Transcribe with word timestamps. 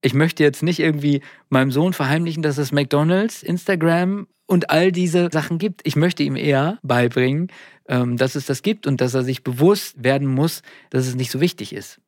Ich 0.00 0.14
möchte 0.14 0.44
jetzt 0.44 0.62
nicht 0.62 0.78
irgendwie 0.78 1.22
meinem 1.48 1.72
Sohn 1.72 1.92
verheimlichen, 1.92 2.42
dass 2.42 2.56
es 2.56 2.70
McDonald's, 2.70 3.42
Instagram 3.42 4.28
und 4.46 4.70
all 4.70 4.92
diese 4.92 5.28
Sachen 5.32 5.58
gibt. 5.58 5.80
Ich 5.84 5.96
möchte 5.96 6.22
ihm 6.22 6.36
eher 6.36 6.78
beibringen, 6.84 7.48
ähm, 7.88 8.16
dass 8.16 8.36
es 8.36 8.46
das 8.46 8.62
gibt 8.62 8.86
und 8.86 9.00
dass 9.00 9.14
er 9.14 9.24
sich 9.24 9.42
bewusst 9.42 10.04
werden 10.04 10.28
muss, 10.28 10.62
dass 10.90 11.08
es 11.08 11.16
nicht 11.16 11.32
so 11.32 11.40
wichtig 11.40 11.74
ist. 11.74 12.00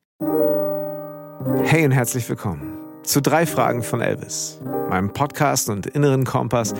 Hey 1.63 1.83
und 1.83 1.91
herzlich 1.91 2.29
willkommen 2.29 2.77
zu 3.03 3.21
drei 3.21 3.45
Fragen 3.45 3.83
von 3.83 3.99
Elvis, 3.99 4.61
meinem 4.89 5.11
Podcast 5.11 5.69
und 5.69 5.85
inneren 5.87 6.23
Kompass, 6.23 6.73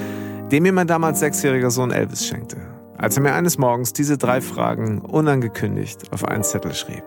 den 0.50 0.64
mir 0.64 0.72
mein 0.72 0.88
damals 0.88 1.20
sechsjähriger 1.20 1.72
Sohn 1.72 1.92
Elvis 1.92 2.26
schenkte, 2.26 2.58
als 2.98 3.18
er 3.18 3.24
mir 3.24 3.34
eines 3.34 3.58
Morgens 3.58 3.92
diese 3.92 4.18
drei 4.18 4.40
Fragen 4.40 5.02
unangekündigt 5.02 6.14
auf 6.14 6.24
einen 6.24 6.44
Zettel 6.44 6.74
schrieb. 6.74 7.04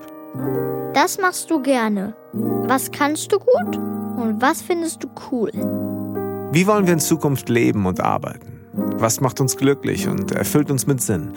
Das 0.93 1.19
machst 1.19 1.51
du 1.51 1.63
gerne. 1.63 2.15
Was 2.33 2.91
kannst 2.91 3.33
du 3.33 3.39
gut 3.39 3.81
und 4.25 4.41
was 4.41 4.63
findest 4.63 5.05
du 5.05 5.09
cool? 5.31 5.51
Wie 6.51 6.67
wollen 6.67 6.87
wir 6.87 6.95
in 6.95 7.01
Zukunft 7.01 7.49
leben 7.49 7.85
und 7.85 8.01
arbeiten? 8.01 8.61
Was 8.73 9.21
macht 9.21 9.41
uns 9.41 9.57
glücklich 9.57 10.09
und 10.09 10.33
erfüllt 10.33 10.71
uns 10.71 10.87
mit 10.87 11.03
Sinn? 11.03 11.35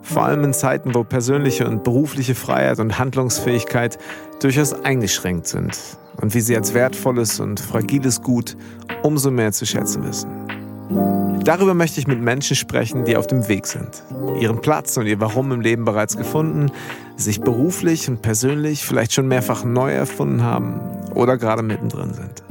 Vor 0.00 0.24
allem 0.24 0.42
in 0.44 0.54
Zeiten, 0.54 0.94
wo 0.94 1.04
persönliche 1.04 1.68
und 1.68 1.84
berufliche 1.84 2.34
Freiheit 2.34 2.80
und 2.80 2.98
Handlungsfähigkeit 2.98 3.98
durchaus 4.40 4.72
eingeschränkt 4.72 5.46
sind 5.48 5.78
und 6.16 6.34
wie 6.34 6.40
sie 6.40 6.56
als 6.56 6.72
wertvolles 6.72 7.40
und 7.40 7.60
fragiles 7.60 8.22
Gut 8.22 8.56
umso 9.02 9.30
mehr 9.30 9.52
zu 9.52 9.66
schätzen 9.66 10.02
wissen. 10.02 10.59
Darüber 11.44 11.74
möchte 11.74 12.00
ich 12.00 12.06
mit 12.06 12.20
Menschen 12.20 12.56
sprechen, 12.56 13.04
die 13.04 13.16
auf 13.16 13.26
dem 13.26 13.48
Weg 13.48 13.66
sind, 13.66 14.02
ihren 14.40 14.60
Platz 14.60 14.96
und 14.96 15.06
ihr 15.06 15.20
Warum 15.20 15.52
im 15.52 15.60
Leben 15.60 15.84
bereits 15.84 16.16
gefunden, 16.16 16.70
sich 17.16 17.40
beruflich 17.40 18.08
und 18.08 18.22
persönlich 18.22 18.84
vielleicht 18.84 19.12
schon 19.12 19.28
mehrfach 19.28 19.64
neu 19.64 19.92
erfunden 19.92 20.42
haben 20.42 20.80
oder 21.14 21.36
gerade 21.38 21.62
mittendrin 21.62 22.12
sind. 22.12 22.44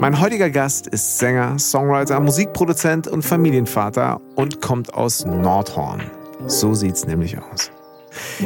Mein 0.00 0.18
heutiger 0.18 0.48
Gast 0.48 0.86
ist 0.86 1.18
Sänger, 1.18 1.58
Songwriter, 1.58 2.18
Musikproduzent 2.20 3.06
und 3.06 3.22
Familienvater 3.22 4.20
und 4.34 4.62
kommt 4.62 4.94
aus 4.94 5.26
Nordhorn. 5.26 6.00
So 6.46 6.72
sieht's 6.72 7.06
nämlich 7.06 7.36
aus. 7.38 7.70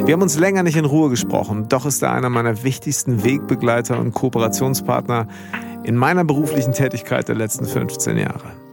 Wir 0.05 0.15
haben 0.15 0.23
uns 0.23 0.37
länger 0.37 0.65
nicht 0.65 0.77
in 0.77 0.85
Ruhe 0.85 1.11
gesprochen, 1.11 1.69
doch 1.69 1.87
ist 1.87 2.03
er 2.03 2.13
einer 2.13 2.29
meiner 2.29 2.65
wichtigsten 2.65 3.23
Wegbegleiter 3.23 3.99
und 3.99 4.13
Kooperationspartner 4.13 5.29
in 5.85 5.97
meiner 5.97 6.25
beruflichen 6.25 6.73
Tätigkeit 6.73 7.29
der 7.29 7.37
letzten 7.37 7.67
15 7.67 8.19
Jahre. 8.19 8.64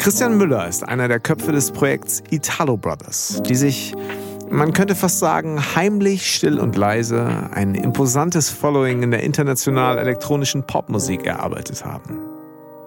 Christian 0.00 0.38
Müller 0.38 0.66
ist 0.66 0.82
einer 0.88 1.08
der 1.08 1.20
Köpfe 1.20 1.52
des 1.52 1.72
Projekts 1.72 2.22
Italo 2.30 2.78
Brothers, 2.78 3.42
die 3.46 3.54
sich, 3.54 3.92
man 4.48 4.72
könnte 4.72 4.94
fast 4.94 5.18
sagen, 5.18 5.60
heimlich, 5.76 6.34
still 6.34 6.58
und 6.58 6.74
leise 6.74 7.50
ein 7.52 7.74
imposantes 7.74 8.48
Following 8.48 9.02
in 9.02 9.10
der 9.10 9.22
international 9.22 9.98
elektronischen 9.98 10.66
Popmusik 10.66 11.26
erarbeitet 11.26 11.84
haben. 11.84 12.18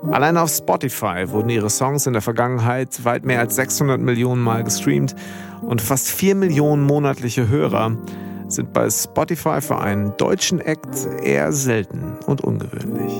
Allein 0.09 0.37
auf 0.37 0.49
Spotify 0.49 1.25
wurden 1.27 1.49
ihre 1.49 1.69
Songs 1.69 2.07
in 2.07 2.13
der 2.13 2.23
Vergangenheit 2.23 3.05
weit 3.05 3.25
mehr 3.25 3.41
als 3.41 3.57
600 3.57 4.01
Millionen 4.01 4.41
Mal 4.41 4.63
gestreamt 4.63 5.15
und 5.61 5.83
fast 5.83 6.09
4 6.09 6.33
Millionen 6.33 6.83
monatliche 6.83 7.47
Hörer 7.47 7.95
sind 8.47 8.73
bei 8.73 8.89
Spotify 8.89 9.61
für 9.61 9.77
einen 9.77 10.17
deutschen 10.17 10.59
Act 10.59 11.07
eher 11.21 11.51
selten 11.51 12.17
und 12.25 12.43
ungewöhnlich. 12.43 13.13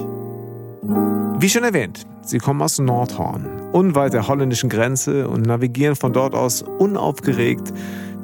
Wie 1.38 1.50
schon 1.50 1.64
erwähnt, 1.64 2.08
sie 2.24 2.38
kommen 2.38 2.62
aus 2.62 2.80
Nordhorn, 2.80 3.46
unweit 3.72 4.14
der 4.14 4.28
holländischen 4.28 4.70
Grenze 4.70 5.28
und 5.28 5.46
navigieren 5.46 5.96
von 5.96 6.14
dort 6.14 6.34
aus 6.34 6.64
unaufgeregt 6.64 7.74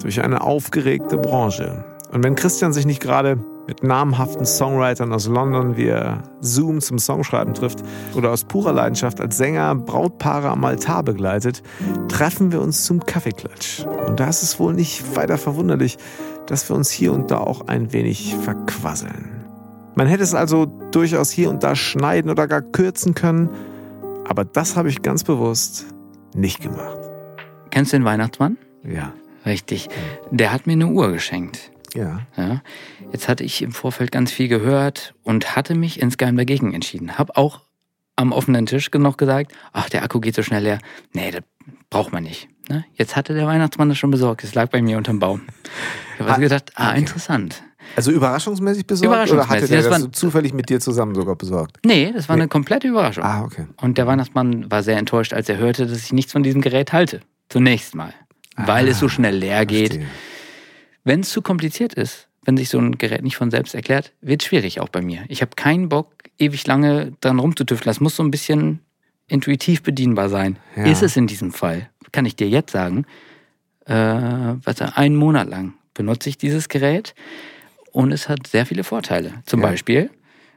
durch 0.01 0.23
eine 0.23 0.41
aufgeregte 0.41 1.17
Branche. 1.17 1.83
Und 2.11 2.23
wenn 2.23 2.35
Christian 2.35 2.73
sich 2.73 2.85
nicht 2.85 3.01
gerade 3.01 3.37
mit 3.67 3.83
namhaften 3.83 4.47
Songwritern 4.47 5.13
aus 5.13 5.27
London 5.27 5.77
via 5.77 6.23
Zoom 6.41 6.81
zum 6.81 6.97
Songschreiben 6.97 7.53
trifft 7.53 7.83
oder 8.15 8.31
aus 8.31 8.43
purer 8.43 8.73
Leidenschaft 8.73 9.21
als 9.21 9.37
Sänger 9.37 9.75
Brautpaare 9.75 10.49
am 10.49 10.63
Altar 10.65 11.03
begleitet, 11.03 11.61
treffen 12.07 12.51
wir 12.51 12.61
uns 12.61 12.85
zum 12.85 13.05
Kaffeeklatsch. 13.05 13.85
Und 14.07 14.19
da 14.19 14.27
ist 14.27 14.41
es 14.41 14.59
wohl 14.59 14.73
nicht 14.73 15.15
weiter 15.15 15.37
verwunderlich, 15.37 15.99
dass 16.47 16.67
wir 16.67 16.75
uns 16.75 16.89
hier 16.89 17.13
und 17.13 17.29
da 17.29 17.37
auch 17.37 17.67
ein 17.67 17.93
wenig 17.93 18.35
verquasseln. 18.41 19.45
Man 19.93 20.07
hätte 20.07 20.23
es 20.23 20.33
also 20.33 20.65
durchaus 20.65 21.29
hier 21.29 21.51
und 21.51 21.61
da 21.61 21.75
schneiden 21.75 22.31
oder 22.31 22.47
gar 22.47 22.63
kürzen 22.63 23.13
können, 23.13 23.49
aber 24.29 24.45
das 24.45 24.75
habe 24.75 24.89
ich 24.89 25.01
ganz 25.01 25.23
bewusst 25.23 25.87
nicht 26.35 26.61
gemacht. 26.61 26.99
Kennst 27.71 27.91
du 27.91 27.97
den 27.97 28.05
Weihnachtsmann? 28.05 28.57
Ja. 28.83 29.13
Richtig. 29.45 29.89
Der 30.29 30.53
hat 30.53 30.67
mir 30.67 30.73
eine 30.73 30.87
Uhr 30.87 31.11
geschenkt. 31.11 31.71
Ja. 31.95 32.21
Ja. 32.37 32.61
Jetzt 33.11 33.27
hatte 33.27 33.43
ich 33.43 33.61
im 33.63 33.71
Vorfeld 33.71 34.11
ganz 34.11 34.31
viel 34.31 34.47
gehört 34.47 35.15
und 35.23 35.55
hatte 35.55 35.73
mich 35.73 35.99
insgeheim 35.99 36.37
dagegen 36.37 36.73
entschieden. 36.73 37.17
Hab 37.17 37.37
auch 37.37 37.61
am 38.15 38.31
offenen 38.31 38.67
Tisch 38.67 38.91
noch 38.93 39.17
gesagt, 39.17 39.51
ach, 39.73 39.89
der 39.89 40.03
Akku 40.03 40.19
geht 40.19 40.35
so 40.35 40.43
schnell 40.43 40.63
leer. 40.63 40.79
Nee, 41.13 41.31
das 41.31 41.41
braucht 41.89 42.11
man 42.11 42.23
nicht. 42.23 42.49
Ne? 42.69 42.85
Jetzt 42.93 43.15
hatte 43.15 43.33
der 43.33 43.47
Weihnachtsmann 43.47 43.89
das 43.89 43.97
schon 43.97 44.11
besorgt. 44.11 44.43
Es 44.43 44.53
lag 44.53 44.69
bei 44.69 44.81
mir 44.81 44.97
unterm 44.97 45.19
Baum. 45.19 45.41
Ich 46.13 46.19
habe 46.19 46.29
also 46.29 46.41
gedacht, 46.41 46.71
ah, 46.75 46.89
okay. 46.89 46.99
interessant. 46.99 47.63
Also 47.95 48.11
überraschungsmäßig 48.11 48.85
besorgt? 48.87 49.05
Überraschungsmäßig. 49.05 49.47
Oder 49.49 49.57
hatte 49.61 49.67
der 49.67 49.81
Das 49.81 49.89
das 49.89 50.01
war- 50.03 50.11
zufällig 50.11 50.53
mit 50.53 50.69
dir 50.69 50.79
zusammen 50.79 51.15
sogar 51.15 51.35
besorgt? 51.35 51.77
Nee, 51.85 52.11
das 52.13 52.29
war 52.29 52.35
Nee. 52.35 52.43
eine 52.43 52.49
komplette 52.49 52.87
Überraschung. 52.87 53.23
Ah, 53.23 53.43
okay. 53.43 53.65
Und 53.81 53.97
der 53.97 54.07
Weihnachtsmann 54.07 54.69
war 54.71 54.83
sehr 54.83 54.97
enttäuscht, 54.97 55.33
als 55.33 55.49
er 55.49 55.57
hörte, 55.57 55.85
dass 55.87 55.97
ich 56.03 56.13
nichts 56.13 56.31
von 56.31 56.43
diesem 56.43 56.61
Gerät 56.61 56.93
halte. 56.93 57.21
Zunächst 57.49 57.95
mal. 57.95 58.13
Weil 58.55 58.87
Ah, 58.87 58.89
es 58.91 58.99
so 58.99 59.07
schnell 59.09 59.35
leer 59.35 59.65
geht. 59.65 59.99
Wenn 61.03 61.21
es 61.21 61.29
zu 61.29 61.41
kompliziert 61.41 61.93
ist, 61.93 62.27
wenn 62.45 62.57
sich 62.57 62.69
so 62.69 62.77
ein 62.79 62.97
Gerät 62.97 63.23
nicht 63.23 63.37
von 63.37 63.51
selbst 63.51 63.73
erklärt, 63.75 64.13
wird 64.21 64.43
schwierig 64.43 64.79
auch 64.81 64.89
bei 64.89 65.01
mir. 65.01 65.23
Ich 65.27 65.41
habe 65.41 65.51
keinen 65.55 65.89
Bock, 65.89 66.11
ewig 66.37 66.65
lange 66.67 67.13
dran 67.21 67.39
rumzutüfteln. 67.39 67.89
Das 67.89 67.99
muss 67.99 68.15
so 68.15 68.23
ein 68.23 68.31
bisschen 68.31 68.79
intuitiv 69.27 69.83
bedienbar 69.83 70.29
sein. 70.29 70.57
Ja. 70.75 70.85
Ist 70.85 71.03
es 71.03 71.15
in 71.15 71.27
diesem 71.27 71.51
Fall, 71.51 71.89
kann 72.11 72.25
ich 72.25 72.35
dir 72.35 72.49
jetzt 72.49 72.71
sagen, 72.71 73.05
äh, 73.85 73.93
warte, 73.93 74.97
einen 74.97 75.15
Monat 75.15 75.49
lang 75.49 75.73
benutze 75.93 76.29
ich 76.29 76.37
dieses 76.37 76.69
Gerät 76.69 77.13
und 77.99 78.11
es 78.11 78.29
hat 78.29 78.47
sehr 78.47 78.65
viele 78.65 78.83
Vorteile. 78.83 79.33
Zum 79.45 79.61
Ja. 79.61 79.67
Beispiel 79.67 80.09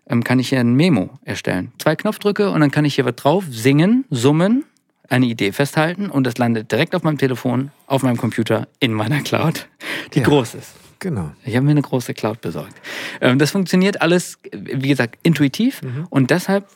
ähm, 0.08 0.25
kann 0.25 0.38
ich 0.38 0.48
hier 0.48 0.60
ein 0.60 0.75
Memo 0.75 1.19
erstellen. 1.25 1.72
Zwei 1.78 1.97
Knopfdrücke 1.97 2.50
und 2.50 2.60
dann 2.60 2.70
kann 2.70 2.84
ich 2.84 2.94
hier 2.94 3.04
was 3.04 3.16
drauf 3.16 3.44
singen, 3.50 4.04
summen, 4.10 4.64
eine 5.08 5.26
Idee 5.26 5.53
festhalten 5.53 6.08
und 6.10 6.25
das 6.26 6.38
landet 6.38 6.72
direkt 6.72 6.94
auf 6.94 7.03
meinem 7.03 7.19
Telefon, 7.19 7.70
auf 7.86 8.03
meinem 8.03 8.16
Computer, 8.16 8.66
in 8.80 8.92
meiner 8.92 9.20
Cloud, 9.20 9.69
die 10.14 10.20
Ja. 10.20 10.25
groß 10.25 10.54
ist. 10.54 10.72
Genau. 11.00 11.32
Ich 11.44 11.54
habe 11.56 11.64
mir 11.64 11.72
eine 11.72 11.82
große 11.82 12.14
Cloud 12.14 12.41
besorgt. 12.41 12.75
Ähm, 13.20 13.38
das 13.38 13.50
funktioniert 13.50 14.00
alles, 14.03 14.38
wie 14.53 14.88
gesagt, 14.88 15.19
intuitiv 15.22 15.82
und 16.10 16.30
deshalb 16.30 16.66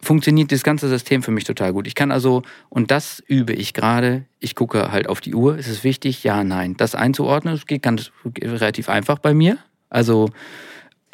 funktioniert 0.00 0.50
das 0.50 0.64
ganze 0.64 0.88
System 0.88 1.22
für 1.22 1.30
mich 1.30 1.44
total 1.44 1.72
gut. 1.72 1.86
Ich 1.86 1.94
kann 1.94 2.10
also, 2.10 2.42
und 2.70 2.90
das 2.90 3.22
übe 3.28 3.52
ich 3.52 3.72
gerade, 3.72 4.24
ich 4.40 4.54
gucke 4.56 4.90
halt 4.90 5.08
auf 5.08 5.20
die 5.20 5.34
Uhr, 5.34 5.56
ist 5.56 5.68
es 5.68 5.84
wichtig? 5.84 6.24
Ja, 6.24 6.42
nein. 6.42 6.76
Das 6.76 6.94
einzuordnen, 6.96 7.54
das 7.54 7.66
geht 7.66 7.82
ganz 7.82 8.10
relativ 8.42 8.88
einfach 8.88 9.18
bei 9.20 9.32
mir. 9.32 9.58
Also 9.92 10.30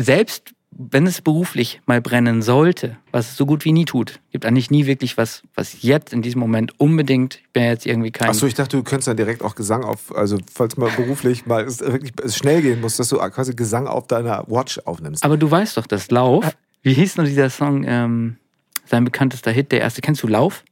selbst 0.01 0.55
wenn 0.71 1.07
es 1.07 1.21
beruflich 1.23 1.81
mal 1.87 2.01
brennen 2.01 2.41
sollte, 2.41 2.99
was 3.11 3.31
es 3.31 3.37
so 3.37 3.47
gut 3.47 3.65
wie 3.65 3.73
nie 3.73 3.85
tut, 3.85 4.21
gibt 4.31 4.47
eigentlich 4.47 4.71
nie 4.71 4.87
wirklich 4.87 5.17
was, 5.17 5.43
was 5.57 5.83
jetzt 5.83 6.13
in 6.13 6.23
diesem 6.23 6.39
Moment 6.41 6.79
unbedingt, 6.79 7.37
ich 7.37 7.51
bin 7.53 7.65
ja 7.65 7.71
jetzt 7.71 7.85
irgendwie 7.85 8.13
kein... 8.13 8.29
Achso, 8.29 8.47
ich 8.47 8.55
dachte, 8.55 8.77
du 8.77 8.85
könntest 8.85 9.09
dann 9.09 9.17
direkt 9.17 9.43
auch 9.43 9.57
Gesang 9.57 9.83
auf, 9.83 10.15
also 10.15 10.39
falls 10.53 10.77
mal 10.77 10.91
beruflich 10.91 11.47
mal 11.47 11.65
es 11.65 11.81
wirklich 11.81 12.13
es 12.23 12.37
schnell 12.37 12.63
gehen 12.63 12.81
muss, 12.81 12.97
dass 12.97 13.09
du 13.09 13.17
quasi 13.17 13.55
Gesang 13.55 13.89
auf 13.89 14.07
deiner 14.07 14.45
Watch 14.47 14.79
aufnimmst. 14.85 15.25
Aber 15.25 15.37
du 15.37 15.51
weißt 15.51 15.77
doch, 15.79 15.87
dass 15.87 16.11
Lauf, 16.13 16.57
wie 16.83 16.93
hieß 16.93 17.17
noch 17.17 17.25
dieser 17.25 17.51
Song, 17.51 17.83
ähm, 17.85 18.37
sein 18.85 19.05
bekanntester 19.05 19.51
Hit, 19.51 19.73
der 19.73 19.81
erste, 19.81 20.01
kennst 20.01 20.23
du 20.23 20.29
Lauf? 20.29 20.65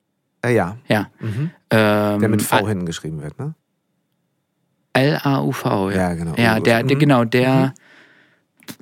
Äh, 0.42 0.54
ja, 0.54 0.76
Ja. 0.86 1.10
mhm. 1.18 1.50
Ähm, 1.70 2.20
der 2.20 2.28
mit 2.28 2.42
V 2.42 2.68
hinten 2.68 2.86
geschrieben 2.86 3.22
wird, 3.22 3.38
ne? 3.40 3.54
L-A-U-V, 4.92 5.90
ja. 5.90 5.96
Ja, 5.96 6.14
genau. 6.14 6.34
Ja, 6.36 6.60
der, 6.60 6.82
der 6.84 6.96
Mhm. 6.96 7.00
genau, 7.00 7.24
der 7.24 7.74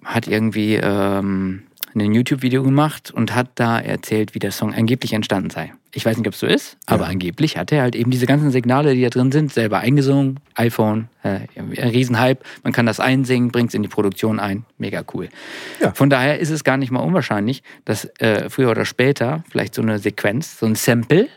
hat 0.04 0.26
irgendwie 0.26 0.74
ähm, 0.74 1.62
ein 1.96 2.12
YouTube-Video 2.12 2.62
gemacht 2.64 3.12
und 3.12 3.34
hat 3.34 3.50
da 3.54 3.78
erzählt, 3.78 4.34
wie 4.34 4.40
der 4.40 4.50
Song 4.50 4.74
angeblich 4.74 5.12
entstanden 5.12 5.50
sei. 5.50 5.72
Ich 5.92 6.04
weiß 6.04 6.16
nicht, 6.16 6.26
ob 6.26 6.34
es 6.34 6.40
so 6.40 6.46
ist, 6.48 6.76
aber 6.86 7.04
Ja. 7.04 7.10
angeblich 7.10 7.56
hat 7.56 7.70
er 7.70 7.82
halt 7.82 7.94
eben 7.94 8.10
diese 8.10 8.26
ganzen 8.26 8.50
Signale, 8.50 8.94
die 8.96 9.02
da 9.02 9.10
drin 9.10 9.30
sind, 9.30 9.52
selber 9.52 9.78
eingesungen. 9.78 10.40
iPhone, 10.56 11.08
äh, 11.22 11.40
Riesenhype. 11.56 12.42
Man 12.64 12.72
kann 12.72 12.86
das 12.86 12.98
einsingen, 12.98 13.50
bringt 13.52 13.68
es 13.70 13.74
in 13.74 13.82
die 13.82 13.88
Produktion 13.88 14.40
ein. 14.40 14.64
Mega 14.78 15.04
cool. 15.14 15.28
Ja. 15.80 15.92
Von 15.94 16.10
daher 16.10 16.40
ist 16.40 16.50
es 16.50 16.64
gar 16.64 16.76
nicht 16.76 16.90
mal 16.90 17.00
unwahrscheinlich, 17.00 17.62
dass 17.84 18.06
äh, 18.18 18.50
früher 18.50 18.70
oder 18.70 18.84
später 18.84 19.44
vielleicht 19.50 19.74
so 19.74 19.82
eine 19.82 20.00
Sequenz, 20.00 20.58
so 20.58 20.66
ein 20.66 20.74
Sample, 20.74 21.28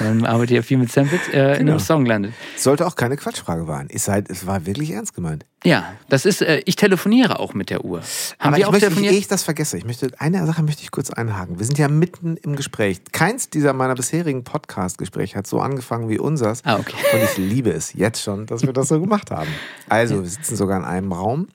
man 0.00 0.26
arbeitet 0.26 0.56
ja 0.56 0.62
viel 0.62 0.78
mit 0.78 0.90
Samples, 0.90 1.20
äh, 1.32 1.52
in 1.52 1.58
Genau. 1.58 1.72
einem 1.72 1.78
Song 1.80 2.06
landet. 2.06 2.32
Sollte 2.56 2.84
auch 2.86 2.96
keine 2.96 3.16
Quatschfrage 3.16 3.64
sein. 3.66 3.88
Es, 3.88 4.04
sei, 4.04 4.24
es 4.28 4.46
war 4.48 4.66
wirklich 4.66 4.90
ernst 4.90 5.14
gemeint. 5.14 5.46
Ja, 5.62 5.92
das 6.08 6.26
ist, 6.26 6.42
äh, 6.42 6.60
ich 6.66 6.74
telefoniere 6.74 7.38
auch 7.38 7.54
mit 7.54 7.70
der 7.70 7.84
Uhr. 7.84 8.00
Haben 8.00 8.04
Aber 8.40 8.52
wir 8.56 8.58
ich 8.58 8.66
auch 8.66 8.72
möchte, 8.72 8.86
telefoniert? 8.86 9.12
ehe 9.14 9.18
ich 9.20 9.28
das 9.28 9.44
vergesse, 9.44 9.78
ich 9.78 9.84
möchte, 9.84 10.10
eine 10.18 10.44
Sache 10.44 10.62
möchte 10.64 10.82
ich 10.82 10.90
kurz 10.90 11.10
einhaken. 11.10 11.58
Wir 11.60 11.66
sind 11.66 11.78
ja 11.78 11.86
mitten 11.88 12.36
im 12.38 12.56
Gespräch. 12.56 13.00
Keins 13.12 13.48
dieser 13.48 13.72
meiner 13.74 13.94
bisherigen 13.94 14.42
Podcast-Gespräche 14.42 15.38
hat 15.38 15.46
so 15.46 15.60
angefangen 15.60 16.08
wie 16.08 16.18
unsers. 16.18 16.60
Ah, 16.64 16.76
okay. 16.76 16.96
Und 17.12 17.22
ich 17.22 17.36
liebe 17.36 17.70
es 17.70 17.92
jetzt 17.94 18.22
schon, 18.22 18.46
dass 18.46 18.62
wir 18.62 18.72
das 18.72 18.88
so 18.88 19.00
gemacht 19.00 19.30
haben. 19.30 19.48
Also, 19.88 20.20
wir 20.22 20.28
sitzen 20.28 20.56
sogar 20.56 20.78
in 20.78 20.84
einem 20.84 21.12
Raum. 21.12 21.46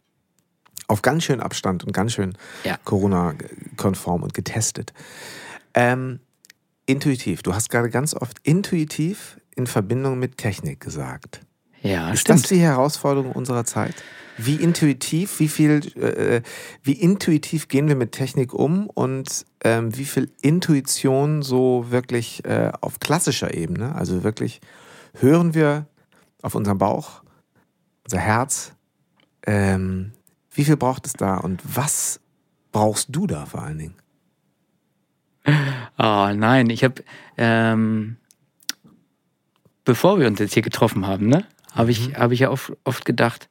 Auf 0.88 1.01
ganz 1.04 1.25
schön 1.25 1.40
Abstand 1.42 1.84
und 1.84 1.92
ganz 1.94 2.13
schön 2.13 2.36
Ja. 2.63 2.78
Corona-konform 2.86 4.24
und 4.24 4.34
getestet. 4.34 4.94
Ähm, 5.75 6.19
intuitiv. 6.89 7.44
Du 7.44 7.53
hast 7.53 7.69
gerade 7.69 7.89
ganz 7.89 8.13
oft 8.13 8.38
intuitiv 8.44 9.39
in 9.56 9.68
Verbindung 9.68 10.19
mit 10.19 10.38
Technik 10.38 10.80
gesagt. 10.80 11.41
Ja, 11.81 12.12
Ist 12.12 12.21
stimmt. 12.21 12.44
das 12.44 12.50
die 12.50 12.59
Herausforderung 12.59 13.31
unserer 13.31 13.63
Zeit? 13.63 13.95
Wie 14.38 14.56
intuitiv, 14.56 15.39
wie 15.39 15.47
viel, 15.47 15.81
äh, 15.97 16.41
wie 16.81 16.94
intuitiv 16.94 17.68
gehen 17.68 17.88
wir 17.88 17.95
mit 17.95 18.13
Technik 18.13 18.53
um 18.53 18.88
und 18.88 19.45
ähm, 19.63 19.95
wie 19.97 20.06
viel 20.06 20.31
Intuition 20.41 21.41
so 21.41 21.86
wirklich 21.89 22.44
äh, 22.45 22.71
auf 22.81 23.00
klassischer 23.00 23.53
Ebene, 23.53 23.95
also 23.95 24.24
wirklich 24.24 24.62
hören 25.19 25.53
wir 25.53 25.88
auf 26.41 26.56
unseren 26.56 26.77
Bauch, 26.77 27.21
unser 28.06 28.19
Herz, 28.19 28.74
ähm, 29.45 30.13
wie 30.51 30.63
viel 30.63 30.77
braucht 30.77 31.06
es 31.06 31.13
da 31.13 31.36
und 31.38 31.62
was 31.63 32.21
brauchst 32.71 33.07
du 33.09 33.27
da 33.27 33.45
vor 33.45 33.62
allen 33.62 33.77
Dingen? 33.77 33.95
Oh 35.98 36.30
nein, 36.36 36.69
ich 36.69 36.84
habe, 36.84 37.04
ähm, 37.38 38.18
bevor 39.86 40.19
wir 40.19 40.28
uns 40.28 40.40
jetzt 40.40 40.54
hier 40.54 40.63
getroffen 40.63 41.07
haben, 41.07 41.28
ne, 41.28 41.46
habe 41.74 41.92
ich, 41.92 42.16
hab 42.16 42.31
ich 42.31 42.40
ja 42.40 42.50
oft, 42.50 42.74
oft 42.84 43.06
gedacht, 43.06 43.50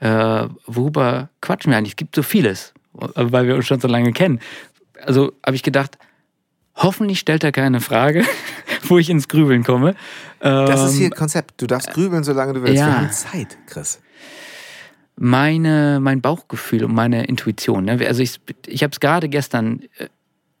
äh, 0.00 0.48
worüber 0.66 1.28
quatschen 1.40 1.70
wir 1.70 1.78
eigentlich? 1.78 1.92
Es 1.92 1.96
gibt 1.96 2.14
so 2.16 2.22
vieles, 2.22 2.74
weil 2.92 3.46
wir 3.46 3.54
uns 3.54 3.66
schon 3.66 3.80
so 3.80 3.88
lange 3.88 4.12
kennen. 4.12 4.40
Also 5.04 5.32
habe 5.44 5.56
ich 5.56 5.62
gedacht, 5.62 5.96
hoffentlich 6.74 7.18
stellt 7.20 7.44
er 7.44 7.52
keine 7.52 7.80
Frage, 7.80 8.24
wo 8.84 8.98
ich 8.98 9.10
ins 9.10 9.28
Grübeln 9.28 9.62
komme. 9.64 9.94
Das 10.40 10.82
ist 10.84 10.94
Ähm, 10.94 10.98
hier 11.00 11.10
Konzept. 11.10 11.60
Du 11.62 11.66
darfst 11.66 11.92
grübeln, 11.92 12.24
solange 12.24 12.54
du 12.54 12.62
willst. 12.62 12.76
ja. 12.78 12.86
Wir 12.86 12.96
haben 12.98 13.12
Zeit, 13.12 13.58
Chris. 13.66 14.00
meine, 15.16 15.98
mein 16.00 16.20
Bauchgefühl 16.20 16.84
und 16.84 16.94
meine 16.94 17.24
Intuition. 17.26 17.84
Ne? 17.84 17.98
Also 18.06 18.22
ich, 18.22 18.40
ich 18.66 18.82
habe 18.82 18.92
es 18.92 19.00
gerade 19.00 19.28
gestern, 19.28 19.82
äh, 19.98 20.08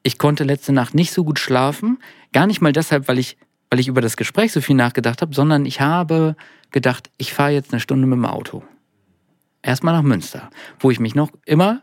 ich 0.02 0.18
konnte 0.18 0.44
letzte 0.44 0.72
Nacht 0.72 0.94
nicht 0.94 1.12
so 1.12 1.24
gut 1.24 1.38
schlafen. 1.38 1.98
Gar 2.32 2.46
nicht 2.46 2.60
mal 2.60 2.72
deshalb, 2.72 3.08
weil 3.08 3.18
ich, 3.18 3.36
weil 3.70 3.80
ich 3.80 3.88
über 3.88 4.00
das 4.00 4.16
Gespräch 4.16 4.52
so 4.52 4.60
viel 4.60 4.76
nachgedacht 4.76 5.22
habe, 5.22 5.34
sondern 5.34 5.64
ich 5.64 5.80
habe 5.80 6.36
gedacht, 6.70 7.10
ich 7.18 7.32
fahre 7.32 7.52
jetzt 7.52 7.72
eine 7.72 7.80
Stunde 7.80 8.06
mit 8.06 8.16
dem 8.16 8.26
Auto. 8.26 8.62
Erstmal 9.62 9.94
nach 9.94 10.02
Münster, 10.02 10.50
wo 10.80 10.90
ich 10.90 10.98
mich 10.98 11.14
noch 11.14 11.30
immer 11.44 11.82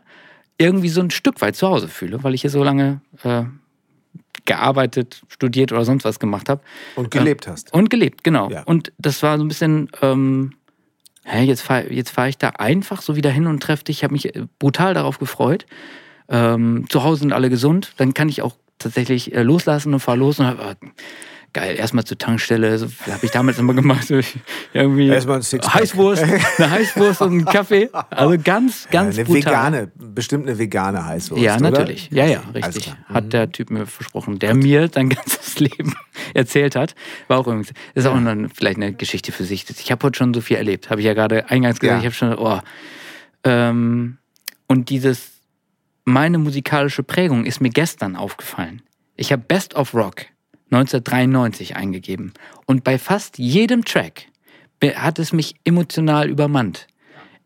irgendwie 0.58 0.90
so 0.90 1.00
ein 1.00 1.10
Stück 1.10 1.40
weit 1.40 1.56
zu 1.56 1.66
Hause 1.68 1.88
fühle, 1.88 2.22
weil 2.22 2.34
ich 2.34 2.42
hier 2.42 2.50
so 2.50 2.62
lange 2.62 3.00
äh, 3.22 3.44
gearbeitet, 4.44 5.22
studiert 5.28 5.72
oder 5.72 5.84
sonst 5.84 6.04
was 6.04 6.18
gemacht 6.18 6.50
habe. 6.50 6.60
Und 6.96 7.10
gelebt 7.10 7.46
hast. 7.46 7.72
Und 7.72 7.88
gelebt, 7.88 8.24
genau. 8.24 8.50
Ja. 8.50 8.62
Und 8.64 8.92
das 8.98 9.22
war 9.22 9.38
so 9.38 9.44
ein 9.44 9.48
bisschen, 9.48 9.90
ähm, 10.02 10.52
hä, 11.24 11.42
jetzt 11.44 11.62
fahre 11.62 11.90
jetzt 11.90 12.10
fahr 12.10 12.28
ich 12.28 12.36
da 12.36 12.50
einfach 12.50 13.00
so 13.00 13.16
wieder 13.16 13.30
hin 13.30 13.46
und 13.46 13.62
treffe 13.62 13.84
dich. 13.84 13.98
Ich 13.98 14.04
habe 14.04 14.12
mich 14.12 14.34
äh, 14.34 14.46
brutal 14.58 14.92
darauf 14.92 15.18
gefreut. 15.18 15.64
Ähm, 16.30 16.86
zu 16.88 17.02
Hause 17.02 17.20
sind 17.20 17.32
alle 17.32 17.50
gesund. 17.50 17.92
Dann 17.96 18.14
kann 18.14 18.28
ich 18.28 18.42
auch 18.42 18.54
tatsächlich 18.78 19.34
äh, 19.34 19.42
loslassen 19.42 19.92
und 19.92 20.00
fahre 20.00 20.18
los 20.18 20.38
und 20.38 20.46
hab, 20.46 20.60
äh, 20.60 20.74
geil, 21.52 21.76
erstmal 21.76 22.04
zur 22.04 22.18
Tankstelle, 22.18 22.78
so 22.78 22.86
habe 23.10 23.24
ich 23.26 23.30
damals 23.30 23.58
immer 23.58 23.74
gemacht. 23.74 24.06
so, 24.06 24.20
Irgendwie 24.72 25.08
Erstmal 25.08 25.38
ein. 25.38 25.42
Heißwurst, 25.42 26.22
eine 26.22 26.40
Heißwurst 26.70 27.22
und 27.22 27.32
einen 27.32 27.44
Kaffee. 27.44 27.90
Also 28.10 28.36
ganz, 28.42 28.88
ganz 28.90 29.16
eine 29.16 29.24
brutal. 29.24 29.52
vegane, 29.52 29.92
bestimmt 29.96 30.46
eine 30.46 30.58
vegane 30.58 31.04
Heißwurst. 31.04 31.42
Ja, 31.42 31.56
oder? 31.56 31.70
natürlich. 31.70 32.08
Ja, 32.10 32.26
ja, 32.26 32.42
Alles 32.52 32.66
richtig. 32.66 32.84
klar. 32.84 32.98
Mhm. 33.08 33.14
Hat 33.14 33.32
der 33.32 33.52
Typ 33.52 33.70
mir 33.70 33.86
versprochen, 33.86 34.38
der 34.38 34.54
mir 34.54 34.88
sein 34.92 35.08
ganzes 35.08 35.58
Leben 35.58 35.94
erzählt 36.34 36.76
hat. 36.76 36.94
War 37.28 37.38
auch 37.38 37.46
übrigens, 37.46 37.72
ist 37.94 38.06
auch 38.06 38.14
eine, 38.14 38.48
vielleicht 38.48 38.76
eine 38.76 38.92
Geschichte 38.92 39.32
für 39.32 39.44
sich. 39.44 39.66
Ich 39.68 39.90
habe 39.90 40.06
heute 40.06 40.18
schon 40.18 40.32
so 40.34 40.40
viel 40.40 40.56
erlebt. 40.56 40.90
Habe 40.90 41.00
ich 41.00 41.06
ja 41.06 41.14
gerade 41.14 41.50
eingangs 41.50 41.80
gesagt. 41.80 42.02
Ja. 42.02 42.08
Ich 42.08 42.20
habe 42.20 42.36
schon, 42.36 42.38
oh. 42.38 42.60
Ähm, 43.42 44.18
und 44.68 44.90
dieses, 44.90 45.39
meine 46.10 46.38
musikalische 46.38 47.02
Prägung 47.02 47.44
ist 47.46 47.60
mir 47.60 47.70
gestern 47.70 48.16
aufgefallen. 48.16 48.82
Ich 49.16 49.32
habe 49.32 49.42
Best 49.46 49.74
of 49.74 49.94
Rock 49.94 50.26
1993 50.70 51.76
eingegeben. 51.76 52.32
Und 52.66 52.84
bei 52.84 52.98
fast 52.98 53.38
jedem 53.38 53.84
Track 53.84 54.26
hat 54.82 55.18
es 55.18 55.32
mich 55.32 55.54
emotional 55.64 56.28
übermannt. 56.28 56.86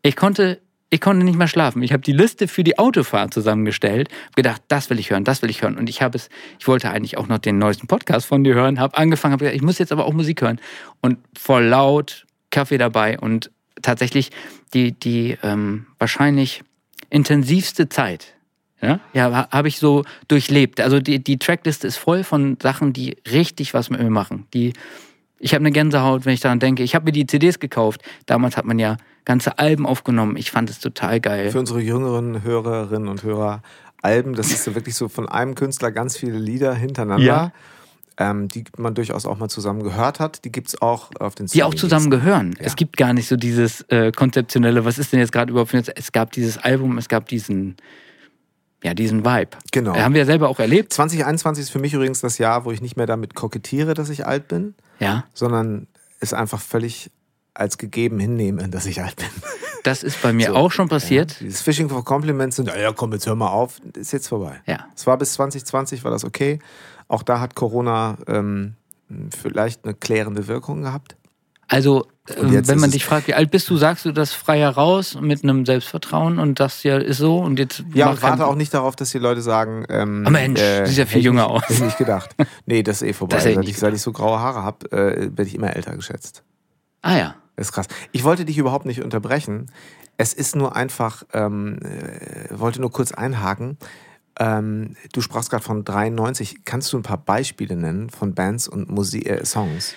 Ich 0.01 0.15
konnte, 0.15 0.61
ich 0.89 1.01
konnte 1.01 1.25
nicht 1.25 1.37
mehr 1.37 1.47
schlafen. 1.47 1.81
Ich 1.83 1.91
habe 1.91 2.03
die 2.03 2.13
Liste 2.13 2.47
für 2.47 2.63
die 2.63 2.77
Autofahrt 2.77 3.33
zusammengestellt, 3.33 4.09
gedacht, 4.35 4.61
das 4.67 4.89
will 4.89 4.99
ich 4.99 5.09
hören, 5.09 5.23
das 5.23 5.41
will 5.41 5.49
ich 5.49 5.61
hören. 5.61 5.77
Und 5.77 5.89
ich 5.89 6.01
habe 6.01 6.17
es, 6.17 6.29
ich 6.59 6.67
wollte 6.67 6.89
eigentlich 6.89 7.17
auch 7.17 7.27
noch 7.27 7.39
den 7.39 7.57
neuesten 7.57 7.87
Podcast 7.87 8.27
von 8.27 8.43
dir 8.43 8.53
hören, 8.53 8.79
habe 8.79 8.97
angefangen, 8.97 9.33
habe 9.33 9.45
gesagt, 9.45 9.55
ich 9.55 9.63
muss 9.63 9.79
jetzt 9.79 9.91
aber 9.91 10.05
auch 10.05 10.13
Musik 10.13 10.41
hören. 10.41 10.61
Und 11.01 11.17
voll 11.37 11.65
laut, 11.65 12.25
Kaffee 12.51 12.77
dabei 12.77 13.19
und 13.19 13.51
tatsächlich 13.81 14.31
die, 14.73 14.93
die 14.93 15.37
ähm, 15.43 15.87
wahrscheinlich 15.99 16.63
intensivste 17.09 17.89
Zeit. 17.89 18.35
Ja, 18.81 18.99
ja 19.13 19.31
ha- 19.31 19.49
habe 19.51 19.67
ich 19.67 19.79
so 19.79 20.03
durchlebt. 20.27 20.81
Also 20.81 20.99
die, 20.99 21.23
die 21.23 21.37
Trackliste 21.37 21.87
ist 21.87 21.97
voll 21.97 22.23
von 22.23 22.57
Sachen, 22.61 22.93
die 22.93 23.17
richtig 23.31 23.73
was 23.73 23.89
mit 23.89 24.01
mir 24.01 24.09
machen. 24.09 24.47
Die, 24.53 24.73
ich 25.39 25.53
habe 25.53 25.61
eine 25.61 25.71
Gänsehaut, 25.71 26.25
wenn 26.25 26.33
ich 26.33 26.41
daran 26.41 26.59
denke. 26.59 26.83
Ich 26.83 26.95
habe 26.95 27.05
mir 27.05 27.11
die 27.11 27.25
CDs 27.25 27.59
gekauft. 27.59 28.01
Damals 28.25 28.57
hat 28.57 28.65
man 28.65 28.79
ja 28.79 28.97
ganze 29.25 29.57
Alben 29.59 29.85
aufgenommen. 29.85 30.37
Ich 30.37 30.51
fand 30.51 30.69
es 30.69 30.79
total 30.79 31.19
geil. 31.19 31.49
Für 31.51 31.59
unsere 31.59 31.81
jüngeren 31.81 32.43
Hörerinnen 32.43 33.07
und 33.07 33.23
Hörer, 33.23 33.61
Alben, 34.01 34.35
das 34.35 34.51
ist 34.51 34.63
so 34.63 34.75
wirklich 34.75 34.95
so 34.95 35.09
von 35.09 35.27
einem 35.27 35.55
Künstler 35.55 35.91
ganz 35.91 36.15
viele 36.15 36.37
Lieder 36.37 36.73
hintereinander. 36.73 37.25
Ja. 37.25 37.51
Ähm, 38.17 38.47
die 38.47 38.63
man 38.77 38.95
durchaus 38.95 39.25
auch 39.25 39.37
mal 39.37 39.49
zusammen 39.49 39.83
gehört 39.83 40.21
hat. 40.21 40.45
Die 40.45 40.51
gibt 40.51 40.69
es 40.69 40.81
auch 40.81 41.09
auf 41.19 41.35
den 41.35 41.47
die 41.47 41.63
auch 41.63 41.73
zusammen 41.73 42.09
gehören. 42.09 42.53
Ja. 42.57 42.65
Es 42.65 42.77
gibt 42.77 42.95
gar 42.95 43.11
nicht 43.11 43.27
so 43.27 43.35
dieses 43.35 43.81
äh, 43.89 44.13
konzeptionelle, 44.13 44.85
was 44.85 44.97
ist 44.97 45.11
denn 45.11 45.19
jetzt 45.19 45.33
gerade 45.33 45.51
überhaupt? 45.51 45.73
Es 45.73 46.13
gab 46.13 46.31
dieses 46.31 46.57
Album, 46.57 46.97
es 46.97 47.09
gab 47.09 47.27
diesen, 47.27 47.75
ja, 48.85 48.93
diesen 48.93 49.25
Vibe. 49.25 49.57
Genau. 49.71 49.95
Äh, 49.95 50.01
haben 50.01 50.13
wir 50.13 50.19
ja 50.19 50.25
selber 50.27 50.47
auch 50.47 50.59
erlebt. 50.59 50.93
2021 50.93 51.63
ist 51.63 51.69
für 51.71 51.79
mich 51.79 51.95
übrigens 51.95 52.21
das 52.21 52.37
Jahr, 52.37 52.65
wo 52.65 52.71
ich 52.71 52.81
nicht 52.81 52.97
mehr 52.97 53.07
damit 53.07 53.33
kokettiere, 53.33 53.95
dass 53.95 54.11
ich 54.11 54.27
alt 54.27 54.47
bin, 54.47 54.75
Ja, 54.99 55.23
sondern 55.33 55.87
es 56.19 56.33
einfach 56.33 56.61
völlig 56.61 57.09
als 57.55 57.79
gegeben 57.79 58.19
hinnehme, 58.19 58.69
dass 58.69 58.85
ich 58.85 59.01
alt 59.01 59.15
bin. 59.15 59.25
das 59.83 60.03
ist 60.03 60.21
bei 60.21 60.33
mir 60.33 60.49
So, 60.49 60.55
auch 60.55 60.71
schon 60.71 60.87
passiert. 60.87 61.39
Dieses 61.39 61.61
Fishing 61.61 61.89
for 61.89 62.05
Compliments 62.05 62.59
und, 62.59 62.67
ja, 62.67 62.77
ja, 62.77 62.91
komm, 62.93 63.11
jetzt 63.13 63.25
hör 63.25 63.33
mal 63.33 63.49
auf, 63.49 63.81
ist 63.97 64.13
jetzt 64.13 64.27
vorbei. 64.27 64.61
Ja. 64.67 64.85
Es 64.95 65.07
war 65.07 65.17
bis 65.17 65.33
2020, 65.33 66.03
war 66.03 66.11
das 66.11 66.23
okay. 66.23 66.59
Auch 67.07 67.23
da 67.23 67.39
hat 67.39 67.55
Corona 67.55 68.17
ähm, 68.27 68.75
vielleicht 69.35 69.83
eine 69.83 69.95
klärende 69.95 70.47
Wirkung 70.47 70.83
gehabt. 70.83 71.15
Also, 71.67 72.07
ähm, 72.35 72.67
wenn 72.67 72.79
man 72.79 72.91
dich 72.91 73.05
fragt, 73.05 73.27
wie 73.27 73.33
alt 73.33 73.51
bist 73.51 73.69
du, 73.69 73.77
sagst 73.77 74.05
du 74.05 74.11
das 74.11 74.33
frei 74.33 74.59
heraus 74.59 75.17
mit 75.19 75.43
einem 75.43 75.65
Selbstvertrauen 75.65 76.39
und 76.39 76.59
das 76.59 76.83
ja 76.83 76.97
ist 76.97 77.17
so 77.17 77.39
und 77.39 77.59
jetzt 77.59 77.83
Ja, 77.93 78.09
und 78.09 78.21
warte 78.21 78.45
auch 78.45 78.55
nicht 78.55 78.73
darauf, 78.73 78.95
dass 78.95 79.11
die 79.11 79.19
Leute 79.19 79.41
sagen, 79.41 79.85
ähm, 79.89 80.23
Ah, 80.25 80.29
Mensch, 80.31 80.59
sieht 80.59 80.97
ja 80.97 81.05
viel 81.05 81.23
jünger 81.23 81.47
aus. 81.47 81.63
Hätte 81.63 81.73
ich 81.73 81.81
nicht 81.81 81.97
gedacht. 81.97 82.35
Nee, 82.65 82.81
das 82.83 83.01
ist 83.01 83.09
eh 83.09 83.13
vorbei. 83.13 83.39
Seit, 83.39 83.63
ich, 83.67 83.77
seit 83.77 83.93
ich 83.93 84.01
so 84.01 84.11
graue 84.11 84.39
Haare 84.39 84.63
habe, 84.63 84.91
äh, 84.91 85.21
werde 85.21 85.43
ich 85.43 85.55
immer 85.55 85.75
älter 85.75 85.95
geschätzt. 85.95 86.43
Ah 87.01 87.17
ja. 87.17 87.35
Das 87.55 87.67
ist 87.67 87.73
krass. 87.73 87.87
Ich 88.11 88.23
wollte 88.23 88.43
dich 88.45 88.57
überhaupt 88.57 88.85
nicht 88.85 89.01
unterbrechen. 89.03 89.71
Es 90.17 90.33
ist 90.33 90.55
nur 90.55 90.75
einfach, 90.75 91.23
ähm, 91.33 91.79
äh, 91.83 92.59
wollte 92.59 92.81
nur 92.81 92.91
kurz 92.91 93.11
einhaken. 93.11 93.77
Ähm, 94.39 94.95
du 95.13 95.21
sprachst 95.21 95.49
gerade 95.49 95.63
von 95.63 95.85
93. 95.85 96.65
Kannst 96.65 96.91
du 96.91 96.97
ein 96.97 97.03
paar 97.03 97.17
Beispiele 97.17 97.75
nennen 97.75 98.09
von 98.09 98.33
Bands 98.33 98.67
und 98.67 98.89
Musi 98.89 99.19
äh, 99.19 99.45
Songs? 99.45 99.93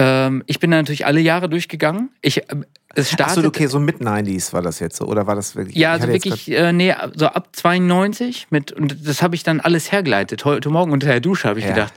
Ähm, 0.00 0.42
ich 0.46 0.58
bin 0.60 0.70
da 0.70 0.78
natürlich 0.78 1.04
alle 1.06 1.20
Jahre 1.20 1.48
durchgegangen. 1.48 2.10
Ich, 2.22 2.50
ähm, 2.50 2.64
es 2.94 3.10
startet, 3.10 3.38
Achso, 3.38 3.48
okay, 3.48 3.66
so 3.66 3.78
mit 3.78 3.98
90s 4.00 4.52
war 4.52 4.62
das 4.62 4.80
jetzt 4.80 4.96
so, 4.96 5.04
oder 5.06 5.26
war 5.26 5.34
das 5.36 5.54
wirklich? 5.56 5.76
Ja, 5.76 5.92
also 5.92 6.08
wirklich, 6.08 6.50
äh, 6.50 6.72
nee, 6.72 6.94
so 7.14 7.26
ab 7.26 7.50
92 7.52 8.46
mit, 8.50 8.72
und 8.72 9.06
das 9.06 9.22
habe 9.22 9.34
ich 9.34 9.42
dann 9.42 9.60
alles 9.60 9.92
hergeleitet. 9.92 10.44
Heute 10.44 10.70
Morgen 10.70 10.90
unter 10.92 11.06
der 11.08 11.20
Dusche 11.20 11.48
habe 11.48 11.58
ich 11.60 11.66
Ja. 11.66 11.72
gedacht, 11.74 11.92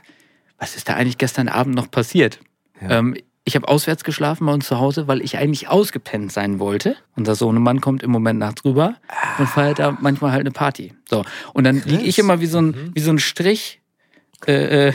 was 0.59 0.75
ist 0.75 0.89
da 0.89 0.93
eigentlich 0.95 1.17
gestern 1.17 1.47
Abend 1.47 1.75
noch 1.75 1.89
passiert? 1.89 2.39
Ja. 2.81 2.99
Ähm, 2.99 3.15
ich 3.45 3.55
habe 3.55 3.67
auswärts 3.67 4.03
geschlafen 4.03 4.45
bei 4.45 4.53
uns 4.53 4.67
zu 4.67 4.79
Hause, 4.79 5.07
weil 5.07 5.21
ich 5.21 5.37
eigentlich 5.37 5.67
ausgepennt 5.67 6.31
sein 6.31 6.59
wollte. 6.59 6.95
Unser 7.15 7.35
Sohnemann 7.35 7.81
kommt 7.81 8.01
im 8.03 8.11
Moment 8.11 8.39
nachts 8.39 8.63
rüber 8.63 8.95
und 9.37 9.47
feiert 9.49 9.79
da 9.79 9.97
manchmal 9.99 10.31
halt 10.31 10.41
eine 10.41 10.51
Party. 10.51 10.93
So. 11.09 11.25
Und 11.53 11.63
dann 11.65 11.81
liege 11.85 12.03
ich 12.03 12.19
immer 12.19 12.39
wie 12.39 12.45
so 12.45 12.59
ein, 12.59 12.67
Mhm. 12.67 12.91
wie 12.93 12.99
so 13.01 13.11
ein 13.11 13.19
Strich 13.19 13.81
äh, 14.47 14.87
äh, 14.89 14.93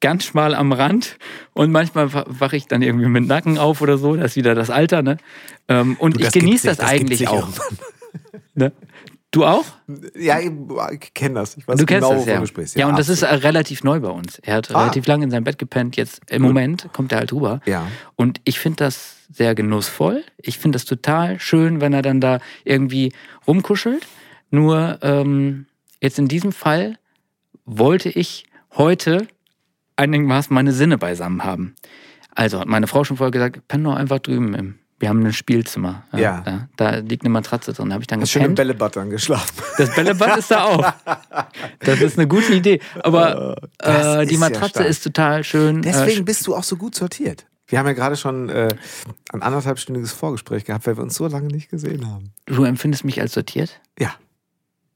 ganz 0.00 0.24
schmal 0.24 0.54
am 0.54 0.72
Rand 0.72 1.16
und 1.54 1.70
manchmal 1.72 2.12
wa- 2.12 2.24
wache 2.28 2.56
ich 2.56 2.66
dann 2.66 2.82
irgendwie 2.82 3.08
mit 3.08 3.26
Nacken 3.26 3.58
auf 3.58 3.80
oder 3.80 3.98
so. 3.98 4.14
Das 4.16 4.32
ist 4.32 4.36
wieder 4.36 4.54
das 4.54 4.70
Alter, 4.70 5.02
ne? 5.02 5.16
Ähm, 5.68 5.96
und 5.98 6.16
Du, 6.16 6.20
ich 6.24 6.32
genieße 6.32 6.66
das, 6.68 6.76
das 6.78 6.86
eigentlich 6.88 7.28
auch. 7.28 7.48
Ne? 8.54 8.72
Du 9.30 9.44
auch? 9.44 9.64
Ja, 10.18 10.38
ich, 10.40 10.50
kenne 11.12 11.34
das. 11.34 11.56
Ich 11.58 11.68
weiß 11.68 11.78
Du 11.78 11.84
kennst 11.84 12.08
genau, 12.08 12.18
das, 12.18 12.26
ja. 12.26 12.46
sprichst. 12.46 12.76
Ja, 12.76 12.88
und 12.88 12.98
das 12.98 13.10
ist 13.10 13.22
äh, 13.22 13.26
relativ 13.26 13.84
neu 13.84 14.00
bei 14.00 14.08
uns. 14.08 14.38
Er 14.38 14.54
hat 14.56 14.74
Ah. 14.74 14.78
relativ 14.80 15.06
lange 15.06 15.24
in 15.24 15.30
seinem 15.30 15.44
Bett 15.44 15.58
gepennt. 15.58 15.96
Jetzt 15.96 16.22
im 16.30 16.40
Moment 16.42 16.88
kommt 16.94 17.12
er 17.12 17.18
halt 17.18 17.32
rüber. 17.32 17.60
Ja. 17.66 17.86
Und 18.16 18.40
ich 18.44 18.58
finde 18.58 18.76
das 18.84 19.16
sehr 19.30 19.54
genussvoll. 19.54 20.24
Ich 20.38 20.58
finde 20.58 20.76
das 20.76 20.86
total 20.86 21.38
schön, 21.40 21.82
wenn 21.82 21.92
er 21.92 22.00
dann 22.00 22.22
da 22.22 22.38
irgendwie 22.64 23.12
rumkuschelt. 23.46 24.06
Nur 24.50 24.98
ähm, 25.02 25.66
jetzt 26.00 26.18
in 26.18 26.28
diesem 26.28 26.52
Fall 26.52 26.96
wollte 27.66 28.08
ich 28.08 28.44
heute 28.78 29.28
einigermaßen 29.98 30.54
meine 30.54 30.72
Sinne 30.72 30.98
beisammen 30.98 31.44
haben. 31.44 31.74
Also 32.34 32.60
hat 32.60 32.68
meine 32.68 32.86
Frau 32.86 33.04
schon 33.04 33.16
vorher 33.16 33.30
gesagt, 33.32 33.66
penn 33.68 33.82
doch 33.84 33.94
einfach 33.96 34.20
drüben 34.20 34.54
im 34.54 34.78
Wir 35.00 35.08
haben 35.08 35.24
ein 35.24 35.32
Spielzimmer. 35.32 36.04
Ja. 36.12 36.42
Da, 36.44 36.68
da 36.76 36.96
liegt 36.98 37.22
eine 37.24 37.30
Matratze 37.30 37.72
drin. 37.72 37.88
Da 37.88 37.94
habe 37.94 38.02
ich 38.02 38.06
dann 38.06 38.20
im 38.20 38.26
gepennt. 38.26 38.56
Bällebad 38.56 38.96
dann 38.96 39.10
geschlafen. 39.10 39.62
Das 39.76 39.94
Bällebad 39.94 40.38
ist 40.38 40.50
da 40.50 40.64
auch. 40.64 40.92
Das 41.80 42.00
ist 42.00 42.18
eine 42.18 42.26
gute 42.28 42.54
Idee. 42.54 42.80
Aber 43.02 43.56
Das 43.78 44.22
äh, 44.22 44.26
die 44.26 44.34
ja 44.34 44.40
Matratze 44.40 44.68
stark. 44.70 44.86
ist 44.86 45.02
total 45.04 45.44
schön. 45.44 45.82
Deswegen 45.82 46.20
äh, 46.20 46.24
bist 46.24 46.46
du 46.46 46.54
auch 46.54 46.64
so 46.64 46.76
gut 46.76 46.94
sortiert. 46.94 47.46
Wir 47.66 47.78
haben 47.78 47.86
ja 47.86 47.92
gerade 47.92 48.16
schon 48.16 48.48
äh, 48.48 48.68
ein 49.32 49.42
anderthalbstündiges 49.42 50.12
Vorgespräch 50.12 50.64
gehabt, 50.64 50.86
weil 50.86 50.96
wir 50.96 51.02
uns 51.02 51.14
so 51.16 51.26
lange 51.26 51.48
nicht 51.48 51.70
gesehen 51.70 52.06
haben. 52.10 52.30
du 52.46 52.64
empfindest 52.64 53.04
mich 53.04 53.20
als 53.20 53.34
sortiert? 53.34 53.80
Ja, 53.98 54.14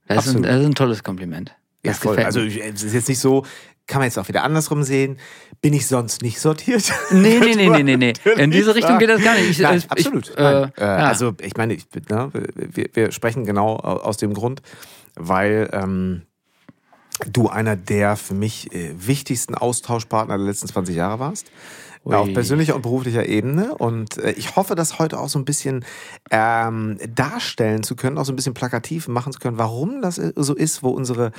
Das 0.09 0.27
ist, 0.27 0.37
ein, 0.37 0.43
das 0.43 0.61
ist 0.61 0.67
ein 0.67 0.75
tolles 0.75 1.05
Kompliment. 1.05 1.51
ja 1.85 1.91
Das 1.93 1.99
voll. 1.99 2.17
gefällt 2.17 2.27
Also 2.27 2.41
es 2.41 2.83
ist 2.83 2.95
jetzt 2.95 3.09
nicht 3.09 3.19
so, 3.19 3.45
kann 3.87 4.01
man 4.01 4.07
jetzt 4.07 4.19
auch 4.19 4.29
wieder 4.29 4.45
andersrum 4.45 4.83
sehen. 4.83 5.19
Bin 5.61 5.75
ich 5.75 5.87
sonst 5.87 6.23
nicht 6.23 6.41
sortiert? 6.41 6.93
Nee, 7.11 7.39
nee, 7.41 7.55
nee, 7.57 7.69
nee, 7.69 7.83
nee, 7.83 7.97
nee. 7.97 8.13
In 8.37 8.51
diese 8.51 8.75
Richtung 8.75 8.99
geht 8.99 9.09
das 9.09 9.23
gar 9.23 9.35
nicht. 9.35 9.51
Ich, 9.51 9.59
Nein, 9.59 9.79
ich, 9.79 9.91
absolut. 9.91 10.31
Ich, 10.31 10.39
äh, 10.39 10.63
Äh. 10.77 10.85
Also 10.85 11.35
ich 11.41 11.57
meine, 11.57 11.75
ich, 11.75 11.87
ne, 12.09 12.31
wir, 12.55 12.89
wir 12.93 13.13
sprechen 13.13 13.45
genau 13.45 13.77
aus 13.77 14.17
dem 14.17 14.35
Grund, 14.35 14.63
weil 15.15 15.69
ähm, 15.73 16.23
du 17.27 17.49
einer 17.49 17.77
der 17.77 18.17
für 18.17 18.35
mich 18.35 18.73
äh, 18.73 18.95
wichtigsten 18.97 19.55
Austauschpartner 19.55 20.37
der 20.37 20.47
letzten 20.47 20.69
20 20.69 20.97
Jahre 20.97 21.19
warst. 21.19 21.51
Ui. 22.05 22.17
Auf 22.17 22.33
persönlicher 22.33 22.75
und 22.75 22.83
beruflicher 22.83 23.27
Ebene. 23.27 23.77
Und 23.77 24.19
äh, 24.19 24.33
ich 24.33 24.57
hoffe, 24.57 24.75
das 24.75 24.99
heute 24.99 25.21
auch 25.21 25.29
so 25.29 25.39
ein 25.39 25.45
bisschen 25.45 25.85
ähm, 26.33 26.99
darstellen 27.15 27.85
zu 27.85 27.95
können, 27.95 28.19
auch 28.19 28.25
so 28.25 28.33
ein 28.33 28.37
bisschen 28.37 28.55
plakativ 28.55 29.07
machen 29.07 29.33
zu 29.33 29.39
können, 29.39 29.57
warum 29.57 30.03
das 30.03 30.17
so 30.17 30.55
ist, 30.55 30.83
wo 30.83 30.89
unsere 30.89 31.31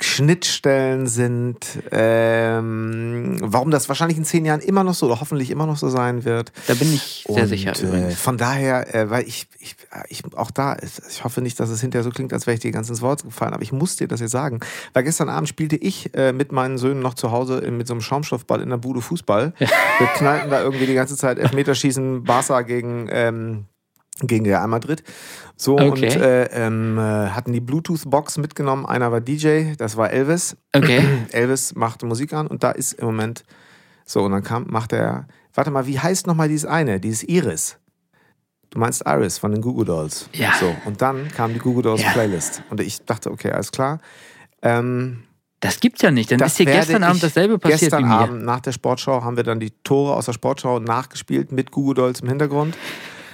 Schnittstellen 0.00 1.06
sind, 1.06 1.58
ähm, 1.90 3.38
warum 3.40 3.70
das 3.70 3.88
wahrscheinlich 3.88 4.18
in 4.18 4.24
zehn 4.24 4.44
Jahren 4.44 4.60
immer 4.60 4.84
noch 4.84 4.94
so 4.94 5.06
oder 5.06 5.20
hoffentlich 5.20 5.50
immer 5.50 5.66
noch 5.66 5.78
so 5.78 5.88
sein 5.88 6.24
wird. 6.24 6.52
da 6.66 6.74
bin 6.74 6.92
ich 6.92 7.24
sehr 7.28 7.44
Und, 7.44 7.48
sicher 7.48 7.72
Äh, 7.72 8.10
von 8.10 8.36
daher, 8.36 8.94
äh, 8.94 9.08
weil 9.08 9.26
ich, 9.26 9.46
ich, 9.58 9.74
ich 10.08 10.22
auch 10.36 10.50
da, 10.50 10.76
ich 10.82 11.24
hoffe 11.24 11.40
nicht, 11.40 11.58
dass 11.58 11.70
es 11.70 11.80
hinterher 11.80 12.04
so 12.04 12.10
klingt, 12.10 12.34
als 12.34 12.46
wäre 12.46 12.54
ich 12.54 12.60
dir 12.60 12.72
ganz 12.72 12.90
ins 12.90 13.00
Wort 13.00 13.24
gefallen, 13.24 13.54
aber 13.54 13.62
ich 13.62 13.72
muss 13.72 13.96
dir 13.96 14.06
das 14.06 14.20
jetzt 14.20 14.32
sagen. 14.32 14.60
Weil 14.92 15.04
gestern 15.04 15.30
Abend 15.30 15.48
spielte 15.48 15.76
ich 15.76 16.14
äh, 16.14 16.32
mit 16.32 16.52
meinen 16.52 16.76
Söhnen 16.76 17.00
noch 17.00 17.14
zu 17.14 17.30
Hause 17.30 17.62
mit 17.70 17.86
so 17.86 17.94
einem 17.94 18.02
Schaumstoffball 18.02 18.60
in 18.60 18.68
der 18.68 18.76
Bude 18.76 19.00
Fußball. 19.00 19.54
Wir 19.58 20.06
knallten 20.16 20.50
da 20.50 20.62
irgendwie 20.62 20.86
die 20.86 20.94
ganze 20.94 21.16
Zeit 21.16 21.38
Elfmeterschießen, 21.38 22.24
Barca 22.24 22.60
gegen, 22.62 23.08
ähm, 23.10 23.64
gegen 24.20 24.46
Real 24.46 24.66
Madrid. 24.68 25.02
So 25.56 25.74
Okay. 25.78 25.88
und 25.90 26.02
äh, 26.02 26.44
ähm, 26.66 26.98
äh, 26.98 27.00
hatten 27.30 27.52
die 27.52 27.60
Bluetooth-Box 27.60 28.38
mitgenommen. 28.38 28.86
Einer 28.86 29.10
war 29.12 29.20
DJ, 29.20 29.74
das 29.78 29.96
war 29.96 30.10
Elvis. 30.10 30.56
Okay. 30.74 31.02
Elvis 31.32 31.74
machte 31.74 32.06
Musik 32.06 32.32
an 32.32 32.46
und 32.46 32.62
da 32.62 32.70
ist 32.70 32.94
im 32.94 33.06
Moment 33.06 33.44
so 34.04 34.22
und 34.22 34.32
dann 34.32 34.42
kam, 34.42 34.66
macht 34.68 34.92
er, 34.92 35.26
warte 35.54 35.70
mal, 35.70 35.86
wie 35.86 35.98
heißt 35.98 36.26
nochmal 36.26 36.48
dieses 36.48 36.66
eine, 36.66 37.00
dieses 37.00 37.24
Iris? 37.24 37.78
Du 38.70 38.78
meinst 38.78 39.02
Iris 39.06 39.38
von 39.38 39.52
den 39.52 39.62
Goo 39.62 39.72
Goo 39.74 39.84
Dolls. 39.84 40.28
Ja. 40.32 40.52
So 40.60 40.74
und 40.84 41.00
dann 41.00 41.28
kam 41.28 41.52
die 41.54 41.58
Goo 41.58 41.72
Goo 41.74 41.82
Dolls 41.82 42.02
Ja. 42.02 42.10
Playlist 42.10 42.62
und 42.70 42.80
ich 42.80 43.04
dachte, 43.04 43.30
okay, 43.30 43.50
alles 43.52 43.72
klar. 43.72 44.00
Ähm, 44.62 45.22
Das 45.60 45.80
gibt's 45.80 46.02
ja 46.02 46.10
nicht. 46.10 46.30
Dann 46.30 46.40
ist 46.40 46.58
werde 46.58 46.72
gestern 46.72 47.02
Abend 47.02 47.22
dasselbe 47.22 47.58
passiert 47.58 47.80
Gestern. 47.80 48.04
Abend 48.04 48.44
nach 48.44 48.60
der 48.60 48.72
Sportschau 48.72 49.22
haben 49.24 49.36
wir 49.36 49.44
dann 49.44 49.60
die 49.60 49.70
Tore 49.84 50.14
aus 50.14 50.26
der 50.26 50.32
Sportschau 50.34 50.78
nachgespielt 50.80 51.50
mit 51.52 51.70
Goo 51.70 51.84
Goo 51.84 51.94
Dolls 51.94 52.20
im 52.20 52.28
Hintergrund. 52.28 52.76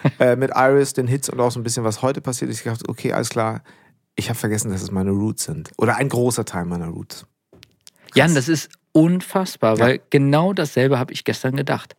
äh, 0.19 0.37
mit 0.37 0.51
Iris, 0.55 0.93
den 0.93 1.07
Hits 1.07 1.29
und 1.29 1.41
auch 1.41 1.51
so 1.51 1.61
ein 1.61 1.63
bisschen, 1.63 1.85
was 1.85 2.03
heute 2.03 2.21
passiert 2.21 2.51
ist. 2.51 2.59
Ich 2.59 2.65
dachte, 2.65 2.85
okay, 2.89 3.13
alles 3.13 3.31
klar. 3.31 3.63
Ich 4.15 4.29
habe 4.29 4.39
vergessen, 4.39 4.71
dass 4.71 4.83
es 4.83 4.91
meine 4.91 5.11
Roots 5.11 5.45
sind. 5.45 5.71
Oder 5.79 5.97
ein 5.97 6.09
großer 6.09 6.45
Teil 6.45 6.65
meiner 6.67 6.89
Roots. 6.89 7.27
Jan, 8.15 8.35
das 8.35 8.49
ist 8.49 8.71
unfassbar, 8.93 9.79
Ja. 9.79 9.85
weil 9.85 10.01
genau 10.11 10.53
dasselbe 10.53 10.99
habe 10.99 11.13
ich 11.13 11.25
gestern 11.25 11.57
gedacht. 11.57 11.97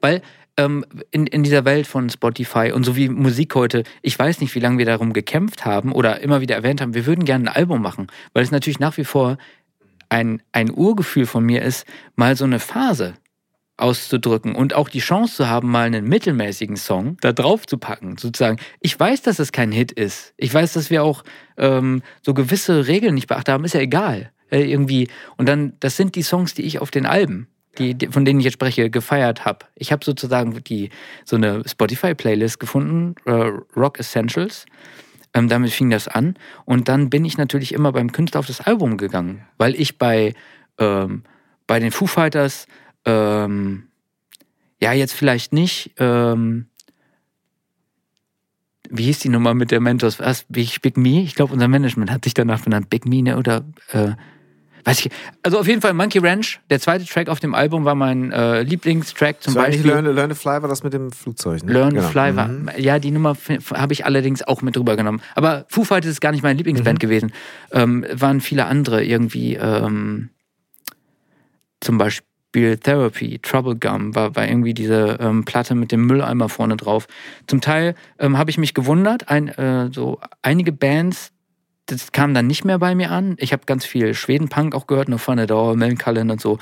Weil 0.00 0.20
ähm, 0.56 0.84
in, 1.10 1.26
in 1.26 1.42
dieser 1.42 1.64
Welt 1.64 1.86
von 1.86 2.10
Spotify 2.10 2.72
und 2.72 2.84
so 2.84 2.96
wie 2.96 3.08
Musik 3.08 3.54
heute, 3.54 3.84
ich 4.02 4.18
weiß 4.18 4.40
nicht, 4.40 4.54
wie 4.54 4.60
lange 4.60 4.78
wir 4.78 4.86
darum 4.86 5.12
gekämpft 5.12 5.64
haben 5.64 5.92
oder 5.92 6.20
immer 6.20 6.40
wieder 6.40 6.56
erwähnt 6.56 6.80
haben, 6.80 6.94
wir 6.94 7.06
würden 7.06 7.24
gerne 7.24 7.50
ein 7.50 7.56
Album 7.56 7.82
machen, 7.82 8.08
weil 8.32 8.42
es 8.42 8.50
natürlich 8.50 8.78
nach 8.80 8.96
wie 8.96 9.04
vor 9.04 9.38
ein, 10.08 10.42
ein 10.52 10.70
Urgefühl 10.72 11.26
von 11.26 11.44
mir 11.44 11.62
ist, 11.62 11.86
mal 12.16 12.36
so 12.36 12.44
eine 12.44 12.60
Phase 12.60 13.14
auszudrücken 13.76 14.54
und 14.54 14.74
auch 14.74 14.88
die 14.88 15.00
Chance 15.00 15.36
zu 15.36 15.48
haben, 15.48 15.70
mal 15.70 15.86
einen 15.86 16.08
mittelmäßigen 16.08 16.76
Song 16.76 17.16
da 17.20 17.32
drauf 17.32 17.66
zu 17.66 17.78
packen, 17.78 18.16
sozusagen. 18.16 18.58
Ich 18.80 18.98
weiß, 18.98 19.22
dass 19.22 19.38
es 19.38 19.50
kein 19.50 19.72
Hit 19.72 19.90
ist. 19.92 20.32
Ich 20.36 20.54
weiß, 20.54 20.74
dass 20.74 20.90
wir 20.90 21.02
auch 21.02 21.24
ähm, 21.56 22.02
so 22.22 22.34
gewisse 22.34 22.86
Regeln 22.86 23.14
nicht 23.14 23.26
beachtet 23.26 23.52
haben, 23.52 23.64
ist 23.64 23.74
ja 23.74 23.80
egal. 23.80 24.30
Äh, 24.50 24.70
irgendwie. 24.70 25.08
Und 25.36 25.48
dann, 25.48 25.72
das 25.80 25.96
sind 25.96 26.14
die 26.14 26.22
Songs, 26.22 26.54
die 26.54 26.62
ich 26.62 26.78
auf 26.78 26.90
den 26.92 27.06
Alben, 27.06 27.48
die, 27.78 27.94
die, 27.94 28.06
von 28.06 28.24
denen 28.24 28.38
ich 28.38 28.44
jetzt 28.44 28.54
spreche, 28.54 28.90
gefeiert 28.90 29.44
habe. 29.44 29.66
Ich 29.74 29.90
habe 29.90 30.04
sozusagen 30.04 30.62
die, 30.62 30.90
so 31.24 31.34
eine 31.36 31.62
Spotify-Playlist 31.66 32.60
gefunden, 32.60 33.16
äh, 33.24 33.50
Rock 33.76 33.98
Essentials. 33.98 34.66
Ähm, 35.34 35.48
damit 35.48 35.72
fing 35.72 35.90
das 35.90 36.06
an. 36.06 36.36
Und 36.64 36.88
dann 36.88 37.10
bin 37.10 37.24
ich 37.24 37.36
natürlich 37.36 37.72
immer 37.72 37.90
beim 37.90 38.12
Künstler 38.12 38.38
auf 38.38 38.46
das 38.46 38.60
Album 38.60 38.96
gegangen, 38.96 39.44
weil 39.58 39.74
ich 39.74 39.98
bei, 39.98 40.34
ähm, 40.78 41.24
bei 41.66 41.80
den 41.80 41.90
Foo 41.90 42.06
Fighters, 42.06 42.68
ähm, 43.04 43.84
ja, 44.80 44.92
jetzt 44.92 45.12
vielleicht 45.14 45.52
nicht, 45.52 45.92
ähm, 45.98 46.66
wie 48.90 49.04
hieß 49.04 49.20
die 49.20 49.28
Nummer 49.30 49.54
mit 49.54 49.70
der 49.70 49.80
Mentors? 49.80 50.20
Was? 50.20 50.44
Big, 50.48 50.82
Big 50.82 50.96
Me? 50.96 51.22
Ich 51.22 51.34
glaube, 51.34 51.52
unser 51.52 51.68
Management 51.68 52.10
hat 52.10 52.24
sich 52.24 52.34
danach 52.34 52.60
benannt. 52.60 52.90
Big 52.90 53.06
Me, 53.06 53.22
ne? 53.22 53.38
Oder, 53.38 53.64
äh, 53.92 54.12
weiß 54.84 55.00
ich. 55.06 55.10
Also 55.42 55.58
auf 55.58 55.66
jeden 55.66 55.80
Fall 55.80 55.94
Monkey 55.94 56.18
Ranch. 56.18 56.60
Der 56.68 56.78
zweite 56.80 57.06
Track 57.06 57.30
auf 57.30 57.40
dem 57.40 57.54
Album 57.54 57.86
war 57.86 57.94
mein 57.94 58.30
äh, 58.30 58.60
Lieblingstrack 58.62 59.42
zum 59.42 59.54
So 59.54 59.58
Beispiel. 59.60 59.86
Learn, 59.86 60.04
Learn 60.14 60.28
to 60.28 60.34
Fly 60.34 60.60
war 60.60 60.68
das 60.68 60.82
mit 60.82 60.92
dem 60.92 61.10
Flugzeug. 61.10 61.62
Ne? 61.64 61.72
Learn 61.72 61.90
to 61.90 61.96
Genau. 61.96 62.08
Fly 62.08 62.36
war, 62.36 62.48
Mhm. 62.48 62.70
ja, 62.76 62.98
die 62.98 63.10
Nummer 63.10 63.34
habe 63.72 63.92
ich 63.94 64.04
allerdings 64.04 64.42
auch 64.42 64.60
mit 64.60 64.76
rübergenommen. 64.76 65.22
Aber 65.34 65.64
Foo 65.70 65.84
Fighters 65.84 66.10
ist 66.10 66.20
gar 66.20 66.32
nicht 66.32 66.42
meine 66.42 66.54
Mhm. 66.54 66.58
Lieblingsband 66.58 67.00
gewesen. 67.00 67.32
Ähm, 67.72 68.04
waren 68.12 68.42
viele 68.42 68.66
andere 68.66 69.02
irgendwie, 69.02 69.54
ähm, 69.54 70.28
zum 71.80 71.96
Beispiel 71.96 72.26
Therapy, 72.54 73.38
Trouble 73.40 73.76
Gum 73.76 74.14
war, 74.14 74.34
war 74.36 74.46
irgendwie 74.46 74.74
diese 74.74 75.18
ähm, 75.20 75.44
Platte 75.44 75.74
mit 75.74 75.92
dem 75.92 76.06
Mülleimer 76.06 76.48
vorne 76.48 76.76
drauf. 76.76 77.06
Zum 77.46 77.60
Teil 77.60 77.94
ähm, 78.18 78.38
habe 78.38 78.50
ich 78.50 78.58
mich 78.58 78.74
gewundert, 78.74 79.28
ein, 79.28 79.48
äh, 79.48 79.90
so 79.92 80.20
einige 80.42 80.72
Bands, 80.72 81.32
das 81.86 82.12
kam 82.12 82.32
dann 82.32 82.46
nicht 82.46 82.64
mehr 82.64 82.78
bei 82.78 82.94
mir 82.94 83.10
an. 83.10 83.36
Ich 83.38 83.52
habe 83.52 83.64
ganz 83.66 83.84
viel 83.84 84.14
Schweden-Punk 84.14 84.74
auch 84.74 84.86
gehört, 84.86 85.08
No 85.08 85.18
Fun 85.18 85.38
at 85.38 85.52
All, 85.52 85.76
Millencolin 85.76 86.30
und 86.30 86.40
so. 86.40 86.58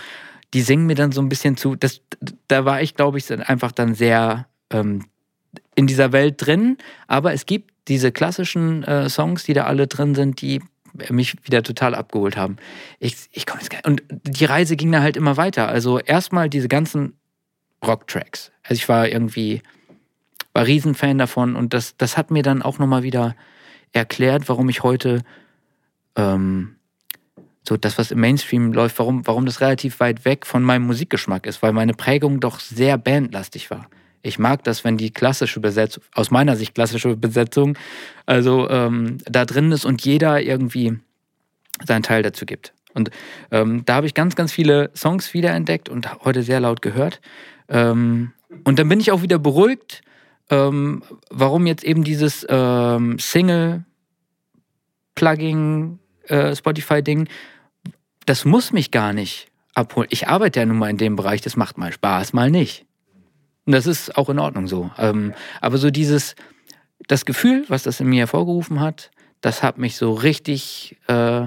Die 0.53 0.63
singen 0.63 0.87
mir 0.87 0.97
dann 0.97 1.13
so 1.13 1.21
ein 1.21 1.29
bisschen 1.29 1.57
zu. 1.57 1.77
Das, 1.77 2.01
da 2.49 2.65
war 2.65 2.83
ich, 2.83 2.95
glaube 2.95 3.19
ich, 3.19 3.31
einfach 3.31 3.73
dann 3.73 3.95
sehr 3.95 4.47
ähm, 4.71 5.05
in 5.75 5.87
dieser 5.87 6.13
Welt 6.13 6.45
drin. 6.45 6.77
Aber 7.07 7.33
es 7.33 7.47
gibt 7.47 7.71
diese 7.89 8.13
klassischen 8.13 8.83
äh, 8.85 9.09
Songs, 9.09 9.45
die 9.45 9.55
da 9.55 9.65
alle 9.65 9.87
drin 9.87 10.15
sind, 10.15 10.41
die 10.41 10.61
mich 11.11 11.37
wieder 11.45 11.63
total 11.63 11.95
abgeholt 11.95 12.37
haben. 12.37 12.57
Ich, 12.99 13.29
ich 13.33 13.47
komme 13.47 13.61
jetzt 13.61 13.71
gar 13.71 13.85
Und 13.87 14.03
die 14.11 14.45
Reise 14.45 14.77
ging 14.77 14.93
dann 14.93 15.03
halt 15.03 15.17
immer 15.17 15.37
weiter. 15.37 15.69
Also 15.69 15.99
erstmal 15.99 16.49
diese 16.49 16.69
ganzen 16.69 17.15
Rock-Tracks. 17.85 18.53
Also 18.63 18.75
ich 18.75 18.89
war 18.89 19.09
irgendwie, 19.09 19.63
war 20.53 20.67
Riesenfan 20.67 21.19
davon 21.19 21.57
und 21.57 21.75
das, 21.75 21.97
das 21.97 22.17
hat 22.17 22.31
mir 22.31 22.43
dann 22.43 22.63
auch 22.63 22.79
nochmal 22.79 23.03
wieder 23.03 23.35
erklärt, 23.93 24.49
warum 24.49 24.69
ich 24.69 24.83
heute 24.83 25.23
ähm, 26.17 26.77
so 27.67 27.77
das, 27.77 27.99
was 27.99 28.11
im 28.11 28.21
Mainstream 28.21 28.73
läuft, 28.73 28.99
warum, 28.99 29.27
warum 29.27 29.47
das 29.47 29.61
relativ 29.61 30.01
weit 30.01 30.25
weg 30.25 30.47
von 30.47 30.63
meinem 30.63 30.87
Musikgeschmack 30.87 31.47
ist, 31.47 31.63
weil 31.63 31.73
meine 31.73 31.95
Prägung 31.95 32.41
doch 32.41 32.61
sehr 32.61 32.99
bandlastig 32.99 33.71
war. 33.71 33.89
Ich 34.23 34.39
mag 34.39 34.65
das, 34.65 34.85
wenn 34.85 34.97
die 34.97 35.11
klassische 35.11 35.61
Besetzung, 35.61 36.03
aus 36.15 36.31
meiner 36.31 36.57
Sicht 36.57 36.75
klassische 36.75 37.17
Besetzung, 37.17 37.77
also 38.25 38.71
ähm, 38.71 39.19
da 39.25 39.45
drin 39.45 39.73
ist 39.73 39.85
und 39.85 40.05
jeder 40.05 40.41
irgendwie 40.41 40.99
seinen 41.85 42.03
Teil 42.03 42.23
dazu 42.23 42.47
gibt. 42.47 42.73
Und 42.95 43.11
ähm, 43.51 43.85
da 43.85 43.97
habe 43.97 44.07
ich 44.07 44.15
ganz, 44.15 44.37
ganz 44.37 44.53
viele 44.53 44.91
Songs 44.95 45.35
wiederentdeckt 45.35 45.89
und 45.89 46.25
heute 46.25 46.43
sehr 46.43 46.61
laut 46.61 46.83
gehört. 46.83 47.21
Ähm, 47.69 48.33
und 48.65 48.79
dann 48.79 48.89
bin 48.89 49.01
ich 49.01 49.11
auch 49.13 49.23
wieder 49.23 49.39
beruhigt, 49.39 50.03
ähm, 50.51 51.03
warum 51.31 51.67
jetzt 51.67 51.85
eben 51.85 52.05
dieses 52.05 52.47
ähm, 52.49 53.19
Single-Plugging, 53.19 55.99
äh, 56.29 56.55
Spotify-Ding, 56.55 57.29
das 58.27 58.45
muss 58.45 58.73
mich 58.73 58.91
gar 58.91 59.15
nicht 59.15 59.49
abholen. 59.75 60.09
Ich 60.11 60.29
arbeite 60.29 60.61
ja 60.61 60.67
nun 60.67 60.77
mal 60.79 60.91
in 60.91 60.99
dem 60.99 61.17
Bereich, 61.17 61.41
das 61.41 61.57
macht 61.57 61.79
mal 61.79 61.93
Spaß, 61.93 62.35
mal 62.35 62.51
nicht. 62.51 62.85
Und 63.67 63.73
das 63.73 63.87
ist 63.87 64.17
auch 64.17 64.29
in 64.29 64.39
Ordnung 64.39 64.67
so. 64.67 64.91
Ähm, 64.99 65.35
aber 65.61 65.79
so 65.79 65.91
dieses, 65.91 66.35
das 67.07 67.25
Gefühl, 67.25 67.65
was 67.69 67.83
das 67.85 68.01
in 68.01 68.09
mir 68.09 68.21
hervorgerufen 68.21 68.81
hat, 68.81 69.11
das 69.41 69.63
hat 69.63 69.79
mich 69.79 69.97
so 69.97 70.13
richtig 70.13 70.97
äh, 71.09 71.47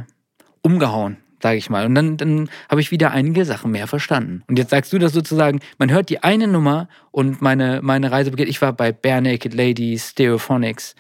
umgehauen, 0.62 1.18
sage 1.42 1.58
ich 1.58 1.70
mal. 1.70 1.86
Und 1.86 1.96
dann, 1.96 2.18
dann 2.18 2.50
habe 2.70 2.82
ich 2.82 2.92
wieder 2.92 3.12
einige 3.12 3.46
Sachen 3.46 3.72
mehr 3.72 3.88
verstanden. 3.88 4.44
Und 4.48 4.58
jetzt 4.58 4.70
sagst 4.70 4.92
du 4.94 5.00
das 5.00 5.14
sozusagen, 5.14 5.60
man 5.78 5.92
hört 5.92 6.10
die 6.10 6.24
eine 6.24 6.48
Nummer 6.48 6.88
und 7.12 7.42
meine, 7.42 7.82
meine 7.82 8.12
Reise 8.12 8.32
beginnt. 8.32 8.50
Ich 8.50 8.62
war 8.62 8.74
bei 8.74 8.92
Bare 8.92 9.22
Naked 9.22 9.54
Ladies, 9.54 10.12
Stereophonics, 10.12 10.96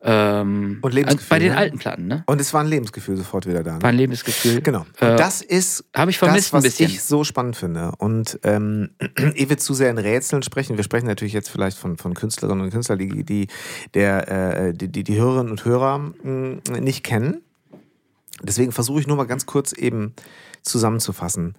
Ähm, 0.00 0.78
Und 0.80 0.94
Lebensgefühl, 0.94 1.28
Bei 1.28 1.38
den 1.38 1.52
ne? 1.52 1.56
alten 1.58 1.78
Platten, 1.78 2.06
ne? 2.06 2.22
Und 2.26 2.40
es 2.40 2.54
war 2.54 2.60
ein 2.60 2.68
Lebensgefühl 2.68 3.16
sofort 3.16 3.46
wieder 3.46 3.62
da. 3.64 3.74
Ne? 3.76 3.82
War 3.82 3.90
ein 3.90 3.96
Lebensgefühl. 3.96 4.60
Genau. 4.60 4.86
Und 5.00 5.06
Äh, 5.08 5.16
das 5.16 5.42
ist 5.42 5.84
ich 6.08 6.18
vermisst 6.18 6.48
das, 6.48 6.52
was 6.52 6.64
ein 6.64 6.70
bisschen. 6.70 6.86
ich 6.90 7.02
so 7.02 7.24
spannend 7.24 7.56
finde. 7.56 7.92
Und 7.98 8.38
ähm, 8.44 8.90
ehe 9.34 9.48
wir 9.50 9.58
zu 9.58 9.74
sehr 9.74 9.90
in 9.90 9.98
Rätseln 9.98 10.42
sprechen, 10.42 10.76
wir 10.76 10.84
sprechen 10.84 11.06
natürlich 11.06 11.32
jetzt 11.32 11.50
vielleicht 11.50 11.78
von, 11.78 11.96
von 11.98 12.14
Künstlerinnen 12.14 12.64
und 12.64 12.70
Künstlern, 12.70 12.98
die, 12.98 13.24
die, 13.24 13.48
der, 13.94 14.28
äh, 14.68 14.72
die, 14.74 14.88
die, 14.88 15.02
die 15.04 15.16
Hörerinnen 15.18 15.50
und 15.50 15.64
Hörer 15.64 15.98
mh, 15.98 16.80
nicht 16.80 17.02
kennen. 17.02 17.42
Deswegen 18.42 18.70
versuche 18.72 19.00
ich 19.00 19.06
nur 19.08 19.16
mal 19.16 19.26
ganz 19.26 19.46
kurz 19.46 19.72
eben 19.72 20.14
zusammenzufassen. 20.62 21.54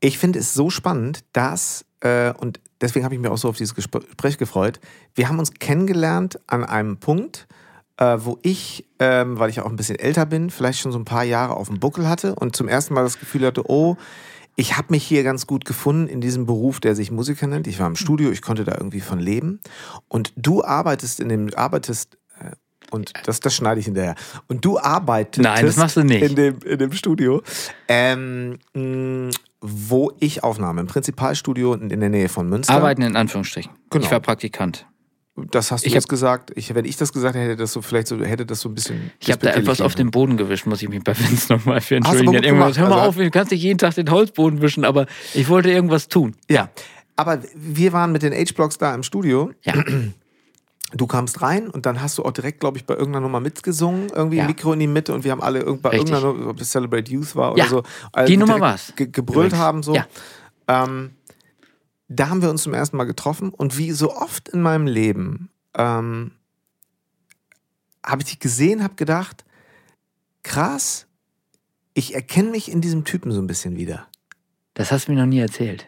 Ich 0.00 0.18
finde 0.18 0.40
es 0.40 0.52
so 0.52 0.68
spannend, 0.70 1.24
dass, 1.32 1.84
äh, 2.00 2.32
und 2.32 2.60
deswegen 2.80 3.04
habe 3.04 3.14
ich 3.14 3.20
mich 3.20 3.30
auch 3.30 3.38
so 3.38 3.48
auf 3.48 3.56
dieses 3.56 3.74
Gespräch 3.74 4.38
gefreut, 4.38 4.80
wir 5.14 5.28
haben 5.28 5.38
uns 5.38 5.54
kennengelernt 5.54 6.38
an 6.46 6.64
einem 6.64 6.98
Punkt, 6.98 7.46
äh, 7.98 8.18
wo 8.20 8.38
ich, 8.42 8.86
ähm, 8.98 9.38
weil 9.38 9.50
ich 9.50 9.60
auch 9.60 9.70
ein 9.70 9.76
bisschen 9.76 9.98
älter 9.98 10.26
bin, 10.26 10.50
vielleicht 10.50 10.80
schon 10.80 10.92
so 10.92 10.98
ein 10.98 11.04
paar 11.04 11.24
Jahre 11.24 11.54
auf 11.56 11.68
dem 11.68 11.80
Buckel 11.80 12.08
hatte 12.08 12.34
und 12.34 12.54
zum 12.54 12.68
ersten 12.68 12.94
Mal 12.94 13.04
das 13.04 13.18
Gefühl 13.18 13.46
hatte, 13.46 13.68
oh, 13.70 13.96
ich 14.56 14.76
habe 14.76 14.88
mich 14.90 15.04
hier 15.04 15.22
ganz 15.22 15.46
gut 15.46 15.64
gefunden 15.66 16.08
in 16.08 16.20
diesem 16.20 16.46
Beruf, 16.46 16.80
der 16.80 16.94
sich 16.94 17.10
Musiker 17.10 17.46
nennt. 17.46 17.66
Ich 17.66 17.78
war 17.78 17.86
im 17.86 17.96
Studio, 17.96 18.30
ich 18.30 18.40
konnte 18.40 18.64
da 18.64 18.72
irgendwie 18.72 19.00
von 19.00 19.20
leben. 19.20 19.60
Und 20.08 20.32
du 20.34 20.64
arbeitest 20.64 21.20
in 21.20 21.28
dem, 21.28 21.54
arbeitest 21.54 22.16
äh, 22.40 22.52
und 22.90 23.12
das, 23.24 23.40
das 23.40 23.54
schneide 23.54 23.80
ich 23.80 23.86
hinterher. 23.86 24.14
Und 24.48 24.64
du 24.64 24.78
arbeitest 24.78 25.42
Nein, 25.42 25.66
das 25.66 25.76
machst 25.76 25.96
du 25.96 26.04
nicht. 26.04 26.22
In, 26.22 26.36
dem, 26.36 26.58
in 26.60 26.78
dem 26.78 26.92
Studio, 26.92 27.42
ähm, 27.88 28.58
wo 29.68 30.12
ich 30.20 30.42
aufnahme, 30.44 30.80
im 30.80 30.86
Prinzipalstudio 30.86 31.74
in, 31.74 32.00
der 32.00 32.08
Nähe 32.08 32.28
von 32.28 32.48
Münster. 32.48 32.74
Arbeiten 32.74 33.02
in 33.02 33.16
Anführungsstrichen. 33.16 33.72
Genau. 33.90 34.04
Ich 34.04 34.10
war 34.10 34.20
Praktikant. 34.20 34.86
Das 35.50 35.70
hast 35.70 35.84
du 35.84 35.88
Ich 35.88 35.92
jetzt 35.94 36.08
gesagt. 36.08 36.50
Ich, 36.54 36.74
wenn 36.74 36.86
ich 36.86 36.96
das 36.96 37.12
gesagt 37.12 37.34
hätte, 37.34 37.44
hätte 37.44 37.56
das 37.56 37.72
so 37.72 37.82
vielleicht 37.82 38.06
so, 38.08 38.18
hätte 38.22 38.46
das 38.46 38.60
so 38.60 38.70
ein 38.70 38.74
bisschen. 38.74 39.10
Ich 39.20 39.30
habe 39.30 39.44
da 39.44 39.52
etwas 39.52 39.82
auf 39.82 39.94
den 39.94 40.10
Boden 40.10 40.38
gewischt, 40.38 40.64
muss 40.66 40.80
ich 40.82 40.88
mich 40.88 41.04
bei 41.04 41.14
Vince 41.18 41.52
nochmal 41.52 41.82
für 41.82 41.96
Hast 42.00 42.14
du 42.14 42.18
entschuldigen. 42.20 42.54
gemacht, 42.54 42.78
Hör 42.78 42.88
mal 42.88 42.96
also- 43.00 43.08
auf, 43.10 43.16
du 43.16 43.30
kannst 43.30 43.52
nicht 43.52 43.62
jeden 43.62 43.78
Tag 43.78 43.94
den 43.94 44.10
Holzboden 44.10 44.62
wischen, 44.62 44.84
aber 44.86 45.04
ich 45.34 45.48
wollte 45.50 45.70
irgendwas 45.70 46.08
tun. 46.08 46.34
Ja. 46.50 46.70
Aber 47.16 47.42
wir 47.54 47.92
waren 47.92 48.12
mit 48.12 48.22
den 48.22 48.32
H-Blocks 48.32 48.78
da 48.78 48.94
im 48.94 49.02
Studio. 49.02 49.50
Ja. 49.62 49.74
Du 50.92 51.06
kamst 51.08 51.42
rein 51.42 51.68
und 51.68 51.84
dann 51.84 52.00
hast 52.00 52.16
du 52.18 52.24
auch 52.24 52.30
direkt, 52.30 52.60
glaube 52.60 52.78
ich, 52.78 52.86
bei 52.86 52.94
irgendeiner 52.94 53.22
Nummer 53.24 53.40
mitgesungen, 53.40 54.08
irgendwie 54.14 54.36
Ja. 54.36 54.46
Mikro 54.46 54.72
in 54.72 54.78
die 54.78 54.86
Mitte 54.86 55.12
und 55.14 55.24
wir 55.24 55.32
haben 55.32 55.42
alle 55.42 55.58
irgend- 55.60 55.82
bei 55.82 55.90
Richtig. 55.90 56.10
irgendeiner 56.10 56.32
Nummer, 56.34 56.50
ob 56.50 56.60
es 56.60 56.70
Celebrate 56.70 57.10
Youth 57.10 57.34
war 57.34 57.52
oder 57.52 57.62
Ja, 57.64 57.68
so. 57.68 57.82
die 58.28 58.36
Nummer 58.36 58.54
direkt 58.54 58.60
war's. 58.60 58.92
Ge 58.94 59.06
gebrüllt 59.08 59.48
Übrigens. 59.48 59.58
haben 59.58 59.82
so. 59.82 59.94
Ja. 59.94 60.06
Ähm, 60.68 61.10
da 62.08 62.28
haben 62.28 62.40
wir 62.40 62.50
uns 62.50 62.62
zum 62.62 62.72
ersten 62.72 62.96
Mal 62.96 63.04
getroffen 63.04 63.50
und 63.50 63.76
wie 63.78 63.90
so 63.90 64.14
oft 64.14 64.48
in 64.48 64.62
meinem 64.62 64.86
Leben 64.86 65.50
ähm, 65.74 66.30
habe 68.04 68.22
ich 68.22 68.28
dich 68.28 68.38
gesehen, 68.38 68.84
habe 68.84 68.94
gedacht, 68.94 69.44
krass, 70.44 71.06
ich 71.94 72.14
erkenne 72.14 72.50
mich 72.50 72.70
in 72.70 72.80
diesem 72.80 73.04
Typen 73.04 73.32
so 73.32 73.40
ein 73.40 73.48
bisschen 73.48 73.76
wieder. 73.76 74.06
Das 74.74 74.92
hast 74.92 75.08
du 75.08 75.12
mir 75.12 75.18
noch 75.18 75.26
nie 75.26 75.40
erzählt. 75.40 75.86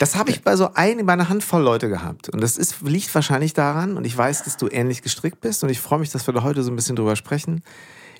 Das 0.00 0.16
habe 0.16 0.30
ich 0.30 0.42
bei 0.42 0.56
so 0.56 0.72
ein, 0.72 1.04
bei 1.04 1.12
einer 1.12 1.28
Handvoll 1.28 1.62
Leute 1.62 1.90
gehabt. 1.90 2.30
Und 2.30 2.40
das 2.40 2.56
ist, 2.56 2.80
liegt 2.80 3.14
wahrscheinlich 3.14 3.52
daran, 3.52 3.98
und 3.98 4.06
ich 4.06 4.16
weiß, 4.16 4.44
dass 4.44 4.56
du 4.56 4.66
ähnlich 4.66 5.02
gestrickt 5.02 5.42
bist, 5.42 5.62
und 5.62 5.68
ich 5.68 5.78
freue 5.78 5.98
mich, 5.98 6.08
dass 6.08 6.26
wir 6.26 6.32
da 6.32 6.42
heute 6.42 6.62
so 6.62 6.70
ein 6.70 6.76
bisschen 6.76 6.96
drüber 6.96 7.16
sprechen. 7.16 7.62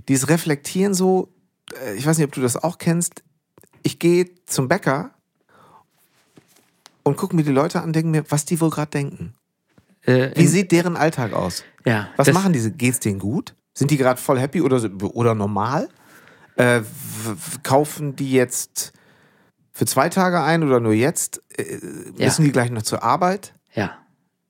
Dieses 0.06 0.28
Reflektieren 0.28 0.92
so, 0.92 1.32
äh, 1.82 1.94
ich 1.94 2.04
weiß 2.04 2.18
nicht, 2.18 2.26
ob 2.26 2.32
du 2.34 2.42
das 2.42 2.62
auch 2.62 2.76
kennst. 2.76 3.22
Ich 3.82 3.98
gehe 3.98 4.26
zum 4.44 4.68
Bäcker 4.68 5.12
und 7.02 7.16
gucke 7.16 7.34
mir 7.34 7.44
die 7.44 7.50
Leute 7.50 7.80
an, 7.80 7.94
denke 7.94 8.10
mir, 8.10 8.30
was 8.30 8.44
die 8.44 8.60
wohl 8.60 8.68
gerade 8.68 8.90
denken. 8.90 9.32
Äh, 10.02 10.32
Wie 10.36 10.48
sieht 10.48 10.72
deren 10.72 10.98
Alltag 10.98 11.32
aus? 11.32 11.64
ja, 11.86 12.10
Was 12.18 12.30
machen 12.30 12.52
diese? 12.52 12.72
Geht's 12.72 13.00
denen 13.00 13.18
gut? 13.18 13.54
Sind 13.72 13.90
die 13.90 13.96
gerade 13.96 14.20
voll 14.20 14.38
happy 14.38 14.60
oder, 14.60 14.86
oder 15.14 15.34
normal? 15.34 15.88
Äh, 16.56 16.82
kaufen 17.62 18.16
die 18.16 18.32
jetzt 18.32 18.92
für 19.72 19.86
zwei 19.86 20.08
Tage 20.08 20.42
ein 20.42 20.62
oder 20.62 20.80
nur 20.80 20.92
jetzt? 20.92 21.42
Äh, 21.56 21.64
Ja. 22.16 22.26
Müssen 22.26 22.44
die 22.44 22.52
gleich 22.52 22.70
noch 22.70 22.82
zur 22.82 23.02
Arbeit? 23.02 23.54
Ja, 23.74 23.96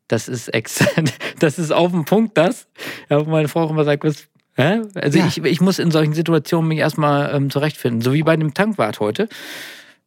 das 0.09 0.29
ist 0.29 0.49
exakt. 0.49 1.13
Das 1.41 1.59
ist 1.59 1.71
auf 1.73 1.91
den 1.93 2.05
Punkt, 2.05 2.37
das. 2.37 2.67
Ja, 3.09 3.23
meine 3.25 3.49
Frau 3.49 3.63
auch 3.63 3.71
immer 3.71 3.85
sagt, 3.85 4.05
was. 4.05 4.27
Hä? 4.57 4.83
Also 4.95 5.19
Ja. 5.19 5.27
ich, 5.27 5.39
ich 5.43 5.61
muss 5.61 5.79
in 5.79 5.91
solchen 5.91 6.13
Situationen 6.13 6.69
mich 6.69 6.79
erstmal 6.81 7.35
ähm, 7.35 7.49
zurechtfinden. 7.51 8.03
So 8.03 8.13
wie 8.13 8.23
bei 8.23 8.37
dem 8.37 8.53
Tankwart 8.53 9.01
heute. 9.01 9.29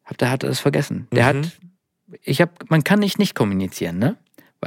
Hab, 0.05 0.17
der 0.17 0.29
hat 0.29 0.43
das 0.43 0.59
vergessen. 0.59 1.07
Der 1.11 1.33
Mhm. 1.33 1.39
hat. 1.43 1.51
Ich 2.21 2.41
hab, 2.41 2.69
man 2.69 2.83
kann 2.83 2.99
nicht 2.99 3.17
nicht 3.17 3.33
kommunizieren, 3.35 3.97
ne? 3.97 4.17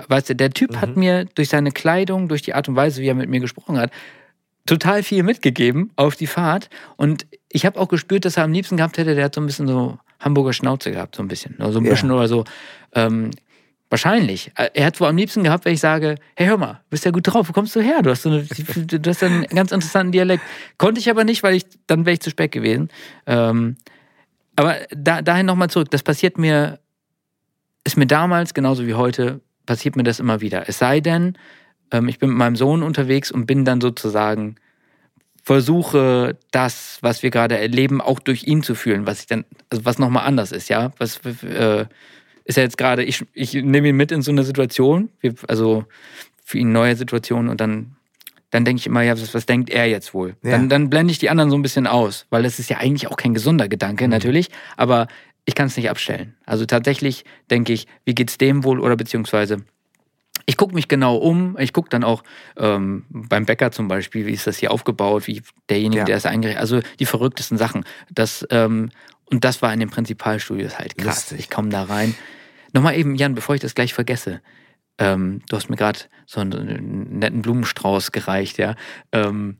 Weißt 0.09 0.31
du, 0.31 0.35
der 0.35 0.51
Typ 0.51 0.73
Mhm. 0.73 0.81
hat 0.81 0.97
mir 0.97 1.25
durch 1.37 1.49
seine 1.51 1.71
Kleidung, 1.71 2.29
durch 2.29 2.43
die 2.43 2.55
Art 2.55 2.69
und 2.69 2.75
Weise, 2.77 3.01
wie 3.03 3.07
er 3.09 3.15
mit 3.15 3.29
mir 3.31 3.41
gesprochen 3.41 3.79
hat, 3.79 3.91
total 4.67 5.03
viel 5.05 5.23
mitgegeben 5.23 5.93
auf 5.97 6.17
die 6.17 6.27
Fahrt. 6.27 6.69
Und 6.97 7.27
ich 7.49 7.65
habe 7.65 7.79
auch 7.79 7.89
gespürt, 7.89 8.25
dass 8.25 8.37
er 8.37 8.45
am 8.45 8.53
liebsten 8.53 8.77
gehabt 8.79 8.99
hätte, 8.99 9.15
der 9.15 9.27
hat 9.27 9.35
so 9.37 9.41
ein 9.41 9.47
bisschen 9.47 9.69
so 9.69 9.99
Hamburger 10.21 10.53
Schnauze 10.53 10.91
gehabt, 10.93 11.17
so 11.17 11.23
ein 11.23 11.29
bisschen. 11.29 11.57
Oder 11.57 11.73
so 11.73 11.79
ein 11.79 11.85
Ja. 11.85 11.91
bisschen 11.91 12.11
oder 12.11 12.29
so. 12.29 12.45
Ähm, 12.95 13.31
wahrscheinlich. 13.91 14.51
Er 14.55 14.87
hat 14.87 15.01
wohl 15.01 15.09
am 15.09 15.17
liebsten 15.17 15.43
gehabt, 15.45 15.65
wenn 15.65 15.75
ich 15.75 15.81
sage, 15.81 16.17
hey, 16.35 16.47
hör 16.49 16.59
mal, 16.59 16.81
bist 16.91 17.05
ja 17.05 17.11
gut 17.11 17.27
drauf, 17.27 17.49
wo 17.49 17.53
kommst 17.53 17.77
du 17.77 17.81
her? 17.81 18.03
Du 18.03 18.11
hast, 18.11 18.23
so 18.23 18.31
eine, 18.31 18.43
du 18.45 19.11
hast 19.11 19.23
einen 19.23 19.45
ganz 19.47 19.73
interessanten 19.73 20.13
Dialekt. 20.13 20.43
Konnte 20.79 21.01
ich 21.01 21.09
aber 21.11 21.25
nicht, 21.25 21.43
weil 21.43 21.55
ich, 21.55 21.67
dann 21.87 22.05
wäre 22.07 22.15
ich 22.15 22.21
zu 22.21 22.31
spät 22.31 22.53
gewesen. 22.53 22.89
Ähm, 23.27 23.77
aber 24.57 24.77
da, 24.91 25.23
dahin 25.23 25.47
nochmal 25.47 25.71
zurück. 25.71 25.91
Das 25.91 26.03
passiert 26.03 26.39
mir, 26.39 26.81
ist 27.85 27.97
mir 27.97 28.07
damals, 28.07 28.55
genauso 28.55 28.87
wie 28.87 28.95
heute, 28.95 29.41
passiert 29.67 29.97
mir 29.97 30.03
das 30.03 30.19
immer 30.19 30.41
wieder. 30.41 30.69
Es 30.69 30.79
sei 30.79 31.01
denn, 31.01 31.37
ähm, 31.93 32.09
ich 32.09 32.19
bin 32.19 32.31
mit 32.31 32.39
meinem 32.39 32.57
Sohn 32.57 32.83
unterwegs 32.83 33.31
und 33.31 33.47
bin 33.47 33.65
dann 33.65 33.81
sozusagen, 33.81 34.57
versuche 35.47 36.37
das, 36.51 36.99
was 37.03 37.23
wir 37.23 37.31
gerade 37.31 37.57
erleben, 37.57 38.01
auch 38.01 38.19
durch 38.19 38.49
ihn 38.49 38.65
zu 38.65 38.75
fühlen, 38.75 39.07
was 39.07 39.21
ich 39.21 39.27
dann, 39.27 39.45
also 39.71 39.85
was 39.85 40.01
nochmal 40.01 40.27
anders 40.27 40.51
ist, 40.51 40.69
ja. 40.69 40.91
Was 40.99 41.21
äh, 41.25 41.87
ist 42.45 42.57
ja 42.57 42.65
jetzt 42.65 42.77
gerade, 42.77 43.05
ich, 43.05 43.25
ich 43.33 43.55
nehme 43.55 43.89
ihn 43.89 43.97
mit 43.97 44.11
in 44.11 44.23
so 44.23 44.33
eine 44.33 44.43
Situation, 44.43 45.09
wir, 45.21 45.35
also 45.47 45.85
für 46.45 46.59
ihn 46.59 46.73
neue 46.73 46.97
Situation 46.97 47.49
und 47.49 47.61
dann, 47.61 47.95
dann 48.51 48.65
denke 48.65 48.81
ich 48.81 48.89
immer, 48.89 49.03
ja, 49.03 49.13
was, 49.13 49.35
was 49.35 49.47
denkt 49.47 49.71
er 49.71 49.87
jetzt 49.87 50.15
wohl? 50.15 50.35
Ja. 50.43 50.51
Dann, 50.51 50.69
dann 50.69 50.91
blende 50.91 51.13
ich 51.13 51.21
die 51.21 51.31
anderen 51.31 51.51
so 51.51 51.57
ein 51.57 51.63
bisschen 51.63 51.87
aus, 51.87 52.27
weil 52.31 52.43
das 52.43 52.59
ist 52.59 52.69
ja 52.69 52.79
eigentlich 52.79 53.07
auch 53.07 53.17
kein 53.17 53.33
gesunder 53.33 53.69
Gedanke, 53.69 54.09
natürlich, 54.09 54.49
aber 54.77 55.07
ich 55.45 55.55
kann 55.55 55.69
es 55.69 55.77
nicht 55.77 55.91
abstellen. 55.91 56.35
Also 56.45 56.67
tatsächlich 56.67 57.25
denke 57.53 57.73
ich, 57.73 57.87
wie 58.05 58.17
geht's 58.17 58.37
dem 58.37 58.65
wohl 58.65 58.81
oder 58.81 58.97
beziehungsweise 58.97 59.59
ich 60.47 60.57
gucke 60.57 60.75
mich 60.75 60.89
genau 60.89 61.17
um. 61.17 61.57
Ich 61.59 61.73
gucke 61.73 61.89
dann 61.91 62.05
auch 62.05 62.23
ähm, 62.57 63.05
beim 63.11 63.47
Bäcker 63.47 63.73
zum 63.73 63.89
Beispiel, 63.89 64.27
wie 64.27 64.33
ist 64.33 64.47
das 64.47 64.57
hier 64.59 64.71
aufgebaut, 64.71 65.27
wie 65.27 65.43
derjenige, 65.69 66.01
Ja. 66.01 66.05
der 66.05 66.17
es 66.17 66.27
eingerichtet 66.27 66.61
Also 66.61 66.81
die 67.01 67.07
verrücktesten 67.07 67.59
Sachen. 67.59 67.85
Das, 68.11 68.47
ähm, 68.51 68.91
und 69.31 69.45
das 69.45 69.61
war 69.63 69.73
in 69.73 69.81
den 69.81 69.91
Prinzipalstudios 69.91 70.79
halt 70.79 70.97
krass. 70.97 71.31
Lustig. 71.31 71.39
Ich 71.41 71.51
komme 71.51 71.69
da 71.71 71.83
rein. 71.85 72.15
Nochmal 72.73 72.97
eben, 72.97 73.17
Jan, 73.17 73.35
bevor 73.35 73.55
ich 73.55 73.61
das 73.61 73.75
gleich 73.75 73.95
vergesse. 73.95 74.41
Ähm, 74.99 75.43
du 75.49 75.57
hast 75.57 75.69
mir 75.69 75.77
gerade 75.77 76.01
so 76.27 76.41
einen 76.41 77.19
netten 77.19 77.43
Blumenstrauß 77.43 78.13
gereicht, 78.13 78.59
ja. 78.59 78.77
Ähm, 79.13 79.59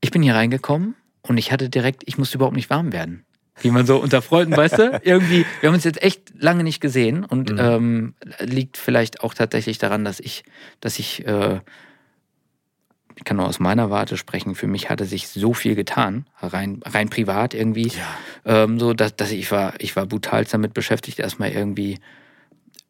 ich 0.00 0.10
bin 0.10 0.22
hier 0.22 0.34
reingekommen 0.34 0.94
und 1.22 1.36
ich 1.38 1.52
hatte 1.52 1.68
direkt, 1.68 2.02
ich 2.06 2.18
musste 2.18 2.38
überhaupt 2.38 2.56
nicht 2.56 2.70
warm 2.70 2.92
werden. 2.92 3.25
Wie 3.60 3.70
man 3.70 3.86
so 3.86 3.96
unter 3.98 4.20
Freunden, 4.22 4.56
weißt 4.56 4.78
du? 4.78 5.00
Irgendwie, 5.04 5.46
wir 5.60 5.68
haben 5.68 5.74
uns 5.74 5.84
jetzt 5.84 6.02
echt 6.02 6.32
lange 6.38 6.62
nicht 6.62 6.80
gesehen 6.80 7.24
und 7.24 7.52
Mhm. 7.52 7.58
ähm, 7.58 8.14
liegt 8.40 8.76
vielleicht 8.76 9.22
auch 9.22 9.34
tatsächlich 9.34 9.78
daran, 9.78 10.04
dass 10.04 10.20
ich, 10.20 10.44
dass 10.80 10.98
ich, 10.98 11.26
äh, 11.26 11.60
ich 13.16 13.24
kann 13.24 13.38
nur 13.38 13.46
aus 13.46 13.58
meiner 13.58 13.88
Warte 13.90 14.16
sprechen, 14.18 14.54
für 14.54 14.66
mich 14.66 14.90
hatte 14.90 15.06
sich 15.06 15.28
so 15.28 15.54
viel 15.54 15.74
getan, 15.74 16.26
rein, 16.42 16.80
rein 16.84 17.08
privat 17.08 17.54
irgendwie. 17.54 17.90
Ähm, 18.44 18.78
so, 18.78 18.92
dass, 18.92 19.16
dass 19.16 19.30
ich 19.32 19.50
war, 19.50 19.72
ich 19.78 19.96
war 19.96 20.04
brutal 20.06 20.44
damit 20.44 20.74
beschäftigt, 20.74 21.18
erstmal 21.18 21.50
irgendwie 21.50 21.98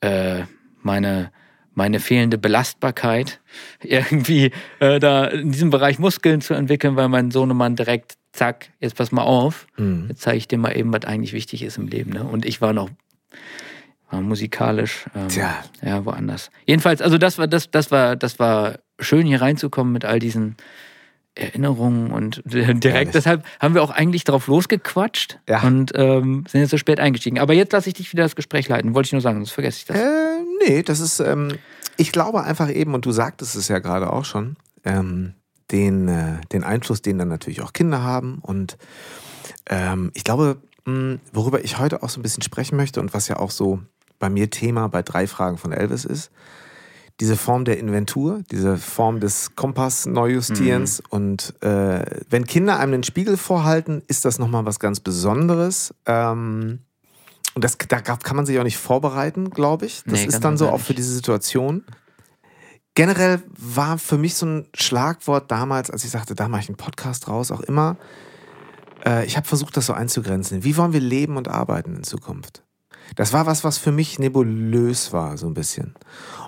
äh, 0.00 0.42
meine, 0.82 1.30
meine 1.74 2.00
fehlende 2.00 2.38
Belastbarkeit 2.38 3.40
irgendwie 3.82 4.50
äh, 4.80 4.98
da 4.98 5.26
in 5.26 5.52
diesem 5.52 5.70
Bereich 5.70 6.00
Muskeln 6.00 6.40
zu 6.40 6.54
entwickeln, 6.54 6.96
weil 6.96 7.08
mein 7.08 7.30
Sohnemann 7.30 7.76
direkt, 7.76 8.14
zack, 8.36 8.70
jetzt 8.80 8.96
pass 8.96 9.12
mal 9.12 9.22
auf, 9.22 9.66
Mhm. 9.76 10.06
jetzt 10.08 10.22
zeige 10.22 10.38
ich 10.38 10.48
dir 10.48 10.58
mal 10.58 10.76
eben, 10.76 10.92
was 10.92 11.04
eigentlich 11.04 11.32
wichtig 11.32 11.62
ist 11.62 11.78
im 11.78 11.88
Leben. 11.88 12.12
Ne? 12.12 12.24
Und 12.24 12.44
ich 12.44 12.60
war 12.60 12.72
noch 12.72 12.90
war 14.10 14.20
musikalisch 14.20 15.06
ähm, 15.16 15.28
Tja. 15.28 15.64
ja 15.82 16.04
woanders. 16.04 16.50
Jedenfalls, 16.66 17.02
also 17.02 17.18
das 17.18 17.38
war 17.38 17.48
das, 17.48 17.70
das 17.70 17.90
war 17.90 18.14
das 18.14 18.38
war 18.38 18.78
schön 19.00 19.26
hier 19.26 19.42
reinzukommen 19.42 19.92
mit 19.92 20.04
all 20.04 20.20
diesen 20.20 20.56
Erinnerungen 21.34 22.12
und 22.12 22.40
direkt. 22.46 22.84
Ehrlich. 22.84 23.10
Deshalb 23.10 23.44
haben 23.60 23.74
wir 23.74 23.82
auch 23.82 23.90
eigentlich 23.90 24.24
drauf 24.24 24.46
losgequatscht 24.46 25.38
Ja. 25.48 25.60
und 25.62 25.92
ähm, 25.94 26.44
sind 26.48 26.60
jetzt 26.60 26.70
so 26.70 26.78
spät 26.78 26.98
eingestiegen. 27.00 27.38
Aber 27.40 27.52
jetzt 27.52 27.72
lasse 27.72 27.88
ich 27.88 27.94
dich 27.94 28.12
wieder 28.12 28.22
das 28.22 28.36
Gespräch 28.36 28.68
leiten. 28.68 28.94
Wollte 28.94 29.08
ich 29.08 29.12
nur 29.12 29.20
sagen, 29.20 29.38
sonst 29.38 29.50
vergesse 29.50 29.78
ich 29.80 29.84
das. 29.86 29.96
Äh, 29.98 30.38
nee, 30.66 30.82
das 30.82 31.00
ist, 31.00 31.20
ähm, 31.20 31.48
ich 31.98 32.12
glaube 32.12 32.42
einfach 32.44 32.70
eben, 32.70 32.94
und 32.94 33.04
du 33.04 33.10
sagtest 33.12 33.54
es 33.56 33.68
ja 33.68 33.80
gerade 33.80 34.12
auch 34.12 34.24
schon, 34.24 34.56
ähm, 34.84 35.34
den, 35.70 36.08
äh, 36.08 36.40
den 36.52 36.64
Einfluss, 36.64 37.02
den 37.02 37.18
dann 37.18 37.28
natürlich 37.28 37.62
auch 37.62 37.72
Kinder 37.72 38.02
haben. 38.02 38.38
Und 38.42 38.76
ähm, 39.68 40.10
ich 40.14 40.24
glaube, 40.24 40.58
mh, 40.84 41.18
worüber 41.32 41.64
ich 41.64 41.78
heute 41.78 42.02
auch 42.02 42.08
so 42.08 42.20
ein 42.20 42.22
bisschen 42.22 42.42
sprechen 42.42 42.76
möchte 42.76 43.00
und 43.00 43.14
was 43.14 43.28
ja 43.28 43.38
auch 43.38 43.50
so 43.50 43.80
bei 44.18 44.30
mir 44.30 44.50
Thema 44.50 44.88
bei 44.88 45.02
drei 45.02 45.26
Fragen 45.26 45.58
von 45.58 45.72
Elvis 45.72 46.04
ist, 46.04 46.30
diese 47.20 47.36
Form 47.36 47.64
der 47.64 47.78
Inventur, 47.78 48.42
diese 48.50 48.76
Form 48.76 49.20
des 49.20 49.56
Kompass-Neujustierens. 49.56 51.00
Mhm. 51.00 51.06
Und 51.10 51.62
äh, 51.62 52.04
wenn 52.28 52.46
Kinder 52.46 52.78
einem 52.78 52.92
den 52.92 53.02
Spiegel 53.04 53.36
vorhalten, 53.36 54.02
ist 54.06 54.24
das 54.24 54.38
nochmal 54.38 54.66
was 54.66 54.78
ganz 54.78 55.00
Besonderes. 55.00 55.94
Ähm, 56.04 56.80
und 57.54 57.64
das, 57.64 57.78
da 57.88 58.00
kann 58.02 58.36
man 58.36 58.44
sich 58.44 58.58
auch 58.58 58.64
nicht 58.64 58.76
vorbereiten, 58.76 59.48
glaube 59.48 59.86
ich. 59.86 60.02
Das 60.04 60.20
nee, 60.20 60.26
ist 60.26 60.40
dann 60.40 60.58
so 60.58 60.68
auch 60.68 60.80
für 60.80 60.92
diese 60.92 61.12
Situation. 61.12 61.84
Generell 62.96 63.42
war 63.58 63.98
für 63.98 64.16
mich 64.16 64.34
so 64.36 64.46
ein 64.46 64.66
Schlagwort 64.74 65.50
damals, 65.50 65.90
als 65.90 66.02
ich 66.02 66.10
sagte, 66.10 66.34
da 66.34 66.48
mache 66.48 66.62
ich 66.62 66.68
einen 66.70 66.78
Podcast 66.78 67.28
raus, 67.28 67.52
auch 67.52 67.60
immer, 67.60 67.98
äh, 69.04 69.26
ich 69.26 69.36
habe 69.36 69.46
versucht, 69.46 69.76
das 69.76 69.84
so 69.84 69.92
einzugrenzen. 69.92 70.64
Wie 70.64 70.78
wollen 70.78 70.94
wir 70.94 71.00
leben 71.00 71.36
und 71.36 71.46
arbeiten 71.46 71.94
in 71.96 72.04
Zukunft? 72.04 72.62
Das 73.14 73.34
war 73.34 73.44
was, 73.44 73.64
was 73.64 73.76
für 73.76 73.92
mich 73.92 74.18
nebulös 74.18 75.12
war, 75.12 75.36
so 75.36 75.46
ein 75.46 75.52
bisschen. 75.52 75.94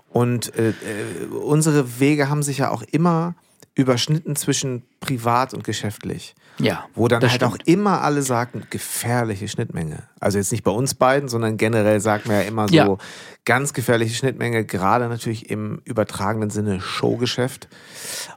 Und 0.09 0.55
äh, 0.57 0.71
äh, 0.71 1.27
unsere 1.27 2.01
Wege 2.01 2.31
haben 2.31 2.43
sich 2.43 2.59
ja 2.59 2.71
auch 2.71 2.83
immer 2.83 3.35
überschnitten 3.79 4.35
zwischen 4.35 4.83
privat 4.99 5.55
und 5.55 5.63
geschäftlich. 5.63 6.35
Ja. 6.59 6.87
Wo 6.97 7.07
dann 7.07 7.23
halt 7.23 7.31
stimmt. 7.31 7.53
auch 7.53 7.59
immer 7.65 8.03
alle 8.03 8.23
sagten, 8.23 8.67
gefährliche 8.71 9.47
Schnittmenge. 9.47 10.03
Also 10.19 10.39
jetzt 10.39 10.51
nicht 10.51 10.65
bei 10.65 10.73
uns 10.73 10.95
beiden, 10.95 11.29
sondern 11.29 11.57
generell 11.57 12.01
sagt 12.01 12.27
man 12.27 12.37
ja 12.37 12.43
immer 12.43 12.67
so, 12.67 12.75
ja. 12.75 12.99
ganz 13.45 13.73
gefährliche 13.73 14.17
Schnittmenge, 14.17 14.65
gerade 14.65 15.09
natürlich 15.09 15.49
im 15.49 15.81
übertragenen 15.85 16.51
Sinne 16.51 16.81
Showgeschäft. 16.81 17.69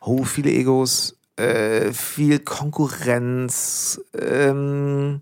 Oh, 0.01 0.25
viele 0.25 0.51
Egos, 0.51 1.17
äh, 1.37 1.91
viel 1.91 2.37
Konkurrenz, 2.37 3.99
ähm, 4.15 5.21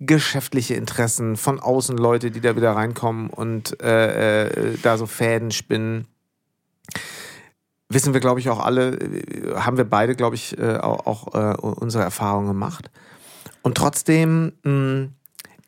geschäftliche 0.00 0.74
Interessen 0.74 1.36
von 1.36 1.60
außen 1.60 1.98
Leute, 1.98 2.30
die 2.30 2.40
da 2.40 2.56
wieder 2.56 2.72
reinkommen 2.72 3.28
und 3.28 3.82
äh, 3.82 4.46
äh, 4.46 4.78
da 4.82 4.96
so 4.96 5.04
Fäden 5.04 5.50
spinnen. 5.50 6.06
Wissen 7.88 8.14
wir, 8.14 8.20
glaube 8.20 8.40
ich, 8.40 8.48
auch 8.48 8.60
alle, 8.60 8.96
äh, 8.96 9.56
haben 9.56 9.76
wir 9.76 9.84
beide, 9.84 10.14
glaube 10.14 10.34
ich, 10.34 10.58
äh, 10.58 10.78
auch, 10.78 11.06
auch 11.06 11.34
äh, 11.34 11.56
unsere 11.56 12.04
Erfahrungen 12.04 12.48
gemacht. 12.48 12.90
Und 13.62 13.76
trotzdem, 13.76 14.52
mh, 14.62 14.70
hm, 14.70 15.12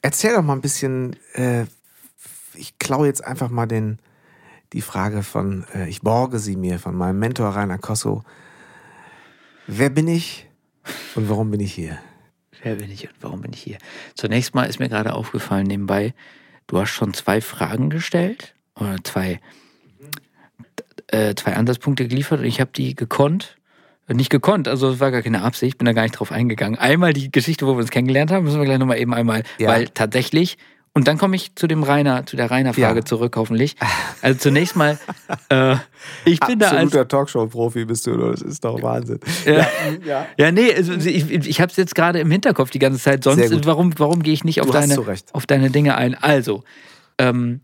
erzähl 0.02 0.34
doch 0.34 0.42
mal 0.42 0.54
ein 0.54 0.60
bisschen, 0.60 1.16
äh, 1.34 1.64
ich 2.54 2.78
klaue 2.78 3.06
jetzt 3.06 3.24
einfach 3.24 3.50
mal 3.50 3.66
den, 3.66 3.98
die 4.72 4.82
Frage 4.82 5.22
von, 5.22 5.64
ich 5.86 6.02
borge 6.02 6.38
sie 6.38 6.54
mir, 6.54 6.78
von 6.78 6.94
meinem 6.94 7.18
Mentor 7.18 7.50
Rainer 7.50 7.78
Kosso. 7.78 8.22
Wer 9.66 9.88
bin 9.88 10.08
ich 10.08 10.46
und 11.14 11.30
warum 11.30 11.50
bin 11.50 11.60
ich 11.60 11.72
hier? 11.72 11.98
wer 12.62 12.76
bin 12.76 12.90
ich 12.90 13.08
und 13.08 13.14
warum 13.20 13.42
bin 13.42 13.52
ich 13.52 13.62
hier? 13.62 13.78
Zunächst 14.14 14.54
mal 14.54 14.64
ist 14.64 14.78
mir 14.78 14.88
gerade 14.88 15.14
aufgefallen 15.14 15.66
nebenbei, 15.66 16.14
du 16.66 16.78
hast 16.78 16.90
schon 16.90 17.14
zwei 17.14 17.40
Fragen 17.40 17.90
gestellt 17.90 18.54
oder 18.74 18.96
zwei, 19.04 19.40
äh, 21.08 21.34
zwei 21.34 21.54
Ansatzpunkte 21.54 22.08
geliefert 22.08 22.40
und 22.40 22.46
ich 22.46 22.60
habe 22.60 22.70
die 22.74 22.94
gekonnt. 22.94 23.56
Nicht 24.10 24.30
gekonnt, 24.30 24.68
also 24.68 24.88
es 24.88 25.00
war 25.00 25.10
gar 25.10 25.20
keine 25.20 25.42
Absicht, 25.42 25.76
bin 25.76 25.84
da 25.84 25.92
gar 25.92 26.02
nicht 26.02 26.12
drauf 26.12 26.32
eingegangen. 26.32 26.78
Einmal 26.78 27.12
die 27.12 27.30
Geschichte, 27.30 27.66
wo 27.66 27.72
wir 27.72 27.80
uns 27.80 27.90
kennengelernt 27.90 28.30
haben, 28.30 28.44
müssen 28.44 28.58
wir 28.58 28.64
gleich 28.64 28.78
nochmal 28.78 28.98
eben 28.98 29.12
einmal, 29.12 29.42
ja. 29.58 29.68
weil 29.68 29.88
tatsächlich 29.88 30.56
und 30.98 31.06
dann 31.06 31.16
komme 31.16 31.36
ich 31.36 31.54
zu 31.54 31.68
dem 31.68 31.84
Rainer, 31.84 32.26
zu 32.26 32.36
der 32.36 32.50
Rainer-Frage 32.50 32.98
ja. 32.98 33.04
zurück, 33.04 33.36
hoffentlich. 33.36 33.76
Also 34.20 34.36
zunächst 34.36 34.74
mal, 34.74 34.98
äh, 35.48 35.76
ich 36.24 36.40
bin 36.40 36.58
da 36.58 36.70
als 36.70 36.76
absoluter 36.78 37.06
Talkshow-Profi 37.06 37.84
bist 37.84 38.04
du, 38.08 38.16
das 38.16 38.42
ist 38.42 38.64
doch 38.64 38.82
Wahnsinn. 38.82 39.20
Ja, 39.46 39.68
ja. 40.04 40.26
ja 40.36 40.50
nee, 40.50 40.74
also 40.74 40.94
ich, 40.94 41.30
ich 41.30 41.60
habe 41.60 41.70
es 41.70 41.76
jetzt 41.76 41.94
gerade 41.94 42.18
im 42.18 42.28
Hinterkopf 42.28 42.70
die 42.70 42.80
ganze 42.80 42.98
Zeit. 42.98 43.22
Sonst, 43.22 43.64
warum, 43.64 43.96
warum 43.98 44.24
gehe 44.24 44.34
ich 44.34 44.42
nicht 44.42 44.60
auf 44.60 44.70
deine, 44.72 44.98
auf 45.32 45.46
deine 45.46 45.70
Dinge 45.70 45.94
ein? 45.96 46.16
Also, 46.16 46.64
ähm, 47.18 47.60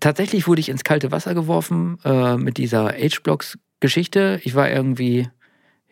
tatsächlich 0.00 0.46
wurde 0.46 0.60
ich 0.60 0.68
ins 0.68 0.84
kalte 0.84 1.10
Wasser 1.12 1.34
geworfen 1.34 1.98
äh, 2.04 2.36
mit 2.36 2.56
dieser 2.56 2.88
H-Blocks-Geschichte. 2.88 4.40
Ich 4.44 4.54
war 4.54 4.70
irgendwie 4.70 5.28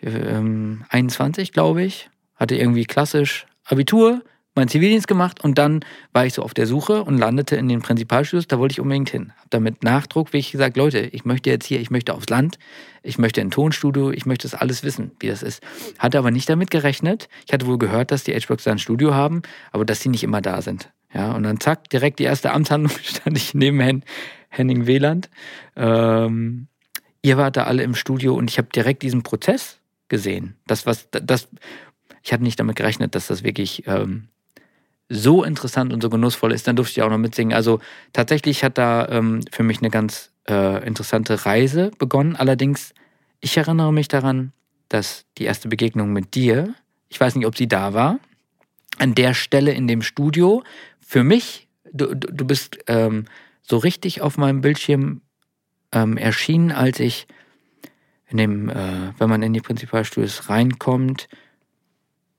ähm, 0.03 0.85
21, 0.88 1.53
glaube 1.53 1.83
ich, 1.83 2.11
hatte 2.37 2.57
irgendwie 2.57 2.85
klassisch 2.85 3.46
Abitur, 3.64 4.22
meinen 4.55 4.68
Zivildienst 4.68 5.07
gemacht 5.07 5.42
und 5.42 5.59
dann 5.59 5.85
war 6.12 6.26
ich 6.26 6.35
so 6.35 6.42
auf 6.42 6.55
der 6.55 6.66
Suche 6.66 7.05
und 7.05 7.18
landete 7.18 7.57
in 7.57 7.68
den 7.68 7.83
Prinzipalstudios, 7.83 8.48
da 8.48 8.59
wollte 8.59 8.72
ich 8.72 8.81
unbedingt 8.81 9.11
hin. 9.11 9.33
Hab 9.40 9.50
damit 9.50 9.85
Nachdruck 9.85 10.29
wirklich 10.29 10.50
gesagt, 10.50 10.76
Leute, 10.76 10.98
ich 10.98 11.24
möchte 11.24 11.50
jetzt 11.50 11.66
hier, 11.66 11.81
ich 11.81 11.90
möchte 11.90 12.14
aufs 12.14 12.29
Land, 12.29 12.59
ich 13.03 13.18
möchte 13.18 13.40
ein 13.40 13.50
Tonstudio, 13.50 14.11
ich 14.11 14.26
möchte 14.26 14.48
das 14.48 14.61
alles 14.61 14.83
wissen, 14.83 15.12
wie 15.20 15.29
das 15.29 15.42
ist. 15.42 15.62
Hatte 15.98 16.18
aber 16.18 16.31
nicht 16.31 16.48
damit 16.48 16.70
gerechnet. 16.70 17.29
Ich 17.46 17.53
hatte 17.53 17.66
wohl 17.66 17.79
gehört, 17.79 18.11
dass 18.11 18.24
die 18.24 18.35
H-Box 18.35 18.64
da 18.64 18.72
ein 18.72 18.79
Studio 18.79 19.14
haben, 19.14 19.42
aber 19.70 19.85
dass 19.85 20.00
sie 20.00 20.09
nicht 20.09 20.24
immer 20.24 20.40
da 20.40 20.62
sind. 20.62 20.90
Ja, 21.12 21.33
und 21.33 21.42
dann 21.42 21.61
zack, 21.61 21.90
direkt 21.90 22.18
die 22.18 22.25
erste 22.25 22.53
Amtshandlung 22.53 22.92
stand 23.03 23.37
ich 23.37 23.55
neben 23.55 23.81
Hen 23.81 24.05
Henning 24.49 24.87
Weland. 24.87 25.31
Ähm, 25.77 26.66
ihr 27.23 27.37
wart 27.37 27.57
da 27.57 27.64
alle 27.64 27.83
im 27.83 27.94
Studio 27.94 28.35
und 28.35 28.51
ich 28.51 28.59
habe 28.59 28.68
direkt 28.75 29.03
diesen 29.03 29.23
Prozess 29.23 29.79
gesehen. 30.09 30.57
Das, 30.66 30.87
was, 30.87 31.09
das, 31.11 31.49
ich 32.23 32.33
hatte 32.33 32.42
nicht 32.42 32.59
damit 32.59 32.77
gerechnet, 32.77 33.14
dass 33.14 33.29
das 33.29 33.44
wirklich 33.44 33.87
ähm, 33.87 34.29
so 35.09 35.44
interessant 35.44 35.92
und 35.92 36.03
so 36.03 36.11
genussvoll 36.11 36.53
ist, 36.53 36.66
dann 36.66 36.77
durfte 36.77 36.99
ich 36.99 37.03
auch 37.03 37.11
noch 37.11 37.18
mitsingen. 37.18 37.55
Also 37.55 37.81
tatsächlich 38.12 38.62
hat 38.64 38.79
da 38.79 39.09
ähm, 39.09 39.40
für 39.51 39.62
mich 39.62 39.79
eine 39.79 39.90
ganz 39.90 40.31
äh, 40.49 40.87
interessante 40.87 41.46
Reise 41.46 41.90
begonnen. 41.99 42.37
Allerdings, 42.37 42.94
ich 43.40 43.57
erinnere 43.57 43.92
mich 43.92 44.09
daran, 44.09 44.53
dass 44.88 45.25
die 45.38 45.44
erste 45.44 45.68
Begegnung 45.68 46.12
mit 46.12 46.35
dir, 46.35 46.75
ich 47.09 47.20
weiß 47.20 47.35
nicht, 47.35 47.46
ob 47.46 47.57
sie 47.57 47.68
da 47.68 47.92
war, 47.92 48.18
an 48.99 49.14
der 49.14 49.35
Stelle 49.35 49.73
in 49.73 49.87
dem 49.88 50.03
Studio, 50.03 50.62
für 51.11 51.25
mich, 51.25 51.66
du, 51.92 52.14
du 52.14 52.44
bist 52.44 52.79
ähm, 52.87 53.25
so 53.62 53.79
richtig 53.79 54.20
auf 54.20 54.38
meinem 54.38 54.61
Bildschirm 54.61 55.23
ähm, 55.90 56.16
erschienen, 56.16 56.70
als 56.70 57.01
ich 57.01 57.27
in 58.29 58.37
dem, 58.37 58.68
äh, 58.68 59.12
wenn 59.18 59.29
man 59.29 59.42
in 59.42 59.53
die 59.53 59.61
Prinzipalstudios 59.61 60.49
reinkommt, 60.49 61.29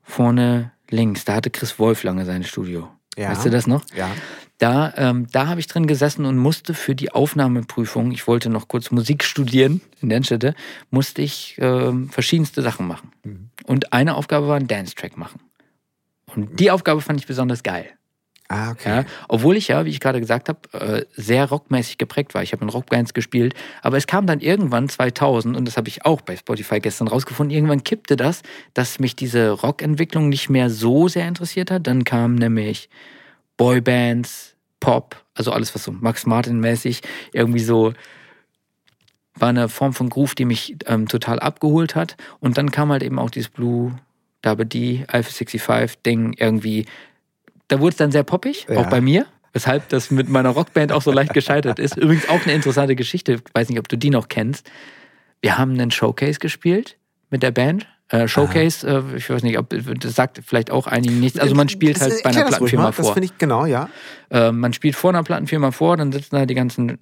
vorne 0.02 0.72
links, 0.88 1.26
da 1.26 1.34
hatte 1.34 1.50
Chris 1.50 1.78
Wolf 1.78 2.02
lange 2.02 2.24
sein 2.24 2.44
Studio. 2.44 2.88
Ja. 3.14 3.28
Weißt 3.28 3.44
du 3.44 3.50
das 3.50 3.66
noch? 3.66 3.84
Ja. 3.94 4.10
Da, 4.56 4.94
ähm, 4.96 5.26
da 5.30 5.48
habe 5.48 5.60
ich 5.60 5.66
drin 5.66 5.86
gesessen 5.86 6.24
und 6.24 6.38
musste 6.38 6.72
für 6.72 6.94
die 6.94 7.12
Aufnahmeprüfung, 7.12 8.10
ich 8.10 8.26
wollte 8.26 8.48
noch 8.48 8.68
kurz 8.68 8.90
Musik 8.90 9.22
studieren 9.22 9.82
in 10.00 10.08
Dennstätte, 10.08 10.54
musste 10.88 11.20
ich 11.20 11.56
ähm, 11.58 12.08
verschiedenste 12.08 12.62
Sachen 12.62 12.86
machen. 12.86 13.12
Mhm. 13.22 13.50
Und 13.66 13.92
eine 13.92 14.14
Aufgabe 14.14 14.48
war 14.48 14.56
ein 14.56 14.66
Dance-Track 14.66 15.18
machen. 15.18 15.42
Und 16.24 16.58
die 16.58 16.70
Aufgabe 16.70 17.02
fand 17.02 17.20
ich 17.20 17.26
besonders 17.26 17.62
geil. 17.62 17.90
Ah, 18.52 18.70
okay. 18.70 18.88
Ja, 18.88 19.04
obwohl 19.28 19.56
ich 19.56 19.68
ja, 19.68 19.84
wie 19.84 19.90
ich 19.90 20.00
gerade 20.00 20.20
gesagt 20.20 20.48
habe, 20.48 20.60
äh, 20.72 21.04
sehr 21.12 21.46
rockmäßig 21.46 21.96
geprägt 21.96 22.34
war. 22.34 22.42
Ich 22.42 22.52
habe 22.52 22.62
in 22.62 22.68
Rockbands 22.68 23.14
gespielt, 23.14 23.54
aber 23.80 23.96
es 23.96 24.06
kam 24.06 24.26
dann 24.26 24.40
irgendwann 24.40 24.88
2000 24.88 25.56
und 25.56 25.64
das 25.66 25.76
habe 25.76 25.88
ich 25.88 26.04
auch 26.04 26.20
bei 26.20 26.36
Spotify 26.36 26.78
gestern 26.78 27.08
rausgefunden. 27.08 27.54
Irgendwann 27.54 27.82
kippte 27.82 28.16
das, 28.16 28.42
dass 28.74 28.98
mich 28.98 29.16
diese 29.16 29.50
Rockentwicklung 29.50 30.28
nicht 30.28 30.50
mehr 30.50 30.68
so 30.68 31.08
sehr 31.08 31.26
interessiert 31.26 31.70
hat. 31.70 31.86
Dann 31.86 32.04
kamen 32.04 32.34
nämlich 32.34 32.90
Boybands, 33.56 34.54
Pop, 34.80 35.16
also 35.34 35.52
alles 35.52 35.74
was 35.74 35.84
so 35.84 35.92
Max 35.92 36.26
Martin 36.26 36.60
mäßig 36.60 37.00
irgendwie 37.32 37.60
so 37.60 37.94
war 39.34 39.48
eine 39.48 39.68
Form 39.68 39.94
von 39.94 40.10
Groove, 40.10 40.34
die 40.34 40.44
mich 40.44 40.76
ähm, 40.86 41.08
total 41.08 41.38
abgeholt 41.38 41.94
hat. 41.94 42.16
Und 42.40 42.58
dann 42.58 42.70
kam 42.70 42.92
halt 42.92 43.02
eben 43.02 43.18
auch 43.18 43.30
dieses 43.30 43.48
Blue 43.48 43.96
Double 44.42 44.66
D, 44.66 45.04
Alpha 45.08 45.30
65 45.30 46.02
Ding 46.02 46.34
irgendwie 46.36 46.86
da 47.72 47.80
wurde 47.80 47.90
es 47.90 47.96
dann 47.96 48.12
sehr 48.12 48.22
poppig, 48.22 48.66
ja. 48.68 48.76
auch 48.76 48.86
bei 48.86 49.00
mir. 49.00 49.26
Weshalb 49.54 49.88
das 49.88 50.10
mit 50.10 50.28
meiner 50.28 50.50
Rockband 50.50 50.92
auch 50.92 51.02
so 51.02 51.12
leicht 51.12 51.34
gescheitert 51.34 51.78
ist. 51.78 51.96
Übrigens 51.96 52.28
auch 52.28 52.42
eine 52.42 52.52
interessante 52.52 52.96
Geschichte. 52.96 53.34
Ich 53.34 53.42
weiß 53.54 53.68
nicht, 53.68 53.78
ob 53.78 53.88
du 53.88 53.96
die 53.96 54.08
noch 54.08 54.28
kennst. 54.28 54.70
Wir 55.42 55.58
haben 55.58 55.72
einen 55.72 55.90
Showcase 55.90 56.38
gespielt 56.38 56.96
mit 57.28 57.42
der 57.42 57.50
Band. 57.50 57.86
Äh, 58.08 58.28
Showcase, 58.28 58.86
äh, 58.86 59.16
ich 59.16 59.28
weiß 59.28 59.42
nicht, 59.42 59.58
ob 59.58 59.68
das 59.70 60.14
sagt 60.14 60.40
vielleicht 60.46 60.70
auch 60.70 60.86
einigen 60.86 61.20
nichts. 61.20 61.38
Also 61.38 61.54
man 61.54 61.68
spielt 61.68 61.96
das, 61.96 62.02
halt 62.02 62.22
bei 62.22 62.30
einer 62.30 62.44
Plattenfirma 62.44 62.92
vor. 62.92 63.04
Das 63.04 63.12
finde 63.12 63.26
ich 63.26 63.38
genau, 63.38 63.66
ja. 63.66 63.88
Äh, 64.30 64.52
man 64.52 64.72
spielt 64.74 64.96
vor 64.96 65.10
einer 65.10 65.22
Plattenfirma 65.22 65.70
vor, 65.70 65.96
dann 65.96 66.12
sitzen 66.12 66.36
da 66.36 66.46
die 66.46 66.54
ganzen 66.54 66.98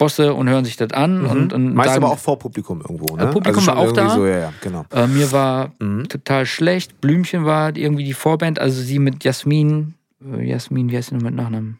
Bosse 0.00 0.32
und 0.34 0.48
hören 0.48 0.64
sich 0.64 0.76
das 0.76 0.92
an. 0.92 1.22
Mhm. 1.22 1.30
Und, 1.30 1.52
und 1.52 1.74
Meist 1.74 1.90
sagen, 1.90 2.04
aber 2.04 2.12
auch 2.12 2.18
vor 2.18 2.38
Publikum 2.38 2.80
irgendwo, 2.80 3.16
ne? 3.16 3.24
Äh, 3.24 3.26
Publikum 3.26 3.60
also 3.60 3.72
war 3.72 3.78
auch 3.78 3.92
da. 3.92 4.10
So, 4.10 4.26
ja, 4.26 4.38
ja, 4.38 4.52
genau. 4.62 4.84
Äh, 4.90 5.06
mir 5.06 5.32
war 5.32 5.72
mhm. 5.78 6.08
total 6.08 6.46
schlecht. 6.46 7.00
Blümchen 7.00 7.44
war 7.44 7.76
irgendwie 7.76 8.04
die 8.04 8.14
Vorband, 8.14 8.58
also 8.58 8.80
sie 8.80 8.98
mit 8.98 9.24
Jasmin, 9.24 9.94
äh, 9.94 9.99
Jasmin, 10.20 10.90
wie 10.90 10.96
heißt 10.96 11.10
sie 11.10 11.14
noch 11.14 11.22
mit 11.22 11.34
Nachnamen? 11.34 11.78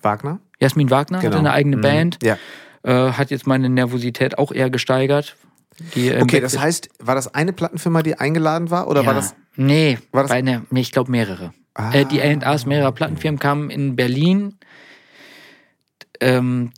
Wagner? 0.00 0.40
Jasmin 0.60 0.90
Wagner 0.90 1.18
genau. 1.20 1.32
hatte 1.32 1.38
eine 1.38 1.52
eigene 1.52 1.76
mhm. 1.76 1.82
Band. 1.82 2.18
Ja. 2.22 2.38
Äh, 2.82 3.12
hat 3.12 3.30
jetzt 3.30 3.46
meine 3.46 3.68
Nervosität 3.68 4.38
auch 4.38 4.52
eher 4.52 4.70
gesteigert. 4.70 5.36
Die, 5.94 6.08
ähm, 6.08 6.22
okay, 6.22 6.40
das 6.40 6.58
heißt, 6.58 6.88
war 6.98 7.14
das 7.14 7.34
eine 7.34 7.52
Plattenfirma, 7.52 8.02
die 8.02 8.18
eingeladen 8.18 8.70
war? 8.70 8.88
Oder 8.88 9.02
ja. 9.02 9.06
war 9.06 9.14
das. 9.14 9.34
Nee, 9.56 9.98
war 10.10 10.22
das 10.22 10.30
bei 10.30 10.42
nee 10.42 10.60
ich 10.72 10.92
glaube 10.92 11.10
mehrere. 11.10 11.52
Ah. 11.74 11.92
Äh, 11.92 12.04
die 12.04 12.20
A&Rs 12.20 12.66
mehrerer 12.66 12.92
Plattenfirmen 12.92 13.38
kamen 13.38 13.70
in 13.70 13.96
Berlin. 13.96 14.58
Ähm, 16.20 16.70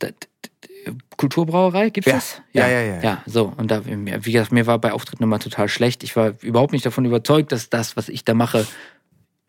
Kulturbrauerei, 1.17 1.89
gibt's 1.89 2.09
ja. 2.09 2.15
das? 2.15 2.41
Ja. 2.53 2.67
ja, 2.67 2.81
ja, 2.81 2.95
ja. 2.95 3.01
Ja, 3.01 3.23
so. 3.25 3.53
Und 3.57 3.71
da, 3.71 3.81
wie 3.85 4.31
gesagt, 4.31 4.51
mir 4.51 4.67
war 4.67 4.79
bei 4.79 4.91
Auftritten 4.91 5.23
immer 5.23 5.39
total 5.39 5.67
schlecht. 5.67 6.03
Ich 6.03 6.15
war 6.15 6.33
überhaupt 6.41 6.73
nicht 6.73 6.85
davon 6.85 7.05
überzeugt, 7.05 7.51
dass 7.51 7.69
das, 7.69 7.97
was 7.97 8.09
ich 8.09 8.23
da 8.23 8.33
mache, 8.33 8.65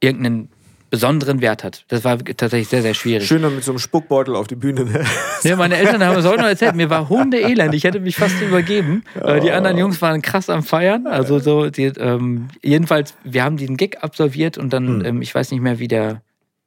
irgendeinen 0.00 0.50
besonderen 0.96 1.42
Wert 1.42 1.62
hat. 1.62 1.84
Das 1.88 2.04
war 2.04 2.16
tatsächlich 2.18 2.68
sehr, 2.68 2.80
sehr 2.80 2.94
schwierig. 2.94 3.28
Schön 3.28 3.42
mit 3.42 3.62
so 3.62 3.72
einem 3.72 3.78
Spuckbeutel 3.78 4.34
auf 4.34 4.46
die 4.46 4.56
Bühne. 4.56 4.86
Ne? 4.86 5.04
Ja, 5.42 5.54
meine 5.54 5.76
Eltern 5.76 6.02
haben 6.02 6.18
es 6.18 6.24
auch 6.24 6.38
noch 6.38 6.46
erzählt. 6.46 6.74
Mir 6.74 6.88
war 6.88 7.10
Hundeelend. 7.10 7.74
Ich 7.74 7.84
hätte 7.84 8.00
mich 8.00 8.16
fast 8.16 8.40
übergeben. 8.40 9.04
Oh. 9.22 9.38
Die 9.40 9.52
anderen 9.52 9.76
Jungs 9.76 10.00
waren 10.00 10.22
krass 10.22 10.48
am 10.48 10.62
Feiern. 10.62 11.06
Also 11.06 11.38
so, 11.38 11.68
die, 11.68 11.84
ähm, 11.84 12.48
jedenfalls, 12.62 13.14
wir 13.24 13.44
haben 13.44 13.58
diesen 13.58 13.76
Gig 13.76 13.98
absolviert 14.00 14.56
und 14.56 14.72
dann, 14.72 14.86
hm. 14.86 15.04
ähm, 15.04 15.22
ich 15.22 15.34
weiß 15.34 15.50
nicht 15.50 15.60
mehr, 15.60 15.78
wie 15.78 15.88
der 15.88 16.22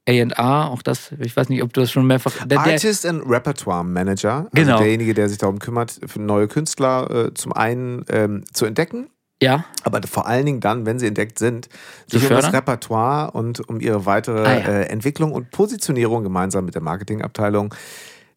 A&R, 0.08 0.70
auch 0.70 0.84
das, 0.84 1.12
ich 1.20 1.36
weiß 1.36 1.50
nicht, 1.50 1.64
ob 1.64 1.74
du 1.74 1.82
das 1.82 1.92
schon 1.92 2.06
mehrfach... 2.06 2.46
Der, 2.46 2.60
Artist 2.60 3.06
and 3.06 3.24
Repertoire 3.28 3.84
Manager, 3.84 4.36
also 4.36 4.50
genau. 4.54 4.78
derjenige, 4.78 5.16
der 5.16 5.28
sich 5.28 5.40
darum 5.40 5.58
kümmert, 5.58 6.00
für 6.06 6.22
neue 6.22 6.48
Künstler 6.48 7.10
äh, 7.10 7.34
zum 7.34 7.54
einen 7.54 8.06
ähm, 8.10 8.44
zu 8.54 8.66
entdecken 8.66 9.08
ja. 9.42 9.66
Aber 9.84 10.02
vor 10.08 10.28
allen 10.28 10.46
Dingen 10.46 10.60
dann, 10.60 10.86
wenn 10.86 11.00
sie 11.00 11.08
entdeckt 11.08 11.40
sind, 11.40 11.70
sich 12.08 12.24
um 12.24 12.30
das 12.30 12.52
Repertoire 12.52 13.32
und 13.32 13.68
um 13.68 13.80
ihre 13.80 14.06
weitere 14.06 14.46
ah, 14.46 14.60
ja. 14.60 14.66
äh, 14.66 14.84
Entwicklung 14.88 15.32
und 15.32 15.52
Positionierung 15.52 16.24
gemeinsam 16.24 16.66
mit 16.66 16.76
der 16.76 16.82
Marketingabteilung 16.82 17.74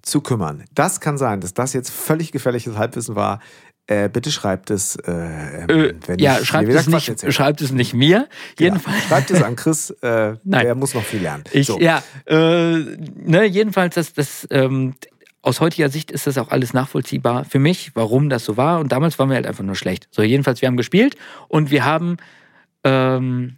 zu 0.03 0.21
kümmern. 0.21 0.65
Das 0.75 1.01
kann 1.01 1.19
sein, 1.19 1.41
dass 1.41 1.55
das 1.55 1.73
jetzt 1.73 1.91
völlig 1.91 2.33
gefährliches 2.33 2.77
Halbwissen 2.77 3.17
war. 3.17 3.41
Äh, 3.89 4.09
bitte 4.09 4.31
schreibt 4.31 4.71
es, 4.71 4.95
äh, 4.95 5.11
äh, 5.11 5.95
wenn 6.07 6.19
ja, 6.21 6.39
ich 6.39 6.47
schreibt 6.47 6.69
es, 6.69 6.87
nicht, 6.87 7.33
schreibt 7.33 7.61
es 7.61 7.73
nicht 7.73 7.95
mir. 7.95 8.29
Genau. 8.57 8.75
Jedenfalls. 8.75 9.03
Schreibt 9.03 9.31
es 9.33 9.43
an 9.43 9.57
Chris, 9.57 9.91
äh, 10.03 10.35
Nein. 10.45 10.65
der 10.65 10.75
muss 10.77 10.95
noch 10.95 11.03
viel 11.03 11.23
lernen. 11.23 11.43
Ich, 11.51 11.67
so. 11.67 11.81
Ja, 11.81 12.03
äh, 12.27 12.35
ne, 12.37 13.45
jedenfalls, 13.45 13.97
das, 13.97 14.13
das, 14.13 14.47
ähm, 14.51 14.95
aus 15.43 15.61
heutiger 15.61 15.89
Sicht 15.89 16.11
ist 16.11 16.27
das 16.27 16.39
auch 16.39 16.49
alles 16.49 16.73
nachvollziehbar 16.73 17.45
für 17.45 17.59
mich, 17.59 17.91
warum 17.95 18.29
das 18.29 18.45
so 18.45 18.57
war. 18.57 18.79
Und 18.79 18.93
damals 18.93 19.19
waren 19.19 19.29
wir 19.29 19.35
halt 19.35 19.47
einfach 19.47 19.65
nur 19.65 19.75
schlecht. 19.75 20.09
So, 20.11 20.23
jedenfalls, 20.23 20.63
wir 20.63 20.69
haben 20.69 20.77
gespielt 20.77 21.17
und 21.49 21.71
wir 21.73 21.85
haben, 21.85 22.17
ähm, 22.85 23.57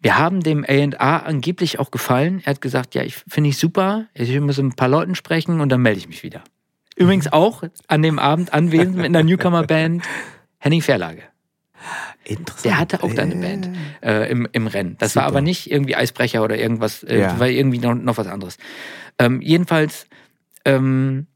wir 0.00 0.16
haben 0.16 0.40
dem 0.40 0.64
A&A 0.64 1.18
angeblich 1.18 1.80
auch 1.80 1.90
gefallen. 1.90 2.40
Er 2.44 2.52
hat 2.52 2.60
gesagt, 2.60 2.94
ja, 2.94 3.02
ich 3.02 3.16
finde 3.26 3.50
ich 3.50 3.58
super. 3.58 4.06
Ich 4.14 4.28
muss 4.40 4.58
mit 4.58 4.66
ein 4.66 4.76
paar 4.76 4.88
Leuten 4.88 5.16
sprechen 5.16 5.60
und 5.60 5.70
dann 5.70 5.82
melde 5.82 5.98
ich 5.98 6.08
mich 6.08 6.22
wieder. 6.22 6.42
Übrigens 6.94 7.32
auch 7.32 7.64
an 7.88 8.02
dem 8.02 8.18
Abend 8.18 8.54
anwesend 8.54 8.96
mit 8.96 9.06
einer 9.06 9.24
Newcomer-Band 9.24 10.04
Henning 10.58 10.82
Verlage. 10.82 11.22
Interessant. 12.24 12.64
Der 12.64 12.78
hatte 12.78 13.02
auch 13.02 13.12
dann 13.12 13.32
eine 13.32 13.40
Band 13.40 13.70
äh, 14.02 14.30
im, 14.30 14.48
im 14.52 14.66
Rennen. 14.66 14.96
Das 14.98 15.12
Super. 15.12 15.22
war 15.22 15.28
aber 15.28 15.40
nicht 15.40 15.70
irgendwie 15.70 15.96
Eisbrecher 15.96 16.42
oder 16.42 16.58
irgendwas, 16.58 17.02
äh, 17.02 17.20
ja. 17.20 17.38
war 17.38 17.48
irgendwie 17.48 17.78
noch, 17.78 17.94
noch 17.94 18.18
was 18.18 18.26
anderes. 18.26 18.56
Ähm, 19.18 19.40
jedenfalls 19.40 20.06
ähm, 20.66 21.28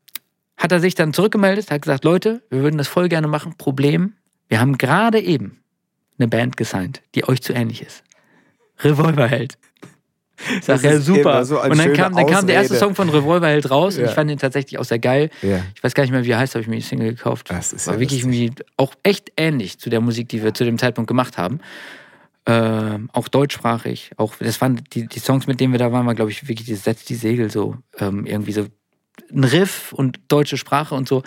hat 0.57 0.73
er 0.73 0.81
sich 0.81 0.95
dann 0.95 1.15
zurückgemeldet, 1.15 1.71
hat 1.71 1.83
gesagt, 1.83 2.05
Leute, 2.05 2.43
wir 2.51 2.63
würden 2.63 2.77
das 2.77 2.89
voll 2.89 3.09
gerne 3.09 3.29
machen. 3.29 3.55
Problem, 3.57 4.15
wir 4.49 4.61
haben 4.61 4.77
gerade 4.77 5.21
eben 5.21 5.63
eine 6.19 6.29
Band 6.29 6.59
gesigned, 6.59 7.01
die 7.15 7.27
euch 7.27 7.41
zu 7.41 7.55
ähnlich 7.55 7.81
ist. 7.81 8.05
Revolverheld. 8.81 9.57
Sag, 10.63 10.83
ja, 10.83 10.99
super. 10.99 11.45
So 11.45 11.63
und 11.63 11.79
dann 11.79 11.93
kam, 11.93 12.15
dann 12.15 12.27
kam 12.27 12.47
der 12.47 12.57
erste 12.57 12.77
Song 12.77 12.95
von 12.95 13.09
Revolverheld 13.11 13.71
raus 13.71 13.97
ja. 13.97 14.03
und 14.03 14.09
ich 14.09 14.15
fand 14.15 14.31
ihn 14.31 14.39
tatsächlich 14.39 14.79
auch 14.79 14.85
sehr 14.85 14.99
geil. 14.99 15.31
Ja. 15.43 15.63
Ich 15.75 15.85
weiß 15.85 15.95
gar 15.95 16.03
nicht 16.03 16.13
mehr, 16.13 16.25
wie 16.25 16.31
er 16.31 16.39
heißt, 16.39 16.55
habe 16.55 16.63
ich 16.63 16.69
mir 16.69 16.77
die 16.77 16.83
Single 16.83 17.15
gekauft. 17.15 17.51
Das 17.51 17.73
ist 17.73 17.87
War 17.87 17.95
ja 17.95 18.01
wirklich 18.01 18.21
irgendwie 18.21 18.53
auch 18.77 18.95
echt 19.03 19.33
ähnlich 19.37 19.79
zu 19.79 19.91
der 19.91 20.01
Musik, 20.01 20.29
die 20.31 20.43
wir 20.43 20.55
zu 20.55 20.65
dem 20.65 20.79
Zeitpunkt 20.79 21.09
gemacht 21.09 21.39
haben. 21.39 21.61
Ähm, 22.47 23.11
auch 23.13 23.29
deutschsprachig. 23.29 24.13
Auch, 24.17 24.35
das 24.37 24.61
waren 24.61 24.83
die, 24.93 25.07
die 25.07 25.21
Songs, 25.21 25.47
mit 25.47 25.61
denen 25.61 25.73
wir 25.73 25.79
da 25.79 25.93
waren, 25.93 26.07
war, 26.07 26.15
glaube 26.15 26.31
ich, 26.31 26.49
wirklich 26.49 26.67
dieses 26.67 26.85
Setz 26.85 27.05
die 27.05 27.15
Segel 27.15 27.51
so. 27.51 27.77
Ähm, 27.99 28.25
irgendwie 28.25 28.53
so 28.53 28.67
ein 29.33 29.45
Riff 29.45 29.93
und 29.93 30.21
deutsche 30.29 30.57
Sprache 30.57 30.95
und 30.95 31.09
so. 31.09 31.23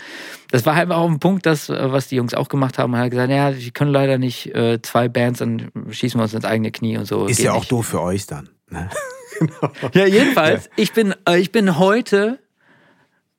Das 0.52 0.66
war 0.66 0.76
halt 0.76 0.92
auch 0.92 1.10
ein 1.10 1.20
Punkt, 1.20 1.46
das, 1.46 1.70
äh, 1.70 1.92
was 1.92 2.08
die 2.08 2.16
Jungs 2.16 2.34
auch 2.34 2.50
gemacht 2.50 2.78
haben. 2.78 2.96
Hat 2.96 3.12
gesagt, 3.12 3.32
ja, 3.32 3.56
wir 3.58 3.72
können 3.72 3.92
leider 3.92 4.18
nicht 4.18 4.54
äh, 4.56 4.82
zwei 4.82 5.08
Bands, 5.08 5.40
dann 5.40 5.72
schießen 5.90 6.20
wir 6.20 6.24
uns 6.24 6.34
ins 6.34 6.46
eigene 6.46 6.72
Knie 6.72 6.98
und 6.98 7.06
so. 7.06 7.26
Ist 7.26 7.38
Geht 7.38 7.46
ja 7.48 7.54
auch 7.54 7.60
nicht. 7.60 7.72
doof 7.72 7.88
für 7.88 8.02
euch 8.02 8.26
dann. 8.28 8.50
Ne? 8.70 8.90
genau. 9.40 9.72
Ja, 9.94 10.06
jedenfalls, 10.06 10.66
ja. 10.66 10.72
ich 10.78 10.94
bin, 10.94 11.14
äh, 11.28 11.40
ich 11.40 11.52
bin 11.52 11.78
heute 11.78 12.40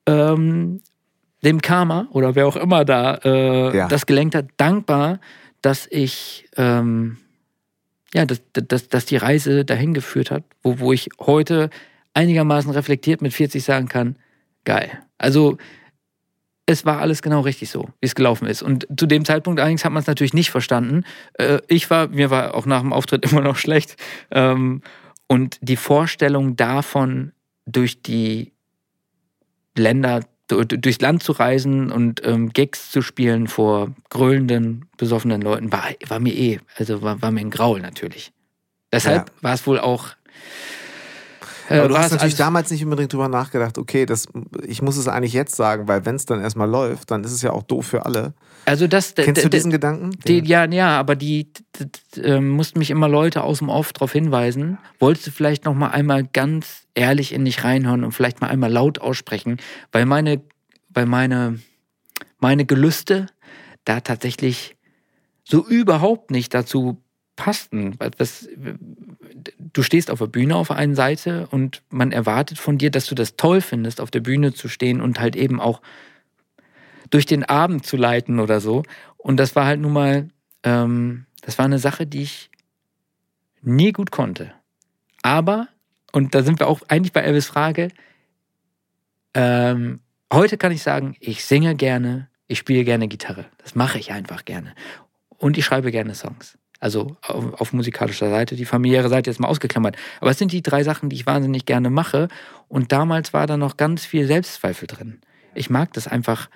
ähm, 0.06 0.80
dem 1.42 1.60
Karma 1.60 2.08
oder 2.10 2.34
wer 2.34 2.46
auch 2.46 2.56
immer 2.56 2.84
da 2.84 3.14
äh, 3.24 3.76
ja. 3.76 3.88
das 3.88 4.06
gelenkt 4.06 4.34
hat, 4.34 4.46
dankbar, 4.56 5.20
dass 5.60 5.86
ich 5.90 6.48
ähm, 6.56 7.18
ja, 8.14 8.24
dass, 8.24 8.40
dass, 8.52 8.88
dass 8.88 9.06
die 9.06 9.16
Reise 9.16 9.64
dahin 9.64 9.92
geführt 9.92 10.30
hat, 10.30 10.44
wo, 10.62 10.78
wo 10.78 10.92
ich 10.92 11.08
heute 11.20 11.68
einigermaßen 12.14 12.70
reflektiert 12.70 13.20
mit 13.20 13.34
40 13.34 13.62
sagen 13.62 13.88
kann, 13.88 14.16
geil. 14.64 15.00
Also 15.18 15.58
es 16.66 16.84
war 16.84 17.00
alles 17.00 17.22
genau 17.22 17.40
richtig 17.40 17.70
so, 17.70 17.88
wie 18.00 18.06
es 18.06 18.14
gelaufen 18.14 18.46
ist. 18.46 18.62
Und 18.62 18.86
zu 18.96 19.06
dem 19.06 19.24
Zeitpunkt 19.24 19.60
allerdings 19.60 19.84
hat 19.84 19.92
man 19.92 20.00
es 20.00 20.06
natürlich 20.06 20.32
nicht 20.34 20.50
verstanden. 20.50 21.04
Äh, 21.34 21.58
ich 21.68 21.90
war, 21.90 22.08
mir 22.08 22.30
war 22.30 22.54
auch 22.54 22.66
nach 22.66 22.80
dem 22.80 22.92
Auftritt 22.92 23.24
immer 23.30 23.42
noch 23.42 23.56
schlecht. 23.56 23.96
Ähm, 24.30 24.82
und 25.26 25.58
die 25.60 25.76
Vorstellung 25.76 26.56
davon, 26.56 27.32
durch 27.66 28.02
die 28.02 28.52
Länder, 29.76 30.20
durchs 30.48 31.00
Land 31.00 31.22
zu 31.22 31.32
reisen 31.32 31.90
und 31.90 32.24
ähm, 32.24 32.52
Gigs 32.52 32.90
zu 32.90 33.00
spielen 33.00 33.48
vor 33.48 33.94
grölenden, 34.10 34.86
besoffenen 34.98 35.40
Leuten, 35.40 35.72
war, 35.72 35.84
war 36.06 36.20
mir 36.20 36.34
eh, 36.34 36.60
also 36.76 37.02
war, 37.02 37.22
war 37.22 37.30
mir 37.30 37.40
ein 37.40 37.50
Graul 37.50 37.80
natürlich. 37.80 38.32
Deshalb 38.92 39.28
ja. 39.28 39.42
war 39.42 39.54
es 39.54 39.66
wohl 39.66 39.80
auch 39.80 40.10
äh, 41.68 41.78
Aber 41.78 41.88
du 41.88 41.98
hast 41.98 42.12
natürlich 42.12 42.36
damals 42.36 42.70
nicht 42.70 42.84
unbedingt 42.84 43.12
drüber 43.12 43.28
nachgedacht, 43.28 43.78
okay, 43.78 44.06
das, 44.06 44.26
ich 44.66 44.82
muss 44.82 44.96
es 44.96 45.08
eigentlich 45.08 45.32
jetzt 45.32 45.56
sagen, 45.56 45.88
weil 45.88 46.04
wenn 46.04 46.16
es 46.16 46.26
dann 46.26 46.40
erstmal 46.40 46.68
läuft, 46.68 47.10
dann 47.10 47.24
ist 47.24 47.32
es 47.32 47.42
ja 47.42 47.52
auch 47.52 47.62
doof 47.62 47.86
für 47.86 48.06
alle. 48.06 48.34
Also 48.66 48.86
das, 48.86 49.14
Kennst 49.14 49.44
du 49.44 49.48
diesen 49.48 49.70
Gedanken? 49.70 50.10
Die, 50.26 50.40
ja, 50.40 50.64
ja, 50.64 50.98
aber 50.98 51.16
die, 51.16 51.52
die, 51.76 51.86
die 52.14 52.20
äh, 52.20 52.40
mussten 52.40 52.78
mich 52.78 52.90
immer 52.90 53.08
Leute 53.08 53.42
aus 53.42 53.58
dem 53.58 53.68
Off 53.68 53.92
darauf 53.92 54.12
hinweisen. 54.12 54.78
Wolltest 54.98 55.26
du 55.26 55.30
vielleicht 55.30 55.64
noch 55.64 55.74
mal 55.74 55.88
einmal 55.88 56.24
ganz 56.24 56.84
ehrlich 56.94 57.32
in 57.32 57.44
dich 57.44 57.64
reinhören 57.64 58.04
und 58.04 58.12
vielleicht 58.12 58.40
mal 58.40 58.48
einmal 58.48 58.72
laut 58.72 59.00
aussprechen, 59.00 59.58
weil 59.92 60.06
meine, 60.06 60.42
weil 60.88 61.06
meine, 61.06 61.60
meine 62.38 62.64
Gelüste 62.64 63.26
da 63.84 64.00
tatsächlich 64.00 64.76
so 65.44 65.66
überhaupt 65.66 66.30
nicht 66.30 66.54
dazu 66.54 67.02
passten. 67.36 67.96
Das, 68.18 68.48
du 69.58 69.82
stehst 69.82 70.10
auf 70.10 70.18
der 70.18 70.26
Bühne 70.26 70.56
auf 70.56 70.68
der 70.68 70.76
einen 70.76 70.94
Seite 70.94 71.46
und 71.50 71.82
man 71.90 72.12
erwartet 72.12 72.58
von 72.58 72.78
dir, 72.78 72.90
dass 72.90 73.06
du 73.06 73.14
das 73.14 73.36
toll 73.36 73.60
findest, 73.60 74.00
auf 74.00 74.10
der 74.10 74.20
Bühne 74.20 74.54
zu 74.54 74.68
stehen 74.68 75.00
und 75.00 75.20
halt 75.20 75.36
eben 75.36 75.60
auch 75.60 75.80
durch 77.10 77.26
den 77.26 77.44
Abend 77.44 77.86
zu 77.86 77.96
leiten 77.96 78.40
oder 78.40 78.60
so. 78.60 78.82
Und 79.16 79.38
das 79.38 79.56
war 79.56 79.66
halt 79.66 79.80
nun 79.80 79.92
mal, 79.92 80.28
ähm, 80.62 81.26
das 81.42 81.58
war 81.58 81.64
eine 81.64 81.78
Sache, 81.78 82.06
die 82.06 82.22
ich 82.22 82.50
nie 83.62 83.92
gut 83.92 84.10
konnte. 84.10 84.52
Aber, 85.22 85.68
und 86.12 86.34
da 86.34 86.42
sind 86.42 86.60
wir 86.60 86.68
auch 86.68 86.82
eigentlich 86.88 87.12
bei 87.12 87.20
Elvis 87.20 87.46
Frage, 87.46 87.88
ähm, 89.34 90.00
heute 90.32 90.56
kann 90.56 90.72
ich 90.72 90.82
sagen, 90.82 91.16
ich 91.20 91.44
singe 91.44 91.74
gerne, 91.74 92.28
ich 92.46 92.58
spiele 92.58 92.84
gerne 92.84 93.08
Gitarre. 93.08 93.46
Das 93.58 93.74
mache 93.74 93.98
ich 93.98 94.12
einfach 94.12 94.44
gerne. 94.44 94.74
Und 95.38 95.58
ich 95.58 95.64
schreibe 95.64 95.90
gerne 95.90 96.14
Songs. 96.14 96.58
Also 96.84 97.16
auf, 97.22 97.62
auf, 97.62 97.72
musikalischer 97.72 98.28
Seite, 98.28 98.56
die 98.56 98.66
familiäre 98.66 99.08
Seite 99.08 99.30
jetzt 99.30 99.40
mal 99.40 99.48
ausgeklammert. 99.48 99.96
Aber 100.20 100.30
es 100.30 100.38
sind 100.38 100.52
die 100.52 100.60
drei 100.60 100.84
Sachen, 100.84 101.08
die 101.08 101.16
ich 101.16 101.24
wahnsinnig 101.24 101.64
gerne 101.64 101.88
mache. 101.88 102.28
Und 102.68 102.92
damals 102.92 103.32
war 103.32 103.46
da 103.46 103.56
noch 103.56 103.78
ganz 103.78 104.04
viel 104.04 104.26
Selbstzweifel 104.26 104.86
drin. 104.86 105.22
Ich 105.54 105.70
mag 105.70 105.94
das 105.94 106.06
einfach, 106.06 106.50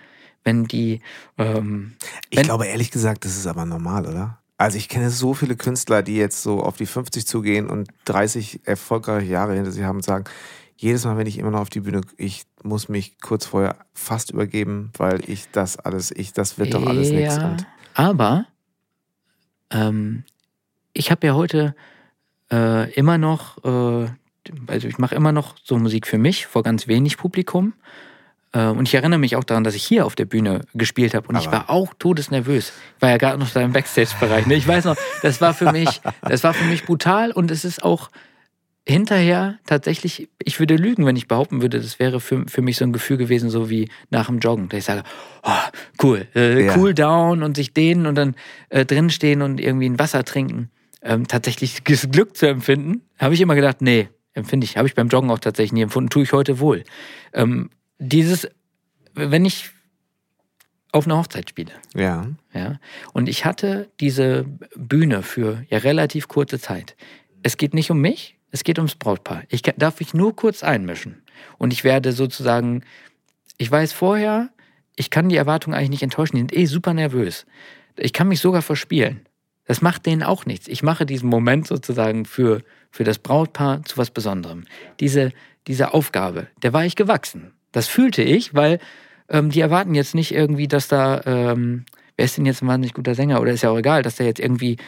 wenn 0.44 0.66
die. 0.66 1.00
Ähm, 1.38 1.94
wenn 2.30 2.40
ich 2.40 2.42
glaube 2.42 2.66
ehrlich 2.66 2.90
gesagt, 2.90 3.24
das 3.24 3.38
ist 3.38 3.46
aber 3.46 3.64
normal, 3.64 4.04
oder? 4.06 4.38
Also 4.58 4.76
ich 4.76 4.90
kenne 4.90 5.08
so 5.08 5.32
viele 5.32 5.56
Künstler, 5.56 6.02
die 6.02 6.16
jetzt 6.16 6.42
so 6.42 6.60
auf 6.60 6.76
die 6.76 6.84
50 6.84 7.26
zugehen 7.26 7.70
und 7.70 7.88
30 8.04 8.66
erfolgreiche 8.66 9.30
Jahre 9.30 9.54
hinter 9.54 9.70
sich 9.70 9.84
haben 9.84 9.96
und 9.96 10.04
sagen, 10.04 10.24
jedes 10.76 11.06
Mal, 11.06 11.16
wenn 11.16 11.26
ich 11.26 11.38
immer 11.38 11.52
noch 11.52 11.60
auf 11.60 11.70
die 11.70 11.80
Bühne, 11.80 12.02
ich 12.18 12.42
muss 12.62 12.90
mich 12.90 13.18
kurz 13.22 13.46
vorher 13.46 13.76
fast 13.94 14.30
übergeben, 14.30 14.92
weil 14.98 15.22
ich 15.26 15.50
das 15.52 15.78
alles, 15.78 16.10
ich, 16.10 16.34
das 16.34 16.58
wird 16.58 16.74
doch 16.74 16.84
alles 16.84 17.08
ja, 17.08 17.18
nichts. 17.18 17.64
Aber 17.94 18.44
ähm, 19.70 20.24
ich 20.92 21.10
habe 21.10 21.26
ja 21.26 21.34
heute 21.34 21.74
äh, 22.50 22.92
immer 22.92 23.18
noch, 23.18 23.64
äh, 23.64 24.08
also 24.66 24.88
ich 24.88 24.98
mache 24.98 25.14
immer 25.14 25.32
noch 25.32 25.54
so 25.62 25.78
Musik 25.78 26.06
für 26.06 26.18
mich, 26.18 26.46
vor 26.46 26.62
ganz 26.62 26.88
wenig 26.88 27.16
Publikum. 27.16 27.74
Äh, 28.52 28.66
und 28.66 28.88
ich 28.88 28.94
erinnere 28.94 29.18
mich 29.18 29.36
auch 29.36 29.44
daran, 29.44 29.64
dass 29.64 29.74
ich 29.74 29.84
hier 29.84 30.06
auf 30.06 30.14
der 30.14 30.24
Bühne 30.24 30.62
gespielt 30.74 31.14
habe 31.14 31.28
und 31.28 31.36
Aber 31.36 31.44
ich 31.44 31.52
war 31.52 31.70
auch 31.70 31.92
todesnervös. 31.98 32.72
Ich 32.96 33.02
war 33.02 33.10
ja 33.10 33.16
gerade 33.16 33.38
noch 33.38 33.50
da 33.50 33.60
im 33.60 33.72
Backstage-Bereich. 33.72 34.46
Ne? 34.46 34.54
Ich 34.54 34.66
weiß 34.66 34.86
noch, 34.86 34.96
das 35.22 35.40
war 35.40 35.54
für 35.54 35.72
mich, 35.72 36.00
das 36.22 36.44
war 36.44 36.54
für 36.54 36.64
mich 36.64 36.84
brutal 36.84 37.30
und 37.32 37.50
es 37.50 37.64
ist 37.64 37.82
auch 37.82 38.10
hinterher 38.88 39.58
tatsächlich, 39.66 40.28
ich 40.42 40.58
würde 40.58 40.76
lügen, 40.76 41.04
wenn 41.04 41.16
ich 41.16 41.28
behaupten 41.28 41.60
würde, 41.60 41.78
das 41.78 41.98
wäre 41.98 42.20
für, 42.20 42.46
für 42.48 42.62
mich 42.62 42.78
so 42.78 42.84
ein 42.84 42.92
Gefühl 42.92 43.18
gewesen, 43.18 43.50
so 43.50 43.68
wie 43.68 43.90
nach 44.10 44.26
dem 44.26 44.38
Joggen. 44.38 44.68
Dass 44.70 44.78
ich 44.78 44.84
sage, 44.84 45.02
oh, 45.42 46.02
cool, 46.02 46.26
äh, 46.34 46.64
ja. 46.64 46.76
cool 46.76 46.94
down 46.94 47.42
und 47.42 47.56
sich 47.56 47.74
dehnen 47.74 48.06
und 48.06 48.14
dann 48.14 48.34
äh, 48.70 48.86
drin 48.86 49.10
stehen 49.10 49.42
und 49.42 49.60
irgendwie 49.60 49.88
ein 49.88 49.98
Wasser 49.98 50.24
trinken. 50.24 50.70
Ähm, 51.02 51.28
tatsächlich 51.28 51.82
das 51.84 52.08
Glück 52.10 52.36
zu 52.36 52.48
empfinden, 52.48 53.02
habe 53.18 53.34
ich 53.34 53.40
immer 53.42 53.54
gedacht, 53.54 53.82
nee, 53.82 54.08
empfinde 54.32 54.64
ich, 54.64 54.78
habe 54.78 54.88
ich 54.88 54.94
beim 54.94 55.08
Joggen 55.08 55.30
auch 55.30 55.38
tatsächlich 55.38 55.72
nie 55.72 55.82
empfunden, 55.82 56.08
tue 56.08 56.22
ich 56.22 56.32
heute 56.32 56.58
wohl. 56.58 56.82
Ähm, 57.34 57.68
dieses, 57.98 58.48
wenn 59.14 59.44
ich 59.44 59.70
auf 60.92 61.04
einer 61.04 61.18
Hochzeit 61.18 61.50
spiele. 61.50 61.72
Ja. 61.94 62.26
ja. 62.54 62.78
Und 63.12 63.28
ich 63.28 63.44
hatte 63.44 63.90
diese 64.00 64.46
Bühne 64.74 65.22
für 65.22 65.64
ja 65.68 65.78
relativ 65.78 66.28
kurze 66.28 66.58
Zeit. 66.58 66.96
Es 67.42 67.58
geht 67.58 67.74
nicht 67.74 67.90
um 67.90 68.00
mich, 68.00 68.37
Es 68.50 68.64
geht 68.64 68.78
ums 68.78 68.94
Brautpaar. 68.94 69.42
Ich 69.48 69.62
darf 69.62 70.00
mich 70.00 70.14
nur 70.14 70.34
kurz 70.34 70.62
einmischen. 70.62 71.22
Und 71.58 71.72
ich 71.72 71.84
werde 71.84 72.12
sozusagen, 72.12 72.82
ich 73.58 73.70
weiß 73.70 73.92
vorher, 73.92 74.50
ich 74.96 75.10
kann 75.10 75.28
die 75.28 75.36
Erwartungen 75.36 75.76
eigentlich 75.76 75.90
nicht 75.90 76.02
enttäuschen. 76.02 76.36
Die 76.36 76.40
sind 76.40 76.56
eh 76.56 76.66
super 76.66 76.94
nervös. 76.94 77.46
Ich 77.96 78.12
kann 78.12 78.28
mich 78.28 78.40
sogar 78.40 78.62
verspielen. 78.62 79.26
Das 79.64 79.82
macht 79.82 80.06
denen 80.06 80.22
auch 80.22 80.46
nichts. 80.46 80.66
Ich 80.66 80.82
mache 80.82 81.04
diesen 81.04 81.28
Moment 81.28 81.66
sozusagen 81.66 82.24
für, 82.24 82.62
für 82.90 83.04
das 83.04 83.18
Brautpaar 83.18 83.84
zu 83.84 83.98
was 83.98 84.10
Besonderem. 84.10 84.64
Diese, 84.98 85.32
diese 85.66 85.92
Aufgabe, 85.92 86.46
der 86.62 86.72
war 86.72 86.86
ich 86.86 86.96
gewachsen. 86.96 87.52
Das 87.70 87.86
fühlte 87.86 88.22
ich, 88.22 88.54
weil 88.54 88.78
ähm, 89.28 89.50
die 89.50 89.60
erwarten 89.60 89.94
jetzt 89.94 90.14
nicht 90.14 90.32
irgendwie, 90.32 90.68
dass 90.68 90.88
da, 90.88 91.20
ähm, 91.26 91.84
wer 92.16 92.24
ist 92.24 92.38
denn 92.38 92.46
jetzt 92.46 92.62
ein 92.62 92.68
wahnsinnig 92.68 92.94
guter 92.94 93.14
Sänger 93.14 93.40
oder 93.40 93.52
ist 93.52 93.62
ja 93.62 93.70
auch 93.70 93.78
egal, 93.78 94.02
dass 94.02 94.16
der 94.16 94.26
jetzt 94.26 94.40
irgendwie, 94.40 94.78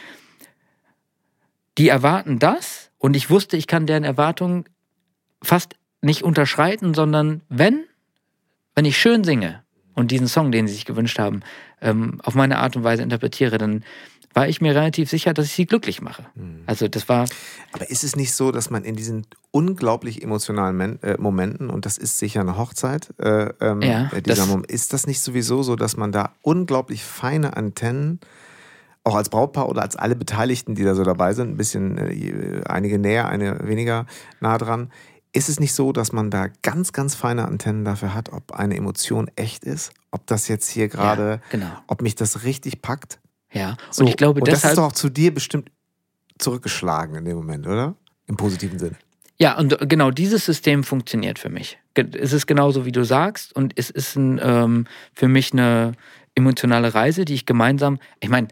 die 1.77 1.89
erwarten 1.89 2.39
das 2.39 2.90
und 3.01 3.15
ich 3.15 3.31
wusste, 3.31 3.57
ich 3.57 3.65
kann 3.65 3.87
deren 3.87 4.03
Erwartungen 4.03 4.65
fast 5.41 5.75
nicht 6.01 6.23
unterschreiten, 6.23 6.93
sondern 6.93 7.41
wenn, 7.49 7.83
wenn 8.75 8.85
ich 8.85 8.97
schön 8.97 9.23
singe 9.23 9.63
und 9.95 10.11
diesen 10.11 10.27
Song, 10.27 10.51
den 10.51 10.67
sie 10.67 10.75
sich 10.75 10.85
gewünscht 10.85 11.17
haben, 11.17 11.41
ähm, 11.81 12.21
auf 12.23 12.35
meine 12.35 12.59
Art 12.59 12.75
und 12.75 12.83
Weise 12.83 13.01
interpretiere, 13.01 13.57
dann 13.57 13.83
war 14.33 14.47
ich 14.47 14.61
mir 14.61 14.75
relativ 14.75 15.09
sicher, 15.09 15.33
dass 15.33 15.47
ich 15.47 15.53
sie 15.53 15.65
glücklich 15.65 15.99
mache. 15.99 16.27
Mhm. 16.35 16.61
Also 16.67 16.87
das 16.87 17.09
war. 17.09 17.25
Aber 17.71 17.89
ist 17.89 18.03
es 18.03 18.15
nicht 18.15 18.33
so, 18.33 18.51
dass 18.51 18.69
man 18.69 18.83
in 18.83 18.95
diesen 18.95 19.25
unglaublich 19.49 20.21
emotionalen 20.21 21.01
äh, 21.01 21.17
Momenten, 21.17 21.71
und 21.71 21.87
das 21.87 21.97
ist 21.97 22.19
sicher 22.19 22.41
eine 22.41 22.55
Hochzeit, 22.55 23.09
äh, 23.17 23.51
ähm, 23.59 23.81
ja, 23.81 24.11
äh, 24.13 24.21
dieser 24.21 24.35
das 24.35 24.47
Moment, 24.47 24.71
ist 24.71 24.93
das 24.93 25.07
nicht 25.07 25.21
sowieso 25.21 25.63
so, 25.63 25.75
dass 25.75 25.97
man 25.97 26.11
da 26.11 26.33
unglaublich 26.43 27.03
feine 27.03 27.57
Antennen 27.57 28.19
auch 29.03 29.15
als 29.15 29.29
Brautpaar 29.29 29.69
oder 29.69 29.81
als 29.81 29.95
alle 29.95 30.15
Beteiligten, 30.15 30.75
die 30.75 30.83
da 30.83 30.95
so 30.95 31.03
dabei 31.03 31.33
sind, 31.33 31.49
ein 31.49 31.57
bisschen 31.57 31.97
äh, 31.97 32.61
einige 32.67 32.99
näher, 32.99 33.27
eine 33.27 33.67
weniger 33.67 34.05
nah 34.39 34.57
dran. 34.57 34.91
Ist 35.33 35.49
es 35.49 35.59
nicht 35.59 35.73
so, 35.73 35.93
dass 35.93 36.11
man 36.11 36.29
da 36.29 36.47
ganz, 36.61 36.91
ganz 36.91 37.15
feine 37.15 37.47
Antennen 37.47 37.85
dafür 37.85 38.13
hat, 38.13 38.33
ob 38.33 38.51
eine 38.51 38.75
Emotion 38.75 39.31
echt 39.35 39.63
ist? 39.63 39.93
Ob 40.11 40.27
das 40.27 40.47
jetzt 40.49 40.69
hier 40.69 40.89
gerade, 40.89 41.29
ja, 41.29 41.39
genau. 41.49 41.71
ob 41.87 42.01
mich 42.01 42.15
das 42.15 42.43
richtig 42.43 42.81
packt? 42.81 43.19
Ja, 43.53 43.77
so, 43.89 44.03
und 44.03 44.09
ich 44.09 44.17
glaube, 44.17 44.41
und 44.41 44.47
deshalb, 44.47 44.61
das 44.61 44.71
ist 44.71 44.77
doch 44.77 44.91
zu 44.91 45.09
dir 45.09 45.33
bestimmt 45.33 45.71
zurückgeschlagen 46.37 47.15
in 47.15 47.25
dem 47.25 47.37
Moment, 47.37 47.65
oder? 47.65 47.95
Im 48.27 48.35
positiven 48.37 48.77
Sinne. 48.77 48.95
Ja, 49.37 49.57
und 49.57 49.77
genau 49.89 50.11
dieses 50.11 50.45
System 50.45 50.83
funktioniert 50.83 51.39
für 51.39 51.49
mich. 51.49 51.79
Es 51.95 52.31
ist 52.31 52.45
genauso, 52.45 52.85
wie 52.85 52.91
du 52.91 53.03
sagst, 53.03 53.55
und 53.55 53.73
es 53.75 53.89
ist 53.89 54.15
ein, 54.15 54.39
ähm, 54.43 54.85
für 55.13 55.27
mich 55.27 55.51
eine 55.51 55.93
emotionale 56.35 56.93
Reise, 56.93 57.25
die 57.25 57.33
ich 57.33 57.45
gemeinsam, 57.45 57.99
ich 58.19 58.29
meine, 58.29 58.49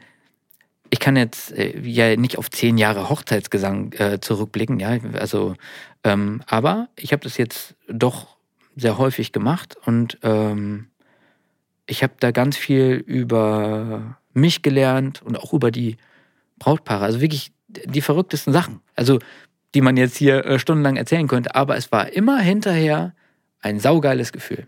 ich 0.89 0.99
kann 0.99 1.15
jetzt 1.15 1.51
äh, 1.51 1.79
ja 1.79 2.15
nicht 2.15 2.37
auf 2.37 2.49
zehn 2.49 2.77
Jahre 2.77 3.09
Hochzeitsgesang 3.09 3.93
äh, 3.93 4.19
zurückblicken, 4.19 4.79
ja, 4.79 4.97
also, 5.13 5.55
ähm, 6.03 6.41
aber 6.47 6.89
ich 6.95 7.11
habe 7.11 7.23
das 7.23 7.37
jetzt 7.37 7.75
doch 7.87 8.37
sehr 8.75 8.97
häufig 8.97 9.31
gemacht 9.31 9.75
und 9.85 10.17
ähm, 10.23 10.87
ich 11.85 12.03
habe 12.03 12.13
da 12.19 12.31
ganz 12.31 12.55
viel 12.55 13.03
über 13.05 14.17
mich 14.33 14.61
gelernt 14.61 15.21
und 15.21 15.37
auch 15.37 15.53
über 15.53 15.71
die 15.71 15.97
Brautpaare. 16.59 17.05
Also 17.05 17.21
wirklich 17.21 17.51
die 17.67 18.01
verrücktesten 18.01 18.53
Sachen. 18.53 18.81
Also, 18.95 19.19
die 19.73 19.81
man 19.81 19.97
jetzt 19.97 20.17
hier 20.17 20.45
äh, 20.45 20.59
stundenlang 20.59 20.95
erzählen 20.95 21.27
könnte. 21.27 21.55
Aber 21.55 21.77
es 21.77 21.91
war 21.91 22.11
immer 22.13 22.39
hinterher 22.39 23.13
ein 23.61 23.79
saugeiles 23.79 24.31
Gefühl. 24.31 24.67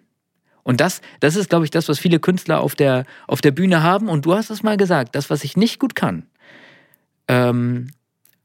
Und 0.63 0.81
das, 0.81 1.01
das 1.19 1.35
ist, 1.35 1.49
glaube 1.49 1.65
ich, 1.65 1.71
das, 1.71 1.89
was 1.89 1.99
viele 1.99 2.19
Künstler 2.19 2.61
auf 2.61 2.75
der, 2.75 3.05
auf 3.27 3.41
der 3.41 3.51
Bühne 3.51 3.83
haben. 3.83 4.09
Und 4.09 4.25
du 4.25 4.35
hast 4.35 4.49
es 4.49 4.63
mal 4.63 4.77
gesagt, 4.77 5.15
das, 5.15 5.29
was 5.29 5.43
ich 5.43 5.57
nicht 5.57 5.79
gut 5.79 5.95
kann. 5.95 6.27
Ähm, 7.27 7.87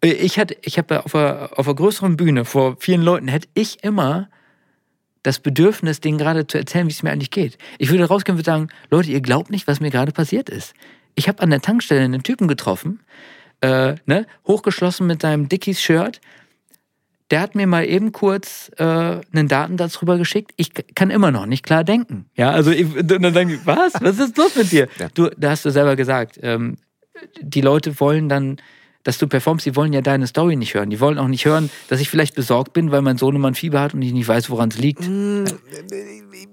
ich 0.01 0.39
hatte, 0.39 0.57
ich 0.63 0.79
habe 0.79 1.05
auf 1.05 1.15
einer, 1.15 1.51
auf 1.57 1.67
einer 1.67 1.75
größeren 1.75 2.17
Bühne 2.17 2.45
vor 2.45 2.77
vielen 2.79 3.03
Leuten, 3.03 3.29
hätte 3.29 3.49
ich 3.55 3.83
immer 3.83 4.29
das 5.23 5.41
Bedürfnis, 5.41 6.01
denen 6.01 6.19
gerade 6.19 6.47
zu 6.47 6.57
erzählen, 6.57 6.87
wie 6.87 6.93
es 6.93 7.03
mir 7.03 7.11
eigentlich 7.11 7.33
geht. 7.33 7.59
Ich 7.79 7.91
würde 7.91 8.05
rausgehen 8.05 8.39
und 8.39 8.45
sagen, 8.45 8.69
Leute, 8.91 9.11
ihr 9.11 9.21
glaubt 9.21 9.51
nicht, 9.51 9.67
was 9.67 9.81
mir 9.81 9.91
gerade 9.91 10.13
passiert 10.13 10.49
ist. 10.49 10.75
Ich 11.17 11.29
habe 11.29 11.43
an 11.43 11.51
der 11.51 11.61
Tankstelle 11.61 12.03
einen 12.03 12.23
Typen 12.23 12.47
getroffen, 12.47 13.01
äh, 13.61 13.97
ne, 14.07 14.27
hochgeschlossen 14.47 15.07
mit 15.07 15.23
seinem 15.23 15.49
Dickies-Shirt. 15.49 16.21
Der 17.31 17.41
hat 17.41 17.55
mir 17.55 17.67
mal 17.67 17.85
eben 17.85 18.13
kurz 18.13 18.71
äh, 18.77 18.85
einen 18.85 19.49
Datensatz 19.49 20.01
rüber 20.01 20.17
geschickt. 20.17 20.53
Ich 20.57 20.71
kann 20.95 21.11
immer 21.11 21.33
noch 21.33 21.47
nicht 21.47 21.65
klar 21.65 21.83
denken. 21.83 22.27
Ja, 22.37 22.53
also 22.53 22.71
ich, 22.71 22.87
dann 23.03 23.35
denke 23.35 23.55
ich, 23.55 23.67
was? 23.67 23.95
Was 24.01 24.19
ist 24.19 24.37
los 24.37 24.55
mit 24.55 24.71
dir? 24.71 24.89
Ja. 24.99 25.09
Du, 25.13 25.31
da 25.37 25.51
hast 25.51 25.65
du 25.65 25.71
selber 25.71 25.97
gesagt, 25.97 26.39
ähm, 26.43 26.77
die 27.41 27.63
Leute 27.63 27.99
wollen 27.99 28.29
dann 28.29 28.59
dass 29.07 29.19
du 29.19 29.29
performst, 29.29 29.65
die 29.65 29.77
wollen 29.77 29.93
ja 29.93 30.01
deine 30.01 30.27
Story 30.27 30.57
nicht 30.57 30.75
hören. 30.75 30.91
Die 30.91 30.99
wollen 30.99 31.17
auch 31.19 31.29
nicht 31.29 31.45
hören, 31.45 31.71
dass 31.89 32.01
ich 32.01 32.11
vielleicht 32.11 32.35
besorgt 32.35 32.73
bin, 32.73 32.91
weil 32.91 33.03
mein 33.03 33.19
Sohnemann 33.19 33.55
Fieber 33.55 33.81
hat 33.81 33.95
und 33.95 34.03
ich 34.03 34.13
nicht 34.13 34.27
weiß, 34.27 34.51
woran 34.51 34.71
es 34.71 34.79
liegt. 34.79 35.09
Mm, 35.09 35.45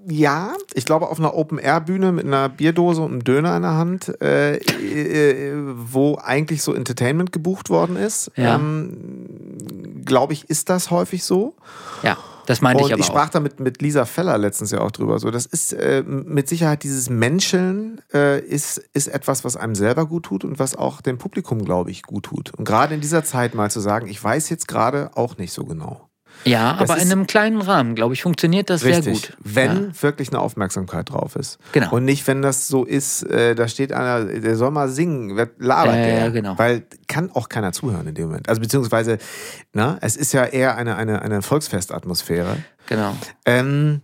ja, 0.06 0.52
ich 0.72 0.84
glaube 0.84 1.08
auf 1.08 1.18
einer 1.18 1.34
Open-Air-Bühne 1.34 2.12
mit 2.12 2.26
einer 2.26 2.48
Bierdose 2.48 3.02
und 3.02 3.10
einem 3.10 3.24
Döner 3.24 3.56
in 3.56 3.62
der 3.62 3.74
Hand, 3.74 4.22
äh, 4.22 4.58
äh, 4.58 5.52
wo 5.74 6.16
eigentlich 6.22 6.62
so 6.62 6.74
Entertainment 6.74 7.32
gebucht 7.32 7.70
worden 7.70 7.96
ist, 7.96 8.30
ja. 8.36 8.54
ähm, 8.54 10.04
glaube 10.04 10.32
ich, 10.32 10.48
ist 10.48 10.70
das 10.70 10.92
häufig 10.92 11.24
so. 11.24 11.56
Ja. 12.04 12.16
Das 12.46 12.60
meinte 12.60 12.82
und 12.82 12.88
ich 12.88 12.92
aber 12.92 13.00
ich 13.00 13.06
sprach 13.06 13.28
auch. 13.28 13.32
da 13.32 13.40
mit, 13.40 13.60
mit 13.60 13.80
Lisa 13.82 14.04
Feller 14.04 14.38
letztens 14.38 14.70
ja 14.70 14.80
auch 14.80 14.90
drüber. 14.90 15.18
So, 15.18 15.30
das 15.30 15.46
ist 15.46 15.72
äh, 15.72 16.02
mit 16.02 16.48
Sicherheit 16.48 16.82
dieses 16.82 17.10
Menscheln 17.10 18.00
äh, 18.12 18.40
ist, 18.40 18.78
ist 18.92 19.08
etwas, 19.08 19.44
was 19.44 19.56
einem 19.56 19.74
selber 19.74 20.06
gut 20.06 20.24
tut 20.24 20.44
und 20.44 20.58
was 20.58 20.76
auch 20.76 21.00
dem 21.00 21.18
Publikum, 21.18 21.64
glaube 21.64 21.90
ich, 21.90 22.02
gut 22.02 22.24
tut. 22.24 22.52
Und 22.54 22.64
gerade 22.64 22.94
in 22.94 23.00
dieser 23.00 23.24
Zeit 23.24 23.54
mal 23.54 23.70
zu 23.70 23.80
sagen, 23.80 24.06
ich 24.06 24.22
weiß 24.22 24.48
jetzt 24.50 24.68
gerade 24.68 25.10
auch 25.14 25.38
nicht 25.38 25.52
so 25.52 25.64
genau. 25.64 26.08
Ja, 26.44 26.76
das 26.78 26.90
aber 26.90 27.00
in 27.00 27.10
einem 27.10 27.26
kleinen 27.26 27.60
Rahmen, 27.60 27.94
glaube 27.94 28.14
ich, 28.14 28.22
funktioniert 28.22 28.70
das 28.70 28.84
richtig, 28.84 29.04
sehr 29.04 29.12
gut. 29.12 29.36
Wenn 29.42 29.86
ja. 29.88 30.02
wirklich 30.02 30.28
eine 30.28 30.40
Aufmerksamkeit 30.40 31.10
drauf 31.10 31.36
ist. 31.36 31.58
Genau. 31.72 31.92
Und 31.92 32.04
nicht, 32.04 32.26
wenn 32.26 32.42
das 32.42 32.68
so 32.68 32.84
ist, 32.84 33.22
äh, 33.24 33.54
da 33.54 33.68
steht 33.68 33.92
einer, 33.92 34.24
der 34.24 34.56
soll 34.56 34.70
mal 34.70 34.88
singen, 34.88 35.36
wird 35.36 35.52
labert 35.58 35.96
äh, 35.96 36.06
der. 36.06 36.30
Genau. 36.30 36.58
Weil 36.58 36.84
kann 37.08 37.30
auch 37.32 37.48
keiner 37.48 37.72
zuhören 37.72 38.06
in 38.06 38.14
dem 38.14 38.26
Moment. 38.26 38.48
Also 38.48 38.60
beziehungsweise, 38.60 39.18
na, 39.72 39.98
es 40.00 40.16
ist 40.16 40.32
ja 40.32 40.44
eher 40.44 40.76
eine, 40.76 40.96
eine, 40.96 41.22
eine 41.22 41.42
Volksfestatmosphäre. 41.42 42.58
Genau. 42.86 43.16
Ähm, 43.46 44.02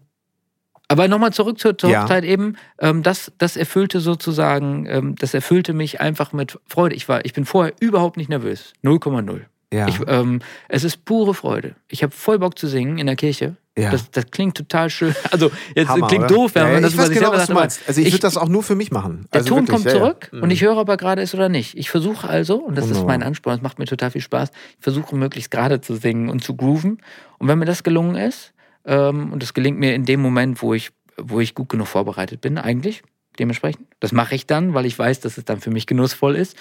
aber 0.90 1.07
nochmal 1.07 1.33
zurück 1.33 1.61
zur, 1.61 1.79
zur 1.79 1.88
ja. 1.88 2.03
Hochzeit 2.03 2.24
eben, 2.24 2.57
ähm, 2.81 3.05
das, 3.05 3.31
das 3.38 3.57
erfüllte 3.57 4.00
sozusagen, 4.00 4.87
ähm, 4.87 5.14
das 5.14 5.35
erfüllte 5.35 5.72
mich 5.72 6.00
einfach 6.00 6.33
mit 6.33 6.59
Freude. 6.66 6.96
Ich 6.96 7.09
war, 7.09 7.24
ich 7.24 7.33
bin 7.33 7.44
vorher 7.44 7.74
überhaupt 7.79 8.16
nicht 8.16 8.29
nervös. 8.29 8.72
0,0. 8.83 9.42
Ja. 9.72 9.87
Ich, 9.87 10.00
ähm, 10.06 10.40
es 10.68 10.83
ist 10.83 11.04
pure 11.04 11.33
Freude. 11.33 11.76
Ich 11.88 12.02
habe 12.02 12.12
voll 12.12 12.38
Bock 12.38 12.59
zu 12.59 12.66
singen 12.66 12.98
in 12.98 13.06
der 13.06 13.14
Kirche. 13.14 13.56
Ja. 13.78 13.92
Das, 13.92 14.11
das 14.11 14.26
klingt 14.30 14.56
total 14.56 14.90
schön. 14.90 15.14
Also 15.30 15.50
jetzt 15.76 15.88
Hammer, 15.88 16.09
klingt 16.09 16.24
oder? 16.24 16.35
doof, 16.35 16.54
wenn 16.54 16.66
ja, 16.66 16.72
man 16.72 16.83
das 16.83 16.92
ich 16.92 16.98
weiß 16.98 17.11
genau, 17.11 17.33
was 17.33 17.46
du 17.46 17.54
meinst. 17.54 17.80
Also 17.87 18.00
ich, 18.00 18.09
ich 18.09 18.12
würde 18.14 18.22
das 18.22 18.37
auch 18.37 18.48
nur 18.48 18.64
für 18.64 18.74
mich 18.74 18.90
machen. 18.90 19.26
Der 19.33 19.40
also 19.40 19.50
Ton 19.50 19.68
wirklich, 19.68 19.85
kommt 19.85 19.90
zurück 19.90 20.30
ja, 20.33 20.40
und 20.40 20.50
ich 20.50 20.62
höre, 20.62 20.76
ob 20.76 20.88
er 20.88 20.96
gerade 20.96 21.22
ist 21.22 21.35
oder 21.35 21.48
nicht. 21.48 21.78
Ich 21.78 21.88
versuche 21.88 22.28
also, 22.28 22.56
und 22.56 22.76
das 22.76 22.87
Wunderbar. 22.87 23.02
ist 23.02 23.06
mein 23.06 23.22
Anspruch, 23.22 23.52
das 23.52 23.62
macht 23.62 23.78
mir 23.78 23.85
total 23.85 24.11
viel 24.11 24.20
Spaß, 24.20 24.50
ich 24.50 24.83
versuche 24.83 25.14
möglichst 25.14 25.52
gerade 25.52 25.80
zu 25.80 25.94
singen 25.94 26.28
und 26.28 26.42
zu 26.42 26.56
grooven. 26.56 27.00
Und 27.38 27.48
wenn 27.48 27.59
mir 27.59 27.64
das 27.64 27.85
gelungen 27.85 28.16
ist, 28.16 28.52
ähm, 28.85 29.33
und 29.33 29.42
das 29.42 29.54
gelingt 29.54 29.78
mir 29.78 29.94
in 29.94 30.04
dem 30.04 30.20
Moment, 30.20 30.62
wo 30.62 30.74
ich, 30.74 30.90
wo 31.16 31.38
ich 31.38 31.54
gut 31.54 31.68
genug 31.68 31.87
vorbereitet 31.87 32.40
bin, 32.40 32.59
eigentlich, 32.59 33.02
dementsprechend. 33.38 33.87
Das 34.00 34.11
mache 34.11 34.35
ich 34.35 34.46
dann, 34.46 34.74
weil 34.74 34.85
ich 34.85 34.98
weiß, 34.98 35.20
dass 35.20 35.38
es 35.38 35.44
dann 35.44 35.61
für 35.61 35.70
mich 35.70 35.87
genussvoll 35.87 36.35
ist. 36.35 36.56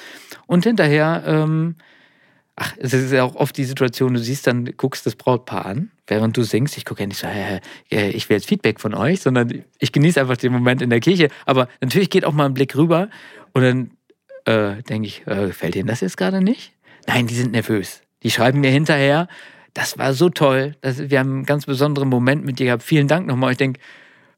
Und 0.45 0.63
hinterher 0.63 1.23
ähm, 1.25 1.75
ach, 2.59 2.75
es 2.77 2.93
ist 2.93 3.11
ja 3.11 3.23
auch 3.23 3.35
oft 3.35 3.57
die 3.57 3.63
Situation, 3.63 4.13
du 4.13 4.19
siehst 4.19 4.45
dann, 4.45 4.65
guckst 4.77 5.05
das 5.05 5.15
Brautpaar 5.15 5.65
an, 5.65 5.91
während 6.07 6.35
du 6.37 6.43
singst. 6.43 6.77
Ich 6.77 6.85
gucke 6.85 7.01
ja 7.01 7.07
nicht 7.07 7.17
so, 7.17 7.27
hey, 7.27 7.61
ich 7.89 8.29
will 8.29 8.37
jetzt 8.37 8.47
Feedback 8.47 8.79
von 8.79 8.93
euch, 8.93 9.21
sondern 9.21 9.63
ich 9.79 9.91
genieße 9.91 10.19
einfach 10.19 10.37
den 10.37 10.51
Moment 10.51 10.81
in 10.81 10.89
der 10.89 10.99
Kirche. 10.99 11.29
Aber 11.45 11.67
natürlich 11.81 12.09
geht 12.09 12.25
auch 12.25 12.33
mal 12.33 12.45
ein 12.45 12.53
Blick 12.53 12.75
rüber 12.75 13.09
und 13.53 13.61
dann 13.63 13.91
äh, 14.45 14.83
denke 14.83 15.07
ich, 15.07 15.25
äh, 15.25 15.47
gefällt 15.47 15.75
Ihnen 15.75 15.87
das 15.87 16.01
jetzt 16.01 16.17
gerade 16.17 16.41
nicht? 16.41 16.73
Nein, 17.07 17.27
die 17.27 17.35
sind 17.35 17.51
nervös. 17.51 18.01
Die 18.23 18.31
schreiben 18.31 18.59
mir 18.59 18.71
hinterher, 18.71 19.27
das 19.73 19.97
war 19.97 20.13
so 20.13 20.29
toll, 20.29 20.75
das, 20.81 21.09
wir 21.09 21.19
haben 21.19 21.31
einen 21.31 21.45
ganz 21.45 21.65
besonderen 21.65 22.09
Moment 22.09 22.45
mit 22.45 22.59
dir 22.59 22.65
gehabt. 22.65 22.83
Vielen 22.83 23.07
Dank 23.07 23.25
nochmal. 23.25 23.51
Ich 23.51 23.57
denke, 23.57 23.79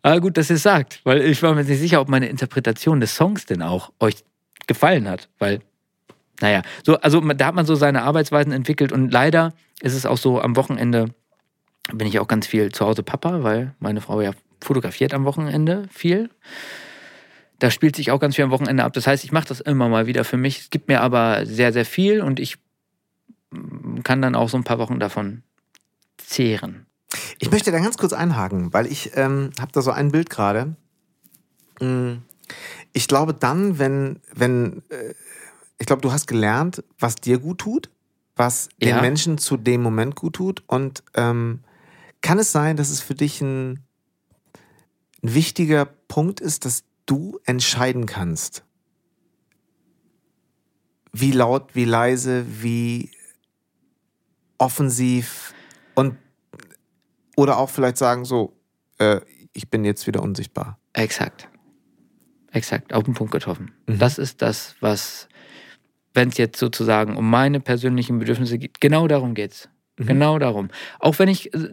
ah, 0.03 0.19
gut, 0.19 0.37
dass 0.37 0.49
ihr 0.51 0.57
es 0.57 0.63
sagt, 0.63 1.01
weil 1.03 1.21
ich 1.21 1.41
war 1.41 1.55
mir 1.55 1.63
nicht 1.63 1.79
sicher, 1.79 2.01
ob 2.01 2.09
meine 2.09 2.27
Interpretation 2.27 2.99
des 2.99 3.15
Songs 3.15 3.47
denn 3.47 3.63
auch 3.63 3.91
euch 3.99 4.15
gefallen 4.67 5.09
hat, 5.09 5.29
weil 5.39 5.61
naja, 6.39 6.61
so, 6.83 6.97
also 6.97 7.19
da 7.19 7.47
hat 7.47 7.55
man 7.55 7.65
so 7.65 7.75
seine 7.75 8.03
Arbeitsweisen 8.03 8.51
entwickelt 8.51 8.91
und 8.91 9.11
leider 9.11 9.53
ist 9.81 9.93
es 9.93 10.05
auch 10.05 10.17
so, 10.17 10.41
am 10.41 10.55
Wochenende 10.55 11.13
bin 11.93 12.07
ich 12.07 12.19
auch 12.19 12.27
ganz 12.27 12.47
viel 12.47 12.71
zu 12.71 12.85
Hause 12.85 13.03
Papa, 13.03 13.43
weil 13.43 13.75
meine 13.79 14.01
Frau 14.01 14.21
ja 14.21 14.31
fotografiert 14.61 15.13
am 15.13 15.25
Wochenende 15.25 15.87
viel. 15.91 16.29
Da 17.59 17.69
spielt 17.69 17.95
sich 17.95 18.11
auch 18.11 18.19
ganz 18.19 18.35
viel 18.35 18.45
am 18.45 18.51
Wochenende 18.51 18.83
ab. 18.83 18.93
Das 18.93 19.07
heißt, 19.07 19.23
ich 19.23 19.31
mache 19.31 19.47
das 19.47 19.59
immer 19.59 19.89
mal 19.89 20.07
wieder 20.07 20.23
für 20.23 20.37
mich. 20.37 20.59
Es 20.59 20.69
gibt 20.69 20.87
mir 20.87 21.01
aber 21.01 21.45
sehr, 21.45 21.73
sehr 21.73 21.85
viel 21.85 22.21
und 22.21 22.39
ich 22.39 22.57
kann 24.03 24.21
dann 24.21 24.35
auch 24.35 24.49
so 24.49 24.57
ein 24.57 24.63
paar 24.63 24.79
Wochen 24.79 24.99
davon 24.99 25.43
zehren. 26.17 26.85
Ich 27.39 27.51
möchte 27.51 27.71
da 27.71 27.79
ganz 27.79 27.97
kurz 27.97 28.13
einhaken, 28.13 28.73
weil 28.73 28.87
ich 28.87 29.11
ähm, 29.15 29.51
habe 29.59 29.71
da 29.73 29.81
so 29.81 29.91
ein 29.91 30.11
Bild 30.11 30.29
gerade. 30.29 30.75
Mm, 31.79 32.19
ich 32.93 33.07
glaube 33.07 33.33
dann, 33.33 33.79
wenn, 33.79 34.21
wenn 34.33 34.83
äh, 34.89 35.13
ich 35.81 35.87
glaube, 35.87 36.03
du 36.03 36.11
hast 36.11 36.27
gelernt, 36.27 36.83
was 36.99 37.15
dir 37.15 37.39
gut 37.39 37.57
tut. 37.59 37.89
was 38.37 38.69
den 38.81 38.89
Ja. 38.89 39.01
Menschen 39.01 39.37
zu 39.37 39.57
dem 39.57 39.81
Moment 39.83 40.15
gut 40.15 40.33
tut? 40.35 40.63
Und 40.67 41.03
ähm, 41.15 41.59
kann 42.21 42.39
es 42.39 42.51
sein, 42.51 42.77
dass 42.77 42.89
es 42.89 43.01
für 43.01 43.13
dich 43.13 43.41
ein, 43.41 43.83
ein 45.21 45.33
wichtiger 45.33 45.85
Punkt 45.85 46.39
ist, 46.39 46.65
dass 46.65 46.83
du 47.05 47.39
entscheiden 47.45 48.05
kannst, 48.05 48.63
wie 51.11 51.31
laut, 51.33 51.75
wie 51.75 51.85
leise, 51.85 52.45
wie 52.63 53.11
offensiv 54.57 55.53
und 55.95 56.17
oder 57.35 57.57
auch 57.57 57.69
vielleicht 57.69 57.97
sagen 57.97 58.23
so, 58.25 58.53
äh, 58.97 59.19
ich 59.53 59.69
bin 59.69 59.83
jetzt 59.83 60.07
wieder 60.07 60.23
unsichtbar. 60.23 60.79
Exakt. 60.93 61.49
Exakt, 62.53 62.93
auf 62.93 63.03
den 63.03 63.13
Punkt 63.13 63.31
getroffen. 63.33 63.71
Mhm. 63.87 63.99
Das 63.99 64.17
ist 64.17 64.41
das, 64.41 64.75
was, 64.79 65.27
wenn 66.13 66.29
es 66.29 66.37
jetzt 66.37 66.59
sozusagen 66.59 67.17
um 67.17 67.29
meine 67.29 67.59
persönlichen 67.59 68.19
Bedürfnisse 68.19 68.57
geht, 68.57 68.81
genau 68.81 69.07
darum 69.07 69.33
geht's. 69.33 69.69
Mhm. 69.97 70.07
Genau 70.07 70.39
darum. 70.39 70.69
Auch 70.99 71.19
wenn 71.19 71.29
ich, 71.29 71.53
äh, 71.53 71.69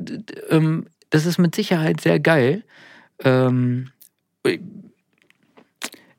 ähm, 0.51 0.87
das 1.11 1.27
ist 1.27 1.39
mit 1.39 1.55
Sicherheit 1.55 2.01
sehr 2.01 2.21
geil. 2.21 2.65
Ähm, 3.25 3.91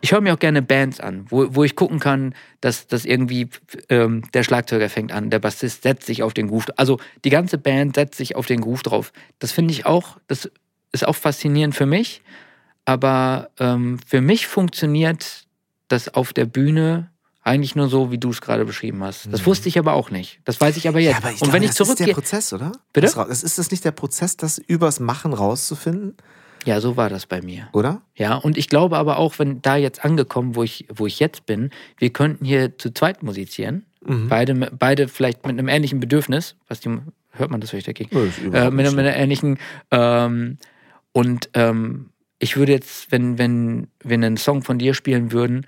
ich 0.01 0.11
höre 0.11 0.21
mir 0.21 0.33
auch 0.33 0.39
gerne 0.39 0.61
Bands 0.61 0.99
an, 0.99 1.25
wo, 1.29 1.53
wo 1.55 1.63
ich 1.63 1.75
gucken 1.75 1.99
kann, 1.99 2.33
dass, 2.61 2.87
dass 2.87 3.05
irgendwie 3.05 3.49
ähm, 3.89 4.23
der 4.33 4.43
Schlagzeuger 4.43 4.89
fängt 4.89 5.11
an, 5.11 5.29
der 5.29 5.39
Bassist 5.39 5.83
setzt 5.83 6.05
sich 6.05 6.23
auf 6.23 6.33
den 6.33 6.47
Groove. 6.47 6.67
Also 6.77 6.99
die 7.25 7.29
ganze 7.29 7.57
Band 7.57 7.95
setzt 7.95 8.15
sich 8.15 8.35
auf 8.35 8.45
den 8.45 8.61
Groove 8.61 8.83
drauf. 8.83 9.11
Das 9.39 9.51
finde 9.51 9.73
ich 9.73 9.85
auch, 9.85 10.17
das 10.27 10.49
ist 10.91 11.05
auch 11.05 11.15
faszinierend 11.15 11.75
für 11.75 11.85
mich. 11.85 12.21
Aber 12.85 13.51
ähm, 13.59 13.99
für 14.05 14.21
mich 14.21 14.47
funktioniert 14.47 15.45
das 15.89 16.13
auf 16.13 16.33
der 16.33 16.45
Bühne 16.45 17.11
eigentlich 17.41 17.75
nur 17.75 17.87
so, 17.89 18.11
wie 18.11 18.17
du 18.17 18.29
es 18.29 18.41
gerade 18.41 18.65
beschrieben 18.65 19.03
hast. 19.03 19.27
Das 19.31 19.45
wusste 19.45 19.69
ich 19.69 19.79
aber 19.79 19.93
auch 19.93 20.11
nicht. 20.11 20.39
Das 20.45 20.59
weiß 20.59 20.77
ich 20.77 20.87
aber 20.87 20.99
jetzt. 20.99 21.17
Mhm. 21.19 21.23
Ja, 21.23 21.27
aber 21.27 21.27
ich 21.33 21.41
Und 21.41 21.47
glaube, 21.47 21.53
wenn 21.53 21.63
ich 21.63 21.69
das 21.69 21.79
ist 21.79 21.87
der 21.87 21.95
zurückgehe. 21.95 22.13
Prozess, 22.13 22.53
oder? 22.53 22.71
Bitte? 22.93 23.07
Das, 23.15 23.43
ist 23.43 23.57
das 23.57 23.71
nicht 23.71 23.85
der 23.85 23.91
Prozess, 23.91 24.37
das 24.37 24.57
übers 24.57 24.99
Machen 24.99 25.33
rauszufinden, 25.33 26.15
Ja, 26.65 26.81
so 26.81 26.97
war 26.97 27.09
das 27.09 27.25
bei 27.25 27.41
mir. 27.41 27.69
oder? 27.71 28.01
Ja, 28.15 28.35
und 28.35 28.57
ich 28.57 28.67
glaube 28.67 28.97
aber 28.97 29.17
auch, 29.17 29.39
wenn 29.39 29.61
da 29.61 29.77
jetzt 29.77 30.03
angekommen, 30.03 30.55
wo 30.55 30.63
ich, 30.63 30.85
wo 30.93 31.07
ich 31.07 31.19
jetzt 31.19 31.45
bin, 31.45 31.69
wir 31.97 32.09
könnten 32.11 32.43
hier 32.45 32.77
zu 32.77 32.93
zweit 32.93 33.23
musizieren. 33.23 33.85
Mhm. 34.05 34.27
Beide, 34.27 34.53
beide 34.77 35.07
vielleicht 35.07 35.45
mit 35.45 35.57
einem 35.57 35.67
ähnlichen 35.69 35.99
Bedürfnis. 35.99 36.55
Was 36.67 36.79
die, 36.81 36.97
hört 37.31 37.51
man 37.51 37.61
das 37.61 37.69
vielleicht 37.69 37.87
dagegen? 37.87 38.15
Ja, 38.53 38.67
Äh, 38.67 38.71
mit, 38.71 38.85
mit 38.87 38.99
einer 38.99 39.15
ähnlichen. 39.15 39.57
Ähm, 39.91 40.57
und 41.13 41.49
ähm, 41.53 42.09
ich 42.37 42.55
würde 42.55 42.71
jetzt, 42.73 43.11
wenn, 43.11 43.37
wenn 43.37 43.87
wir 44.03 44.15
einen 44.15 44.37
Song 44.37 44.61
von 44.61 44.77
dir 44.79 44.93
spielen 44.93 45.31
würden, 45.33 45.65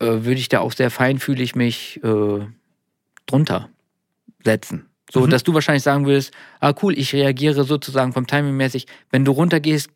äh, 0.00 0.06
würde 0.06 0.34
ich 0.40 0.48
da 0.48 0.60
auch 0.60 0.72
sehr 0.72 0.90
feinfühlig 0.90 1.54
mich 1.54 2.00
äh, 2.02 2.46
drunter 3.26 3.68
setzen. 4.44 4.86
So, 5.10 5.20
Mhm. 5.26 5.30
dass 5.30 5.42
du 5.44 5.54
wahrscheinlich 5.54 5.82
sagen 5.82 6.06
würdest, 6.06 6.32
ah 6.60 6.74
cool, 6.82 6.98
ich 6.98 7.12
reagiere 7.14 7.64
sozusagen 7.64 8.12
vom 8.12 8.26
Timing 8.26 8.56
mäßig, 8.56 8.86
wenn 9.10 9.24
du 9.24 9.32
runtergehst, 9.32 9.90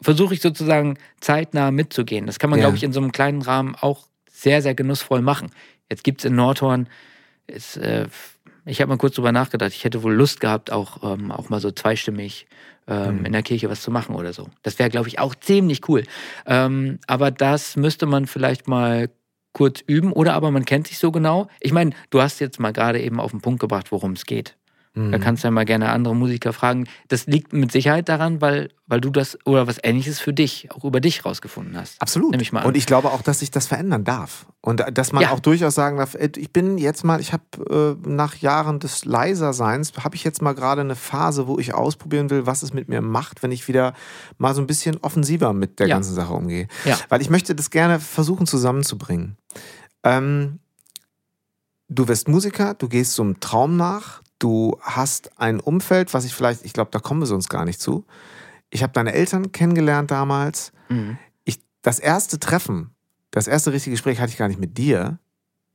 versuche 0.00 0.34
ich 0.34 0.40
sozusagen 0.40 0.98
zeitnah 1.20 1.70
mitzugehen. 1.70 2.26
Das 2.26 2.38
kann 2.38 2.50
man, 2.50 2.58
Ja. 2.58 2.64
glaube 2.64 2.76
ich, 2.76 2.82
in 2.82 2.92
so 2.92 3.00
einem 3.00 3.12
kleinen 3.12 3.42
Rahmen 3.42 3.74
auch 3.76 4.06
sehr, 4.30 4.62
sehr 4.62 4.74
genussvoll 4.74 5.22
machen. 5.22 5.50
Jetzt 5.88 6.02
gibt 6.02 6.20
es 6.20 6.24
in 6.24 6.34
Nordhorn, 6.34 6.88
ist, 7.46 7.76
äh, 7.76 8.08
ich 8.64 8.80
habe 8.80 8.88
mal 8.88 8.96
kurz 8.98 9.14
drüber 9.14 9.32
nachgedacht, 9.32 9.72
ich 9.72 9.84
hätte 9.84 10.02
wohl 10.02 10.14
Lust 10.14 10.40
gehabt, 10.40 10.72
auch, 10.72 11.02
ähm, 11.14 11.30
auch 11.30 11.48
mal 11.50 11.60
so 11.60 11.70
zweistimmig 11.70 12.46
ähm, 12.88 13.20
Mhm. 13.20 13.26
in 13.26 13.32
der 13.32 13.42
Kirche 13.42 13.70
was 13.70 13.80
zu 13.82 13.90
machen 13.90 14.14
oder 14.16 14.32
so. 14.32 14.48
Das 14.62 14.78
wäre, 14.78 14.90
glaube 14.90 15.08
ich, 15.08 15.18
auch 15.18 15.34
ziemlich 15.34 15.88
cool. 15.88 16.02
Ähm, 16.46 16.98
aber 17.06 17.30
das 17.30 17.76
müsste 17.76 18.06
man 18.06 18.26
vielleicht 18.26 18.66
mal 18.66 19.10
kurz 19.54 19.80
üben 19.86 20.12
oder 20.12 20.34
aber 20.34 20.50
man 20.50 20.66
kennt 20.66 20.88
sich 20.88 20.98
so 20.98 21.10
genau. 21.10 21.48
Ich 21.60 21.72
meine, 21.72 21.92
du 22.10 22.20
hast 22.20 22.40
jetzt 22.40 22.60
mal 22.60 22.72
gerade 22.72 23.00
eben 23.00 23.18
auf 23.18 23.30
den 23.30 23.40
Punkt 23.40 23.60
gebracht, 23.60 23.90
worum 23.90 24.12
es 24.12 24.26
geht. 24.26 24.56
Mhm. 24.96 25.10
Da 25.10 25.18
kannst 25.18 25.42
du 25.42 25.48
ja 25.48 25.50
mal 25.50 25.64
gerne 25.64 25.90
andere 25.90 26.14
Musiker 26.14 26.52
fragen. 26.52 26.86
Das 27.08 27.26
liegt 27.26 27.52
mit 27.52 27.72
Sicherheit 27.72 28.08
daran, 28.08 28.40
weil, 28.40 28.70
weil 28.86 29.00
du 29.00 29.10
das 29.10 29.36
oder 29.44 29.66
was 29.66 29.78
ähnliches 29.82 30.20
für 30.20 30.32
dich, 30.32 30.68
auch 30.70 30.84
über 30.84 31.00
dich 31.00 31.24
rausgefunden 31.24 31.76
hast. 31.76 32.00
Absolut. 32.00 32.30
Nehme 32.30 32.42
ich 32.42 32.52
mal 32.52 32.60
an. 32.60 32.66
Und 32.66 32.76
ich 32.76 32.86
glaube 32.86 33.10
auch, 33.10 33.20
dass 33.22 33.40
sich 33.40 33.50
das 33.50 33.66
verändern 33.66 34.04
darf. 34.04 34.46
Und 34.60 34.84
dass 34.96 35.12
man 35.12 35.22
Ja. 35.24 35.30
auch 35.32 35.40
durchaus 35.40 35.74
sagen 35.74 35.98
darf, 35.98 36.14
äh, 36.14 36.30
ich 36.36 36.52
bin 36.52 36.78
jetzt 36.78 37.04
mal, 37.04 37.20
ich 37.20 37.32
habe 37.32 37.98
äh, 38.04 38.08
nach 38.08 38.36
Jahren 38.36 38.78
des 38.78 39.04
Leiserseins, 39.04 39.92
habe 40.02 40.14
ich 40.14 40.22
jetzt 40.22 40.40
mal 40.42 40.54
gerade 40.54 40.82
eine 40.82 40.94
Phase, 40.94 41.48
wo 41.48 41.58
ich 41.58 41.74
ausprobieren 41.74 42.30
will, 42.30 42.46
was 42.46 42.62
es 42.62 42.72
mit 42.72 42.88
mir 42.88 43.00
macht, 43.00 43.42
wenn 43.42 43.50
ich 43.50 43.66
wieder 43.66 43.94
mal 44.38 44.54
so 44.54 44.60
ein 44.60 44.68
bisschen 44.68 44.96
offensiver 44.98 45.52
mit 45.52 45.80
der 45.80 45.88
Ja. 45.88 45.96
ganzen 45.96 46.14
Sache 46.14 46.32
umgehe. 46.32 46.68
Ja. 46.84 46.96
Weil 47.08 47.20
ich 47.20 47.30
möchte 47.30 47.54
das 47.56 47.70
gerne 47.70 47.98
versuchen 47.98 48.46
zusammenzubringen. 48.46 49.36
Ähm, 50.04 50.60
du 51.88 52.06
wirst 52.08 52.28
Musiker, 52.28 52.74
du 52.74 52.88
gehst 52.88 53.14
so 53.14 53.22
einem 53.22 53.40
Traum 53.40 53.76
nach, 53.76 54.22
du 54.38 54.76
hast 54.80 55.38
ein 55.40 55.60
Umfeld, 55.60 56.12
was 56.14 56.24
ich 56.24 56.34
vielleicht, 56.34 56.64
ich 56.64 56.72
glaube, 56.72 56.90
da 56.90 56.98
kommen 56.98 57.20
wir 57.20 57.26
sonst 57.26 57.48
gar 57.48 57.64
nicht 57.64 57.80
zu. 57.80 58.04
Ich 58.70 58.82
habe 58.82 58.92
deine 58.92 59.12
Eltern 59.12 59.52
kennengelernt 59.52 60.10
damals 60.10 60.72
Mhm. 60.88 61.16
ich, 61.44 61.60
das 61.82 61.98
erste 61.98 62.38
Treffen, 62.38 62.90
das 63.30 63.46
erste 63.46 63.72
richtige 63.72 63.94
Gespräch 63.94 64.20
hatte 64.20 64.30
ich 64.32 64.36
gar 64.38 64.48
nicht 64.48 64.60
mit 64.60 64.76
dir, 64.76 65.18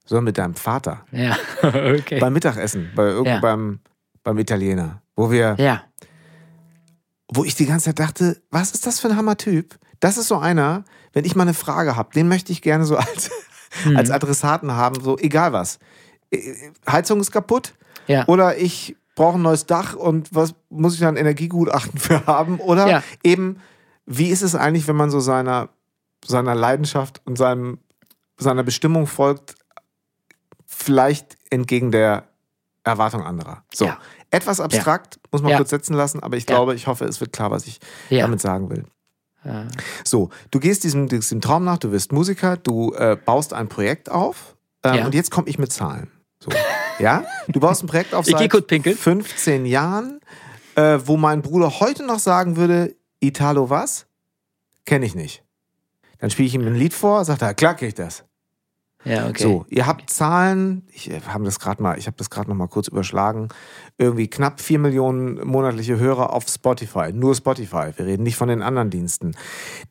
sondern 0.06 0.26
mit 0.26 0.38
deinem 0.38 0.56
Vater. 0.56 1.06
Ja, 1.12 1.36
okay. 1.64 2.20
Beim 2.20 2.34
Mittagessen, 2.34 2.92
bei 2.96 3.04
irgend 3.06 3.28
Ja. 3.28 3.40
beim, 3.40 3.80
beim 4.24 4.38
Italiener, 4.38 5.02
wo 5.16 5.32
wir, 5.32 5.56
ja, 5.58 5.84
wo 7.32 7.44
ich 7.44 7.56
die 7.56 7.66
ganze 7.66 7.86
Zeit 7.86 8.00
dachte, 8.00 8.42
was 8.50 8.72
ist 8.72 8.86
das 8.88 9.00
für 9.00 9.08
ein 9.10 9.16
Hammer-Typ? 9.16 9.78
Das 10.00 10.18
ist 10.18 10.28
so 10.28 10.38
einer, 10.38 10.84
wenn 11.14 11.26
ich 11.26 11.36
mal 11.36 11.44
eine 11.44 11.54
Frage 11.54 11.96
habe, 11.96 12.14
den 12.14 12.28
möchte 12.28 12.52
ich 12.52 12.62
gerne 12.62 12.86
so 12.86 12.98
als, 12.98 13.30
Mhm. 13.86 13.98
als 13.98 14.10
Adressaten 14.10 14.72
haben, 14.72 15.00
so 15.02 15.18
egal 15.20 15.54
was. 15.54 15.78
Äh, 16.32 16.72
Heizung 16.90 17.20
ist 17.20 17.32
kaputt 17.32 17.76
ja. 18.10 18.28
oder 18.28 18.58
ich 18.58 18.98
brauche 19.16 19.38
ein 19.38 19.42
neues 19.42 19.66
Dach 19.66 19.96
und 19.96 20.34
was 20.36 20.54
muss 20.70 20.94
ich 20.96 21.00
dann 21.00 21.16
Energiegutachten 21.18 21.98
für 22.00 22.26
haben? 22.26 22.60
Oder 22.60 22.88
Ja. 22.90 23.04
eben, 23.24 23.60
wie 24.06 24.28
ist 24.30 24.42
es 24.42 24.56
eigentlich, 24.56 24.88
wenn 24.88 24.96
man 24.98 25.10
so 25.10 25.20
seiner, 25.22 25.70
seiner 26.26 26.56
Leidenschaft 26.56 27.22
und 27.26 27.38
seinem, 27.38 27.78
seiner 28.38 28.64
Bestimmung 28.64 29.08
folgt, 29.08 29.56
vielleicht 30.66 31.38
entgegen 31.50 31.92
der 31.92 32.24
Erwartung 32.84 33.24
anderer? 33.24 33.64
So. 33.74 33.86
Ja. 33.86 33.98
Etwas 34.32 34.60
abstrakt, 34.60 35.20
muss 35.32 35.42
man 35.42 35.52
Ja. 35.52 35.58
kurz 35.58 35.70
setzen 35.72 35.94
lassen, 35.96 36.22
aber 36.22 36.38
ich 36.38 36.44
Ja. 36.48 36.56
glaube, 36.56 36.76
ich 36.76 36.88
hoffe, 36.88 37.06
es 37.06 37.20
wird 37.20 37.34
klar, 37.34 37.52
was 37.52 37.66
ich 37.68 37.80
ja. 38.10 38.22
damit 38.22 38.42
sagen 38.42 38.70
will. 38.70 38.86
ja. 39.44 39.68
So, 40.04 40.30
du 40.52 40.60
gehst 40.60 40.84
diesem, 40.84 41.08
diesem 41.08 41.42
Traum 41.42 41.64
nach, 41.66 41.78
du 41.78 41.92
wirst 41.92 42.12
Musiker, 42.12 42.58
du 42.58 42.94
äh, 42.94 43.18
baust 43.24 43.54
ein 43.54 43.68
Projekt 43.70 44.10
auf 44.12 44.56
ähm, 44.84 44.96
Ja. 44.96 45.06
und 45.06 45.16
jetzt 45.16 45.32
komme 45.32 45.48
ich 45.48 45.58
mit 45.60 45.72
Zahlen. 45.74 46.12
So. 46.40 46.52
Ja? 47.00 47.26
Du 47.48 47.60
baust 47.60 47.84
ein 47.84 47.88
Projekt 47.88 48.14
auf 48.14 48.26
seit 48.26 48.50
kurz 48.50 48.68
pinkeln. 48.68 48.96
15 48.96 49.66
Jahren, 49.66 50.20
äh, 50.76 51.00
wo 51.04 51.18
mein 51.18 51.42
Bruder 51.42 51.80
heute 51.80 52.06
noch 52.06 52.20
sagen 52.20 52.56
würde, 52.56 52.96
Italo 53.20 53.70
was? 53.70 54.08
Kenne 54.86 55.06
ich 55.06 55.16
nicht. 55.16 55.44
Dann 56.20 56.30
spiele 56.30 56.48
ich 56.48 56.56
ihm 56.56 56.66
ein 56.66 56.76
Lied 56.76 56.94
vor, 56.94 57.24
sagt 57.26 57.42
er, 57.42 57.54
klar 57.54 57.76
kenn 57.76 57.90
ich 57.90 57.96
das. 57.96 58.24
Ja, 59.06 59.30
okay. 59.30 59.44
So, 59.44 59.66
ihr 59.70 59.88
habt 59.88 60.10
Zahlen, 60.10 60.86
ich 60.92 61.10
äh, 61.10 61.22
habe 61.22 61.46
das 61.46 61.60
gerade 61.60 61.82
mal, 61.82 61.98
ich 61.98 62.08
habe 62.08 62.18
das 62.18 62.30
gerade 62.30 62.50
noch 62.50 62.58
mal 62.58 62.68
kurz 62.68 62.90
überschlagen, 62.90 63.48
irgendwie 63.98 64.28
knapp 64.28 64.60
4 64.60 64.80
Millionen 64.80 65.48
monatliche 65.48 65.98
Hörer 65.98 66.34
auf 66.34 66.48
Spotify, 66.50 67.14
nur 67.14 67.34
Spotify. 67.34 67.92
Wir 67.96 68.06
reden 68.06 68.24
nicht 68.24 68.36
von 68.36 68.50
den 68.50 68.62
anderen 68.62 68.90
Diensten. 68.90 69.36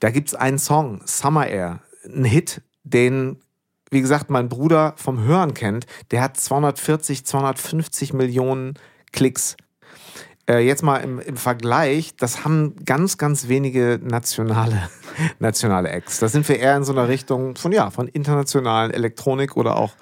Da 0.01 0.11
gibt 0.11 0.29
es 0.29 0.35
einen 0.35 0.59
Song, 0.59 1.01
Summer 1.07 1.47
Air, 1.47 1.81
ein 2.05 2.25
Hit, 2.25 2.61
den 2.83 3.39
wie 3.91 4.01
gesagt, 4.01 4.31
mein 4.31 4.49
Bruder 4.49 4.95
vom 4.97 5.23
Hören 5.23 5.55
kennt, 5.55 5.87
der 6.11 6.23
hat 6.23 6.37
240, 6.37 7.25
250 7.25 8.13
Millionen 8.13 8.75
Klicks. 9.13 9.57
Äh, 10.49 10.67
jetzt 10.67 10.83
mal 10.83 10.99
im, 10.99 11.19
im 11.19 11.37
Vergleich, 11.37 12.17
das 12.17 12.45
haben 12.45 12.75
ganz, 12.85 13.19
ganz 13.19 13.49
wenige 13.49 14.01
nationale, 14.03 14.89
nationale 15.39 15.91
Acts. 15.91 16.19
Da 16.21 16.29
sind 16.29 16.49
wir 16.49 16.59
eher 16.59 16.77
in 16.77 16.85
so 16.85 16.93
einer 16.93 17.09
Richtung 17.09 17.57
von, 17.57 17.73
ja, 17.73 17.91
von 17.91 18.09
internationalen 18.09 18.91
Elektronik 18.91 19.57
oder 19.57 19.77
auch 19.77 19.95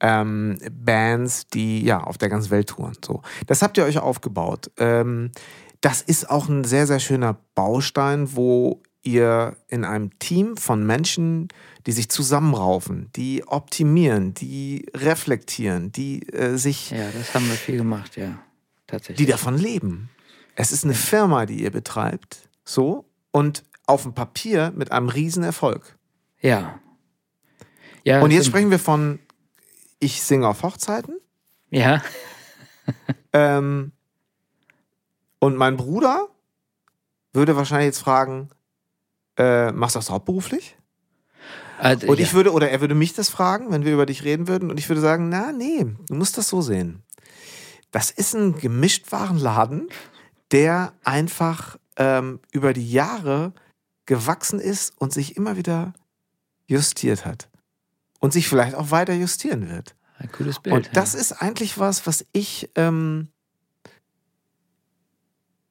ähm, 0.00 0.58
Bands, 0.72 1.46
die 1.48 1.84
ja 1.84 2.00
auf 2.00 2.18
der 2.18 2.28
ganzen 2.28 2.50
Welt 2.50 2.68
touren. 2.68 2.96
So. 3.04 3.22
Das 3.46 3.62
habt 3.62 3.76
ihr 3.78 3.84
euch 3.84 3.98
aufgebaut. 3.98 4.70
Ähm, 4.78 5.30
das 5.80 6.02
ist 6.02 6.30
auch 6.30 6.48
ein 6.48 6.64
sehr, 6.64 6.86
sehr 6.86 7.00
schöner 7.00 7.36
Baustein, 7.54 8.34
wo 8.34 8.82
ihr 9.02 9.56
in 9.68 9.84
einem 9.84 10.18
Team 10.18 10.56
von 10.56 10.84
Menschen, 10.84 11.48
die 11.86 11.92
sich 11.92 12.08
zusammenraufen, 12.08 13.10
die 13.16 13.46
optimieren, 13.46 14.34
die 14.34 14.86
reflektieren, 14.94 15.92
die 15.92 16.28
äh, 16.32 16.56
sich, 16.56 16.90
Ja, 16.90 17.10
das 17.10 17.34
haben 17.34 17.46
wir 17.48 17.54
viel 17.54 17.78
gemacht, 17.78 18.16
ja. 18.16 18.38
Tatsächlich. 18.86 19.24
die 19.24 19.30
davon 19.30 19.58
leben. 19.58 20.10
Es 20.54 20.72
ist 20.72 20.84
eine 20.84 20.94
Firma, 20.94 21.46
die 21.46 21.62
ihr 21.62 21.70
betreibt, 21.70 22.48
so 22.64 23.04
und 23.30 23.64
auf 23.86 24.02
dem 24.02 24.14
Papier 24.14 24.72
mit 24.74 24.92
einem 24.92 25.08
riesen 25.08 25.42
Erfolg. 25.42 25.96
ja. 26.40 26.78
ja. 28.04 28.20
Und 28.20 28.30
jetzt 28.30 28.46
sprechen 28.46 28.70
wir 28.70 28.78
von 28.78 29.18
ich 29.98 30.22
singe 30.22 30.46
auf 30.46 30.62
Hochzeiten. 30.62 31.16
Ja, 31.70 32.02
Ähm, 33.36 33.92
und 35.40 35.56
mein 35.56 35.76
Bruder 35.76 36.28
würde 37.34 37.56
wahrscheinlich 37.56 37.86
jetzt 37.86 38.00
fragen, 38.00 38.48
äh, 39.36 39.70
machst 39.72 39.94
du 39.94 39.98
das 39.98 40.08
hauptberuflich? 40.08 40.76
Also, 41.78 42.06
Und 42.06 42.18
ja. 42.18 42.24
ich 42.24 42.34
würde, 42.34 42.52
oder 42.52 42.70
er 42.70 42.80
würde 42.80 42.94
mich 42.94 43.14
das 43.14 43.28
fragen, 43.28 43.70
wenn 43.70 43.84
wir 43.84 43.92
über 43.92 44.06
dich 44.06 44.24
reden 44.24 44.48
würden, 44.48 44.70
und 44.70 44.78
ich 44.78 44.88
würde 44.88 45.00
sagen, 45.00 45.28
na, 45.28 45.52
nee, 45.52 45.86
du 46.08 46.14
musst 46.14 46.38
das 46.38 46.48
so 46.48 46.62
sehen. 46.62 47.02
Das 47.90 48.10
ist 48.10 48.34
ein 48.34 48.58
Gemischtwarenladen, 48.58 49.88
der 50.52 50.92
einfach 51.04 51.78
ähm, 51.96 52.40
über 52.52 52.72
die 52.72 52.90
Jahre 52.90 53.52
gewachsen 54.06 54.60
ist 54.60 54.94
und 54.98 55.12
sich 55.12 55.36
immer 55.36 55.56
wieder 55.56 55.92
justiert 56.66 57.24
hat. 57.24 57.48
Und 58.20 58.32
sich 58.32 58.48
vielleicht 58.48 58.74
auch 58.74 58.90
weiter 58.90 59.14
justieren 59.14 59.68
wird. 59.68 59.94
Ein 60.18 60.32
cooles 60.32 60.60
Bild. 60.60 60.74
Und 60.74 60.96
das 60.96 61.14
ist 61.14 61.32
eigentlich 61.32 61.78
was, 61.78 62.06
was 62.06 62.24
ich, 62.32 62.70
ähm, 62.74 63.28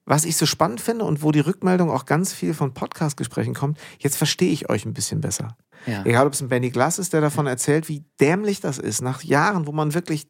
was 0.05 0.25
ich 0.25 0.37
so 0.37 0.45
spannend 0.45 0.81
finde 0.81 1.05
und 1.05 1.23
wo 1.23 1.31
die 1.31 1.39
Rückmeldung 1.39 1.89
auch 1.89 2.05
ganz 2.05 2.31
viel 2.33 2.53
von 2.53 2.73
Podcast-Gesprächen 2.73 3.53
kommt. 3.53 3.79
Jetzt 3.99 4.17
verstehe 4.17 4.51
ich 4.51 4.69
euch 4.69 4.85
ein 4.85 4.93
bisschen 4.93 5.19
besser. 5.21 5.57
ja. 5.87 6.03
Egal, 6.05 6.27
ob 6.27 6.33
es 6.33 6.41
ein 6.41 6.49
Benny 6.49 6.69
Glass 6.69 6.99
ist, 6.99 7.13
der 7.13 7.21
davon 7.21 7.47
erzählt, 7.47 7.89
wie 7.89 8.03
dämlich 8.19 8.59
das 8.61 8.77
ist, 8.77 9.01
nach 9.01 9.23
Jahren, 9.23 9.65
wo 9.67 9.71
man 9.71 9.93
wirklich 9.93 10.27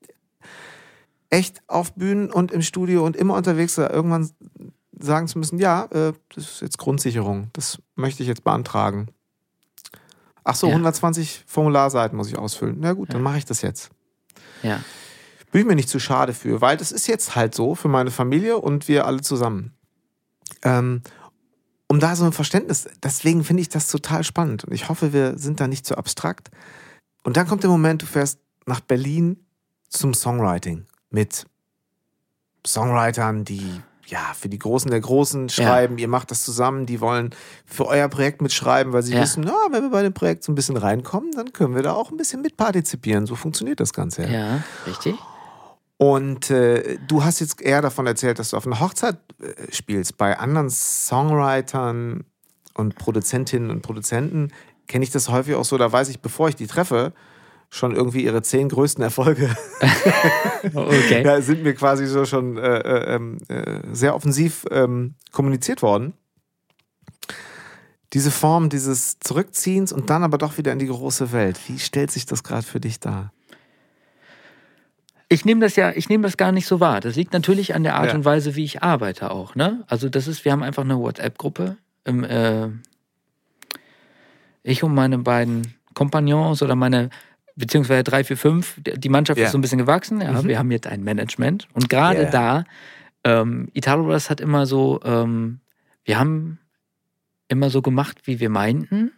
echt 1.30 1.62
auf 1.68 1.94
Bühnen 1.96 2.32
und 2.32 2.52
im 2.52 2.62
Studio 2.62 3.06
und 3.06 3.16
immer 3.16 3.36
unterwegs 3.36 3.78
war, 3.78 3.92
irgendwann 3.92 4.30
sagen 4.98 5.28
zu 5.28 5.38
müssen, 5.40 5.58
ja, 5.60 5.86
äh, 5.92 6.14
das 6.34 6.46
ist 6.46 6.62
jetzt 6.62 6.78
Grundsicherung, 6.78 7.50
das 7.54 7.80
möchte 7.96 8.24
ich 8.24 8.30
jetzt 8.30 8.44
beantragen. 8.44 9.08
Ach 10.46 10.56
so, 10.56 10.68
Ja. 10.68 10.74
120 10.74 11.44
Formularseiten 11.48 12.16
muss 12.16 12.28
ich 12.30 12.38
ausfüllen. 12.38 12.78
Na 12.80 12.94
gut, 12.94 13.10
dann 13.10 13.18
Ja. 13.18 13.24
mache 13.24 13.40
ich 13.40 13.46
das 13.46 13.62
jetzt. 13.62 13.90
ja. 14.64 14.80
Bin 15.56 15.62
ich 15.62 15.68
mir 15.68 15.76
nicht 15.76 15.88
zu 15.88 16.00
schade 16.00 16.34
für, 16.34 16.60
weil 16.60 16.76
das 16.76 16.92
ist 16.92 17.08
jetzt 17.08 17.38
halt 17.38 17.56
so 17.56 17.76
für 17.76 17.88
meine 17.88 18.12
Familie 18.12 18.58
und 18.58 18.90
wir 18.90 19.06
alle 19.08 19.22
zusammen. 19.22 19.72
Ähm, 20.64 21.02
um 21.88 22.02
da 22.02 22.18
so 22.18 22.26
ein 22.26 22.34
Verständnis, 22.34 22.90
deswegen 23.02 23.46
finde 23.46 23.62
ich 23.62 23.70
das 23.70 23.88
total 23.88 24.26
spannend 24.26 24.66
und 24.66 24.74
ich 24.74 24.90
hoffe, 24.90 25.14
wir 25.14 25.38
sind 25.38 25.62
da 25.62 25.70
nicht 25.70 25.86
zu 25.86 25.98
abstrakt. 25.98 26.52
Und 27.24 27.38
dann 27.38 27.48
kommt 27.48 27.64
der 27.64 27.70
Moment, 27.70 28.02
du 28.02 28.06
fährst 28.06 28.40
nach 28.66 28.82
Berlin 28.82 29.46
zum 29.88 30.14
Songwriting 30.14 30.88
mit 31.10 31.46
Songwritern, 32.68 33.46
die 33.46 33.80
ja 34.08 34.34
für 34.38 34.50
die 34.50 34.60
Großen 34.60 34.92
der 34.92 35.00
Großen 35.00 35.48
schreiben. 35.48 35.98
Ihr 36.00 36.10
macht 36.10 36.32
das 36.32 36.44
zusammen, 36.44 36.86
die 36.86 37.00
wollen 37.00 37.34
für 37.66 37.88
euer 37.88 38.10
Projekt 38.10 38.42
mitschreiben, 38.42 38.92
weil 38.92 39.04
sie 39.04 39.14
Ja. 39.14 39.22
wissen, 39.22 39.46
na, 39.46 39.56
wenn 39.72 39.84
wir 39.84 39.90
bei 39.90 40.04
dem 40.04 40.14
Projekt 40.14 40.44
so 40.44 40.52
ein 40.52 40.56
bisschen 40.56 40.76
reinkommen, 40.76 41.32
dann 41.32 41.54
können 41.54 41.76
wir 41.76 41.82
da 41.82 41.94
auch 41.94 42.12
ein 42.12 42.18
bisschen 42.18 42.42
mitpartizipieren. 42.42 43.26
So 43.26 43.38
funktioniert 43.38 43.80
das 43.80 43.94
Ganze. 43.94 44.24
ja. 44.24 44.30
ja, 44.58 44.64
richtig. 44.86 45.16
Und 45.98 46.50
äh, 46.50 46.98
du 47.08 47.24
hast 47.24 47.40
jetzt 47.40 47.62
eher 47.62 47.82
davon 47.82 48.06
erzählt, 48.06 48.40
dass 48.40 48.50
du 48.50 48.58
auf 48.58 48.68
einer 48.68 48.80
Hochzeit 48.80 49.18
äh, 49.42 49.72
spielst. 49.72 50.18
Bei 50.18 50.38
anderen 50.38 50.70
Songwritern 50.70 52.26
und 52.74 52.96
Produzentinnen 52.96 53.70
und 53.70 53.82
Produzenten 53.82 54.52
kenne 54.88 55.04
ich 55.04 55.12
das 55.12 55.30
häufig 55.30 55.56
auch 55.56 55.66
so, 55.66 55.78
da 55.78 55.92
weiß 55.92 56.10
ich, 56.10 56.20
bevor 56.20 56.50
ich 56.50 56.56
die 56.56 56.68
treffe, 56.68 57.14
schon 57.70 57.96
irgendwie 57.96 58.24
ihre 58.24 58.42
zehn 58.42 58.70
größten 58.70 59.04
Erfolge 59.04 59.50
Okay. 60.74 61.24
ja, 61.24 61.42
sind 61.42 61.64
mir 61.64 61.74
quasi 61.74 62.06
so 62.08 62.26
schon 62.26 62.58
äh, 62.58 62.78
äh, 62.78 63.16
ähm, 63.16 63.38
äh, 63.48 63.82
sehr 63.92 64.16
offensiv 64.16 64.66
ähm, 64.72 65.16
kommuniziert 65.32 65.82
worden. 65.82 66.14
Diese 68.14 68.32
Form 68.32 68.70
dieses 68.70 69.20
Zurückziehens 69.20 69.92
und 69.92 70.10
dann 70.10 70.24
aber 70.24 70.38
doch 70.38 70.58
wieder 70.58 70.72
in 70.72 70.80
die 70.80 70.88
große 70.88 71.32
Welt. 71.32 71.60
Wie 71.68 71.80
stellt 71.80 72.12
sich 72.12 72.26
das 72.26 72.44
gerade 72.44 72.66
für 72.66 72.80
dich 72.80 73.00
dar? 73.00 73.34
Ich 75.28 75.44
nehme 75.46 75.62
das 75.62 75.76
ja, 75.76 75.92
ich 75.92 76.08
nehme 76.10 76.24
das 76.24 76.38
gar 76.38 76.52
nicht 76.52 76.68
so 76.68 76.80
wahr. 76.80 77.00
Das 77.02 77.16
liegt 77.16 77.34
natürlich 77.34 77.74
an 77.74 77.84
der 77.84 77.96
Art 77.96 78.08
Ja. 78.10 78.14
und 78.16 78.26
Weise, 78.26 78.56
wie 78.56 78.64
ich 78.64 78.84
arbeite 78.84 79.32
auch. 79.32 79.56
Ne? 79.56 79.84
Also 79.88 80.08
das 80.10 80.28
ist, 80.28 80.46
wir 80.46 80.52
haben 80.52 80.62
einfach 80.64 80.84
eine 80.84 80.98
WhatsApp-Gruppe. 81.00 81.78
Äh, 82.06 82.68
ich 84.64 84.84
und 84.84 84.94
meine 84.94 85.18
beiden 85.20 85.74
Kompagnons 85.94 86.62
oder 86.62 86.76
meine 86.76 87.10
beziehungsweise 87.56 88.04
drei, 88.04 88.24
vier, 88.24 88.38
fünf. 88.38 88.80
Die 88.84 89.10
Mannschaft 89.10 89.40
Ja. 89.40 89.46
ist 89.46 89.52
so 89.54 89.58
ein 89.58 89.62
bisschen 89.62 89.78
gewachsen. 89.80 90.22
Ja, 90.22 90.32
Mhm. 90.34 90.48
wir 90.48 90.60
haben 90.60 90.72
jetzt 90.72 90.88
ein 90.88 91.04
Management 91.04 91.68
und 91.74 91.90
gerade 91.90 92.24
Ja. 92.24 92.30
da 92.30 92.64
ähm, 93.24 93.70
Italo 93.74 94.04
Brothers 94.04 94.30
hat 94.30 94.40
immer 94.40 94.68
so, 94.68 95.00
ähm, 95.04 95.60
wir 96.04 96.20
haben 96.20 96.60
immer 97.48 97.72
so 97.72 97.82
gemacht, 97.82 98.20
wie 98.26 98.40
wir 98.40 98.50
meinten 98.52 99.12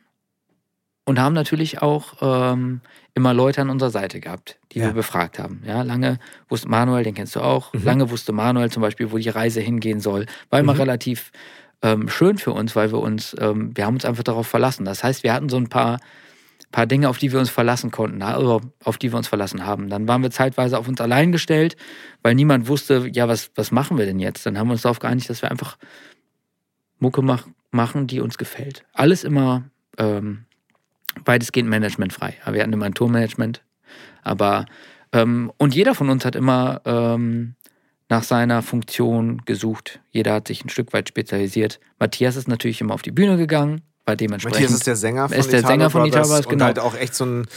und 1.04 1.20
haben 1.20 1.34
natürlich 1.34 1.82
auch 1.82 2.14
ähm, 2.22 2.80
immer 3.18 3.34
Leute 3.34 3.62
an 3.62 3.70
unserer 3.70 3.90
Seite 3.90 4.20
gehabt, 4.22 4.58
die 4.72 4.80
Ja. 4.80 4.86
wir 4.86 4.94
befragt 4.94 5.40
haben. 5.40 5.62
Ja, 5.66 5.82
lange 5.82 6.20
wusste 6.48 6.70
Manuel, 6.70 7.04
den 7.04 7.16
kennst 7.16 7.36
du 7.36 7.42
auch, 7.42 7.74
Mhm. 7.74 7.84
lange 7.84 8.10
wusste 8.12 8.32
Manuel 8.32 8.72
zum 8.72 8.82
Beispiel, 8.82 9.12
wo 9.12 9.18
die 9.18 9.28
Reise 9.30 9.60
hingehen 9.60 10.00
soll. 10.00 10.26
War 10.50 10.60
immer 10.60 10.74
Mhm. 10.74 10.80
relativ 10.80 11.32
ähm, 11.84 12.10
schön 12.10 12.40
für 12.40 12.54
uns, 12.54 12.76
weil 12.76 12.92
wir 12.92 13.00
uns, 13.00 13.36
ähm, 13.40 13.72
wir 13.78 13.86
haben 13.86 13.94
uns 13.94 14.04
einfach 14.06 14.24
darauf 14.24 14.48
verlassen. 14.48 14.84
Das 14.84 15.04
heißt, 15.04 15.22
wir 15.24 15.32
hatten 15.32 15.48
so 15.48 15.58
ein 15.58 15.68
paar, 15.70 16.00
paar 16.72 16.88
Dinge, 16.88 17.08
auf 17.08 17.20
die 17.20 17.32
wir 17.32 17.38
uns 17.40 17.52
verlassen 17.52 17.92
konnten, 17.92 18.24
also 18.24 18.62
auf 18.84 18.98
die 18.98 19.12
wir 19.12 19.18
uns 19.18 19.28
verlassen 19.28 19.64
haben. 19.64 19.88
Dann 19.88 20.08
waren 20.08 20.24
wir 20.24 20.32
zeitweise 20.32 20.80
auf 20.80 20.88
uns 20.88 21.00
allein 21.00 21.32
gestellt, 21.32 21.78
weil 22.24 22.34
niemand 22.34 22.68
wusste, 22.68 23.08
ja, 23.14 23.28
was, 23.28 23.52
was 23.54 23.70
machen 23.72 24.00
wir 24.00 24.08
denn 24.08 24.18
jetzt? 24.20 24.44
Dann 24.48 24.58
haben 24.58 24.70
wir 24.70 24.72
uns 24.74 24.82
darauf 24.82 24.98
geeinigt, 24.98 25.30
dass 25.30 25.44
wir 25.44 25.52
einfach 25.52 25.78
Mucke 26.98 27.22
mach, 27.22 27.48
machen, 27.70 28.08
die 28.08 28.22
uns 28.22 28.40
gefällt. 28.40 28.84
Alles 28.94 29.24
immer 29.24 29.66
ähm, 30.00 30.46
weitestgehend 31.26 31.70
managementfrei. 31.70 32.36
Ja, 32.46 32.54
Wir 32.54 32.62
hatten 32.62 32.74
immer 32.74 32.86
ein 32.86 32.94
Tourmanagement, 32.94 33.64
aber 34.24 34.66
ähm, 35.14 35.52
und 35.58 35.76
jeder 35.76 35.96
von 35.96 36.10
uns 36.10 36.26
hat 36.26 36.36
immer 36.36 36.82
ähm, 36.86 37.56
nach 38.10 38.24
seiner 38.24 38.62
Funktion 38.62 39.42
gesucht. 39.46 40.00
Jeder 40.12 40.34
hat 40.34 40.48
sich 40.48 40.64
ein 40.64 40.70
Stück 40.70 40.94
weit 40.94 41.10
spezialisiert. 41.10 41.80
Matthias 42.00 42.36
ist 42.36 42.48
natürlich 42.48 42.82
immer 42.82 42.94
auf 42.94 43.02
die 43.02 43.12
Bühne 43.12 43.38
gegangen, 43.38 43.82
bei 44.08 44.16
dementsprechend 44.16 44.62
Matthias 44.62 44.72
ist 44.72 44.88
der 44.88 44.96
Sänger 44.96 45.28
von 45.28 45.38
ist 45.38 45.52
der 45.52 45.60
Italo 45.60 45.74
Sänger 45.74 45.90
von 45.90 46.02
Brothers 46.04 46.16
Italo 46.16 46.28
Brothers, 46.28 46.46
und 46.46 46.52
genau. 46.52 46.66
halt 46.66 46.80
auch 46.80 46.96
echt 46.96 47.14
so 47.14 47.26
ein 47.26 47.48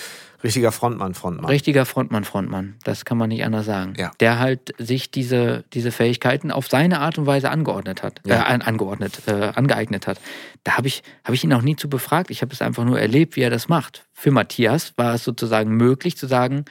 richtiger 0.42 0.72
Frontmann, 0.72 1.14
Frontmann. 1.14 1.50
richtiger 1.50 1.84
Frontmann, 1.86 2.24
Frontmann. 2.24 2.76
Das 2.84 3.04
kann 3.04 3.18
man 3.18 3.28
nicht 3.28 3.44
anders 3.44 3.66
sagen. 3.66 3.94
Ja. 3.96 4.10
Der 4.20 4.38
halt 4.38 4.74
sich 4.78 5.10
diese, 5.10 5.64
diese 5.72 5.92
Fähigkeiten 5.92 6.50
auf 6.50 6.68
seine 6.68 7.00
Art 7.00 7.18
und 7.18 7.26
Weise 7.26 7.50
angeordnet 7.50 8.02
hat, 8.02 8.20
Ja. 8.26 8.36
äh, 8.40 8.44
an, 8.54 8.62
angeordnet, 8.62 9.22
äh, 9.26 9.52
angeeignet 9.54 10.06
hat. 10.06 10.20
Da 10.64 10.76
habe 10.76 10.88
ich, 10.88 11.02
hab 11.24 11.34
ich 11.34 11.44
ihn 11.44 11.52
auch 11.52 11.62
nie 11.62 11.76
zu 11.76 11.88
befragt. 11.88 12.30
Ich 12.30 12.42
habe 12.42 12.52
es 12.52 12.62
einfach 12.62 12.84
nur 12.84 12.98
erlebt, 13.00 13.36
wie 13.36 13.40
er 13.42 13.50
das 13.50 13.68
macht. 13.68 14.06
Für 14.12 14.30
Matthias 14.30 14.92
war 14.96 15.14
es 15.14 15.24
sozusagen 15.24 15.76
möglich 15.76 16.16
zu 16.16 16.26
sagen, 16.26 16.64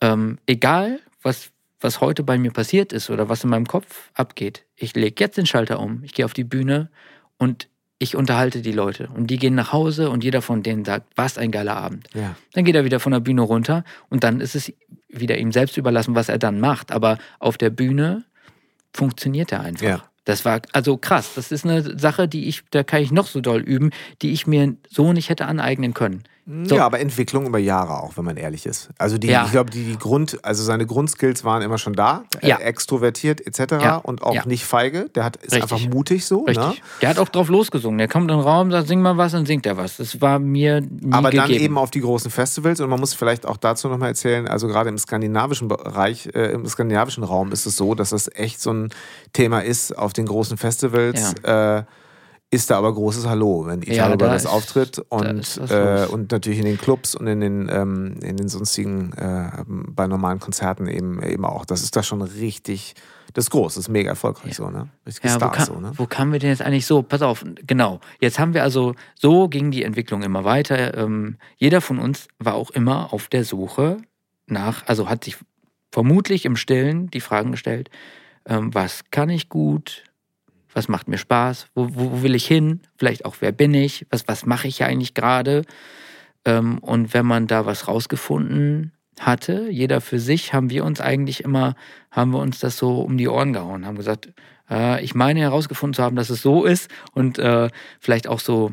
ähm, 0.00 0.38
egal 0.46 1.00
was, 1.22 1.50
was 1.80 2.00
heute 2.00 2.22
bei 2.22 2.38
mir 2.38 2.50
passiert 2.50 2.92
ist 2.92 3.10
oder 3.10 3.28
was 3.28 3.44
in 3.44 3.50
meinem 3.50 3.66
Kopf 3.66 4.10
abgeht, 4.14 4.64
ich 4.76 4.94
lege 4.94 5.22
jetzt 5.22 5.36
den 5.38 5.46
Schalter 5.46 5.80
um, 5.80 6.02
ich 6.02 6.14
gehe 6.14 6.24
auf 6.24 6.32
die 6.34 6.44
Bühne 6.44 6.90
und 7.38 7.68
ich 7.98 8.16
unterhalte 8.16 8.60
die 8.60 8.72
Leute. 8.72 9.08
Und 9.14 9.28
die 9.28 9.38
gehen 9.38 9.54
nach 9.54 9.72
Hause 9.72 10.10
und 10.10 10.24
jeder 10.24 10.42
von 10.42 10.62
denen 10.62 10.84
sagt, 10.84 11.06
was 11.16 11.38
ein 11.38 11.50
geiler 11.50 11.76
Abend. 11.76 12.08
Ja. 12.14 12.36
Dann 12.52 12.64
geht 12.64 12.74
er 12.74 12.84
wieder 12.84 13.00
von 13.00 13.12
der 13.12 13.20
Bühne 13.20 13.42
runter 13.42 13.84
und 14.08 14.24
dann 14.24 14.40
ist 14.40 14.54
es 14.54 14.72
wieder 15.08 15.38
ihm 15.38 15.52
selbst 15.52 15.76
überlassen, 15.76 16.14
was 16.14 16.28
er 16.28 16.38
dann 16.38 16.60
macht. 16.60 16.92
Aber 16.92 17.18
auf 17.38 17.56
der 17.56 17.70
Bühne 17.70 18.24
funktioniert 18.92 19.52
er 19.52 19.60
einfach. 19.60 19.86
Ja. 19.86 20.02
Das 20.24 20.44
war 20.44 20.62
also 20.72 20.96
krass. 20.96 21.32
Das 21.34 21.52
ist 21.52 21.64
eine 21.64 21.98
Sache, 21.98 22.28
die 22.28 22.48
ich, 22.48 22.62
da 22.70 22.82
kann 22.82 23.02
ich 23.02 23.12
noch 23.12 23.26
so 23.26 23.40
doll 23.40 23.60
üben, 23.60 23.90
die 24.22 24.32
ich 24.32 24.46
mir 24.46 24.74
so 24.88 25.12
nicht 25.12 25.28
hätte 25.28 25.46
aneignen 25.46 25.92
können. 25.92 26.24
So. 26.46 26.76
Ja, 26.76 26.84
aber 26.84 27.00
Entwicklung 27.00 27.46
über 27.46 27.58
Jahre 27.58 28.02
auch, 28.02 28.18
wenn 28.18 28.24
man 28.26 28.36
ehrlich 28.36 28.66
ist. 28.66 28.90
Also 28.98 29.16
die, 29.16 29.28
Ja. 29.28 29.46
ich 29.46 29.52
glaube, 29.52 29.70
die, 29.70 29.82
die 29.84 29.98
Grund, 29.98 30.38
also 30.44 30.62
seine 30.62 30.84
Grundskills 30.84 31.42
waren 31.42 31.62
immer 31.62 31.78
schon 31.78 31.94
da, 31.94 32.24
Ja. 32.42 32.58
äh, 32.58 32.64
extrovertiert 32.64 33.40
etc. 33.46 33.72
Ja. 33.82 33.96
und 33.96 34.22
auch 34.22 34.34
Ja. 34.34 34.42
nicht 34.44 34.66
feige. 34.66 35.08
Der 35.14 35.24
hat, 35.24 35.36
ist 35.36 35.54
Richtig. 35.54 35.62
einfach 35.72 35.88
mutig 35.88 36.26
so. 36.26 36.44
Richtig. 36.44 36.66
Ne? 36.66 36.74
Der 37.00 37.08
hat 37.08 37.18
auch 37.18 37.30
drauf 37.30 37.48
losgesungen. 37.48 37.96
Der 37.96 38.08
kommt 38.08 38.30
in 38.30 38.36
den 38.36 38.40
Raum, 38.46 38.70
sagt, 38.70 38.88
sing 38.88 39.00
mal 39.00 39.16
was, 39.16 39.32
dann 39.32 39.46
singt 39.46 39.64
er 39.64 39.78
was. 39.78 39.96
Das 39.96 40.20
war 40.20 40.38
mir 40.38 40.82
nie 40.82 41.12
Aber 41.12 41.30
dann 41.30 41.46
gegeben. 41.46 41.64
eben 41.64 41.78
auf 41.78 41.90
die 41.90 42.00
großen 42.02 42.30
Festivals 42.30 42.78
und 42.80 42.90
man 42.90 43.00
muss 43.00 43.14
vielleicht 43.14 43.46
auch 43.46 43.56
dazu 43.56 43.88
nochmal 43.88 44.10
erzählen, 44.10 44.46
also 44.46 44.66
gerade 44.68 44.90
im 44.90 44.98
skandinavischen 44.98 45.68
Bereich, 45.68 46.28
äh, 46.34 46.52
im 46.52 46.66
skandinavischen 46.66 47.24
Raum 47.24 47.52
ist 47.52 47.64
es 47.64 47.76
so, 47.76 47.94
dass 47.94 48.10
das 48.10 48.30
echt 48.34 48.60
so 48.60 48.70
ein 48.70 48.90
Thema 49.32 49.60
ist 49.60 49.96
auf 49.96 50.12
den 50.12 50.26
großen 50.26 50.58
Festivals. 50.58 51.32
Äh, 51.42 51.84
ist 52.54 52.70
da 52.70 52.78
aber 52.78 52.92
großes 52.94 53.26
Hallo, 53.26 53.64
wenn 53.66 53.82
Italo 53.82 53.94
Ja, 53.96 54.08
da 54.10 54.16
Brothers 54.16 54.44
ist- 54.44 54.50
auftritt 54.50 54.98
und, 55.08 55.60
was 55.60 55.70
äh, 55.70 56.06
und 56.12 56.30
natürlich 56.32 56.58
in 56.58 56.64
den 56.64 56.78
Clubs 56.78 57.14
und 57.14 57.26
in 57.26 57.40
den, 57.40 57.68
ähm, 57.70 58.16
in 58.22 58.36
den 58.36 58.48
sonstigen, 58.48 59.12
äh, 59.12 59.50
bei 59.66 60.06
normalen 60.06 60.40
Konzerten 60.40 60.86
eben, 60.86 61.22
eben 61.22 61.44
auch. 61.44 61.64
Das 61.64 61.82
ist 61.82 61.96
da 61.96 62.02
schon 62.02 62.22
richtig, 62.22 62.94
das 63.32 63.46
ist 63.46 63.50
groß, 63.50 63.74
das 63.74 63.84
ist 63.84 63.88
mega 63.88 64.10
erfolgreich 64.10 64.56
so, 64.56 64.70
ne? 64.70 64.88
Richtige 65.06 65.28
Ja, 65.28 65.34
wo, 65.34 65.38
Stars 65.38 65.56
kam, 65.56 65.66
so, 65.66 65.80
ne? 65.80 65.92
wo 65.96 66.06
kamen 66.06 66.32
wir 66.32 66.38
denn 66.38 66.50
jetzt 66.50 66.62
eigentlich 66.62 66.86
so? 66.86 67.02
Pass 67.02 67.22
auf, 67.22 67.44
genau. 67.66 68.00
Jetzt 68.20 68.38
haben 68.38 68.54
wir 68.54 68.62
also, 68.62 68.94
so 69.14 69.48
ging 69.48 69.70
die 69.70 69.82
Entwicklung 69.82 70.22
immer 70.22 70.44
weiter. 70.44 70.96
Ähm, 70.96 71.36
jeder 71.56 71.80
von 71.80 71.98
uns 71.98 72.28
war 72.38 72.54
auch 72.54 72.70
immer 72.70 73.12
auf 73.12 73.28
der 73.28 73.44
Suche 73.44 73.96
nach, 74.46 74.86
also 74.86 75.08
hat 75.08 75.24
sich 75.24 75.36
vermutlich 75.92 76.44
im 76.44 76.56
Stillen 76.56 77.08
die 77.10 77.20
Fragen 77.20 77.50
gestellt, 77.52 77.90
ähm, 78.46 78.74
was 78.74 79.04
kann 79.10 79.30
ich 79.30 79.48
gut? 79.48 80.04
Was 80.74 80.88
macht 80.88 81.08
mir 81.08 81.18
Spaß? 81.18 81.68
Wo, 81.74 81.88
wo, 81.94 82.12
wo 82.12 82.22
will 82.22 82.34
ich 82.34 82.46
hin? 82.46 82.80
Vielleicht 82.96 83.24
auch, 83.24 83.36
wer 83.40 83.52
bin 83.52 83.72
ich? 83.74 84.06
Was, 84.10 84.28
was 84.28 84.44
mache 84.44 84.68
ich 84.68 84.84
eigentlich 84.84 85.14
gerade? 85.14 85.62
Ähm, 86.44 86.78
und 86.80 87.14
wenn 87.14 87.24
man 87.26 87.46
da 87.46 87.64
was 87.64 87.88
rausgefunden 87.88 88.92
hatte, 89.20 89.70
jeder 89.70 90.00
für 90.00 90.18
sich, 90.18 90.52
haben 90.52 90.70
wir 90.70 90.84
uns 90.84 91.00
eigentlich 91.00 91.44
immer, 91.44 91.76
haben 92.10 92.32
wir 92.32 92.40
uns 92.40 92.58
das 92.58 92.76
so 92.76 93.00
um 93.00 93.16
die 93.16 93.28
Ohren 93.28 93.52
gehauen, 93.52 93.86
haben 93.86 93.96
gesagt, 93.96 94.32
äh, 94.68 95.02
ich 95.04 95.14
meine 95.14 95.40
herausgefunden 95.40 95.94
zu 95.94 96.02
haben, 96.02 96.16
dass 96.16 96.30
es 96.30 96.42
so 96.42 96.64
ist 96.64 96.90
und 97.12 97.38
äh, 97.38 97.68
vielleicht 98.00 98.26
auch 98.26 98.40
so 98.40 98.72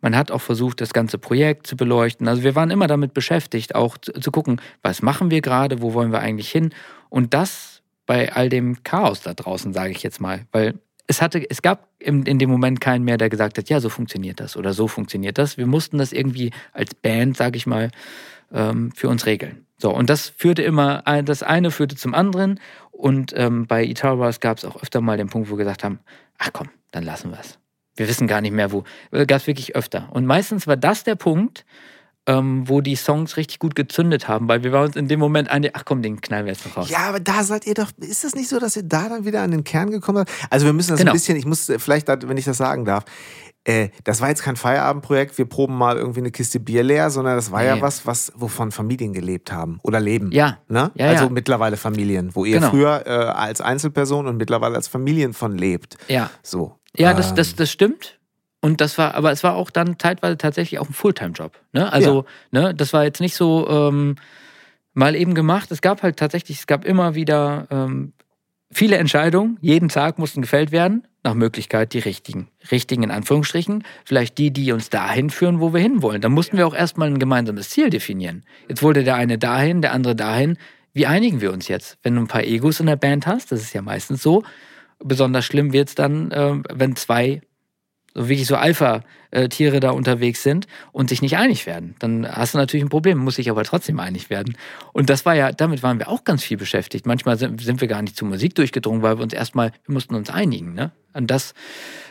Man 0.00 0.16
hat 0.16 0.30
auch 0.30 0.40
versucht, 0.40 0.80
das 0.80 0.92
ganze 0.92 1.18
Projekt 1.18 1.66
zu 1.66 1.76
beleuchten. 1.76 2.26
Also 2.28 2.42
wir 2.42 2.54
waren 2.54 2.70
immer 2.70 2.86
damit 2.86 3.12
beschäftigt, 3.14 3.74
auch 3.74 3.98
zu, 3.98 4.12
zu 4.12 4.30
gucken, 4.30 4.60
was 4.82 5.02
machen 5.02 5.30
wir 5.30 5.40
gerade, 5.42 5.82
wo 5.82 5.92
wollen 5.94 6.12
wir 6.12 6.20
eigentlich 6.20 6.50
hin. 6.50 6.72
Und 7.10 7.34
das 7.34 7.82
bei 8.06 8.32
all 8.32 8.48
dem 8.48 8.82
Chaos 8.82 9.20
da 9.20 9.34
draußen, 9.34 9.72
sage 9.72 9.92
ich 9.92 10.02
jetzt 10.02 10.20
mal. 10.20 10.46
Weil 10.52 10.80
es 11.10 11.20
hatte, 11.20 11.44
es 11.50 11.60
gab 11.60 11.88
in, 11.98 12.22
in 12.22 12.38
dem 12.38 12.48
Moment 12.48 12.80
keinen 12.80 13.04
mehr, 13.04 13.18
der 13.18 13.28
gesagt 13.28 13.58
hat, 13.58 13.68
ja, 13.68 13.80
so 13.80 13.88
funktioniert 13.88 14.38
das 14.38 14.56
oder 14.56 14.72
so 14.72 14.86
funktioniert 14.86 15.38
das. 15.38 15.56
Wir 15.56 15.66
mussten 15.66 15.98
das 15.98 16.12
irgendwie 16.12 16.52
als 16.72 16.94
Band, 16.94 17.36
sage 17.36 17.56
ich 17.56 17.66
mal, 17.66 17.90
ähm, 18.52 18.92
für 18.94 19.08
uns 19.08 19.26
regeln. 19.26 19.66
So, 19.76 19.92
und 19.92 20.08
das 20.08 20.28
führte 20.28 20.62
immer, 20.62 21.02
das 21.24 21.42
eine 21.42 21.72
führte 21.72 21.96
zum 21.96 22.14
anderen. 22.14 22.60
Und 22.92 23.32
ähm, 23.36 23.66
bei 23.66 23.84
Itaras 23.84 24.38
gab 24.38 24.58
es 24.58 24.64
auch 24.64 24.80
öfter 24.80 25.00
mal 25.00 25.16
den 25.16 25.28
Punkt, 25.28 25.50
wo 25.50 25.54
wir 25.54 25.64
gesagt 25.64 25.82
haben, 25.82 25.98
ach 26.38 26.50
komm, 26.52 26.68
dann 26.92 27.02
lassen 27.02 27.32
wir 27.32 27.40
es. 27.40 27.58
Wir 27.96 28.08
wissen 28.08 28.28
gar 28.28 28.40
nicht 28.40 28.52
mehr 28.52 28.70
wo. 28.70 28.84
Äh, 29.10 29.26
gab 29.26 29.40
es 29.40 29.48
wirklich 29.48 29.74
öfter. 29.74 30.10
Und 30.12 30.26
meistens 30.26 30.68
war 30.68 30.76
das 30.76 31.02
der 31.02 31.16
Punkt, 31.16 31.64
ähm, 32.30 32.68
wo 32.68 32.80
die 32.80 32.94
Songs 32.94 33.36
richtig 33.36 33.58
gut 33.58 33.74
gezündet 33.74 34.28
haben, 34.28 34.48
weil 34.48 34.62
wir 34.62 34.70
waren 34.70 34.86
uns 34.86 34.96
in 34.96 35.08
dem 35.08 35.18
Moment 35.18 35.50
ein, 35.50 35.68
ach 35.72 35.84
komm, 35.84 36.00
den 36.00 36.20
knallen 36.20 36.46
wir 36.46 36.52
jetzt 36.52 36.64
noch 36.64 36.76
raus. 36.76 36.88
Ja, 36.88 37.08
aber 37.08 37.18
da 37.18 37.42
seid 37.42 37.66
ihr 37.66 37.74
doch, 37.74 37.90
ist 37.98 38.22
das 38.22 38.36
nicht 38.36 38.48
so, 38.48 38.60
dass 38.60 38.76
ihr 38.76 38.84
da 38.84 39.08
dann 39.08 39.24
wieder 39.24 39.42
an 39.42 39.50
den 39.50 39.64
Kern 39.64 39.90
gekommen 39.90 40.18
seid? 40.18 40.28
Also 40.48 40.66
wir 40.66 40.72
müssen 40.72 40.90
das 40.90 41.00
genau. 41.00 41.10
ein 41.10 41.14
bisschen, 41.14 41.36
ich 41.36 41.44
muss 41.44 41.70
vielleicht, 41.78 42.06
wenn 42.08 42.36
ich 42.36 42.44
das 42.44 42.56
sagen 42.56 42.84
darf, 42.84 43.04
äh, 43.64 43.88
das 44.04 44.20
war 44.20 44.28
jetzt 44.28 44.42
kein 44.42 44.54
Feierabendprojekt, 44.54 45.36
wir 45.38 45.44
proben 45.44 45.76
mal 45.76 45.96
irgendwie 45.96 46.20
eine 46.20 46.30
Kiste 46.30 46.60
Bier 46.60 46.84
leer, 46.84 47.10
sondern 47.10 47.34
das 47.34 47.50
war 47.50 47.62
nee. 47.62 47.66
ja 47.66 47.80
was, 47.80 48.06
was, 48.06 48.32
wovon 48.36 48.70
Familien 48.70 49.12
gelebt 49.12 49.52
haben 49.52 49.80
oder 49.82 49.98
leben. 49.98 50.30
Ja. 50.32 50.58
Ne? 50.68 50.92
ja 50.94 51.08
also 51.08 51.24
ja. 51.24 51.30
mittlerweile 51.30 51.76
Familien, 51.76 52.34
wo 52.34 52.44
ihr 52.44 52.60
genau. 52.60 52.70
früher 52.70 53.02
äh, 53.06 53.10
als 53.10 53.60
Einzelperson 53.60 54.28
und 54.28 54.36
mittlerweile 54.36 54.76
als 54.76 54.86
Familien 54.86 55.34
von 55.34 55.58
lebt. 55.58 55.96
Ja. 56.06 56.30
So. 56.44 56.76
Ja, 56.96 57.12
das, 57.12 57.34
das, 57.34 57.54
das 57.54 57.70
stimmt. 57.70 58.19
Und 58.60 58.80
das 58.80 58.98
war, 58.98 59.14
aber 59.14 59.32
es 59.32 59.42
war 59.42 59.54
auch 59.54 59.70
dann 59.70 59.96
teilweise 59.96 60.36
tatsächlich 60.36 60.78
auch 60.80 60.88
ein 60.88 60.92
Fulltime-Job. 60.92 61.58
Ne? 61.72 61.90
Also, 61.92 62.26
ja. 62.52 62.60
ne, 62.60 62.74
das 62.74 62.92
war 62.92 63.04
jetzt 63.04 63.20
nicht 63.20 63.34
so 63.34 63.66
ähm, 63.68 64.16
mal 64.92 65.16
eben 65.16 65.34
gemacht. 65.34 65.70
Es 65.70 65.80
gab 65.80 66.02
halt 66.02 66.18
tatsächlich, 66.18 66.58
es 66.58 66.66
gab 66.66 66.84
immer 66.84 67.14
wieder 67.14 67.66
ähm, 67.70 68.12
viele 68.70 68.98
Entscheidungen. 68.98 69.58
Jeden 69.62 69.88
Tag 69.88 70.18
mussten 70.18 70.42
gefällt 70.42 70.72
werden. 70.72 71.06
Nach 71.22 71.34
Möglichkeit 71.34 71.92
die 71.92 71.98
richtigen. 71.98 72.48
Richtigen 72.70 73.02
in 73.02 73.10
Anführungsstrichen. 73.10 73.84
Vielleicht 74.04 74.38
die, 74.38 74.50
die 74.50 74.72
uns 74.72 74.90
dahin 74.90 75.30
führen, 75.30 75.60
wo 75.60 75.72
wir 75.72 75.80
hinwollen. 75.80 76.20
Da 76.20 76.28
mussten 76.28 76.56
wir 76.56 76.66
auch 76.66 76.74
erstmal 76.74 77.08
ein 77.08 77.18
gemeinsames 77.18 77.70
Ziel 77.70 77.90
definieren. 77.90 78.44
Jetzt 78.68 78.82
wollte 78.82 79.04
der 79.04 79.16
eine 79.16 79.38
dahin, 79.38 79.82
der 79.82 79.92
andere 79.92 80.16
dahin. 80.16 80.56
Wie 80.92 81.06
einigen 81.06 81.40
wir 81.40 81.52
uns 81.52 81.68
jetzt? 81.68 81.98
Wenn 82.02 82.14
du 82.14 82.22
ein 82.22 82.26
paar 82.26 82.44
Egos 82.44 82.80
in 82.80 82.86
der 82.86 82.96
Band 82.96 83.26
hast, 83.26 83.52
das 83.52 83.60
ist 83.60 83.72
ja 83.74 83.82
meistens 83.82 84.22
so. 84.22 84.42
Besonders 84.98 85.44
schlimm 85.44 85.72
wird 85.72 85.88
es 85.88 85.94
dann, 85.94 86.30
äh, 86.30 86.56
wenn 86.70 86.96
zwei 86.96 87.42
so 88.14 88.28
wirklich 88.28 88.46
so 88.46 88.56
Alpha-Tiere 88.56 89.80
da 89.80 89.90
unterwegs 89.90 90.42
sind 90.42 90.66
und 90.92 91.08
sich 91.08 91.22
nicht 91.22 91.36
einig 91.36 91.66
werden. 91.66 91.94
Dann 91.98 92.26
hast 92.26 92.54
du 92.54 92.58
natürlich 92.58 92.84
ein 92.84 92.88
Problem, 92.88 93.18
muss 93.18 93.36
sich 93.36 93.50
aber 93.50 93.64
trotzdem 93.64 94.00
einig 94.00 94.30
werden. 94.30 94.56
Und 94.92 95.10
das 95.10 95.24
war 95.24 95.34
ja, 95.34 95.52
damit 95.52 95.82
waren 95.82 95.98
wir 95.98 96.08
auch 96.08 96.24
ganz 96.24 96.42
viel 96.42 96.56
beschäftigt. 96.56 97.06
Manchmal 97.06 97.38
sind, 97.38 97.60
sind 97.60 97.80
wir 97.80 97.88
gar 97.88 98.02
nicht 98.02 98.16
zur 98.16 98.28
Musik 98.28 98.54
durchgedrungen, 98.54 99.02
weil 99.02 99.18
wir 99.18 99.22
uns 99.22 99.32
erstmal, 99.32 99.72
wir 99.86 99.92
mussten 99.92 100.14
uns 100.14 100.30
einigen, 100.30 100.74
ne? 100.74 100.90
An 101.12 101.26
das. 101.26 101.54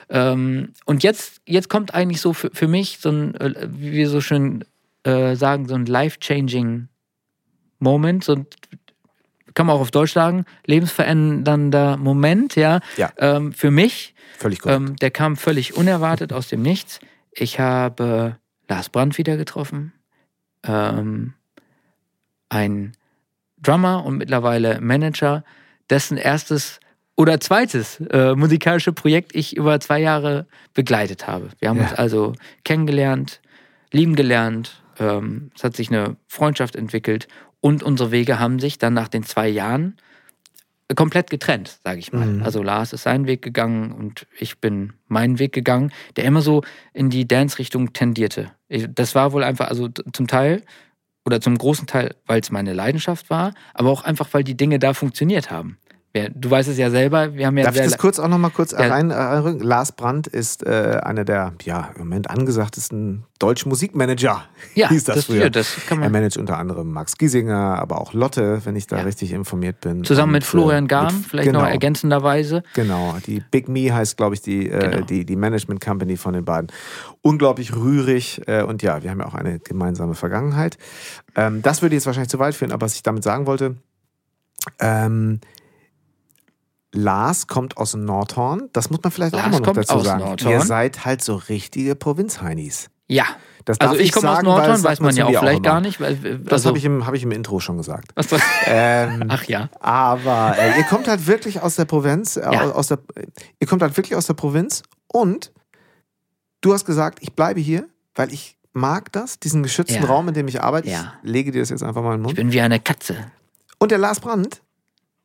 Ähm, 0.09 0.73
und 0.85 1.03
jetzt, 1.03 1.41
jetzt 1.45 1.69
kommt 1.69 1.93
eigentlich 1.93 2.19
so 2.21 2.33
für, 2.33 2.49
für 2.51 2.67
mich 2.67 2.99
so 2.99 3.09
ein, 3.09 3.35
äh, 3.35 3.67
wie 3.69 3.93
wir 3.93 4.09
so 4.09 4.19
schön 4.19 4.65
äh, 5.03 5.35
sagen, 5.35 5.67
so 5.67 5.75
ein 5.75 5.85
life-changing 5.85 6.89
Moment, 7.79 8.23
so 8.25 8.45
kann 9.59 9.65
man 9.65 9.75
auch 9.75 9.81
auf 9.81 9.91
Deutsch 9.91 10.13
sagen, 10.13 10.45
lebensverändernder 10.67 11.97
Moment, 11.97 12.55
ja, 12.55 12.79
ja. 12.95 13.11
Ähm, 13.17 13.51
für 13.51 13.71
mich. 13.71 14.15
Völlig 14.37 14.61
korrekt. 14.61 14.79
Ähm, 14.79 14.95
der 14.95 15.11
kam 15.11 15.35
völlig 15.35 15.75
unerwartet 15.75 16.31
aus 16.31 16.47
dem 16.47 16.61
Nichts. 16.61 17.01
Ich 17.33 17.59
habe 17.59 18.37
Lars 18.69 18.87
Brandt 18.87 19.17
wieder 19.17 19.35
getroffen, 19.35 19.91
ähm, 20.65 21.33
ein 22.47 22.93
Drummer 23.61 24.05
und 24.05 24.15
mittlerweile 24.15 24.79
Manager, 24.79 25.43
dessen 25.89 26.15
erstes 26.15 26.79
oder 27.17 27.41
zweites 27.41 27.99
äh, 28.11 28.35
musikalische 28.35 28.93
Projekt 28.93 29.35
ich 29.35 29.57
über 29.57 29.81
zwei 29.81 29.99
Jahre 29.99 30.47
begleitet 30.73 31.27
habe. 31.27 31.49
Wir 31.59 31.67
haben 31.67 31.79
ja. 31.79 31.89
uns 31.89 31.93
also 31.95 32.31
kennengelernt, 32.63 33.41
lieben 33.91 34.15
gelernt, 34.15 34.81
ähm, 34.99 35.51
es 35.53 35.65
hat 35.65 35.75
sich 35.75 35.89
eine 35.89 36.15
Freundschaft 36.27 36.77
entwickelt 36.77 37.27
und 37.61 37.83
unsere 37.83 38.11
Wege 38.11 38.39
haben 38.39 38.59
sich 38.59 38.77
dann 38.77 38.93
nach 38.93 39.07
den 39.07 39.23
zwei 39.23 39.47
Jahren 39.47 39.97
komplett 40.95 41.29
getrennt, 41.29 41.79
sage 41.83 41.99
ich 41.99 42.11
mal. 42.11 42.25
Mhm. 42.25 42.43
Also 42.43 42.63
Lars 42.63 42.93
ist 42.93 43.03
seinen 43.03 43.27
Weg 43.27 43.41
gegangen 43.41 43.91
und 43.91 44.25
ich 44.39 44.59
bin 44.59 44.93
meinen 45.07 45.37
Weg 45.37 45.53
gegangen, 45.53 45.91
der 46.15 46.25
immer 46.25 46.41
so 46.41 46.63
in 46.93 47.09
die 47.09 47.27
Dance-Richtung 47.27 47.93
tendierte. 47.93 48.51
das 48.69 49.13
war 49.15 49.33
wohl 49.33 49.43
einfach, 49.43 49.67
also 49.67 49.87
zum 49.87 50.27
Teil 50.27 50.63
oder 51.25 51.41
zum 51.41 51.57
großen 51.57 51.85
Teil, 51.85 52.15
weil 52.25 52.39
es 52.39 52.49
meine 52.49 52.73
Leidenschaft 52.73 53.29
war, 53.29 53.53
aber 53.73 53.91
auch 53.91 54.03
einfach, 54.03 54.29
weil 54.31 54.43
die 54.43 54.57
Dinge 54.57 54.79
da 54.79 54.93
funktioniert 54.93 55.51
haben. 55.51 55.77
Du 56.11 56.49
weißt 56.49 56.67
es 56.69 56.77
ja 56.79 56.89
selber, 56.89 57.35
wir 57.35 57.45
haben 57.45 57.55
ja. 57.55 57.65
Darf 57.65 57.75
ich 57.75 57.83
das 57.83 57.99
kurz 57.99 58.17
auch 58.17 58.27
noch 58.27 58.39
mal 58.39 58.49
kurz 58.49 58.71
ja. 58.71 58.79
rein? 58.79 59.11
Äh, 59.11 59.63
Lars 59.63 59.91
Brandt 59.91 60.25
ist 60.25 60.65
äh, 60.65 60.99
einer 61.03 61.23
der, 61.23 61.53
ja, 61.61 61.91
im 61.93 61.99
Moment 61.99 62.31
angesagtesten 62.31 63.25
deutschen 63.37 63.69
Musikmanager. 63.69 64.45
Ja, 64.75 64.89
hieß 64.89 65.03
das, 65.05 65.15
das 65.17 65.25
früher. 65.25 65.49
Das 65.49 65.75
kann 65.87 65.99
man. 65.99 66.07
Er 66.07 66.11
managt 66.11 66.37
unter 66.37 66.57
anderem 66.57 66.91
Max 66.91 67.17
Giesinger, 67.17 67.79
aber 67.79 67.99
auch 67.99 68.13
Lotte, 68.13 68.61
wenn 68.65 68.75
ich 68.75 68.87
da 68.87 68.97
ja. 68.97 69.03
richtig 69.03 69.33
informiert 69.33 69.81
bin. 69.81 70.03
Zusammen 70.03 70.29
Und, 70.29 70.33
mit 70.33 70.43
Florian 70.43 70.87
Garm, 70.87 71.17
mit, 71.17 71.25
vielleicht 71.25 71.47
genau, 71.47 71.61
noch 71.61 71.67
ergänzenderweise. 71.67 72.63
Genau, 72.75 73.17
die 73.25 73.41
Big 73.51 73.67
Me 73.67 73.93
heißt, 73.93 74.15
glaube 74.15 74.35
ich, 74.35 74.41
die, 74.41 74.69
äh, 74.69 74.79
genau. 74.79 75.05
die, 75.05 75.25
die 75.25 75.35
Management 75.35 75.81
Company 75.83 76.17
von 76.17 76.33
den 76.33 76.45
beiden. 76.45 76.71
Unglaublich 77.21 77.75
rührig 77.75 78.41
äh, 78.47 78.63
und 78.63 78.83
ja, 78.83 79.03
wir 79.03 79.11
haben 79.11 79.19
ja 79.19 79.27
auch 79.27 79.35
eine 79.35 79.59
gemeinsame 79.59 80.15
Vergangenheit. 80.15 80.77
Ähm, 81.35 81.61
das 81.61 81.81
würde 81.81 81.95
jetzt 81.95 82.05
wahrscheinlich 82.05 82.29
zu 82.29 82.39
weit 82.39 82.55
führen, 82.55 82.71
aber 82.71 82.85
was 82.85 82.95
ich 82.95 83.03
damit 83.03 83.23
sagen 83.23 83.45
wollte, 83.45 83.75
ähm, 84.79 85.39
Lars 86.93 87.47
kommt 87.47 87.77
aus 87.77 87.93
Nordhorn. 87.93 88.69
Das 88.73 88.89
muss 88.89 89.01
man 89.03 89.11
vielleicht 89.11 89.33
Lars 89.33 89.45
auch 89.45 89.51
mal 89.51 89.59
noch 89.59 89.73
dazu 89.73 89.99
sagen. 89.99 90.23
Nordhorn. 90.23 90.53
Ihr 90.53 90.61
seid 90.61 91.05
halt 91.05 91.23
so 91.23 91.35
richtige 91.35 91.95
Provinzheinis. 91.95 92.89
Ja. 93.07 93.25
also 93.79 93.95
ich, 93.95 94.11
komme 94.11 94.31
aus 94.31 94.43
Nordhorn, 94.43 94.83
weiß 94.83 94.99
man 94.99 95.15
ja 95.15 95.25
auch 95.25 95.29
vielleicht 95.29 95.63
gar 95.63 95.81
nicht. 95.81 95.99
Weil, 95.99 96.15
also 96.15 96.37
das 96.43 96.65
habe 96.65 96.77
ich, 96.77 96.85
im, 96.85 97.05
hab 97.05 97.13
ich 97.13 97.23
im 97.23 97.31
Intro 97.31 97.59
schon 97.59 97.77
gesagt. 97.77 98.13
Ähm, 98.71 99.25
Ach 99.29 99.43
ja. 99.45 99.69
Aber 99.79 100.55
äh, 100.57 100.77
ihr 100.77 100.83
kommt 100.83 101.07
halt 101.07 101.25
wirklich 101.25 101.61
aus 101.61 101.75
der 101.75 101.85
Provinz. 101.85 102.37
Äh, 102.37 102.41
ja. 102.51 102.71
aus 102.71 102.87
der, 102.87 102.99
ihr 103.59 103.65
kommt 103.65 103.81
halt 103.81 103.97
wirklich 103.97 104.15
aus 104.15 104.27
der 104.27 104.35
Provinz 104.35 104.83
und 105.07 105.51
du 106.61 106.71
hast 106.71 106.85
gesagt, 106.85 107.19
ich 107.21 107.33
bleibe 107.33 107.59
hier, 107.59 107.87
weil 108.13 108.31
ich 108.31 108.57
mag 108.73 109.11
das, 109.11 109.39
diesen 109.39 109.63
geschützten 109.63 110.03
ja. 110.03 110.07
Raum, 110.07 110.27
in 110.27 110.35
dem 110.35 110.47
ich 110.47 110.61
arbeite. 110.61 110.87
Ja. 110.87 111.13
Ich 111.23 111.31
lege 111.31 111.51
dir 111.51 111.61
das 111.61 111.69
jetzt 111.69 111.81
einfach 111.81 112.03
mal 112.03 112.13
in 112.13 112.17
den 112.17 112.21
Mund. 112.23 112.33
Ich 112.33 112.37
bin 112.37 112.51
wie 112.51 112.61
eine 112.61 112.79
Katze. 112.79 113.31
Und 113.79 113.89
der 113.89 113.97
Lars 113.97 114.19
Brandt, 114.19 114.61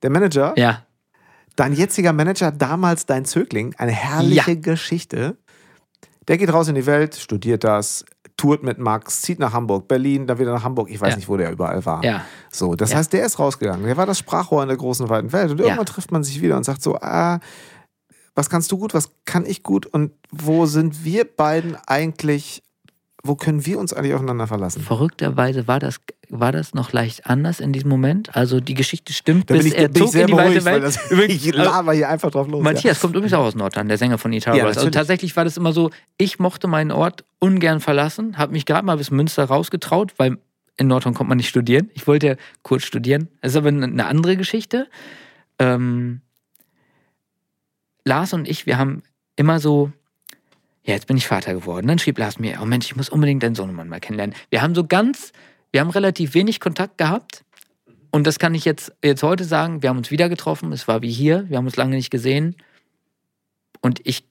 der 0.02 0.10
Manager, 0.10 0.54
ja 0.56 0.84
Dein 1.56 1.72
jetziger 1.72 2.12
Manager, 2.12 2.50
damals 2.50 3.06
dein 3.06 3.24
Zögling, 3.24 3.74
eine 3.78 3.92
herrliche 3.92 4.52
ja. 4.52 4.60
Geschichte. 4.60 5.36
Der 6.26 6.38
geht 6.38 6.52
raus 6.52 6.68
in 6.68 6.74
die 6.74 6.86
Welt, 6.86 7.14
studiert 7.14 7.64
das, 7.64 8.04
tourt 8.36 8.62
mit 8.62 8.78
Max, 8.78 9.22
zieht 9.22 9.38
nach 9.38 9.52
Hamburg, 9.52 9.86
Berlin, 9.86 10.26
dann 10.26 10.38
wieder 10.38 10.52
nach 10.52 10.64
Hamburg. 10.64 10.90
Ich 10.90 11.00
weiß 11.00 11.10
ja. 11.10 11.16
nicht, 11.16 11.28
wo 11.28 11.36
der 11.36 11.52
überall 11.52 11.84
war. 11.84 12.04
Ja. 12.04 12.24
So, 12.50 12.74
das 12.74 12.90
ja. 12.90 12.98
heißt, 12.98 13.12
der 13.12 13.24
ist 13.24 13.38
rausgegangen. 13.38 13.84
Der 13.84 13.96
war 13.96 14.06
das 14.06 14.18
Sprachrohr 14.18 14.62
in 14.62 14.68
der 14.68 14.76
großen, 14.76 15.08
weiten 15.08 15.32
Welt. 15.32 15.50
Und 15.50 15.60
irgendwann 15.60 15.86
trifft 15.86 16.10
man 16.10 16.24
sich 16.24 16.40
wieder 16.42 16.56
und 16.56 16.64
sagt 16.64 16.82
so, 16.82 16.96
ah, 16.96 17.40
was 18.34 18.50
kannst 18.50 18.72
du 18.72 18.78
gut, 18.78 18.94
was 18.94 19.10
kann 19.24 19.46
ich 19.46 19.62
gut 19.62 19.86
und 19.86 20.10
wo 20.32 20.66
sind 20.66 21.04
wir 21.04 21.24
beiden 21.24 21.76
eigentlich 21.86 22.64
wo 23.24 23.34
können 23.36 23.64
wir 23.64 23.78
uns 23.78 23.94
eigentlich 23.94 24.12
aufeinander 24.12 24.46
verlassen? 24.46 24.82
Verrückterweise 24.82 25.66
war 25.66 25.80
das, 25.80 25.98
war 26.40 26.52
das 26.52 26.74
noch 26.74 26.92
leicht 26.92 27.26
anders 27.26 27.60
in 27.60 27.72
diesem 27.72 27.88
Moment. 27.88 28.34
Also 28.36 28.60
die 28.60 28.74
Geschichte 28.74 29.12
stimmt, 29.12 29.50
da 29.50 29.54
bis 29.54 29.66
ich, 29.66 29.78
er 29.78 29.92
zog 29.92 30.14
in 30.14 30.26
die 30.26 30.32
weite 30.32 30.64
Welt. 30.64 30.82
Das, 30.82 31.10
ich 31.28 31.54
laber 31.54 31.92
hier 31.92 32.08
einfach 32.08 32.30
drauf 32.30 32.48
los. 32.48 32.62
Matthias 32.62 32.96
ja. 32.96 33.00
kommt 33.00 33.14
übrigens 33.14 33.32
auch 33.34 33.44
aus 33.44 33.54
Nordrhein, 33.54 33.88
der 33.88 33.98
Sänger 33.98 34.18
von 34.18 34.32
Itaros. 34.32 34.58
Ja, 34.58 34.66
also 34.66 34.90
tatsächlich 34.90 35.36
war 35.36 35.44
das 35.44 35.56
immer 35.56 35.72
so, 35.72 35.90
ich 36.18 36.38
mochte 36.38 36.66
meinen 36.66 36.90
Ort 36.90 37.24
ungern 37.38 37.80
verlassen, 37.80 38.36
habe 38.38 38.52
mich 38.52 38.66
gerade 38.66 38.84
mal 38.84 38.96
bis 38.96 39.10
Münster 39.10 39.44
rausgetraut, 39.44 40.14
weil 40.16 40.38
in 40.76 40.88
Nordrhein 40.88 41.14
kommt 41.14 41.28
man 41.28 41.36
nicht 41.36 41.48
studieren. 41.48 41.90
Ich 41.94 42.06
wollte 42.06 42.26
ja 42.26 42.34
kurz 42.62 42.82
studieren. 42.82 43.28
Das 43.40 43.52
ist 43.52 43.56
aber 43.56 43.68
eine 43.68 44.06
andere 44.06 44.36
Geschichte. 44.36 44.88
Ähm, 45.58 46.20
Lars 48.04 48.32
und 48.32 48.48
ich, 48.48 48.66
wir 48.66 48.76
haben 48.76 49.02
immer 49.36 49.60
so 49.60 49.92
ja, 50.86 50.92
jetzt 50.92 51.06
bin 51.06 51.16
ich 51.16 51.26
Vater 51.26 51.54
geworden. 51.54 51.86
Dann 51.86 51.98
schrieb 51.98 52.18
Lars 52.18 52.38
mir, 52.38 52.58
oh 52.60 52.66
Mensch, 52.66 52.86
ich 52.86 52.96
muss 52.96 53.08
unbedingt 53.08 53.42
deinen 53.42 53.54
Sohnemann 53.54 53.88
mal 53.88 54.00
kennenlernen. 54.00 54.36
Wir 54.50 54.60
haben 54.60 54.74
so 54.74 54.84
ganz, 54.86 55.32
wir 55.74 55.80
haben 55.80 55.90
relativ 55.90 56.34
wenig 56.34 56.60
Kontakt 56.60 56.98
gehabt. 56.98 57.44
Und 58.12 58.28
das 58.28 58.38
kann 58.38 58.54
ich 58.54 58.64
jetzt, 58.64 58.92
jetzt 59.02 59.24
heute 59.24 59.42
sagen. 59.42 59.82
Wir 59.82 59.88
haben 59.88 59.98
uns 59.98 60.12
wieder 60.12 60.28
getroffen. 60.28 60.70
Es 60.70 60.86
war 60.86 61.02
wie 61.02 61.10
hier. 61.10 61.46
Wir 61.48 61.56
haben 61.56 61.64
uns 61.64 61.74
lange 61.74 61.96
nicht 61.96 62.12
gesehen. 62.12 62.54
Und 63.80 63.98
ich 64.04 64.24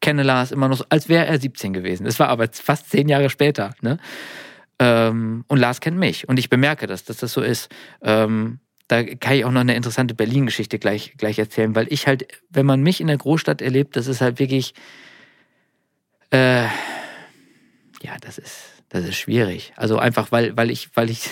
kenne 0.00 0.24
Lars 0.24 0.50
immer 0.50 0.66
noch, 0.66 0.78
so, 0.78 0.84
als 0.88 1.08
wäre 1.08 1.26
er 1.26 1.38
17 1.38 1.72
gewesen. 1.72 2.06
Es 2.06 2.18
war 2.18 2.26
aber 2.26 2.48
fast 2.52 2.90
zehn 2.90 3.08
Jahre 3.08 3.30
später. 3.30 3.72
Ne? 3.82 3.98
Ähm, 4.80 5.44
und 5.46 5.58
Lars 5.58 5.80
kennt 5.80 5.96
mich. 5.96 6.28
Und 6.28 6.40
ich 6.40 6.50
bemerke 6.50 6.88
das, 6.88 7.04
dass 7.04 7.18
das 7.18 7.32
so 7.34 7.40
ist. 7.40 7.68
Ähm, 8.02 8.58
da 8.88 9.04
kann 9.04 9.34
ich 9.34 9.44
auch 9.44 9.52
noch 9.52 9.60
eine 9.60 9.76
interessante 9.76 10.16
Berlin-Geschichte 10.16 10.80
gleich, 10.80 11.14
gleich 11.18 11.38
erzählen, 11.38 11.76
weil 11.76 11.86
ich 11.92 12.08
halt, 12.08 12.26
wenn 12.48 12.66
man 12.66 12.82
mich 12.82 13.00
in 13.00 13.06
der 13.06 13.18
Großstadt 13.18 13.62
erlebt, 13.62 13.94
das 13.94 14.08
ist 14.08 14.20
halt 14.20 14.40
wirklich, 14.40 14.74
äh, 16.32 16.64
Ja, 18.02 18.16
das 18.20 18.38
ist, 18.38 18.79
das 18.92 19.04
ist 19.04 19.16
schwierig. 19.16 19.72
Also 19.76 19.98
einfach, 19.98 20.32
weil, 20.32 20.56
weil 20.56 20.68
ich, 20.70 20.90
weil 20.94 21.10
ich, 21.10 21.30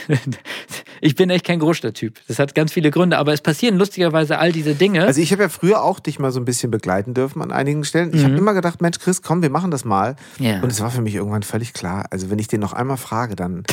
ich 1.01 1.15
bin 1.17 1.29
echt 1.29 1.45
kein 1.45 1.59
Großstadttyp. 1.59 2.21
Das 2.29 2.39
hat 2.39 2.55
ganz 2.55 2.73
viele 2.73 2.91
Gründe, 2.91 3.19
aber 3.19 3.33
es 3.33 3.41
passieren 3.41 3.77
lustigerweise 3.79 4.39
all 4.39 4.53
diese 4.53 4.75
Dinge. 4.77 5.05
Also 5.05 5.21
ich 5.21 5.33
habe 5.33 5.43
ja 5.43 5.49
früher 5.49 5.83
auch 5.83 5.99
dich 6.01 6.19
mal 6.21 6.31
so 6.33 6.39
ein 6.41 6.45
bisschen 6.45 6.71
begleiten 6.71 7.15
dürfen 7.15 7.43
an 7.43 7.51
einigen 7.51 7.85
Stellen. 7.85 8.11
Ich 8.15 8.21
Mhm. 8.23 8.27
habe 8.27 8.37
immer 8.37 8.55
gedacht, 8.55 8.81
Mensch, 8.81 8.99
Chris, 9.01 9.23
komm, 9.23 9.43
wir 9.43 9.51
machen 9.51 9.71
das 9.73 9.85
mal. 9.85 10.15
Ja. 10.39 10.61
Und 10.63 10.71
es 10.71 10.81
war 10.81 10.91
für 10.91 11.01
mich 11.03 11.15
irgendwann 11.17 11.43
völlig 11.43 11.73
klar. 11.73 12.07
Also 12.11 12.31
wenn 12.31 12.39
ich 12.39 12.47
den 12.49 12.61
noch 12.61 12.73
einmal 12.73 12.97
frage, 12.97 13.35
dann 13.37 13.65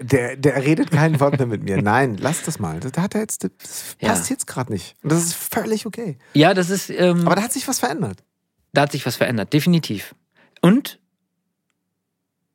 der, 0.00 0.36
der 0.36 0.64
redet 0.64 0.90
kein 0.90 1.20
Wort 1.20 1.38
mehr 1.38 1.46
mit 1.46 1.62
mir. 1.62 1.80
Nein, 1.82 2.16
lass 2.18 2.42
das 2.42 2.58
mal. 2.58 2.80
Da 2.80 3.02
hat 3.02 3.14
er 3.14 3.20
jetzt, 3.20 3.44
das 3.44 3.96
Ja. 4.00 4.08
passt 4.08 4.30
jetzt 4.30 4.46
gerade 4.46 4.72
nicht. 4.72 4.96
Und 5.02 5.12
das 5.12 5.22
ist 5.22 5.34
völlig 5.34 5.84
okay. 5.86 6.16
ja, 6.32 6.54
das 6.54 6.70
ist, 6.70 6.88
ähm, 6.90 7.26
Aber 7.26 7.36
da 7.36 7.42
hat 7.42 7.52
sich 7.52 7.68
was 7.68 7.78
verändert. 7.78 8.24
da 8.72 8.82
hat 8.82 8.92
sich 8.92 9.04
was 9.04 9.16
verändert, 9.16 9.52
definitiv. 9.52 10.14
Und 10.62 10.98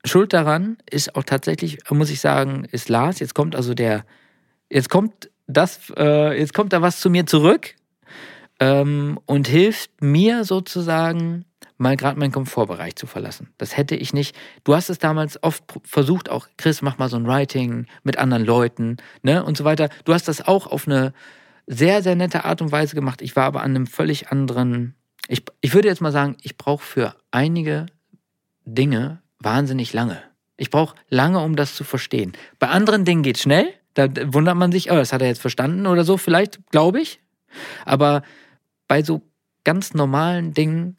Schuld 0.06 0.34
daran 0.34 0.78
ist 0.90 1.16
auch 1.16 1.24
tatsächlich, 1.24 1.80
muss 1.90 2.10
ich 2.10 2.22
sagen, 2.22 2.66
ist 2.72 2.90
Lars. 2.90 3.20
Jetzt 3.20 3.36
kommt 3.36 3.56
also 3.56 3.74
der, 3.74 4.06
jetzt 4.70 4.90
kommt 4.90 5.30
das, 5.48 5.92
äh, 5.98 6.38
jetzt 6.38 6.54
kommt 6.54 6.74
da 6.74 6.82
was 6.82 7.00
zu 7.00 7.10
mir 7.10 7.26
zurück 7.26 7.76
ähm, 8.60 9.20
und 9.26 9.48
hilft 9.48 10.02
mir 10.02 10.46
sozusagen 10.46 11.46
mal 11.78 11.96
gerade 11.96 12.20
meinen 12.20 12.32
Komfortbereich 12.32 12.96
zu 12.96 13.08
verlassen. 13.08 13.54
Das 13.58 13.76
hätte 13.78 13.96
ich 13.96 14.14
nicht. 14.14 14.36
Du 14.64 14.76
hast 14.76 14.90
es 14.90 15.00
damals 15.00 15.42
oft 15.44 15.64
versucht, 15.84 16.30
auch 16.30 16.48
Chris, 16.58 16.82
mach 16.82 16.98
mal 16.98 17.10
so 17.10 17.16
ein 17.16 17.26
Writing 17.26 17.88
mit 18.04 18.18
anderen 18.18 18.46
Leuten, 18.46 18.98
ne 19.24 19.44
und 19.44 19.58
so 19.58 19.64
weiter. 19.64 19.90
Du 20.04 20.14
hast 20.14 20.28
das 20.28 20.46
auch 20.46 20.68
auf 20.68 20.88
eine 20.88 21.14
sehr, 21.68 22.04
sehr 22.04 22.16
nette 22.16 22.46
Art 22.46 22.62
und 22.62 22.72
Weise 22.72 22.96
gemacht. 22.96 23.22
Ich 23.22 23.36
war 23.36 23.46
aber 23.46 23.62
an 23.62 23.72
einem 23.76 23.88
völlig 23.88 24.30
anderen. 24.30 24.96
Ich, 25.28 25.44
ich 25.62 25.74
würde 25.74 25.88
jetzt 25.88 26.02
mal 26.02 26.12
sagen, 26.12 26.36
ich 26.42 26.58
brauche 26.58 26.84
für 26.84 27.16
einige 27.32 27.86
Dinge 28.66 29.22
wahnsinnig 29.40 29.94
lange. 29.94 30.22
Ich 30.58 30.70
brauche 30.70 30.96
lange, 31.10 31.40
um 31.40 31.56
das 31.56 31.76
zu 31.76 31.84
verstehen. 31.84 32.34
Bei 32.60 32.68
anderen 32.68 33.06
Dingen 33.06 33.24
geht 33.24 33.38
schnell. 33.38 33.68
Da 33.94 34.08
wundert 34.34 34.56
man 34.56 34.72
sich, 34.72 34.92
oh, 34.92 34.96
das 34.96 35.14
hat 35.14 35.22
er 35.22 35.28
jetzt 35.28 35.42
verstanden 35.42 35.88
oder 35.88 36.04
so, 36.04 36.18
vielleicht, 36.18 36.60
glaube 36.72 37.00
ich. 37.02 37.20
Aber 37.86 38.24
bei 38.88 39.04
so 39.04 39.22
ganz 39.64 39.94
normalen 39.94 40.54
Dingen, 40.54 40.98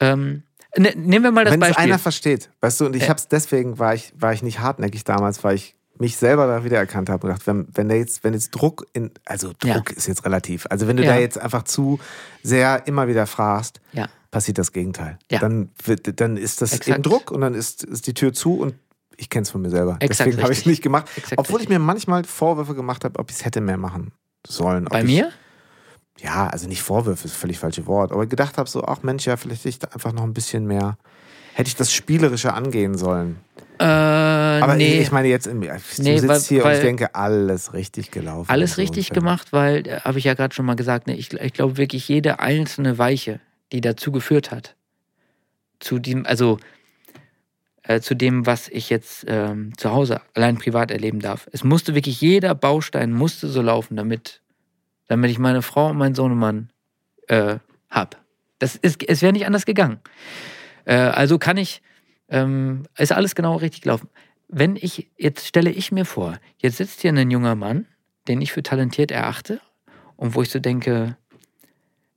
ähm, 0.00 0.42
ne, 0.76 0.92
nehmen 0.96 1.24
wir 1.24 1.32
mal 1.32 1.44
das 1.44 1.52
Wenn 1.52 1.62
es 1.62 1.68
Beispiel. 1.68 1.84
einer 1.84 1.98
versteht, 1.98 2.50
weißt 2.60 2.80
du, 2.80 2.86
und 2.86 2.96
ich 2.96 3.02
Äh. 3.04 3.08
hab's 3.08 3.28
deswegen 3.28 3.78
war 3.78 3.94
ich, 3.94 4.12
war 4.16 4.32
ich 4.32 4.42
nicht 4.42 4.60
hartnäckig 4.60 5.04
damals, 5.04 5.42
weil 5.44 5.56
ich 5.56 5.74
mich 5.98 6.16
selber 6.16 6.46
da 6.46 6.64
wiedererkannt 6.64 7.10
habe 7.10 7.26
und 7.26 7.32
gedacht, 7.32 7.46
wenn, 7.46 7.68
wenn 7.74 7.88
der 7.88 7.98
jetzt, 7.98 8.24
wenn 8.24 8.32
jetzt 8.32 8.50
Druck 8.52 8.86
in, 8.94 9.10
also 9.26 9.52
Ja. 9.64 9.74
Druck 9.74 9.90
ist 9.92 10.06
jetzt 10.06 10.24
relativ, 10.24 10.66
also 10.70 10.88
wenn 10.88 10.96
du 10.96 11.04
Ja. 11.04 11.12
da 11.14 11.18
jetzt 11.18 11.38
einfach 11.38 11.64
zu 11.64 12.00
sehr 12.42 12.86
immer 12.86 13.06
wieder 13.06 13.26
fragst, 13.26 13.80
ja. 13.92 14.06
Passiert 14.30 14.58
das 14.58 14.72
Gegenteil. 14.72 15.18
Ja. 15.30 15.38
Dann, 15.40 15.70
wird, 15.84 16.20
dann 16.20 16.36
ist 16.36 16.60
das 16.62 16.72
Exakt. 16.72 16.88
eben 16.88 17.02
Druck 17.02 17.30
und 17.30 17.40
dann 17.40 17.54
ist, 17.54 17.84
ist 17.84 18.06
die 18.06 18.14
Tür 18.14 18.32
zu 18.32 18.58
und 18.58 18.74
ich 19.16 19.28
kenne 19.28 19.42
es 19.42 19.50
von 19.50 19.60
mir 19.60 19.70
selber. 19.70 19.96
Exakt 20.00 20.28
Deswegen 20.28 20.42
habe 20.42 20.52
ich 20.52 20.60
es 20.60 20.66
nicht 20.66 20.82
gemacht. 20.82 21.08
Exakt 21.16 21.38
Obwohl 21.38 21.56
richtig. 21.58 21.72
ich 21.74 21.78
mir 21.78 21.84
manchmal 21.84 22.24
Vorwürfe 22.24 22.74
gemacht 22.74 23.04
habe, 23.04 23.18
ob 23.18 23.30
ich 23.30 23.36
es 23.36 23.44
hätte 23.44 23.60
mehr 23.60 23.76
machen 23.76 24.12
sollen. 24.46 24.86
Ob 24.86 24.92
Bei 24.92 25.00
ich, 25.00 25.06
mir? 25.06 25.30
Ja, 26.20 26.46
also 26.48 26.68
nicht 26.68 26.82
Vorwürfe, 26.82 27.26
ist 27.26 27.34
völlig 27.36 27.58
falsche 27.58 27.86
Wort. 27.86 28.12
Aber 28.12 28.26
gedacht 28.26 28.56
habe 28.58 28.68
so, 28.68 28.84
ach 28.84 29.02
Mensch, 29.02 29.26
ja, 29.26 29.36
vielleicht 29.36 29.60
hätte 29.60 29.68
ich 29.70 29.78
da 29.78 29.88
einfach 29.88 30.12
noch 30.12 30.22
ein 30.22 30.32
bisschen 30.34 30.66
mehr, 30.66 30.96
hätte 31.54 31.68
ich 31.68 31.76
das 31.76 31.92
Spielerische 31.92 32.52
angehen 32.54 32.96
sollen. 32.96 33.36
Äh, 33.78 33.84
Aber 33.84 34.76
nee. 34.76 34.94
ich, 34.96 35.00
ich 35.02 35.12
meine 35.12 35.28
jetzt, 35.28 35.46
im, 35.46 35.62
du 35.62 35.68
Nee, 35.98 36.18
sitzt 36.18 36.28
weil- 36.28 36.40
hier 36.40 36.58
und 36.58 36.64
weil- 36.70 36.76
ich 36.76 36.82
denke, 36.82 37.14
alles 37.14 37.72
richtig 37.72 38.10
gelaufen. 38.10 38.50
Alles 38.50 38.72
und 38.72 38.76
so. 38.76 38.82
richtig 38.82 39.10
Und 39.10 39.14
gemacht, 39.14 39.52
weil, 39.52 39.86
äh, 39.86 40.00
habe 40.00 40.18
ich 40.18 40.24
ja 40.24 40.34
gerade 40.34 40.54
schon 40.54 40.66
mal 40.66 40.76
gesagt, 40.76 41.06
ne, 41.06 41.16
ich, 41.16 41.32
ich 41.32 41.52
glaube 41.54 41.78
wirklich 41.78 42.06
jede 42.08 42.40
einzelne 42.40 42.98
Weiche, 42.98 43.40
die 43.72 43.80
dazu 43.80 44.12
geführt 44.12 44.50
hat, 44.50 44.76
zu 45.78 45.98
dem, 45.98 46.26
also 46.26 46.58
äh, 47.82 48.00
zu 48.00 48.14
dem, 48.14 48.46
was 48.46 48.68
ich 48.68 48.90
jetzt 48.90 49.24
ähm, 49.26 49.76
zu 49.76 49.90
Hause 49.90 50.20
allein 50.34 50.58
privat 50.58 50.90
erleben 50.90 51.20
darf. 51.20 51.48
Es 51.52 51.64
musste 51.64 51.94
wirklich 51.94 52.20
jeder 52.20 52.54
Baustein 52.54 53.12
musste 53.12 53.48
so 53.48 53.62
laufen, 53.62 53.96
damit, 53.96 54.42
damit 55.08 55.30
ich 55.30 55.38
meine 55.38 55.62
Frau 55.62 55.90
und 55.90 55.96
meinen 55.96 56.14
Sohnemann 56.14 56.70
äh, 57.28 57.56
hab. 57.88 58.20
Das 58.58 58.76
ist, 58.76 59.02
es 59.08 59.22
wäre 59.22 59.32
nicht 59.32 59.46
anders 59.46 59.66
gegangen. 59.66 60.00
Äh, 60.84 60.94
also 60.94 61.38
kann 61.38 61.56
ich, 61.56 61.82
ähm, 62.28 62.84
ist 62.98 63.12
alles 63.12 63.34
genau 63.34 63.56
richtig 63.56 63.82
gelaufen. 63.82 64.08
Wenn 64.48 64.76
ich, 64.76 65.10
jetzt 65.16 65.46
stelle 65.46 65.70
ich 65.70 65.90
mir 65.90 66.04
vor, 66.04 66.38
jetzt 66.58 66.76
sitzt 66.76 67.00
hier 67.00 67.12
ein 67.12 67.30
junger 67.30 67.54
Mann, 67.54 67.86
den 68.28 68.42
ich 68.42 68.52
für 68.52 68.62
talentiert 68.62 69.10
erachte 69.10 69.60
und 70.16 70.34
wo 70.34 70.42
ich 70.42 70.50
so 70.50 70.58
denke, 70.58 71.16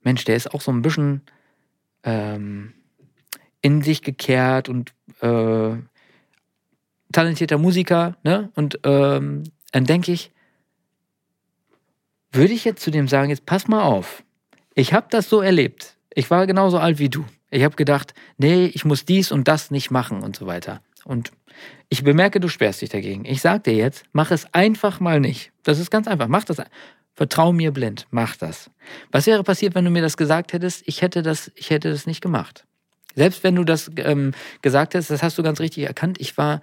Mensch, 0.02 0.24
der 0.24 0.36
ist 0.36 0.52
auch 0.52 0.60
so 0.60 0.70
ein 0.70 0.82
bisschen 0.82 1.22
ähm, 2.04 2.72
in 3.60 3.82
sich 3.82 4.02
gekehrt 4.02 4.68
und 4.68 4.92
äh, 5.20 5.76
talentierter 7.12 7.58
Musiker, 7.58 8.16
ne? 8.22 8.50
Und 8.54 8.80
ähm, 8.84 9.44
dann 9.72 9.84
denke 9.84 10.12
ich, 10.12 10.32
würde 12.30 12.52
ich 12.52 12.64
jetzt 12.64 12.82
zu 12.82 12.90
dem 12.90 13.08
sagen, 13.08 13.30
jetzt 13.30 13.46
pass 13.46 13.68
mal 13.68 13.82
auf, 13.82 14.24
ich 14.74 14.92
habe 14.92 15.06
das 15.10 15.28
so 15.28 15.40
erlebt. 15.40 15.96
Ich 16.14 16.30
war 16.30 16.46
genauso 16.46 16.78
alt 16.78 16.98
wie 16.98 17.08
du. 17.08 17.24
Ich 17.50 17.62
habe 17.62 17.76
gedacht, 17.76 18.14
nee, 18.36 18.66
ich 18.66 18.84
muss 18.84 19.04
dies 19.04 19.30
und 19.30 19.46
das 19.46 19.70
nicht 19.70 19.90
machen 19.90 20.22
und 20.22 20.36
so 20.36 20.46
weiter. 20.46 20.82
Und 21.04 21.32
ich 21.88 22.02
bemerke, 22.02 22.40
du 22.40 22.48
sperrst 22.48 22.82
dich 22.82 22.88
dagegen. 22.88 23.24
Ich 23.24 23.40
sag 23.40 23.64
dir 23.64 23.74
jetzt, 23.74 24.04
mach 24.12 24.30
es 24.30 24.52
einfach 24.52 24.98
mal 25.00 25.20
nicht. 25.20 25.52
Das 25.62 25.78
ist 25.78 25.90
ganz 25.90 26.08
einfach. 26.08 26.26
Mach 26.28 26.44
das. 26.44 26.58
Vertrau 27.14 27.52
mir 27.52 27.70
blind. 27.72 28.06
Mach 28.10 28.36
das. 28.36 28.70
Was 29.12 29.26
wäre 29.26 29.44
passiert, 29.44 29.74
wenn 29.74 29.84
du 29.84 29.90
mir 29.90 30.02
das 30.02 30.16
gesagt 30.16 30.52
hättest? 30.52 30.82
Ich 30.86 31.00
hätte 31.00 31.22
das, 31.22 31.50
ich 31.54 31.70
hätte 31.70 31.90
das 31.90 32.06
nicht 32.06 32.20
gemacht. 32.20 32.66
Selbst 33.14 33.44
wenn 33.44 33.54
du 33.54 33.64
das 33.64 33.90
ähm, 33.96 34.32
gesagt 34.62 34.94
hättest, 34.94 35.10
das 35.10 35.22
hast 35.22 35.38
du 35.38 35.42
ganz 35.44 35.60
richtig 35.60 35.84
erkannt. 35.84 36.16
Ich 36.20 36.36
war 36.36 36.60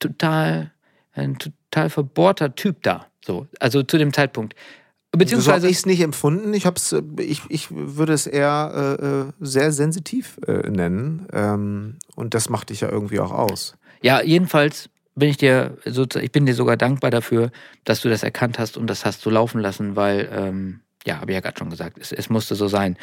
total, 0.00 0.72
ein 1.12 1.38
total 1.38 1.90
verbohrter 1.90 2.56
Typ 2.56 2.82
da. 2.82 3.06
So, 3.24 3.46
also 3.60 3.84
zu 3.84 3.98
dem 3.98 4.12
Zeitpunkt. 4.12 4.54
So 4.54 5.12
habe 5.12 5.24
Beziehungsweise, 5.24 5.68
ich 5.68 5.76
es 5.78 5.86
nicht 5.86 6.00
empfunden. 6.00 6.52
Ich, 6.52 6.66
hab's, 6.66 6.94
ich, 7.18 7.42
ich 7.48 7.68
würde 7.70 8.12
es 8.12 8.26
eher 8.26 8.98
äh, 9.00 9.04
äh, 9.04 9.32
sehr 9.40 9.72
sensitiv 9.72 10.38
äh, 10.46 10.68
nennen. 10.68 11.26
Ähm, 11.32 11.98
und 12.16 12.34
das 12.34 12.48
macht 12.48 12.70
dich 12.70 12.80
ja 12.80 12.90
irgendwie 12.90 13.20
auch 13.20 13.32
aus. 13.32 13.74
ja, 14.02 14.20
jedenfalls 14.22 14.90
bin 15.18 15.28
ich 15.28 15.36
dir, 15.36 15.76
so, 15.84 16.06
ich 16.20 16.32
bin 16.32 16.46
dir 16.46 16.54
sogar 16.54 16.76
dankbar 16.76 17.10
dafür, 17.10 17.50
dass 17.84 18.00
du 18.00 18.08
das 18.08 18.22
erkannt 18.22 18.58
hast 18.58 18.76
und 18.76 18.86
das 18.88 19.04
hast 19.04 19.24
du 19.24 19.30
laufen 19.30 19.60
lassen, 19.60 19.96
weil, 19.96 20.28
ähm, 20.32 20.80
ja, 21.06 21.20
habe 21.20 21.30
ich 21.30 21.34
ja 21.34 21.40
gerade 21.40 21.58
schon 21.58 21.70
gesagt, 21.70 21.98
es, 21.98 22.12
es 22.12 22.30
musste 22.30 22.54
so 22.54 22.68
sein. 22.68 22.96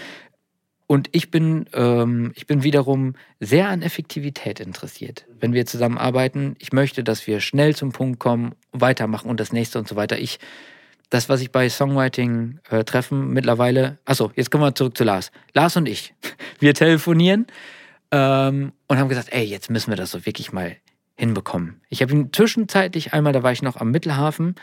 Und 0.87 1.09
ich 1.13 1.31
bin, 1.31 1.65
ähm, 1.73 2.31
ich 2.35 2.45
bin 2.45 2.63
wiederum 2.63 3.15
sehr 3.39 3.69
an 3.69 3.81
Effektivität 3.81 4.59
interessiert. 4.59 5.25
Wenn 5.39 5.53
wir 5.53 5.65
zusammenarbeiten, 5.65 6.55
ich 6.59 6.73
möchte, 6.73 7.03
dass 7.03 7.25
wir 7.25 7.39
schnell 7.39 7.75
zum 7.75 7.91
Punkt 7.91 8.19
kommen, 8.19 8.53
weitermachen 8.71 9.29
und 9.29 9.39
das 9.39 9.51
nächste 9.51 9.79
und 9.79 9.87
so 9.87 9.95
weiter. 9.95 10.19
Ich, 10.19 10.39
das, 11.09 11.27
was 11.27 11.41
ich 11.41 11.51
bei 11.51 11.69
Songwriting 11.69 12.59
äh, 12.69 12.83
mittlerweile, 13.11 13.97
achso, 14.05 14.31
jetzt 14.35 14.51
kommen 14.51 14.63
wir 14.63 14.75
zurück 14.75 14.95
zu 14.95 15.03
Lars. 15.03 15.31
Lars 15.53 15.75
und 15.75 15.87
ich, 15.87 16.13
wir 16.59 16.75
telefonieren 16.75 17.47
ähm, 18.11 18.71
und 18.87 18.97
haben 18.99 19.09
gesagt, 19.09 19.29
ey, 19.31 19.43
jetzt 19.43 19.71
müssen 19.71 19.89
wir 19.91 19.97
das 19.97 20.11
so 20.11 20.25
wirklich 20.25 20.51
mal 20.51 20.75
hinbekommen. 21.15 21.81
Ich 21.89 22.01
habe 22.01 22.11
ihn 22.13 22.31
zwischenzeitlich 22.33 23.13
einmal, 23.13 23.33
da 23.33 23.43
war 23.43 23.51
ich 23.51 23.61
noch 23.61 23.77
am 23.77 23.91
Mittelhafen, 23.91 24.55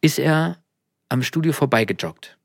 ist 0.00 0.18
er 0.18 0.58
am 1.08 1.22
Studio 1.22 1.52
vorbeigejoggt. 1.52 2.38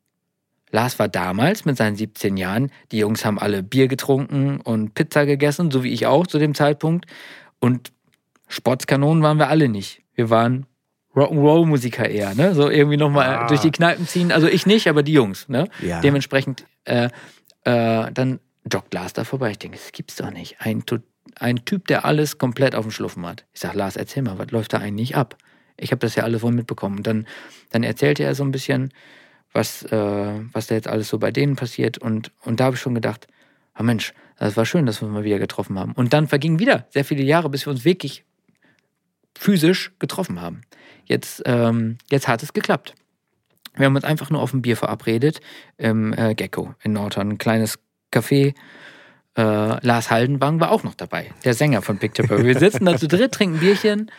Lars 0.72 1.00
war 1.00 1.08
damals 1.08 1.66
mit 1.66 1.78
seinen 1.78 1.96
17 1.96 2.38
Jahren, 2.38 2.72
die 2.92 3.00
Jungs 3.00 3.26
haben 3.26 3.40
alle 3.40 3.64
Bier 3.64 3.88
getrunken 3.88 4.62
und 4.62 4.94
Pizza 4.94 5.26
gegessen, 5.26 5.72
so 5.72 5.84
wie 5.84 5.92
ich 5.92 6.06
auch 6.06 6.28
zu 6.28 6.38
dem 6.38 6.54
Zeitpunkt. 6.54 7.06
Und 7.60 7.92
Sportskanonen 8.48 9.24
waren 9.24 9.38
wir 9.40 9.50
alle 9.50 9.68
nicht. 9.70 10.04
Wir 10.14 10.30
waren 10.30 10.66
Rock'n'Roll-Musiker 11.16 12.08
eher, 12.08 12.36
ne? 12.36 12.54
So 12.54 12.70
irgendwie 12.70 12.98
nochmal 12.98 13.28
Ah. 13.36 13.48
durch 13.48 13.62
die 13.62 13.72
Kneipen 13.72 14.08
ziehen. 14.08 14.32
Also 14.32 14.48
ich 14.48 14.66
nicht, 14.68 14.88
aber 14.88 15.02
die 15.02 15.14
Jungs, 15.14 15.50
ne? 15.50 15.68
Ja. 15.82 16.02
Dementsprechend, 16.02 16.66
äh, 16.86 17.10
äh, 17.64 18.12
dann 18.12 18.40
joggt 18.72 18.94
Lars 18.94 19.14
da 19.14 19.24
vorbei. 19.24 19.52
Ich 19.52 19.58
denke, 19.60 19.78
das 19.78 19.92
gibt's 19.92 20.16
doch 20.18 20.30
nicht. 20.32 20.58
Ein, 20.60 20.86
Tu- 20.86 21.00
ein 21.36 21.66
Typ, 21.66 21.88
der 21.88 22.06
alles 22.06 22.38
komplett 22.38 22.76
auf 22.76 22.86
dem 22.86 22.92
Schluffen 22.92 23.26
hat. 23.26 23.46
Ich 23.54 23.60
sag, 23.60 23.74
Lars, 23.74 23.96
erzähl 23.96 24.24
mal, 24.24 24.38
was 24.38 24.52
läuft 24.52 24.74
da 24.74 24.78
eigentlich 24.78 25.16
ab? 25.16 25.38
Ich 25.78 25.92
habe 25.92 26.00
das 26.00 26.16
ja 26.16 26.24
alles 26.24 26.42
wohl 26.42 26.52
mitbekommen. 26.52 26.98
Und 26.98 27.08
dann, 27.08 27.28
dann 27.72 27.84
erzählte 27.84 28.24
er 28.24 28.36
so 28.36 28.44
ein 28.44 28.52
bisschen, 28.52 28.94
was, 29.54 29.84
äh, 29.84 30.40
was 30.52 30.68
da 30.68 30.76
jetzt 30.76 30.88
alles 30.88 31.10
so 31.10 31.18
bei 31.18 31.32
denen 31.32 31.56
passiert. 31.56 31.98
Und, 31.98 32.32
und 32.42 32.60
da 32.60 32.66
habe 32.66 32.76
ich 32.76 32.82
schon 32.82 32.96
gedacht, 32.96 33.28
ah 33.74 33.84
Mensch, 33.84 34.14
das 34.38 34.58
war 34.58 34.66
schön, 34.66 34.86
dass 34.86 35.02
wir 35.02 35.08
uns 35.08 35.14
mal 35.14 35.24
wieder 35.24 35.40
getroffen 35.40 35.78
haben. 35.78 35.94
Und 35.94 36.14
dann 36.14 36.28
vergingen 36.28 36.60
wieder 36.60 36.88
sehr 36.90 37.06
viele 37.06 37.24
Jahre, 37.24 37.50
bis 37.50 37.66
wir 37.66 37.72
uns 37.72 37.86
wirklich 37.86 38.24
physisch 39.38 39.92
getroffen 40.00 40.42
haben. 40.42 40.62
Jetzt, 41.06 41.42
ähm, 41.46 41.98
jetzt 42.10 42.28
hat 42.28 42.44
es 42.44 42.54
geklappt. 42.54 42.96
Wir 43.76 43.86
haben 43.86 43.96
uns 43.96 44.04
einfach 44.04 44.30
nur 44.30 44.42
auf 44.42 44.54
ein 44.54 44.62
Bier 44.62 44.78
verabredet 44.78 45.42
im 45.78 46.14
äh, 46.14 46.36
Gecko 46.36 46.76
in 46.84 46.94
Norton. 46.94 47.32
Ein 47.32 47.38
kleines 47.38 47.80
Café. 48.12 48.54
Äh, 49.38 49.86
Lars 49.86 50.10
Haldenwang 50.12 50.60
war 50.60 50.72
auch 50.72 50.84
noch 50.84 50.96
dabei, 50.96 51.32
der 51.44 51.54
Sänger 51.54 51.82
von 51.82 51.98
Picture 52.00 52.28
Perfect. 52.28 52.48
Wir 52.48 52.60
sitzen 52.60 52.86
da 52.86 52.98
zu 52.98 53.08
dritt, 53.08 53.32
trinken 53.32 53.60
Bierchen 53.60 54.12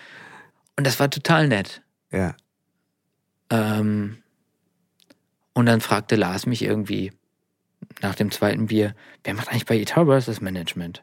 und 0.77 0.87
das 0.87 0.99
war 1.01 1.11
total 1.11 1.49
nett. 1.49 1.83
Ja. 2.11 2.35
Ähm, 3.51 4.19
und 5.53 5.67
dann 5.67 5.81
fragte 5.81 6.17
Lars 6.17 6.47
mich 6.47 6.63
irgendwie 6.63 7.13
nach 8.01 8.15
dem 8.15 8.31
zweiten 8.31 8.67
Bier, 8.67 8.95
wer 9.25 9.35
macht 9.35 9.49
eigentlich 9.49 9.67
bei 9.67 9.77
Guitar 9.79 10.07
das 10.07 10.41
Management? 10.41 11.03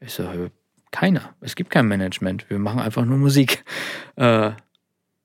Ich 0.00 0.12
so, 0.12 0.30
"Hö, 0.30 0.50
Keiner. 0.92 1.34
Es 1.40 1.56
gibt 1.56 1.70
kein 1.70 1.88
Management. 1.88 2.48
Wir 2.48 2.58
machen 2.58 2.80
einfach 2.80 3.04
nur 3.04 3.18
Musik. 3.18 3.64
Äh, 4.16 4.52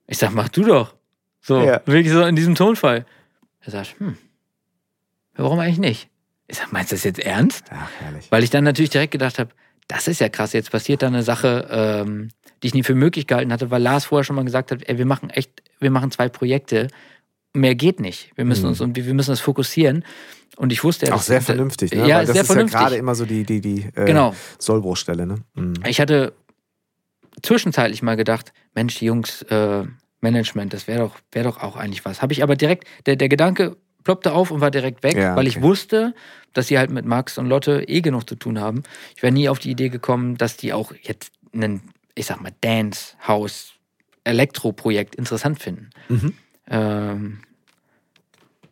ich 0.07 0.17
sag, 0.17 0.31
mach 0.33 0.49
du 0.49 0.63
doch. 0.63 0.95
So, 1.39 1.61
Ja. 1.61 1.81
wirklich 1.85 2.11
so 2.11 2.23
in 2.25 2.35
diesem 2.35 2.55
Tonfall. 2.55 3.05
Er 3.61 3.71
sagt, 3.71 3.97
hm, 3.99 4.17
warum 5.35 5.59
eigentlich 5.59 5.77
nicht? 5.77 6.09
Ich 6.51 6.57
sag, 6.57 6.73
meinst 6.73 6.91
du 6.91 6.95
das 6.95 7.05
jetzt 7.05 7.19
ernst? 7.19 7.63
Ach, 7.71 7.89
herrlich. 7.99 8.27
Weil 8.29 8.43
ich 8.43 8.49
dann 8.49 8.65
natürlich 8.65 8.89
direkt 8.89 9.11
gedacht 9.11 9.39
habe, 9.39 9.51
das 9.87 10.07
ist 10.09 10.19
ja 10.19 10.27
krass, 10.27 10.51
jetzt 10.51 10.69
passiert 10.69 11.01
da 11.01 11.07
eine 11.07 11.23
Sache, 11.23 11.67
ähm, 11.71 12.29
die 12.61 12.67
ich 12.67 12.73
nie 12.73 12.83
für 12.83 12.93
möglich 12.93 13.25
gehalten 13.25 13.53
hatte, 13.53 13.71
weil 13.71 13.81
Lars 13.81 14.05
vorher 14.05 14.25
schon 14.25 14.35
mal 14.35 14.43
gesagt 14.43 14.71
hat, 14.71 14.81
ey, 14.87 14.97
wir 14.97 15.05
machen 15.05 15.29
echt, 15.29 15.63
wir 15.79 15.91
machen 15.91 16.11
zwei 16.11 16.27
Projekte, 16.27 16.89
mehr 17.53 17.75
geht 17.75 18.01
nicht. 18.01 18.31
Wir 18.35 18.43
müssen 18.43 18.63
Mhm. 18.63 18.67
uns 18.69 18.81
und 18.81 18.95
wir 18.97 19.13
müssen 19.13 19.31
das 19.31 19.39
fokussieren. 19.39 20.03
Und 20.57 20.73
ich 20.73 20.83
wusste 20.83 21.05
ja, 21.07 21.13
Auch 21.13 21.21
sehr 21.21 21.41
vernünftig, 21.41 21.91
ne? 21.93 22.05
Ja, 22.07 22.17
Weil 22.17 22.25
das 22.25 22.33
sehr 22.33 22.41
ist 22.43 22.47
ja 22.49 22.53
vernünftig. 22.53 22.79
gerade 22.79 22.95
immer 22.97 23.15
so 23.15 23.25
die, 23.25 23.45
die, 23.45 23.61
die 23.61 23.85
äh, 23.95 24.05
Genau. 24.05 24.35
Sollbruchstelle, 24.59 25.25
ne? 25.25 25.35
Mhm. 25.55 25.73
Ich 25.87 26.01
hatte 26.01 26.33
zwischenzeitlich 27.41 28.01
mal 28.01 28.15
gedacht, 28.17 28.53
Mensch, 28.75 28.95
die 28.95 29.05
Jungs, 29.05 29.41
äh, 29.43 29.83
Management, 30.19 30.73
das 30.73 30.87
wäre 30.87 30.99
doch, 30.99 31.15
wär 31.31 31.43
doch 31.43 31.61
auch 31.63 31.75
eigentlich 31.77 32.05
was. 32.05 32.21
Habe 32.21 32.33
ich 32.33 32.43
aber 32.43 32.55
direkt, 32.55 32.85
der, 33.05 33.15
der 33.15 33.27
Gedanke 33.29 33.77
ploppte 34.03 34.33
auf 34.33 34.51
und 34.51 34.61
war 34.61 34.71
direkt 34.71 35.03
weg, 35.03 35.15
Ja, 35.15 35.35
weil 35.35 35.47
ich 35.47 35.57
okay. 35.57 35.65
wusste, 35.65 36.13
dass 36.53 36.67
sie 36.67 36.77
halt 36.77 36.89
mit 36.91 37.05
Max 37.05 37.37
und 37.37 37.45
Lotte 37.47 37.87
eh 37.87 38.01
genug 38.01 38.27
zu 38.27 38.35
tun 38.35 38.59
haben. 38.59 38.83
Ich 39.15 39.23
wäre 39.23 39.31
nie 39.33 39.49
auf 39.49 39.59
die 39.59 39.71
Idee 39.71 39.89
gekommen, 39.89 40.37
dass 40.37 40.57
die 40.57 40.73
auch 40.73 40.91
jetzt 41.01 41.31
einen, 41.53 41.81
ich 42.15 42.25
sag 42.25 42.41
mal, 42.41 42.51
Dance, 42.61 43.15
House, 43.27 43.73
Elektro-Projekt 44.23 45.15
interessant 45.15 45.59
finden. 45.61 45.89
Mhm. 46.09 46.33
Ähm, 46.69 47.39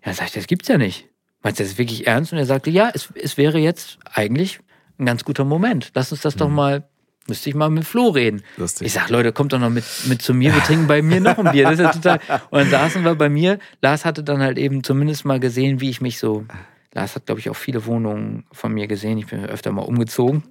ja, 0.05 0.13
sag 0.13 0.27
ich, 0.27 0.33
das 0.33 0.47
gibt's 0.47 0.67
ja 0.67 0.77
nicht. 0.77 1.07
Meinst 1.41 1.59
du 1.59 1.63
das 1.63 1.77
wirklich 1.77 2.05
ernst? 2.07 2.31
Und 2.33 2.37
er 2.37 2.45
sagte, 2.45 2.69
ja, 2.69 2.91
es, 2.93 3.09
es 3.15 3.37
wäre 3.37 3.59
jetzt 3.59 3.97
eigentlich 4.11 4.59
ein 4.97 5.05
ganz 5.05 5.23
guter 5.23 5.45
Moment. 5.45 5.91
Lass 5.95 6.11
uns 6.11 6.21
das 6.21 6.35
doch 6.35 6.49
mal, 6.49 6.87
müsste 7.29 7.49
ich 7.49 7.55
mal 7.55 7.69
mit 7.69 7.85
Flo 7.85 8.09
reden. 8.09 8.43
Lustig. 8.57 8.87
Ich 8.87 8.93
sag, 8.93 9.09
Leute, 9.09 9.31
kommt 9.31 9.53
doch 9.53 9.59
noch 9.59 9.69
mit, 9.69 9.85
mit 10.07 10.21
zu 10.21 10.33
mir, 10.33 10.53
wir 10.53 10.61
trinken 10.63 10.87
bei 10.87 11.01
mir 11.01 11.21
noch 11.21 11.37
ein 11.37 11.51
Bier. 11.51 11.63
Das 11.63 11.73
ist 11.73 11.79
ja 11.79 11.91
total. 11.91 12.19
Und 12.49 12.59
dann 12.59 12.69
saßen 12.69 13.03
wir 13.03 13.15
bei 13.15 13.29
mir. 13.29 13.59
Lars 13.81 14.03
hatte 14.05 14.23
dann 14.23 14.41
halt 14.41 14.57
eben 14.57 14.83
zumindest 14.83 15.23
mal 15.25 15.39
gesehen, 15.39 15.79
wie 15.79 15.89
ich 15.89 16.01
mich 16.01 16.19
so. 16.19 16.45
Lars 16.93 17.15
hat, 17.15 17.27
glaube 17.27 17.39
ich, 17.39 17.49
auch 17.49 17.55
viele 17.55 17.85
Wohnungen 17.85 18.45
von 18.51 18.73
mir 18.73 18.87
gesehen. 18.87 19.17
Ich 19.19 19.27
bin 19.27 19.45
öfter 19.45 19.71
mal 19.71 19.83
umgezogen. 19.83 20.43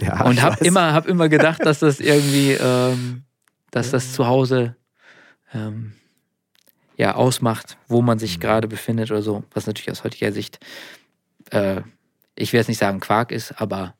ja, 0.00 0.24
und 0.24 0.42
habe 0.42 0.62
immer, 0.64 0.92
hab 0.92 1.06
immer 1.06 1.28
gedacht, 1.28 1.64
dass 1.64 1.78
das 1.78 2.00
irgendwie, 2.00 2.50
ähm, 2.60 3.22
dass 3.70 3.90
das 3.90 4.12
zu 4.12 4.26
Hause 4.26 4.74
ähm, 5.54 5.92
ja 6.96 7.14
ausmacht, 7.14 7.78
wo 7.88 8.02
man 8.02 8.16
Mhm. 8.16 8.20
sich 8.20 8.40
gerade 8.40 8.68
befindet 8.68 9.10
oder 9.10 9.22
so. 9.22 9.44
Was 9.54 9.66
natürlich 9.66 9.90
aus 9.90 10.04
heutiger 10.04 10.32
Sicht, 10.32 10.58
äh, 11.50 11.82
ich 12.34 12.52
will 12.52 12.58
jetzt 12.58 12.68
nicht 12.68 12.78
sagen 12.78 13.00
Quark 13.00 13.32
ist, 13.32 13.60
aber 13.60 13.94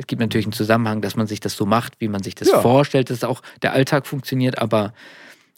es 0.00 0.06
gibt 0.06 0.20
natürlich 0.20 0.46
einen 0.46 0.54
Zusammenhang, 0.54 1.02
dass 1.02 1.14
man 1.14 1.26
sich 1.26 1.40
das 1.40 1.54
so 1.54 1.66
macht, 1.66 2.00
wie 2.00 2.08
man 2.08 2.22
sich 2.22 2.34
das 2.34 2.48
Ja. 2.48 2.60
vorstellt, 2.62 3.10
dass 3.10 3.22
auch 3.22 3.42
der 3.60 3.74
Alltag 3.74 4.06
funktioniert, 4.06 4.58
aber 4.58 4.94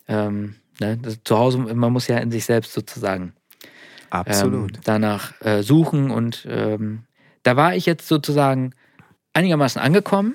ähm, 0.08 0.56
ne, 0.80 0.98
zu 1.24 1.38
Hause, 1.38 1.58
man 1.58 1.92
muss 1.92 2.08
ja 2.08 2.18
in 2.18 2.32
sich 2.32 2.44
selbst 2.44 2.72
sozusagen 2.72 3.34
Absolut. 4.10 4.74
ähm, 4.76 4.80
danach 4.84 5.40
äh, 5.42 5.62
suchen. 5.62 6.10
Und 6.10 6.44
ähm, 6.50 7.04
da 7.44 7.56
war 7.56 7.76
ich 7.76 7.86
jetzt 7.86 8.08
sozusagen 8.08 8.74
einigermaßen 9.32 9.80
angekommen, 9.80 10.34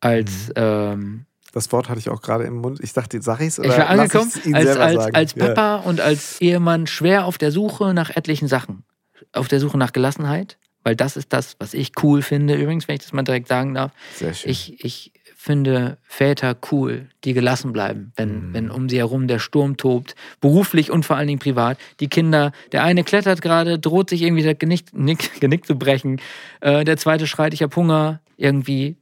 als 0.00 0.48
Mhm. 0.48 0.52
ähm, 0.56 1.26
das 1.52 1.70
Wort 1.70 1.88
hatte 1.88 2.00
ich 2.00 2.08
auch 2.08 2.20
gerade 2.20 2.44
im 2.44 2.56
Mund. 2.56 2.80
Ich 2.82 2.94
dachte, 2.94 3.20
sag 3.22 3.40
ich's 3.40 3.60
oder 3.60 3.68
ich 3.68 3.76
war 3.78 3.88
angekommen, 3.88 4.32
als, 4.54 4.76
als, 4.76 5.14
als 5.14 5.34
Ja. 5.36 5.46
Papa 5.48 5.76
und 5.76 6.00
als 6.00 6.40
Ehemann 6.40 6.86
schwer 6.88 7.26
auf 7.26 7.38
der 7.38 7.52
Suche 7.52 7.94
nach 7.94 8.10
etlichen 8.16 8.48
Sachen. 8.48 8.84
Auf 9.32 9.46
der 9.46 9.60
Suche 9.60 9.78
nach 9.78 9.92
Gelassenheit, 9.92 10.58
weil 10.84 10.94
das 10.94 11.16
ist 11.16 11.32
das, 11.32 11.56
was 11.58 11.74
ich 11.74 11.90
cool 12.02 12.22
finde. 12.22 12.54
Übrigens, 12.54 12.86
wenn 12.86 12.94
ich 12.94 13.02
das 13.02 13.12
mal 13.12 13.22
direkt 13.22 13.48
sagen 13.48 13.74
darf, 13.74 13.90
Sehr 14.14 14.32
schön. 14.34 14.50
ich, 14.50 14.84
ich 14.84 15.12
finde 15.36 15.98
Väter 16.04 16.56
cool, 16.72 17.06
die 17.24 17.34
gelassen 17.34 17.72
bleiben, 17.72 18.12
wenn, 18.16 18.48
Mhm. 18.50 18.54
wenn 18.54 18.70
um 18.70 18.88
sie 18.88 18.96
herum 18.98 19.28
der 19.28 19.38
Sturm 19.38 19.76
tobt, 19.76 20.14
beruflich 20.40 20.90
und 20.90 21.04
vor 21.04 21.16
allen 21.16 21.26
Dingen 21.26 21.38
privat. 21.38 21.76
Die 22.00 22.08
Kinder, 22.08 22.52
der 22.72 22.82
eine 22.84 23.04
klettert 23.04 23.42
gerade, 23.42 23.78
droht 23.78 24.08
sich 24.08 24.22
irgendwie 24.22 24.42
das 24.42 24.56
Genick, 24.58 24.84
Nick, 24.94 25.40
Genick 25.40 25.66
zu 25.66 25.76
brechen, 25.76 26.20
äh, 26.60 26.84
der 26.84 26.96
zweite 26.96 27.26
schreit, 27.26 27.52
ich 27.52 27.62
hab 27.62 27.76
Hunger, 27.76 28.20
irgendwie. 28.36 28.96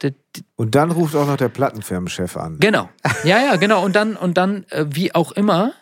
Und 0.56 0.74
dann 0.74 0.90
ruft 0.90 1.14
auch 1.14 1.26
noch 1.26 1.36
der 1.36 1.48
Plattenfirmenchef 1.48 2.36
an. 2.36 2.58
Genau. 2.58 2.88
Ja, 3.24 3.38
ja, 3.38 3.56
genau. 3.56 3.84
Und 3.84 3.94
dann, 3.96 4.16
und 4.16 4.36
dann, 4.36 4.64
äh, 4.70 4.84
wie 4.90 5.14
auch 5.14 5.32
immer, 5.32 5.72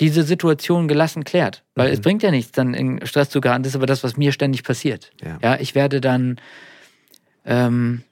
diese 0.00 0.22
Situation 0.22 0.88
gelassen 0.88 1.24
klärt. 1.24 1.62
Weil 1.74 1.88
Mhm. 1.88 1.94
es 1.94 2.00
bringt 2.00 2.22
ja 2.22 2.30
nichts, 2.30 2.52
dann 2.52 2.74
in 2.74 3.04
Stress 3.06 3.30
zu 3.30 3.40
geraten. 3.40 3.62
Das 3.62 3.70
ist 3.72 3.76
aber 3.76 3.86
das, 3.86 4.02
was 4.02 4.16
mir 4.16 4.32
ständig 4.32 4.64
passiert. 4.64 5.12
Ja. 5.22 5.38
Ja, 5.42 5.60
ich 5.60 5.74
werde 5.74 6.00
dann 6.00 6.36
ähm, 7.44 8.02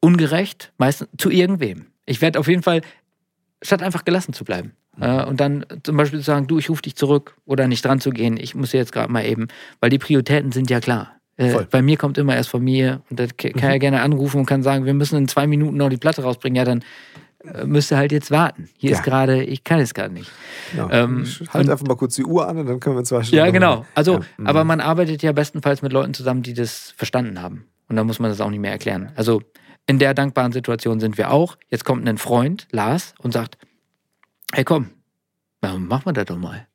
ungerecht, 0.00 0.72
meistens 0.78 1.08
zu 1.18 1.30
irgendwem. 1.30 1.86
Ich 2.04 2.20
werde 2.20 2.38
auf 2.38 2.48
jeden 2.48 2.62
Fall, 2.62 2.82
statt 3.62 3.82
einfach 3.82 4.04
gelassen 4.04 4.32
zu 4.32 4.44
bleiben. 4.44 4.72
Mhm. 4.96 5.02
Äh, 5.02 5.24
und 5.24 5.40
dann 5.40 5.66
zum 5.82 5.96
Beispiel 5.96 6.18
zu 6.20 6.24
sagen, 6.24 6.46
du, 6.46 6.58
ich 6.58 6.70
rufe 6.70 6.82
dich 6.82 6.96
zurück 6.96 7.36
oder 7.46 7.66
nicht 7.68 7.84
dran 7.84 8.00
zu 8.00 8.10
gehen, 8.10 8.36
ich 8.36 8.54
muss 8.54 8.72
jetzt 8.72 8.92
gerade 8.92 9.10
mal 9.12 9.24
eben, 9.24 9.48
weil 9.80 9.90
die 9.90 9.98
Prioritäten 9.98 10.52
sind 10.52 10.70
ja 10.70 10.80
klar. 10.80 11.12
Äh. 11.38 11.52
Mhm. 11.52 11.66
bei 11.70 11.82
mir 11.82 11.98
kommt 11.98 12.16
immer 12.16 12.34
erst 12.34 12.48
Familie 12.48 13.02
und 13.10 13.20
da 13.20 13.26
kann 13.26 13.52
ja 13.72 13.76
gerne 13.76 14.00
anrufen 14.00 14.38
und 14.40 14.46
kann 14.46 14.62
sagen, 14.62 14.86
wir 14.86 14.94
müssen 14.94 15.18
in 15.18 15.28
zwei 15.28 15.46
Minuten 15.46 15.76
noch 15.76 15.90
die 15.90 15.98
Platte 15.98 16.22
rausbringen. 16.22 16.56
Ja, 16.56 16.64
dann 16.64 16.82
müsst 17.64 17.92
ihr 17.92 17.96
halt 17.96 18.12
jetzt 18.12 18.30
warten. 18.30 18.68
Hier 18.76 18.90
Ja. 18.90 18.96
ist 18.98 19.04
gerade, 19.04 19.42
ich 19.44 19.62
kann 19.64 19.78
es 19.80 19.94
gerade 19.94 20.12
nicht. 20.12 20.30
Genau. 20.72 20.88
Ähm, 20.90 21.26
halt 21.52 21.68
einfach 21.70 21.86
mal 21.86 21.96
kurz 21.96 22.14
die 22.16 22.24
Uhr 22.24 22.48
an 22.48 22.58
und 22.58 22.66
dann 22.66 22.80
können 22.80 22.96
wir 22.96 23.04
zwei 23.04 23.22
Stunden. 23.22 23.44
Ja, 23.44 23.50
genau. 23.50 23.84
Also, 23.94 24.14
Ja. 24.14 24.20
Mhm. 24.38 24.46
aber 24.46 24.64
man 24.64 24.80
arbeitet 24.80 25.22
ja 25.22 25.32
bestenfalls 25.32 25.82
mit 25.82 25.92
Leuten 25.92 26.14
zusammen, 26.14 26.42
die 26.42 26.54
das 26.54 26.92
verstanden 26.96 27.40
haben. 27.40 27.66
Und 27.88 27.96
dann 27.96 28.06
muss 28.06 28.18
man 28.18 28.30
das 28.30 28.40
auch 28.40 28.50
nicht 28.50 28.58
mehr 28.60 28.72
erklären. 28.72 29.12
Also 29.14 29.42
in 29.86 29.98
der 30.00 30.12
dankbaren 30.14 30.50
Situation 30.52 30.98
sind 30.98 31.16
wir 31.18 31.30
auch. 31.30 31.56
Jetzt 31.68 31.84
kommt 31.84 32.08
ein 32.08 32.18
Freund, 32.18 32.66
Lars, 32.72 33.14
und 33.20 33.32
sagt, 33.32 33.58
hey 34.52 34.64
komm, 34.64 34.90
machen 35.60 36.06
wir 36.06 36.12
das 36.12 36.24
doch 36.26 36.36
mal. 36.38 36.66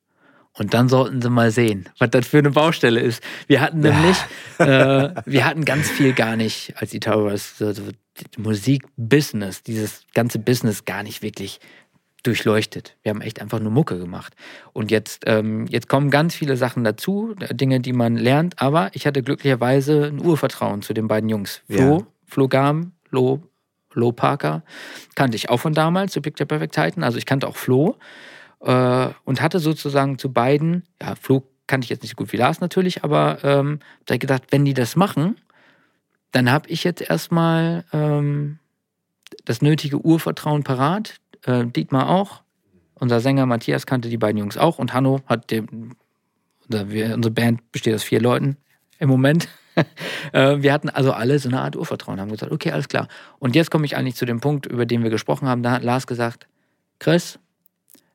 Und 0.54 0.74
dann 0.74 0.88
sollten 0.90 1.22
sie 1.22 1.30
mal 1.30 1.50
sehen, 1.50 1.88
was 1.98 2.10
das 2.10 2.26
für 2.26 2.38
eine 2.38 2.50
Baustelle 2.50 3.00
ist. 3.00 3.22
Wir 3.46 3.60
hatten 3.62 3.80
nämlich, 3.80 4.16
äh, 4.58 5.10
wir 5.24 5.44
hatten 5.46 5.64
ganz 5.64 5.88
viel 5.90 6.12
gar 6.12 6.36
nicht 6.36 6.74
als 6.76 6.90
die 6.90 7.00
Musikbusiness, 8.36 9.62
dieses 9.62 10.04
ganze 10.14 10.38
Business 10.38 10.84
gar 10.84 11.02
nicht 11.02 11.22
wirklich 11.22 11.60
durchleuchtet. 12.22 12.96
Wir 13.02 13.10
haben 13.10 13.20
echt 13.20 13.40
einfach 13.40 13.58
nur 13.58 13.72
Mucke 13.72 13.98
gemacht. 13.98 14.34
Und 14.72 14.90
jetzt, 14.90 15.24
ähm, 15.26 15.66
jetzt 15.66 15.88
kommen 15.88 16.10
ganz 16.10 16.34
viele 16.34 16.56
Sachen 16.56 16.84
dazu, 16.84 17.34
äh, 17.40 17.54
Dinge, 17.54 17.80
die 17.80 17.92
man 17.92 18.16
lernt. 18.16 18.60
Aber 18.60 18.90
ich 18.92 19.06
hatte 19.06 19.22
glücklicherweise 19.22 20.06
ein 20.06 20.24
Urvertrauen 20.24 20.82
zu 20.82 20.94
den 20.94 21.08
beiden 21.08 21.28
Jungs. 21.28 21.62
Flo, 21.68 21.98
Ja. 21.98 22.06
Flo 22.26 22.48
Gam, 22.48 22.92
Lo, 23.10 23.42
Lo 23.92 24.12
Parker, 24.12 24.62
kannte 25.14 25.36
ich 25.36 25.50
auch 25.50 25.58
von 25.58 25.74
damals, 25.74 26.12
zu 26.12 26.22
Picture 26.22 26.46
Perfect 26.46 26.74
Titan. 26.74 27.02
Also 27.02 27.18
ich 27.18 27.26
kannte 27.26 27.48
auch 27.48 27.56
Flo 27.56 27.96
äh, 28.60 29.08
und 29.24 29.42
hatte 29.42 29.58
sozusagen 29.58 30.18
zu 30.18 30.32
beiden, 30.32 30.84
ja, 31.00 31.14
Flo 31.16 31.42
kannte 31.66 31.86
ich 31.86 31.90
jetzt 31.90 32.02
nicht 32.02 32.12
so 32.12 32.16
gut 32.16 32.32
wie 32.32 32.36
Lars 32.36 32.60
natürlich, 32.60 33.02
aber 33.02 33.38
ähm, 33.42 33.80
da 34.06 34.16
gedacht, 34.16 34.44
wenn 34.50 34.64
die 34.64 34.74
das 34.74 34.94
machen, 34.94 35.36
dann 36.32 36.50
habe 36.50 36.68
ich 36.68 36.82
jetzt 36.82 37.02
erstmal 37.02 37.84
ähm, 37.92 38.58
das 39.44 39.62
nötige 39.62 39.98
Urvertrauen 39.98 40.64
parat. 40.64 41.20
Äh, 41.44 41.66
Dietmar 41.66 42.08
auch. 42.08 42.42
Unser 42.94 43.20
Sänger 43.20 43.46
Matthias 43.46 43.86
kannte 43.86 44.08
die 44.08 44.16
beiden 44.16 44.38
Jungs 44.38 44.56
auch 44.56 44.78
und 44.78 44.94
Hanno 44.94 45.20
hat 45.26 45.52
unser, 45.52 46.90
wir, 46.90 47.14
unsere 47.14 47.32
Band 47.32 47.72
besteht 47.72 47.94
aus 47.94 48.02
vier 48.02 48.20
Leuten 48.20 48.56
im 48.98 49.08
Moment. 49.08 49.48
Äh, 50.32 50.62
wir 50.62 50.72
hatten 50.72 50.90
also 50.90 51.12
alle 51.12 51.38
so 51.38 51.48
eine 51.48 51.62
Art 51.62 51.76
Urvertrauen, 51.76 52.20
haben 52.20 52.30
gesagt, 52.30 52.52
okay, 52.52 52.72
alles 52.72 52.88
klar. 52.88 53.08
Und 53.38 53.56
jetzt 53.56 53.70
komme 53.70 53.86
ich 53.86 53.96
eigentlich 53.96 54.16
zu 54.16 54.26
dem 54.26 54.40
Punkt, 54.40 54.66
über 54.66 54.84
den 54.84 55.02
wir 55.02 55.08
gesprochen 55.08 55.48
haben. 55.48 55.62
Da 55.62 55.72
hat 55.72 55.82
Lars 55.82 56.06
gesagt, 56.06 56.46
Chris, 56.98 57.38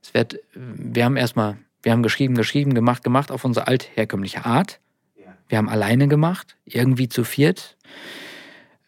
es 0.03 0.13
wird, 0.13 0.39
wir 0.53 1.03
haben 1.03 1.17
erstmal, 1.17 1.57
wir 1.81 1.91
haben 1.91 2.03
geschrieben, 2.03 2.35
geschrieben, 2.35 2.75
gemacht, 2.75 3.03
gemacht 3.03 3.31
auf 3.31 3.43
unsere 3.43 3.67
altherkömmliche 3.67 4.45
Art. 4.45 4.79
Wir 5.49 5.57
haben 5.57 5.69
alleine 5.69 6.07
gemacht, 6.07 6.57
irgendwie 6.65 7.09
zu 7.09 7.23
viert. 7.23 7.77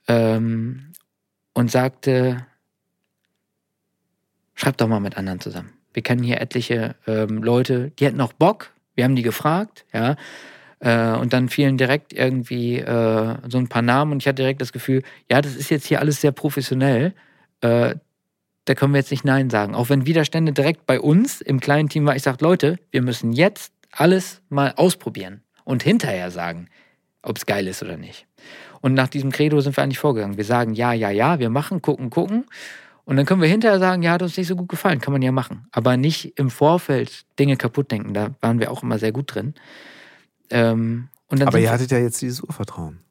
Ähm, 0.07 0.89
und 1.53 1.70
sagte, 1.70 2.45
schreib 4.55 4.78
doch 4.78 4.88
mal 4.88 4.99
mit 4.99 5.18
anderen 5.18 5.39
zusammen. 5.39 5.74
Wir 5.93 6.03
kennen 6.03 6.24
hier 6.24 6.39
etliche 6.39 6.95
ähm, 7.05 7.43
Leute, 7.43 7.91
die 7.91 8.05
hätten 8.05 8.22
auch 8.22 8.34
Bock. 8.34 8.72
Wir 8.95 9.03
haben 9.03 9.16
die 9.16 9.24
gefragt, 9.24 9.86
ja. 9.93 10.16
Äh, 10.80 11.18
und 11.18 11.34
dann 11.34 11.49
fielen 11.49 11.78
direkt 11.78 12.14
irgendwie 12.14 12.78
äh, 12.78 13.36
so 13.49 13.57
ein 13.57 13.68
paar 13.68 13.82
Namen 13.82 14.14
und 14.14 14.24
ich 14.24 14.28
hatte 14.28 14.41
direkt 14.41 14.62
das 14.62 14.72
Gefühl, 14.72 15.03
ja, 15.30 15.41
das 15.41 15.55
ist 15.55 15.70
jetzt 15.70 15.86
hier 15.86 15.99
alles 15.99 16.22
sehr 16.22 16.32
professionell. 16.32 17.14
Äh, 17.60 17.95
da 18.64 18.76
können 18.76 18.93
wir 18.93 18.99
jetzt 18.99 19.12
nicht 19.12 19.26
Nein 19.26 19.49
sagen. 19.49 19.76
Auch 19.76 19.89
wenn 19.89 20.05
Widerstände 20.05 20.53
direkt 20.53 20.86
bei 20.86 21.01
uns 21.01 21.41
im 21.41 21.60
kleinen 21.60 21.89
Team 21.89 22.05
war, 22.05 22.16
ich 22.16 22.24
sage, 22.24 22.38
Leute, 22.39 22.78
wir 22.91 23.01
müssen 23.01 23.34
jetzt 23.34 23.74
alles 23.91 24.41
mal 24.47 24.74
ausprobieren 24.78 25.43
und 25.70 25.84
hinterher 25.84 26.32
sagen, 26.32 26.67
ob 27.22 27.38
es 27.38 27.45
geil 27.45 27.67
ist 27.67 27.84
oder 27.84 27.95
nicht. 27.95 28.26
Und 28.82 28.95
nach 28.95 29.07
diesem 29.07 29.32
Credo 29.32 29.61
sind 29.61 29.78
wir 29.78 29.84
eigentlich 29.84 29.99
vorgegangen. 29.99 30.36
Wir 30.38 30.43
sagen 30.45 30.74
ja, 30.74 30.93
ja, 30.93 31.11
ja, 31.11 31.38
wir 31.38 31.51
machen, 31.51 31.82
gucken, 31.84 32.09
gucken. 32.09 32.45
Und 33.05 33.17
dann 33.17 33.26
können 33.28 33.41
wir 33.41 33.47
hinterher 33.49 33.78
sagen, 33.78 34.01
ja, 34.01 34.13
hat 34.13 34.24
uns 34.24 34.36
nicht 34.36 34.47
so 34.47 34.55
gut 34.55 34.67
gefallen, 34.70 34.99
kann 34.99 35.13
man 35.13 35.22
ja 35.22 35.32
machen. 35.32 35.67
Aber 35.72 35.95
nicht 35.95 36.39
im 36.39 36.49
Vorfeld 36.49 37.24
Dinge 37.38 37.55
kaputt 37.55 37.91
denken. 37.91 38.15
Da 38.15 38.32
waren 38.41 38.59
wir 38.59 38.72
auch 38.72 38.82
immer 38.82 38.97
sehr 38.97 39.11
gut 39.11 39.36
drin. 39.36 39.53
Ähm, 40.49 41.09
und 41.28 41.39
dann 41.39 41.47
Aber 41.49 41.59
ihr 41.59 41.70
hattet 41.72 41.91
ja 41.91 41.99
jetzt 41.99 42.20
dieses 42.22 42.41
Urvertrauen. 42.41 43.01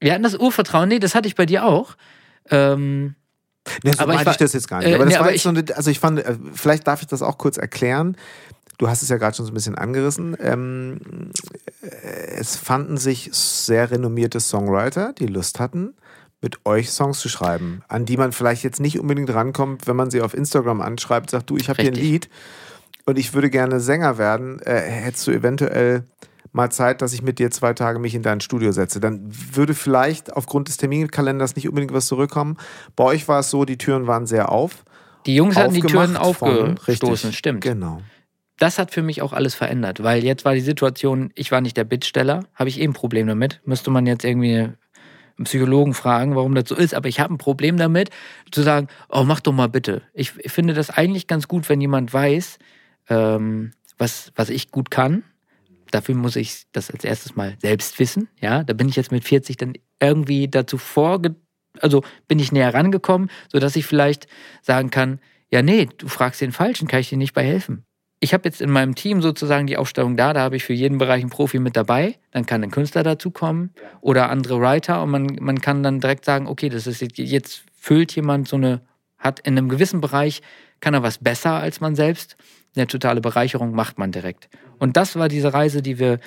wir 0.00 0.12
hatten 0.12 0.22
das 0.22 0.36
Urvertrauen, 0.36 0.88
nee, 0.88 1.00
das 1.00 1.16
hatte 1.16 1.26
ich 1.26 1.34
bei 1.34 1.46
dir 1.46 1.64
auch. 1.64 1.96
Ähm, 2.50 3.16
Ne, 3.82 3.94
so 3.94 4.00
Aber 4.00 4.12
ich 4.12 4.16
meinte 4.16 4.26
war- 4.26 4.32
ich 4.34 4.38
das 4.38 4.52
jetzt 4.52 4.68
gar 4.68 4.80
nicht. 4.80 4.88
äh, 4.90 4.94
aber 4.94 5.04
das 5.06 5.14
nee, 5.14 5.18
war 5.18 5.22
aber 5.22 5.32
jetzt 5.32 5.42
so 5.42 5.48
eine, 5.48 5.64
also 5.74 5.90
ich 5.90 5.98
fand, 5.98 6.18
äh, 6.18 6.36
vielleicht 6.52 6.86
darf 6.86 7.00
ich 7.00 7.06
das 7.08 7.22
auch 7.22 7.38
kurz 7.38 7.56
erklären. 7.56 8.14
Du 8.78 8.88
hast 8.88 9.02
es 9.02 9.08
ja 9.08 9.16
gerade 9.16 9.36
schon 9.36 9.46
so 9.46 9.52
ein 9.52 9.54
bisschen 9.54 9.76
angerissen. 9.76 10.36
Ähm, 10.40 11.00
äh, 11.82 12.36
es 12.38 12.56
fanden 12.56 12.96
sich 12.96 13.30
sehr 13.32 13.90
renommierte 13.90 14.40
Songwriter, 14.40 15.12
die 15.12 15.26
Lust 15.26 15.60
hatten, 15.60 15.94
mit 16.40 16.66
euch 16.66 16.90
Songs 16.90 17.20
zu 17.20 17.28
schreiben, 17.28 17.82
an 17.88 18.04
die 18.04 18.16
man 18.16 18.32
vielleicht 18.32 18.64
jetzt 18.64 18.80
nicht 18.80 18.98
unbedingt 18.98 19.32
rankommt, 19.32 19.86
wenn 19.86 19.96
man 19.96 20.10
sie 20.10 20.20
auf 20.20 20.34
Instagram 20.34 20.80
anschreibt, 20.80 21.30
sagt, 21.30 21.50
du, 21.50 21.56
ich 21.56 21.68
habe 21.68 21.80
hier 21.82 21.92
ein. 21.92 21.96
Lied 21.96 22.28
und 23.06 23.18
ich 23.18 23.32
würde 23.34 23.50
gerne 23.50 23.80
Sänger 23.80 24.18
werden. 24.18 24.60
Äh, 24.60 24.80
hättest 24.80 25.26
du 25.26 25.30
eventuell 25.30 26.04
mal 26.52 26.70
Zeit, 26.70 27.02
dass 27.02 27.12
ich 27.12 27.22
mit 27.22 27.38
dir 27.38 27.50
zwei 27.50 27.72
Tage 27.72 27.98
mich 27.98 28.14
in 28.14 28.22
dein 28.22 28.40
Studio 28.40 28.72
setze. 28.72 29.00
Dann 29.00 29.20
würde 29.26 29.74
vielleicht 29.74 30.32
aufgrund 30.34 30.68
des 30.68 30.76
Terminkalenders 30.76 31.56
nicht 31.56 31.68
unbedingt 31.68 31.92
was 31.92 32.06
zurückkommen. 32.06 32.56
Bei 32.94 33.04
euch 33.04 33.26
war 33.26 33.40
es 33.40 33.50
so, 33.50 33.64
die 33.64 33.76
Türen 33.76 34.06
waren 34.06 34.26
sehr 34.26 34.52
auf. 34.52 34.84
die 35.26 35.34
Jungs 35.34 35.56
hatten 35.56 35.74
die 35.74 35.80
Türen 35.80 36.16
aufgestoßen, 36.16 37.30
richtig, 37.30 37.36
stimmt. 37.36 37.60
Genau. 37.60 38.02
Das 38.58 38.78
hat 38.78 38.92
für 38.92 39.02
mich 39.02 39.22
auch 39.22 39.32
alles 39.32 39.54
verändert, 39.54 40.02
weil 40.02 40.22
jetzt 40.22 40.44
war 40.44 40.54
die 40.54 40.60
Situation, 40.60 41.30
ich 41.34 41.50
war 41.50 41.60
nicht 41.60 41.76
der 41.76 41.84
Bittsteller, 41.84 42.44
habe 42.54 42.68
ich 42.68 42.80
eh 42.80 42.84
ein 42.84 42.92
Problem 42.92 43.26
damit. 43.26 43.60
Müsste 43.64 43.90
man 43.90 44.06
jetzt 44.06 44.24
irgendwie 44.24 44.70
einen 45.36 45.44
Psychologen 45.44 45.94
fragen, 45.94 46.36
warum 46.36 46.54
das 46.54 46.68
so 46.68 46.76
ist, 46.76 46.94
aber 46.94 47.08
ich 47.08 47.18
habe 47.18 47.34
ein 47.34 47.38
Problem 47.38 47.76
damit, 47.76 48.10
zu 48.52 48.62
sagen, 48.62 48.86
oh, 49.08 49.24
mach 49.24 49.40
doch 49.40 49.52
mal 49.52 49.68
bitte. 49.68 50.02
Ich 50.12 50.30
finde 50.30 50.74
das 50.74 50.90
eigentlich 50.90 51.26
ganz 51.26 51.48
gut, 51.48 51.68
wenn 51.68 51.80
jemand 51.80 52.12
weiß, 52.12 52.58
ähm, 53.08 53.72
was, 53.98 54.32
was 54.36 54.50
ich 54.50 54.70
gut 54.70 54.90
kann. 54.90 55.24
Dafür 55.90 56.14
muss 56.14 56.36
ich 56.36 56.64
das 56.72 56.90
als 56.90 57.04
erstes 57.04 57.34
mal 57.34 57.56
selbst 57.60 57.98
wissen. 57.98 58.28
Ja, 58.40 58.62
da 58.62 58.72
bin 58.72 58.88
ich 58.88 58.96
jetzt 58.96 59.12
mit 59.12 59.24
40 59.24 59.56
dann 59.56 59.74
irgendwie 60.00 60.48
dazu 60.48 60.78
vorge, 60.78 61.34
also 61.80 62.04
bin 62.28 62.38
ich 62.38 62.52
näher 62.52 62.72
rangekommen, 62.72 63.30
sodass 63.50 63.74
ich 63.74 63.86
vielleicht 63.86 64.28
sagen 64.62 64.90
kann, 64.90 65.20
ja, 65.50 65.62
nee, 65.62 65.88
du 65.98 66.06
fragst 66.06 66.40
den 66.40 66.52
Falschen, 66.52 66.86
kann 66.86 67.00
ich 67.00 67.08
dir 67.08 67.18
nicht 67.18 67.34
bei 67.34 67.44
helfen 67.44 67.84
ich 68.20 68.32
habe 68.32 68.44
jetzt 68.44 68.60
in 68.60 68.70
meinem 68.70 68.94
Team 68.94 69.20
sozusagen 69.20 69.66
die 69.66 69.76
Aufstellung 69.76 70.16
da, 70.16 70.32
da 70.32 70.40
habe 70.40 70.56
ich 70.56 70.64
für 70.64 70.72
jeden 70.72 70.98
Bereich 70.98 71.20
einen 71.20 71.30
Profi 71.30 71.58
mit 71.58 71.76
dabei. 71.76 72.16
Dann 72.30 72.46
kann 72.46 72.62
ein 72.62 72.70
Künstler 72.70 73.02
dazukommen 73.02 73.74
oder 74.00 74.30
andere 74.30 74.60
Writer 74.60 75.02
und 75.02 75.10
man, 75.10 75.36
man 75.40 75.60
kann 75.60 75.82
dann 75.82 76.00
direkt 76.00 76.24
sagen, 76.24 76.46
okay, 76.46 76.68
das 76.68 76.86
ist 76.86 77.02
jetzt, 77.02 77.18
jetzt 77.18 77.64
füllt 77.74 78.14
jemand 78.16 78.48
so 78.48 78.56
eine, 78.56 78.80
hat 79.18 79.40
in 79.40 79.58
einem 79.58 79.68
gewissen 79.68 80.00
Bereich, 80.00 80.40
kann 80.80 80.94
er 80.94 81.02
was 81.02 81.18
besser 81.18 81.52
als 81.52 81.80
man 81.80 81.96
selbst. 81.96 82.36
Eine 82.76 82.86
totale 82.86 83.20
Bereicherung 83.20 83.72
macht 83.72 83.98
man 83.98 84.10
direkt. 84.10 84.48
Und 84.78 84.96
das 84.96 85.16
war 85.16 85.28
diese 85.28 85.52
Reise, 85.52 85.82
die 85.82 85.98
wir, 85.98 86.18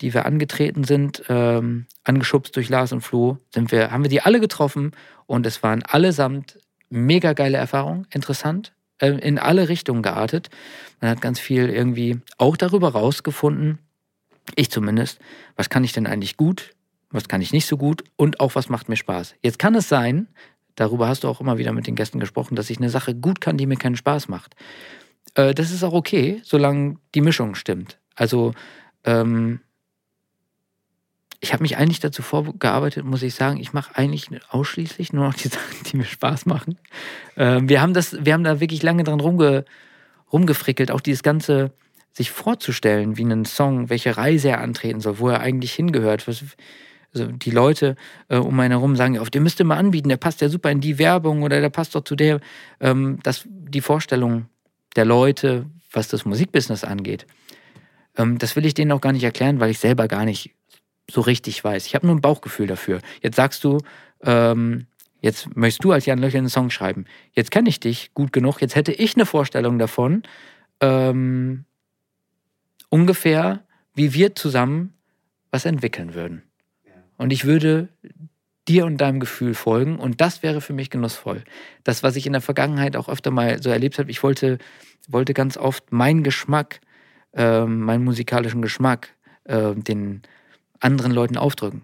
die 0.00 0.14
wir 0.14 0.26
angetreten 0.26 0.84
sind, 0.84 1.24
ähm, 1.28 1.86
angeschubst 2.04 2.54
durch 2.56 2.68
Lars 2.68 2.92
und 2.92 3.00
Flo, 3.00 3.38
sind 3.52 3.72
wir, 3.72 3.90
haben 3.90 4.04
wir 4.04 4.10
die 4.10 4.22
alle 4.22 4.40
getroffen 4.40 4.92
und 5.26 5.44
es 5.44 5.62
waren 5.62 5.82
allesamt 5.82 6.58
mega 6.88 7.32
geile 7.32 7.58
Erfahrungen, 7.58 8.06
interessant, 8.12 8.72
in 9.00 9.38
alle 9.38 9.68
Richtungen 9.68 10.02
geartet. 10.02 10.50
Man 11.00 11.10
hat 11.10 11.20
ganz 11.20 11.38
viel 11.38 11.68
irgendwie 11.68 12.20
auch 12.38 12.56
darüber 12.56 12.90
rausgefunden, 12.90 13.78
ich 14.54 14.70
zumindest, 14.70 15.18
was 15.56 15.68
kann 15.68 15.84
ich 15.84 15.92
denn 15.92 16.06
eigentlich 16.06 16.36
gut, 16.36 16.74
was 17.10 17.28
kann 17.28 17.40
ich 17.40 17.52
nicht 17.52 17.66
so 17.66 17.76
gut 17.76 18.04
und 18.16 18.40
auch 18.40 18.54
was 18.54 18.68
macht 18.68 18.88
mir 18.88 18.96
Spaß. 18.96 19.34
Jetzt 19.42 19.58
kann 19.58 19.74
es 19.74 19.88
sein, 19.88 20.28
darüber 20.76 21.08
hast 21.08 21.24
du 21.24 21.28
auch 21.28 21.40
immer 21.40 21.58
wieder 21.58 21.72
mit 21.72 21.86
den 21.86 21.96
Gästen 21.96 22.20
gesprochen, 22.20 22.54
dass 22.54 22.70
ich 22.70 22.78
eine 22.78 22.90
Sache 22.90 23.14
gut 23.14 23.40
kann, 23.40 23.56
die 23.56 23.66
mir 23.66 23.76
keinen 23.76 23.96
Spaß 23.96 24.28
macht. 24.28 24.54
Äh, 25.34 25.54
das 25.54 25.72
ist 25.72 25.82
auch 25.82 25.92
okay, 25.92 26.40
solange 26.44 26.96
die 27.14 27.20
Mischung 27.20 27.54
stimmt. 27.54 27.98
Also 28.14 28.52
ähm, 29.04 29.60
ich 31.46 31.52
habe 31.52 31.62
mich 31.62 31.76
eigentlich 31.76 32.00
dazu 32.00 32.22
vorgearbeitet, 32.22 33.04
muss 33.04 33.22
ich 33.22 33.34
sagen, 33.34 33.58
ich 33.58 33.72
mache 33.72 33.96
eigentlich 33.96 34.28
ausschließlich 34.48 35.12
nur 35.12 35.26
noch 35.26 35.34
die 35.34 35.48
Sachen, 35.48 35.84
die 35.86 35.96
mir 35.96 36.04
Spaß 36.04 36.46
machen. 36.46 36.76
Ähm, 37.36 37.68
wir 37.68 37.80
haben 37.80 37.94
das, 37.94 38.24
wir 38.24 38.32
haben 38.32 38.42
da 38.42 38.58
wirklich 38.58 38.82
lange 38.82 39.04
dran 39.04 39.20
rumge, 39.20 39.64
rumgefrickelt, 40.32 40.90
auch 40.90 41.00
dieses 41.00 41.22
ganze 41.22 41.72
sich 42.12 42.32
vorzustellen, 42.32 43.16
wie 43.16 43.24
ein 43.24 43.44
Song, 43.44 43.90
welche 43.90 44.16
Reise 44.16 44.48
er 44.48 44.60
antreten 44.60 45.00
soll, 45.00 45.20
wo 45.20 45.28
er 45.28 45.40
eigentlich 45.40 45.72
hingehört. 45.72 46.26
Was, 46.26 46.42
also 47.14 47.26
die 47.30 47.50
Leute 47.50 47.94
äh, 48.28 48.38
um 48.38 48.58
einen 48.58 48.72
herum 48.72 48.96
sagen, 48.96 49.18
auf 49.18 49.30
den 49.30 49.44
müsst 49.44 49.60
ihr 49.60 49.66
mal 49.66 49.76
anbieten, 49.76 50.08
der 50.08 50.16
passt 50.16 50.40
ja 50.40 50.48
super 50.48 50.70
in 50.70 50.80
die 50.80 50.98
Werbung 50.98 51.42
oder 51.42 51.60
der 51.60 51.70
passt 51.70 51.94
doch 51.94 52.02
zu 52.02 52.16
der, 52.16 52.40
ähm, 52.80 53.20
das, 53.22 53.44
die 53.46 53.82
Vorstellung 53.82 54.46
der 54.96 55.04
Leute, 55.04 55.66
was 55.92 56.08
das 56.08 56.24
Musikbusiness 56.24 56.82
angeht. 56.82 57.24
Ähm, 58.16 58.38
das 58.38 58.56
will 58.56 58.66
ich 58.66 58.74
denen 58.74 58.90
auch 58.90 59.00
gar 59.00 59.12
nicht 59.12 59.24
erklären, 59.24 59.60
weil 59.60 59.70
ich 59.70 59.78
selber 59.78 60.08
gar 60.08 60.24
nicht 60.24 60.50
so 61.10 61.20
richtig 61.20 61.62
weiß. 61.62 61.86
Ich 61.86 61.94
habe 61.94 62.06
nur 62.06 62.16
ein 62.16 62.20
Bauchgefühl 62.20 62.66
dafür. 62.66 63.00
Jetzt 63.22 63.36
sagst 63.36 63.62
du, 63.64 63.78
ähm, 64.22 64.86
jetzt 65.20 65.56
möchtest 65.56 65.84
du 65.84 65.92
als 65.92 66.06
Jan 66.06 66.18
Löcher 66.18 66.38
einen 66.38 66.48
Song 66.48 66.70
schreiben. 66.70 67.04
Jetzt 67.32 67.50
kenne 67.50 67.68
ich 67.68 67.80
dich 67.80 68.12
gut 68.14 68.32
genug. 68.32 68.60
Jetzt 68.60 68.74
hätte 68.74 68.92
ich 68.92 69.14
eine 69.14 69.26
Vorstellung 69.26 69.78
davon, 69.78 70.22
ähm, 70.80 71.64
ungefähr, 72.88 73.64
wie 73.94 74.12
wir 74.14 74.34
zusammen 74.34 74.94
was 75.50 75.64
entwickeln 75.64 76.14
würden. 76.14 76.42
Und 77.18 77.32
ich 77.32 77.44
würde 77.44 77.88
dir 78.68 78.84
und 78.84 78.98
deinem 78.98 79.20
Gefühl 79.20 79.54
folgen 79.54 79.98
und 79.98 80.20
das 80.20 80.42
wäre 80.42 80.60
für 80.60 80.72
mich 80.72 80.90
genussvoll. 80.90 81.44
Das, 81.84 82.02
was 82.02 82.16
ich 82.16 82.26
in 82.26 82.32
der 82.32 82.42
Vergangenheit 82.42 82.96
auch 82.96 83.08
öfter 83.08 83.30
mal 83.30 83.62
so 83.62 83.70
erlebt 83.70 83.98
habe, 83.98 84.10
ich 84.10 84.22
wollte, 84.22 84.58
wollte 85.08 85.34
ganz 85.34 85.56
oft 85.56 85.92
meinen 85.92 86.24
Geschmack, 86.24 86.80
ähm, 87.32 87.80
meinen 87.80 88.04
musikalischen 88.04 88.62
Geschmack, 88.62 89.14
äh, 89.44 89.74
den 89.74 90.22
anderen 90.80 91.12
Leuten 91.12 91.36
aufdrücken. 91.36 91.82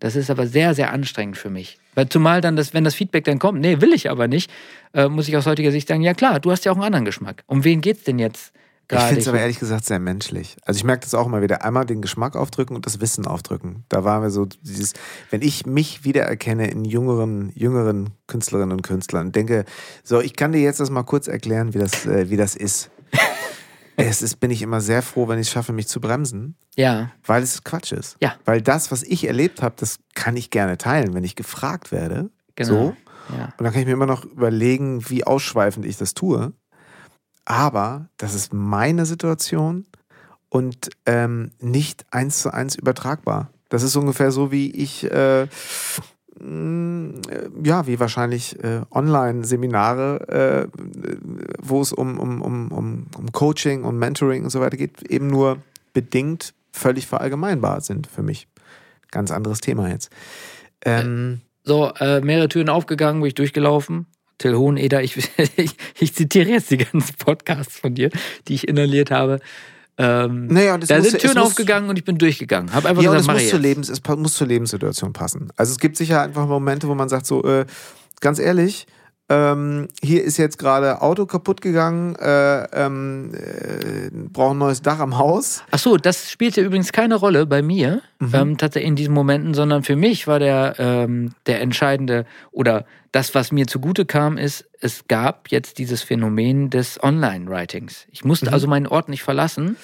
Das 0.00 0.16
ist 0.16 0.30
aber 0.30 0.46
sehr, 0.46 0.74
sehr 0.74 0.92
anstrengend 0.92 1.38
für 1.38 1.50
mich. 1.50 1.78
Weil 1.94 2.08
zumal 2.08 2.40
dann, 2.40 2.56
das, 2.56 2.74
wenn 2.74 2.84
das 2.84 2.94
Feedback 2.94 3.24
dann 3.24 3.38
kommt, 3.38 3.60
nee, 3.60 3.80
will 3.80 3.92
ich 3.92 4.10
aber 4.10 4.28
nicht, 4.28 4.50
äh, 4.92 5.08
muss 5.08 5.28
ich 5.28 5.36
aus 5.36 5.46
heutiger 5.46 5.70
Sicht 5.70 5.88
sagen, 5.88 6.02
ja 6.02 6.12
klar, 6.12 6.40
du 6.40 6.50
hast 6.50 6.64
ja 6.64 6.72
auch 6.72 6.76
einen 6.76 6.84
anderen 6.84 7.04
Geschmack. 7.04 7.44
Um 7.46 7.64
wen 7.64 7.80
geht's 7.80 8.02
denn 8.04 8.18
jetzt 8.18 8.52
Ich 8.82 8.88
gerade? 8.88 9.06
finde 9.06 9.20
es 9.22 9.28
aber 9.28 9.38
ehrlich 9.40 9.60
gesagt 9.60 9.84
sehr 9.86 10.00
menschlich. 10.00 10.56
Also 10.66 10.78
ich 10.78 10.84
merke 10.84 11.02
das 11.04 11.14
auch 11.14 11.26
immer 11.26 11.40
wieder. 11.40 11.64
Einmal 11.64 11.86
den 11.86 12.02
Geschmack 12.02 12.36
aufdrücken 12.36 12.74
und 12.76 12.84
das 12.84 13.00
Wissen 13.00 13.26
aufdrücken. 13.26 13.84
Da 13.88 14.04
waren 14.04 14.22
wir 14.22 14.30
so 14.30 14.44
dieses, 14.44 14.92
wenn 15.30 15.40
ich 15.40 15.64
mich 15.64 16.04
wiedererkenne 16.04 16.68
in 16.70 16.84
jüngeren, 16.84 17.50
jüngeren 17.54 18.10
Künstlerinnen 18.26 18.72
und 18.72 18.82
Künstlern 18.82 19.28
und 19.28 19.36
denke, 19.36 19.64
so, 20.02 20.20
ich 20.20 20.34
kann 20.36 20.52
dir 20.52 20.60
jetzt 20.60 20.80
das 20.80 20.90
mal 20.90 21.04
kurz 21.04 21.28
erklären, 21.28 21.72
wie 21.72 21.78
das, 21.78 22.04
äh, 22.04 22.28
wie 22.28 22.36
das 22.36 22.56
ist. 22.56 22.90
Es 23.96 24.22
ist, 24.22 24.40
bin 24.40 24.50
ich 24.50 24.62
immer 24.62 24.80
sehr 24.80 25.02
froh, 25.02 25.28
wenn 25.28 25.38
ich 25.38 25.48
es 25.48 25.52
schaffe, 25.52 25.72
mich 25.72 25.88
zu 25.88 26.00
bremsen, 26.00 26.56
ja, 26.76 27.10
weil 27.24 27.42
es 27.42 27.64
Quatsch 27.64 27.92
ist. 27.92 28.16
Ja. 28.20 28.34
Weil 28.44 28.62
das, 28.62 28.90
was 28.90 29.02
ich 29.02 29.26
erlebt 29.26 29.62
habe, 29.62 29.74
das 29.78 29.98
kann 30.14 30.36
ich 30.36 30.50
gerne 30.50 30.78
teilen, 30.78 31.14
wenn 31.14 31.24
ich 31.24 31.36
gefragt 31.36 31.92
werde. 31.92 32.30
genau. 32.56 32.70
So. 32.70 32.96
Ja. 33.36 33.44
Und 33.56 33.64
dann 33.64 33.72
kann 33.72 33.80
ich 33.80 33.86
mir 33.86 33.94
immer 33.94 34.06
noch 34.06 34.24
überlegen, 34.24 35.08
wie 35.08 35.24
ausschweifend 35.24 35.86
ich 35.86 35.96
das 35.96 36.12
tue. 36.12 36.52
Aber 37.46 38.08
das 38.16 38.34
ist 38.34 38.52
meine 38.52 39.06
Situation 39.06 39.86
und 40.48 40.90
ähm, 41.06 41.50
nicht 41.58 42.04
eins 42.10 42.42
zu 42.42 42.52
eins 42.52 42.74
übertragbar. 42.74 43.50
Das 43.70 43.82
ist 43.82 43.96
ungefähr 43.96 44.30
so, 44.30 44.52
wie 44.52 44.70
ich, 44.70 45.10
äh, 45.10 45.48
ja, 46.40 47.86
wie 47.86 48.00
wahrscheinlich 48.00 48.62
äh, 48.62 48.80
Online-Seminare, 48.90 50.68
äh, 50.72 50.78
wo 51.62 51.80
es 51.80 51.92
um, 51.92 52.18
um, 52.18 52.42
um, 52.42 52.72
um, 52.72 53.06
um 53.16 53.32
Coaching 53.32 53.84
und 53.84 53.98
Mentoring 53.98 54.44
und 54.44 54.50
so 54.50 54.60
weiter 54.60 54.76
geht, 54.76 55.02
eben 55.02 55.28
nur 55.28 55.58
bedingt 55.92 56.54
völlig 56.72 57.06
verallgemeinbar 57.06 57.80
sind 57.80 58.06
für 58.06 58.22
mich. 58.22 58.48
Ganz 59.10 59.30
anderes 59.30 59.60
Thema 59.60 59.88
jetzt. 59.88 60.10
Ähm, 60.84 61.40
So, 61.62 61.92
äh, 61.98 62.20
mehrere 62.20 62.48
Türen 62.48 62.68
aufgegangen, 62.68 63.20
bin 63.20 63.28
ich 63.28 63.34
durchgelaufen. 63.34 64.06
Till 64.38 64.54
Hoheneder, 64.56 65.02
ich, 65.02 65.16
ich, 65.56 65.76
ich 65.98 66.14
zitiere 66.14 66.50
jetzt 66.50 66.70
die 66.70 66.78
ganzen 66.78 67.14
Podcasts 67.16 67.78
von 67.78 67.94
dir, 67.94 68.10
die 68.48 68.54
ich 68.54 68.68
inhaliert 68.68 69.10
habe. 69.10 69.40
Ähm, 69.96 70.48
naja, 70.48 70.74
und 70.74 70.82
es 70.82 70.88
da 70.88 71.00
sind 71.00 71.14
es 71.14 71.22
Türen 71.22 71.38
aufgegangen 71.38 71.88
und 71.88 71.96
ich 71.96 72.04
bin 72.04 72.18
durchgegangen. 72.18 72.74
Hab 72.74 72.84
einfach 72.84 73.02
Ja, 73.02 73.10
und 73.10 73.16
gesagt, 73.16 73.20
es 73.20 73.26
mach 73.26 73.34
muss, 73.34 73.50
zur. 73.50 73.60
Lebens, 73.60 73.88
es 73.88 74.00
muss 74.16 74.34
zur 74.34 74.46
Lebenssituation 74.46 75.12
passen. 75.12 75.52
Also 75.56 75.72
es 75.72 75.78
gibt 75.78 75.96
sicher 75.96 76.22
einfach 76.22 76.46
Momente, 76.46 76.88
wo 76.88 76.94
man 76.94 77.08
sagt 77.08 77.26
so, 77.26 77.44
äh, 77.44 77.64
ganz 78.20 78.38
ehrlich, 78.40 78.86
ähm, 79.30 79.88
hier 80.02 80.22
ist 80.22 80.36
jetzt 80.36 80.58
gerade 80.58 81.00
Auto 81.00 81.24
kaputt 81.24 81.62
gegangen, 81.62 82.14
äh, 82.16 82.64
ähm, 82.72 83.32
äh, 83.34 84.10
brauchen 84.12 84.56
ein 84.56 84.58
neues 84.58 84.82
Dach 84.82 84.98
am 84.98 85.16
Haus. 85.16 85.62
Ach 85.70 85.78
so, 85.78 85.96
das 85.96 86.30
spielte 86.30 86.60
übrigens 86.60 86.92
keine 86.92 87.14
Rolle 87.14 87.46
bei 87.46 87.62
mir, 87.62 88.02
ähm, 88.32 88.58
tatsächlich 88.58 88.88
in 88.88 88.96
diesen 88.96 89.14
Momenten, 89.14 89.54
sondern 89.54 89.82
für 89.82 89.96
mich 89.96 90.26
war 90.26 90.38
der, 90.38 90.74
ähm, 90.78 91.32
der 91.46 91.62
entscheidende 91.62 92.26
oder 92.52 92.84
das, 93.12 93.34
was 93.34 93.50
mir 93.50 93.66
zugute 93.66 94.04
kam, 94.04 94.36
ist, 94.36 94.66
es 94.80 95.06
gab 95.08 95.50
jetzt 95.50 95.78
dieses 95.78 96.02
Phänomen 96.02 96.68
des 96.68 97.02
Online-Writings. 97.02 98.06
Ich 98.10 98.24
musste 98.24 98.52
also 98.52 98.66
meinen 98.66 98.86
Ort 98.86 99.08
nicht 99.08 99.22
verlassen 99.22 99.76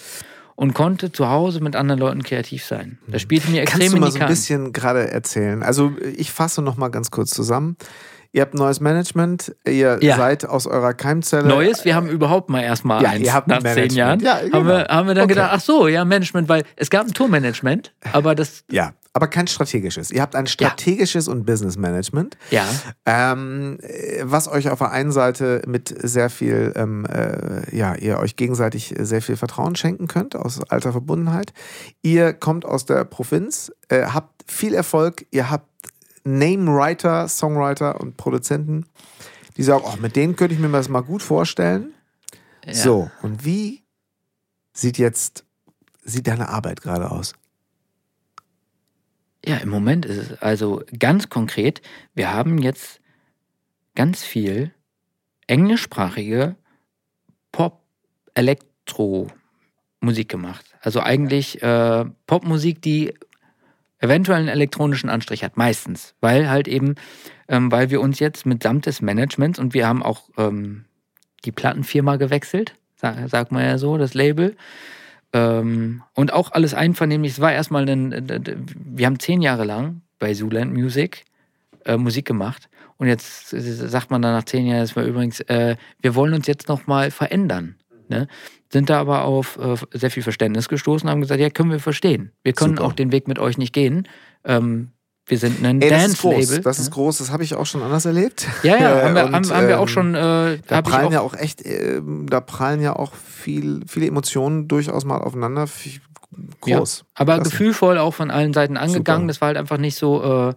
und 0.56 0.74
konnte 0.74 1.12
zu 1.12 1.30
Hause 1.30 1.60
mit 1.60 1.76
anderen 1.76 2.00
Leuten 2.00 2.22
kreativ 2.22 2.64
sein. 2.64 2.98
Das 3.06 3.22
spielte 3.22 3.50
mir 3.50 3.62
extrem 3.62 3.80
Kannst 3.80 3.94
du 3.94 4.00
mal 4.00 4.10
so 4.10 4.18
ein 4.18 4.28
bisschen 4.28 4.72
gerade 4.74 5.10
erzählen? 5.10 5.62
Also 5.62 5.92
ich 6.16 6.32
fasse 6.32 6.60
noch 6.60 6.76
mal 6.76 6.88
ganz 6.88 7.10
kurz 7.10 7.30
zusammen. 7.30 7.76
Ihr 8.32 8.42
habt 8.42 8.54
neues 8.54 8.80
Management, 8.80 9.54
ihr 9.66 9.98
Ja. 10.00 10.16
seid 10.16 10.44
aus 10.48 10.66
eurer 10.68 10.94
Keimzelle. 10.94 11.48
Neues, 11.48 11.84
wir 11.84 11.94
haben 11.96 12.08
überhaupt 12.08 12.48
mal 12.48 12.62
erstmal 12.62 13.02
Ja, 13.02 13.10
eins 13.10 13.24
ihr 13.24 13.34
habt 13.34 13.48
nach 13.48 13.58
zehn 13.58 13.74
Management. 13.74 13.92
Jahren. 13.92 14.20
Ja, 14.20 14.34
haben, 14.36 14.50
genau. 14.50 14.64
wir, 14.66 14.84
haben 14.88 15.08
wir 15.08 15.14
dann 15.14 15.24
Okay. 15.24 15.34
gedacht, 15.34 15.50
ach 15.54 15.60
so, 15.60 15.88
ja, 15.88 16.04
Management, 16.04 16.48
weil 16.48 16.62
es 16.76 16.90
gab 16.90 17.06
ein 17.06 17.12
Tourmanagement, 17.12 17.92
aber 18.12 18.36
das 18.36 18.62
Ja, 18.70 18.92
aber 19.12 19.26
kein 19.26 19.48
strategisches. 19.48 20.12
Ihr 20.12 20.22
habt 20.22 20.36
ein 20.36 20.46
strategisches 20.46 21.26
ja. 21.26 21.32
und 21.32 21.44
Business 21.44 21.76
Management. 21.76 22.36
Ja. 22.52 22.64
Ähm, 23.04 23.78
was 24.22 24.46
euch 24.46 24.68
auf 24.70 24.78
der 24.78 24.92
einen 24.92 25.10
Seite 25.10 25.62
mit 25.66 25.92
sehr 26.00 26.30
viel, 26.30 26.72
ähm, 26.76 27.06
äh, 27.06 27.76
ja, 27.76 27.96
ihr 27.96 28.20
euch 28.20 28.36
gegenseitig 28.36 28.94
sehr 29.00 29.22
viel 29.22 29.34
Vertrauen 29.36 29.74
schenken 29.74 30.06
könnt 30.06 30.36
aus 30.36 30.60
alter 30.70 30.92
Verbundenheit. 30.92 31.52
Ihr 32.02 32.32
kommt 32.32 32.64
aus 32.64 32.84
der 32.84 33.04
Provinz, 33.04 33.72
äh, 33.88 34.04
habt 34.04 34.44
viel 34.48 34.74
Erfolg, 34.74 35.26
ihr 35.32 35.50
habt 35.50 35.66
Name-Writer, 36.24 37.28
Songwriter 37.28 38.00
und 38.00 38.16
Produzenten, 38.16 38.86
die 39.56 39.62
sagen, 39.62 39.84
oh, 39.86 39.96
mit 40.00 40.16
denen 40.16 40.34
könnte 40.36 40.54
ich 40.54 40.60
mir 40.60 40.68
das 40.68 40.88
mal 40.88 41.02
gut 41.02 41.22
vorstellen. 41.22 41.94
Ja. 42.64 42.74
So, 42.74 43.10
und 43.22 43.44
wie 43.44 43.82
sieht 44.72 44.98
jetzt, 44.98 45.44
sieht 46.02 46.26
deine 46.26 46.48
Arbeit 46.48 46.82
gerade 46.82 47.10
aus? 47.10 47.34
Ja, 49.44 49.56
im 49.56 49.70
Moment 49.70 50.04
ist 50.04 50.18
es 50.18 50.42
also 50.42 50.82
ganz 50.98 51.30
konkret, 51.30 51.80
wir 52.14 52.32
haben 52.32 52.58
jetzt 52.58 53.00
ganz 53.94 54.22
viel 54.22 54.74
englischsprachige 55.46 56.56
Pop-Elektro-Musik 57.50 60.28
gemacht. 60.28 60.66
Also 60.80 61.00
eigentlich 61.00 61.62
äh, 61.62 62.04
Popmusik, 62.26 62.82
die 62.82 63.14
eventuell 64.00 64.40
einen 64.40 64.48
elektronischen 64.48 65.08
Anstrich 65.08 65.44
hat, 65.44 65.56
meistens. 65.56 66.14
Weil 66.20 66.50
halt 66.50 66.68
eben, 66.68 66.96
ähm, 67.48 67.70
weil 67.70 67.90
wir 67.90 68.00
uns 68.00 68.18
jetzt 68.18 68.46
mitsamt 68.46 68.86
des 68.86 69.00
Managements 69.00 69.58
und 69.58 69.74
wir 69.74 69.86
haben 69.86 70.02
auch 70.02 70.28
ähm, 70.36 70.84
die 71.44 71.52
Plattenfirma 71.52 72.16
gewechselt, 72.16 72.74
sag, 72.96 73.28
sagt 73.28 73.52
man 73.52 73.64
ja 73.64 73.78
so, 73.78 73.96
das 73.96 74.14
Label. 74.14 74.56
Ähm, 75.32 76.02
und 76.14 76.32
auch 76.32 76.52
alles 76.52 76.74
einvernehmlich. 76.74 77.32
Es 77.32 77.40
war 77.40 77.52
erstmal 77.52 77.88
ein, 77.88 78.26
wir 78.74 79.06
haben 79.06 79.20
zehn 79.20 79.42
Jahre 79.42 79.64
lang 79.64 80.02
bei 80.18 80.34
Zooland 80.34 80.72
Music 80.72 81.24
äh, 81.84 81.96
Musik 81.96 82.26
gemacht. 82.26 82.68
Und 82.96 83.06
jetzt 83.06 83.48
sagt 83.48 84.10
man 84.10 84.20
dann 84.20 84.34
nach 84.34 84.44
zehn 84.44 84.66
Jahren, 84.66 84.80
das 84.80 84.94
war 84.94 85.04
übrigens, 85.04 85.40
äh, 85.40 85.76
wir 86.00 86.14
wollen 86.14 86.34
uns 86.34 86.46
jetzt 86.46 86.68
nochmal 86.68 87.10
verändern. 87.10 87.76
Ne? 88.10 88.26
Sind 88.72 88.90
da 88.90 89.00
aber 89.00 89.24
auf 89.24 89.58
äh, 89.58 89.76
sehr 89.92 90.10
viel 90.10 90.22
Verständnis 90.22 90.68
gestoßen 90.68 91.06
und 91.06 91.12
haben 91.12 91.20
gesagt, 91.20 91.40
ja, 91.40 91.48
können 91.48 91.70
wir 91.70 91.80
verstehen. 91.80 92.32
Wir 92.42 92.52
können 92.52 92.76
Super. 92.76 92.88
auch 92.88 92.92
den 92.92 93.12
Weg 93.12 93.28
mit 93.28 93.38
euch 93.38 93.56
nicht 93.56 93.72
gehen. 93.72 94.06
Ähm, 94.44 94.90
wir 95.26 95.38
sind 95.38 95.64
ein 95.64 95.78
Dance-Label. 95.78 96.60
Das 96.60 96.80
ist 96.80 96.86
ne? 96.86 96.90
groß, 96.90 97.18
das 97.18 97.30
habe 97.30 97.44
ich 97.44 97.54
auch 97.54 97.66
schon 97.66 97.82
anders 97.82 98.04
erlebt. 98.04 98.48
Ja, 98.64 98.76
ja, 98.76 99.02
haben 99.04 99.14
wir, 99.14 99.24
und, 99.26 99.32
haben, 99.34 99.50
haben 99.50 99.68
wir 99.68 99.78
auch 99.78 99.82
ähm, 99.82 99.88
schon. 99.88 100.14
Äh, 100.16 100.58
da 100.66 100.82
prallen 100.82 101.06
auch 101.06 101.12
ja 101.12 101.20
auch 101.20 101.34
echt, 101.34 101.64
äh, 101.64 102.02
da 102.26 102.40
prallen 102.40 102.82
ja 102.82 102.96
auch 102.96 103.14
viel, 103.14 103.82
viele 103.86 104.06
Emotionen 104.06 104.66
durchaus 104.66 105.04
mal 105.04 105.18
aufeinander. 105.18 105.68
Groß. 106.60 106.98
Ja, 106.98 107.04
aber 107.14 107.34
Klasse. 107.36 107.50
gefühlvoll 107.50 107.98
auch 107.98 108.14
von 108.14 108.30
allen 108.30 108.52
Seiten 108.52 108.76
angegangen. 108.76 109.22
Super. 109.22 109.28
Das 109.28 109.40
war 109.40 109.46
halt 109.48 109.56
einfach 109.56 109.78
nicht 109.78 109.96
so. 109.96 110.50
Äh, 110.50 110.54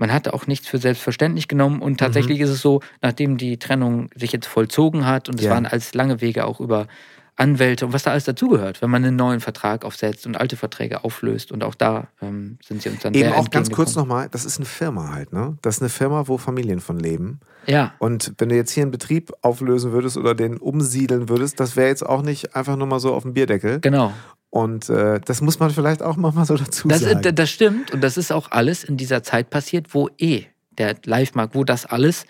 man 0.00 0.12
hat 0.12 0.28
auch 0.28 0.46
nichts 0.46 0.66
für 0.66 0.78
selbstverständlich 0.78 1.46
genommen 1.46 1.82
und 1.82 1.98
tatsächlich 1.98 2.38
mhm. 2.38 2.44
ist 2.44 2.50
es 2.50 2.62
so, 2.62 2.80
nachdem 3.02 3.36
die 3.36 3.58
Trennung 3.58 4.08
sich 4.14 4.32
jetzt 4.32 4.46
vollzogen 4.46 5.04
hat 5.04 5.28
und 5.28 5.38
es 5.38 5.44
ja. 5.44 5.52
waren 5.52 5.66
als 5.66 5.92
lange 5.92 6.22
Wege 6.22 6.46
auch 6.46 6.58
über 6.58 6.88
Anwälte 7.36 7.84
und 7.86 7.92
was 7.92 8.02
da 8.02 8.10
alles 8.10 8.24
dazugehört, 8.24 8.80
wenn 8.80 8.88
man 8.90 9.04
einen 9.04 9.16
neuen 9.16 9.40
Vertrag 9.40 9.84
aufsetzt 9.84 10.26
und 10.26 10.38
alte 10.38 10.56
Verträge 10.56 11.04
auflöst. 11.04 11.52
Und 11.52 11.62
auch 11.62 11.74
da 11.74 12.08
ähm, 12.20 12.58
sind 12.62 12.82
sie 12.82 12.88
uns 12.88 13.00
dann 13.00 13.14
Eben 13.14 13.32
auch 13.32 13.50
ganz 13.50 13.70
kurz 13.70 13.94
nochmal, 13.94 14.28
das 14.30 14.44
ist 14.44 14.58
eine 14.58 14.66
Firma 14.66 15.12
halt, 15.12 15.32
ne? 15.32 15.56
Das 15.62 15.76
ist 15.76 15.82
eine 15.82 15.90
Firma, 15.90 16.28
wo 16.28 16.38
Familien 16.38 16.80
von 16.80 16.98
leben. 16.98 17.40
Ja. 17.66 17.94
Und 17.98 18.34
wenn 18.38 18.48
du 18.48 18.56
jetzt 18.56 18.72
hier 18.72 18.82
einen 18.82 18.90
Betrieb 18.90 19.32
auflösen 19.42 19.92
würdest 19.92 20.16
oder 20.16 20.34
den 20.34 20.56
umsiedeln 20.58 21.28
würdest, 21.28 21.60
das 21.60 21.76
wäre 21.76 21.88
jetzt 21.88 22.04
auch 22.04 22.22
nicht 22.22 22.56
einfach 22.56 22.76
nur 22.76 22.86
mal 22.86 23.00
so 23.00 23.14
auf 23.14 23.22
dem 23.22 23.34
Bierdeckel. 23.34 23.80
Genau. 23.80 24.12
Und 24.50 24.88
äh, 24.90 25.20
das 25.20 25.40
muss 25.40 25.60
man 25.60 25.70
vielleicht 25.70 26.02
auch 26.02 26.16
mal 26.16 26.32
so 26.44 26.56
dazu 26.56 26.88
das, 26.88 27.00
sagen. 27.00 27.34
Das 27.34 27.50
stimmt. 27.50 27.92
Und 27.92 28.02
das 28.02 28.16
ist 28.16 28.32
auch 28.32 28.50
alles 28.50 28.82
in 28.82 28.96
dieser 28.96 29.22
Zeit 29.22 29.48
passiert, 29.48 29.94
wo 29.94 30.08
eh 30.18 30.44
der 30.76 30.96
Live-Markt, 31.04 31.54
wo 31.54 31.62
das 31.62 31.86
alles, 31.86 32.26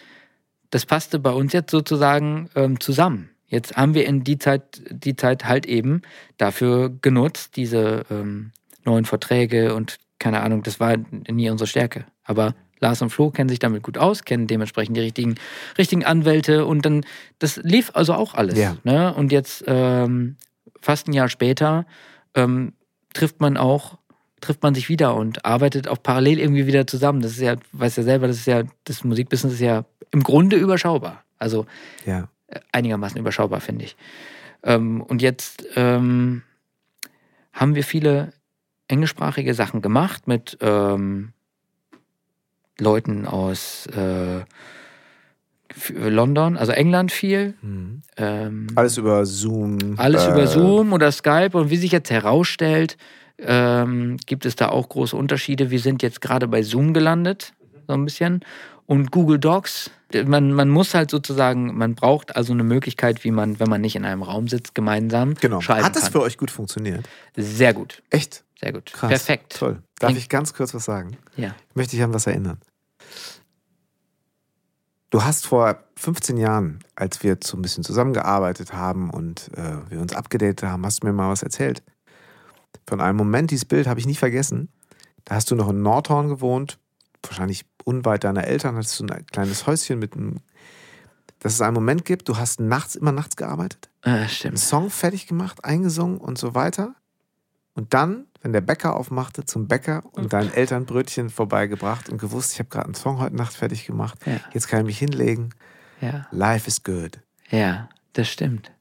das 0.70 0.84
passte 0.84 1.18
bei 1.18 1.30
uns 1.30 1.52
jetzt 1.52 1.70
sozusagen 1.70 2.50
ähm, 2.54 2.78
zusammen. 2.78 3.30
Jetzt 3.46 3.76
haben 3.76 3.94
wir 3.94 4.06
in 4.06 4.22
die 4.22 4.38
Zeit, 4.38 4.82
die 4.90 5.16
Zeit 5.16 5.46
halt 5.46 5.66
eben 5.66 6.02
dafür 6.36 6.90
genutzt, 7.02 7.56
diese 7.56 8.04
ähm, 8.10 8.52
neuen 8.84 9.04
Verträge 9.06 9.74
und 9.74 9.98
keine 10.18 10.42
Ahnung, 10.42 10.62
das 10.62 10.78
war 10.78 10.96
nie 11.28 11.50
unsere 11.50 11.66
Stärke. 11.66 12.04
Aber 12.22 12.54
Lars 12.78 13.02
und 13.02 13.10
Flo 13.10 13.30
kennen 13.30 13.48
sich 13.48 13.58
damit 13.58 13.82
gut 13.82 13.98
aus, 13.98 14.24
kennen 14.24 14.46
dementsprechend 14.46 14.96
die 14.96 15.00
richtigen, 15.00 15.34
richtigen 15.78 16.04
Anwälte 16.04 16.66
und 16.66 16.84
dann, 16.84 17.04
das 17.38 17.56
lief 17.56 17.90
also 17.94 18.14
auch 18.14 18.34
alles. 18.34 18.58
Ja. 18.58 18.76
Ne? 18.84 19.12
Und 19.14 19.32
jetzt 19.32 19.64
ähm, 19.66 20.36
fast 20.80 21.08
ein 21.08 21.12
Jahr 21.12 21.28
später 21.28 21.86
ähm, 22.34 22.72
trifft 23.12 23.40
man 23.40 23.56
auch, 23.56 23.98
trifft 24.40 24.62
man 24.62 24.74
sich 24.74 24.88
wieder 24.88 25.14
und 25.14 25.44
arbeitet 25.44 25.88
auch 25.88 26.02
parallel 26.02 26.38
irgendwie 26.38 26.66
wieder 26.66 26.86
zusammen. 26.86 27.20
Das 27.20 27.32
ist 27.32 27.40
ja, 27.40 27.56
weiß 27.72 27.96
ja 27.96 28.02
selber, 28.02 28.26
das 28.26 28.36
ist 28.38 28.46
ja, 28.46 28.62
das 28.84 29.04
Musikbusiness 29.04 29.54
ist 29.54 29.60
ja 29.60 29.84
im 30.10 30.22
Grunde 30.22 30.56
überschaubar. 30.56 31.24
Also 31.38 31.66
ja 32.04 32.28
einigermaßen 32.72 33.18
überschaubar, 33.18 33.60
finde 33.60 33.84
ich. 33.84 33.96
Ähm, 34.62 35.00
und 35.02 35.22
jetzt 35.22 35.66
ähm, 35.76 36.42
haben 37.52 37.74
wir 37.74 37.84
viele 37.84 38.32
englischsprachige 38.88 39.54
Sachen 39.54 39.82
gemacht 39.82 40.26
mit 40.26 40.58
ähm, 40.60 41.32
Leuten 42.78 43.26
aus 43.26 43.86
äh, 43.86 44.40
London, 45.94 46.56
also 46.56 46.72
England 46.72 47.12
viel. 47.12 47.54
Mhm. 47.62 48.02
Ähm, 48.16 48.66
alles 48.74 48.98
über 48.98 49.24
Zoom. 49.26 49.94
Alles 49.96 50.24
äh, 50.24 50.30
über 50.30 50.46
Zoom 50.46 50.92
oder 50.92 51.12
Skype. 51.12 51.56
Und 51.56 51.70
wie 51.70 51.76
sich 51.76 51.92
jetzt 51.92 52.10
herausstellt, 52.10 52.96
ähm, 53.38 54.16
gibt 54.26 54.46
es 54.46 54.56
da 54.56 54.68
auch 54.68 54.88
große 54.88 55.16
Unterschiede. 55.16 55.70
Wir 55.70 55.80
sind 55.80 56.02
jetzt 56.02 56.20
gerade 56.20 56.48
bei 56.48 56.62
Zoom 56.62 56.92
gelandet, 56.92 57.52
so 57.86 57.94
ein 57.94 58.04
bisschen. 58.04 58.40
Und 58.86 59.12
Google 59.12 59.38
Docs 59.38 59.90
man, 60.24 60.52
man 60.52 60.68
muss 60.68 60.94
halt 60.94 61.10
sozusagen, 61.10 61.76
man 61.76 61.94
braucht 61.94 62.36
also 62.36 62.52
eine 62.52 62.64
Möglichkeit, 62.64 63.24
wie 63.24 63.30
man, 63.30 63.60
wenn 63.60 63.68
man 63.68 63.80
nicht 63.80 63.96
in 63.96 64.04
einem 64.04 64.22
Raum 64.22 64.48
sitzt, 64.48 64.74
gemeinsam 64.74 65.34
genau. 65.34 65.60
schreiben 65.60 65.84
Hat 65.84 65.96
das 65.96 66.08
für 66.08 66.20
euch 66.20 66.36
gut 66.36 66.50
funktioniert? 66.50 67.08
Sehr 67.36 67.74
gut. 67.74 68.02
Echt? 68.10 68.44
Sehr 68.58 68.72
gut. 68.72 68.92
Krass. 68.92 69.08
Perfekt. 69.08 69.56
Toll. 69.58 69.82
Darf 69.98 70.16
ich 70.16 70.28
ganz 70.28 70.52
kurz 70.54 70.74
was 70.74 70.84
sagen? 70.84 71.16
Ja. 71.36 71.54
Ich 71.68 71.76
möchte 71.76 71.96
dich 71.96 72.02
an 72.02 72.12
was 72.12 72.26
erinnern. 72.26 72.58
Du 75.10 75.24
hast 75.24 75.46
vor 75.46 75.82
15 75.96 76.36
Jahren, 76.36 76.78
als 76.94 77.22
wir 77.24 77.36
so 77.42 77.56
ein 77.56 77.62
bisschen 77.62 77.82
zusammengearbeitet 77.82 78.72
haben 78.72 79.10
und 79.10 79.50
äh, 79.56 79.90
wir 79.90 80.00
uns 80.00 80.14
abgedatet 80.14 80.62
haben, 80.62 80.86
hast 80.86 81.02
du 81.02 81.08
mir 81.08 81.12
mal 81.12 81.30
was 81.30 81.42
erzählt. 81.42 81.82
Von 82.86 83.00
einem 83.00 83.16
Moment, 83.16 83.50
dieses 83.50 83.64
Bild 83.64 83.88
habe 83.88 83.98
ich 83.98 84.06
nie 84.06 84.14
vergessen. 84.14 84.68
Da 85.24 85.34
hast 85.34 85.50
du 85.50 85.56
noch 85.56 85.68
in 85.68 85.82
Nordhorn 85.82 86.28
gewohnt, 86.28 86.78
wahrscheinlich 87.22 87.66
unweit 87.84 88.22
deiner 88.22 88.44
Eltern, 88.44 88.76
hattest 88.76 89.00
du 89.00 89.06
ein 89.06 89.26
kleines 89.26 89.66
Häuschen 89.66 89.98
mit 89.98 90.14
einem, 90.14 90.36
dass 91.40 91.54
es 91.54 91.60
einen 91.60 91.74
Moment 91.74 92.04
gibt, 92.04 92.28
du 92.28 92.36
hast 92.36 92.60
nachts, 92.60 92.94
immer 92.94 93.12
nachts 93.12 93.36
gearbeitet, 93.36 93.90
äh, 94.02 94.28
stimmt. 94.28 94.52
einen 94.52 94.56
Song 94.58 94.90
fertig 94.90 95.26
gemacht, 95.26 95.64
eingesungen 95.64 96.18
und 96.18 96.38
so 96.38 96.54
weiter. 96.54 96.94
Und 97.74 97.94
dann, 97.94 98.26
wenn 98.42 98.52
der 98.52 98.60
Bäcker 98.60 98.96
aufmachte, 98.96 99.44
zum 99.44 99.68
Bäcker 99.68 100.02
und 100.12 100.26
okay. 100.26 100.28
deinen 100.28 100.52
Eltern 100.52 100.86
Brötchen 100.86 101.30
vorbeigebracht 101.30 102.08
und 102.08 102.18
gewusst, 102.18 102.52
ich 102.52 102.58
habe 102.58 102.68
gerade 102.68 102.86
einen 102.86 102.94
Song 102.94 103.18
heute 103.18 103.36
Nacht 103.36 103.54
fertig 103.54 103.86
gemacht, 103.86 104.18
ja. 104.26 104.40
jetzt 104.52 104.68
kann 104.68 104.80
ich 104.80 104.86
mich 104.86 104.98
hinlegen. 104.98 105.50
Ja. 106.00 106.26
Life 106.30 106.66
is 106.66 106.82
good. 106.82 107.20
Ja, 107.50 107.88
das 108.14 108.28
stimmt. 108.28 108.72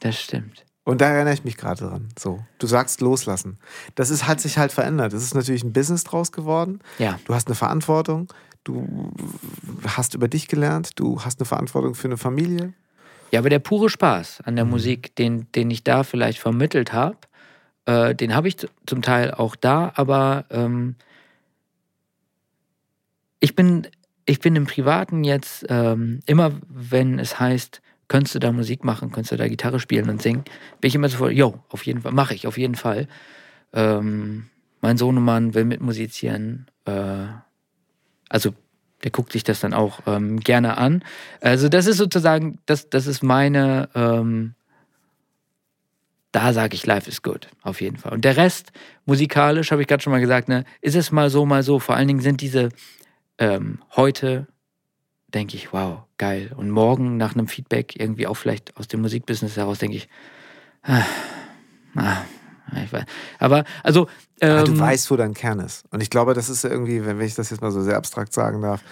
Das 0.00 0.20
stimmt. 0.20 0.66
Und 0.84 1.00
da 1.00 1.08
erinnere 1.08 1.34
ich 1.34 1.42
mich 1.42 1.56
gerade 1.56 1.84
dran. 1.84 2.08
So, 2.16 2.44
du 2.58 2.66
sagst 2.66 3.00
loslassen. 3.00 3.58
Das 3.96 4.10
ist, 4.10 4.28
hat 4.28 4.40
sich 4.40 4.58
halt 4.58 4.70
verändert. 4.70 5.12
Es 5.14 5.24
ist 5.24 5.34
natürlich 5.34 5.64
ein 5.64 5.72
Business 5.72 6.04
draus 6.04 6.30
geworden. 6.30 6.80
Ja. 6.98 7.18
Du 7.24 7.34
hast 7.34 7.48
eine 7.48 7.56
Verantwortung. 7.56 8.32
Du 8.62 9.12
hast 9.84 10.14
über 10.14 10.28
dich 10.28 10.46
gelernt. 10.46 10.90
Du 10.94 11.24
hast 11.24 11.40
eine 11.40 11.46
Verantwortung 11.46 11.96
für 11.96 12.06
eine 12.06 12.16
Familie. 12.16 12.72
Ja, 13.32 13.40
aber 13.40 13.50
der 13.50 13.58
pure 13.58 13.90
Spaß 13.90 14.42
an 14.44 14.54
der 14.54 14.64
mhm. 14.64 14.72
Musik, 14.72 15.16
den, 15.16 15.50
den 15.52 15.70
ich 15.70 15.82
da 15.82 16.04
vielleicht 16.04 16.38
vermittelt 16.38 16.92
habe, 16.92 17.16
äh, 17.86 18.14
den 18.14 18.34
habe 18.34 18.48
ich 18.48 18.56
zum 18.86 19.02
Teil 19.02 19.32
auch 19.32 19.56
da, 19.56 19.92
aber 19.94 20.44
ähm, 20.50 20.96
ich 23.40 23.54
bin, 23.54 23.86
ich 24.24 24.40
bin 24.40 24.56
im 24.56 24.66
Privaten 24.66 25.24
jetzt 25.24 25.64
ähm, 25.68 26.20
immer, 26.26 26.52
wenn 26.68 27.18
es 27.18 27.38
heißt, 27.38 27.80
könntest 28.08 28.34
du 28.34 28.38
da 28.40 28.52
Musik 28.52 28.84
machen, 28.84 29.12
könntest 29.12 29.32
du 29.32 29.36
da 29.36 29.48
Gitarre 29.48 29.80
spielen 29.80 30.10
und 30.10 30.20
singen, 30.20 30.44
bin 30.80 30.88
ich 30.88 30.94
immer 30.94 31.08
sofort, 31.08 31.32
jo, 31.32 31.60
auf 31.68 31.86
jeden 31.86 32.02
Fall, 32.02 32.12
mache 32.12 32.34
ich, 32.34 32.46
auf 32.46 32.58
jeden 32.58 32.74
Fall. 32.74 33.08
Ähm, 33.72 34.46
mein 34.80 34.96
Sohnemann 34.96 35.54
will 35.54 35.64
mitmusizieren, 35.64 36.66
äh, 36.84 37.26
also 38.28 38.52
der 39.04 39.12
guckt 39.12 39.32
sich 39.32 39.44
das 39.44 39.60
dann 39.60 39.74
auch 39.74 40.00
ähm, 40.06 40.40
gerne 40.40 40.78
an. 40.78 41.04
Also 41.40 41.68
das 41.68 41.86
ist 41.86 41.98
sozusagen, 41.98 42.58
das, 42.66 42.90
das 42.90 43.06
ist 43.06 43.22
meine, 43.22 43.88
ähm, 43.94 44.55
da 46.36 46.52
sage 46.52 46.74
ich, 46.74 46.84
Life 46.84 47.08
is 47.08 47.22
good, 47.22 47.48
auf 47.62 47.80
jeden 47.80 47.96
Fall. 47.96 48.12
Und 48.12 48.26
der 48.26 48.36
Rest, 48.36 48.70
musikalisch, 49.06 49.70
habe 49.70 49.80
ich 49.80 49.88
gerade 49.88 50.02
schon 50.02 50.12
mal 50.12 50.20
gesagt, 50.20 50.48
ne, 50.48 50.64
ist 50.82 50.94
es 50.94 51.10
mal 51.10 51.30
so, 51.30 51.46
mal 51.46 51.62
so. 51.62 51.78
Vor 51.78 51.96
allen 51.96 52.08
Dingen 52.08 52.20
sind 52.20 52.42
diese 52.42 52.68
ähm, 53.38 53.78
heute 53.96 54.46
denke 55.28 55.56
ich, 55.56 55.72
wow, 55.72 56.02
geil. 56.18 56.52
Und 56.54 56.70
morgen 56.70 57.16
nach 57.16 57.34
einem 57.34 57.48
Feedback 57.48 57.98
irgendwie 57.98 58.26
auch 58.26 58.36
vielleicht 58.36 58.76
aus 58.76 58.86
dem 58.86 59.00
Musikbusiness 59.00 59.56
heraus 59.56 59.78
denke 59.78 59.96
ich, 59.96 60.08
ah, 60.82 61.04
ah, 61.96 62.22
Ich 62.84 62.92
weiß. 62.92 63.04
Aber 63.38 63.64
also. 63.82 64.08
Aber 64.40 64.64
du 64.64 64.72
ähm, 64.72 64.78
weißt, 64.78 65.10
wo 65.10 65.16
dein 65.16 65.32
Kern 65.32 65.60
ist. 65.60 65.84
Und 65.90 66.02
ich 66.02 66.10
glaube, 66.10 66.34
das 66.34 66.50
ist 66.50 66.64
irgendwie, 66.64 67.04
wenn 67.06 67.18
ich 67.20 67.34
das 67.34 67.50
jetzt 67.50 67.62
mal 67.62 67.70
so 67.70 67.82
sehr 67.82 67.96
abstrakt 67.96 68.34
sagen 68.34 68.60
darf, 68.60 68.82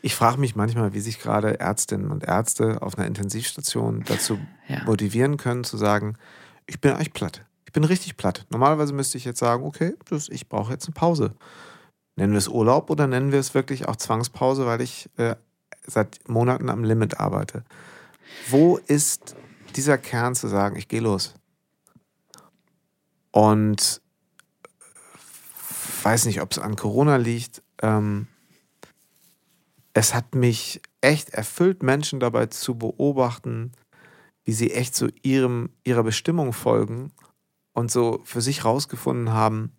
ich 0.00 0.14
frage 0.14 0.38
mich 0.38 0.54
manchmal, 0.54 0.94
wie 0.94 1.00
sich 1.00 1.18
gerade 1.18 1.58
Ärztinnen 1.58 2.10
und 2.10 2.24
Ärzte 2.24 2.82
auf 2.82 2.98
einer 2.98 3.06
Intensivstation 3.06 4.04
dazu 4.06 4.38
Ja. 4.68 4.84
motivieren 4.84 5.36
können, 5.38 5.64
zu 5.64 5.76
sagen, 5.76 6.16
ich 6.66 6.80
bin 6.80 6.92
eigentlich 6.92 7.12
platt. 7.12 7.44
Ich 7.66 7.72
bin 7.72 7.84
richtig 7.84 8.16
platt. 8.16 8.46
Normalerweise 8.50 8.92
müsste 8.92 9.18
ich 9.18 9.24
jetzt 9.24 9.40
sagen, 9.40 9.64
okay, 9.64 9.94
das, 10.08 10.28
ich 10.28 10.48
brauche 10.48 10.72
jetzt 10.72 10.86
eine 10.86 10.94
Pause. 10.94 11.34
Nennen 12.16 12.32
wir 12.32 12.38
es 12.38 12.48
Urlaub 12.48 12.90
oder 12.90 13.06
nennen 13.06 13.32
wir 13.32 13.40
es 13.40 13.54
wirklich 13.54 13.88
auch 13.88 13.96
Zwangspause, 13.96 14.66
weil 14.66 14.80
ich 14.80 15.10
äh, 15.16 15.34
seit 15.86 16.28
Monaten 16.28 16.70
am 16.70 16.84
Limit 16.84 17.18
arbeite. 17.18 17.64
Wo 18.48 18.76
ist 18.76 19.34
dieser 19.74 19.98
Kern 19.98 20.34
zu 20.34 20.48
sagen, 20.48 20.76
ich 20.76 20.88
gehe 20.88 21.00
los? 21.00 21.34
Und 23.32 24.00
weiß 26.04 26.26
nicht, 26.26 26.40
ob 26.40 26.52
es 26.52 26.58
an 26.58 26.76
Corona 26.76 27.16
liegt. 27.16 27.62
Ähm, 27.82 28.28
es 29.92 30.14
hat 30.14 30.34
mich 30.34 30.80
echt 31.00 31.30
erfüllt, 31.30 31.82
Menschen 31.82 32.20
dabei 32.20 32.46
zu 32.46 32.76
beobachten, 32.76 33.72
wie 34.44 34.52
sie 34.52 34.72
echt 34.72 34.94
so 34.94 35.08
ihrem, 35.22 35.70
ihrer 35.84 36.02
Bestimmung 36.02 36.52
folgen 36.52 37.12
und 37.72 37.90
so 37.90 38.20
für 38.24 38.40
sich 38.40 38.64
rausgefunden 38.64 39.32
haben, 39.32 39.72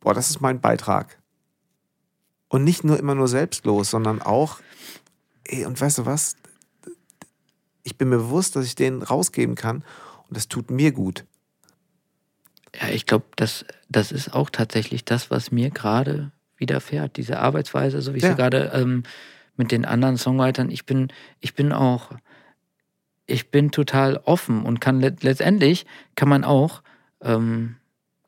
boah, 0.00 0.14
das 0.14 0.30
ist 0.30 0.40
mein 0.40 0.60
Beitrag. 0.60 1.18
Und 2.48 2.64
nicht 2.64 2.84
nur 2.84 2.98
immer 2.98 3.14
nur 3.14 3.28
selbstlos, 3.28 3.90
sondern 3.90 4.20
auch, 4.20 4.60
ey, 5.44 5.64
und 5.64 5.80
weißt 5.80 5.98
du 5.98 6.06
was? 6.06 6.36
Ich 7.82 7.96
bin 7.96 8.08
mir 8.08 8.18
bewusst, 8.18 8.56
dass 8.56 8.64
ich 8.66 8.74
den 8.74 9.02
rausgeben 9.02 9.54
kann 9.54 9.84
und 10.28 10.36
das 10.36 10.48
tut 10.48 10.70
mir 10.70 10.92
gut. 10.92 11.24
Ja, 12.80 12.88
ich 12.88 13.06
glaube, 13.06 13.26
das, 13.36 13.64
das 13.88 14.10
ist 14.10 14.34
auch 14.34 14.50
tatsächlich 14.50 15.04
das, 15.04 15.30
was 15.30 15.52
mir 15.52 15.70
gerade 15.70 16.32
widerfährt. 16.56 17.16
Diese 17.16 17.38
Arbeitsweise, 17.38 18.02
so 18.02 18.14
wie 18.14 18.18
ich 18.18 18.24
Ja. 18.24 18.30
sie 18.30 18.36
gerade 18.36 18.72
ähm, 18.74 19.04
mit 19.56 19.70
den 19.70 19.84
anderen 19.84 20.16
Songwritern, 20.16 20.70
ich 20.70 20.84
bin, 20.86 21.12
ich 21.40 21.54
bin 21.54 21.72
auch, 21.72 22.10
ich 23.26 23.50
bin 23.50 23.70
total 23.70 24.18
offen 24.24 24.64
und 24.64 24.80
kann 24.80 25.00
let 25.00 25.22
letztendlich 25.22 25.86
kann 26.14 26.28
man 26.28 26.44
auch, 26.44 26.82
ähm, 27.22 27.76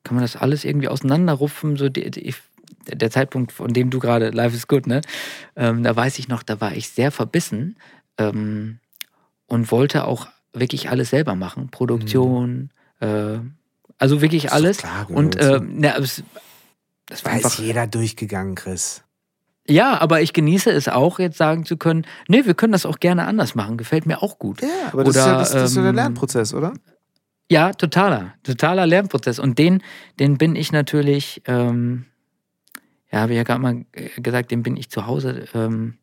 kann 0.05 0.14
man 0.14 0.23
das 0.23 0.36
alles 0.36 0.64
irgendwie 0.64 0.89
auseinanderrupfen. 0.89 1.77
So 1.77 1.89
die, 1.89 2.10
die, 2.10 2.20
ich, 2.20 2.36
der 2.86 3.10
Zeitpunkt, 3.10 3.52
von 3.52 3.73
dem 3.73 3.90
du 3.90 3.98
gerade, 3.98 4.31
Life 4.31 4.56
is 4.56 4.68
Good, 4.68 4.86
ne? 4.86 5.02
Ähm, 5.55 5.82
da 5.82 5.94
weiß 5.94 6.18
ich 6.18 6.28
noch, 6.28 6.43
da 6.43 6.60
war 6.60 6.74
ich 6.74 6.89
sehr 6.89 7.10
verbissen 7.10 7.77
ähm, 8.18 8.78
und 9.47 9.70
wollte 9.70 10.06
auch 10.06 10.28
wirklich 10.52 10.89
alles 10.89 11.10
selber 11.10 11.35
machen. 11.35 11.68
Produktion, 11.70 12.70
äh, 13.01 13.39
also 13.98 14.20
wirklich 14.20 14.52
alles. 14.52 14.78
klar, 14.78 15.10
und 15.10 15.36
äh, 15.36 15.60
na, 15.62 15.97
es, 15.98 16.23
das 17.06 17.24
war 17.24 17.36
ist 17.36 17.44
einfach. 17.44 17.59
jeder 17.59 17.86
durchgegangen, 17.86 18.55
Chris. 18.55 19.02
Ja, 19.68 20.01
aber 20.01 20.22
ich 20.22 20.32
genieße 20.32 20.70
es 20.70 20.88
auch, 20.88 21.18
jetzt 21.18 21.38
sagen 21.38 21.64
zu 21.64 21.76
können, 21.76 22.06
nee, 22.28 22.44
wir 22.44 22.55
können 22.55 22.72
das 22.72 22.86
auch 22.86 23.01
gerne 23.01 23.26
anders 23.26 23.55
machen. 23.55 23.76
Gefällt 23.76 24.06
mir 24.06 24.22
auch 24.22 24.38
gut. 24.38 24.62
Ja, 24.62 24.68
aber 24.93 25.05
das, 25.05 25.16
ist, 25.16 25.26
ja, 25.26 25.38
das, 25.38 25.51
das 25.52 25.70
ist 25.70 25.76
ja 25.76 25.82
der 25.82 25.90
ähm, 25.90 25.97
Lernprozess, 25.97 26.55
oder? 26.55 26.72
Ja, 27.51 27.72
totaler, 27.72 28.34
totaler 28.43 28.86
Lernprozess. 28.86 29.38
Und 29.38 29.59
den, 29.59 29.82
den 30.18 30.38
bin 30.38 30.56
ich 30.56 30.72
natürlich, 30.72 31.43
ähm, 31.47 32.06
ja, 33.10 33.20
habe 33.20 33.32
ich 33.32 33.36
ja 33.36 33.44
gerade 33.44 33.60
mal 33.60 33.84
gesagt, 34.16 34.51
den 34.51 34.62
bin 34.62 34.76
ich 34.76 34.90
zu 34.90 35.06
Hause 35.06 35.47
ähm, 35.55 35.98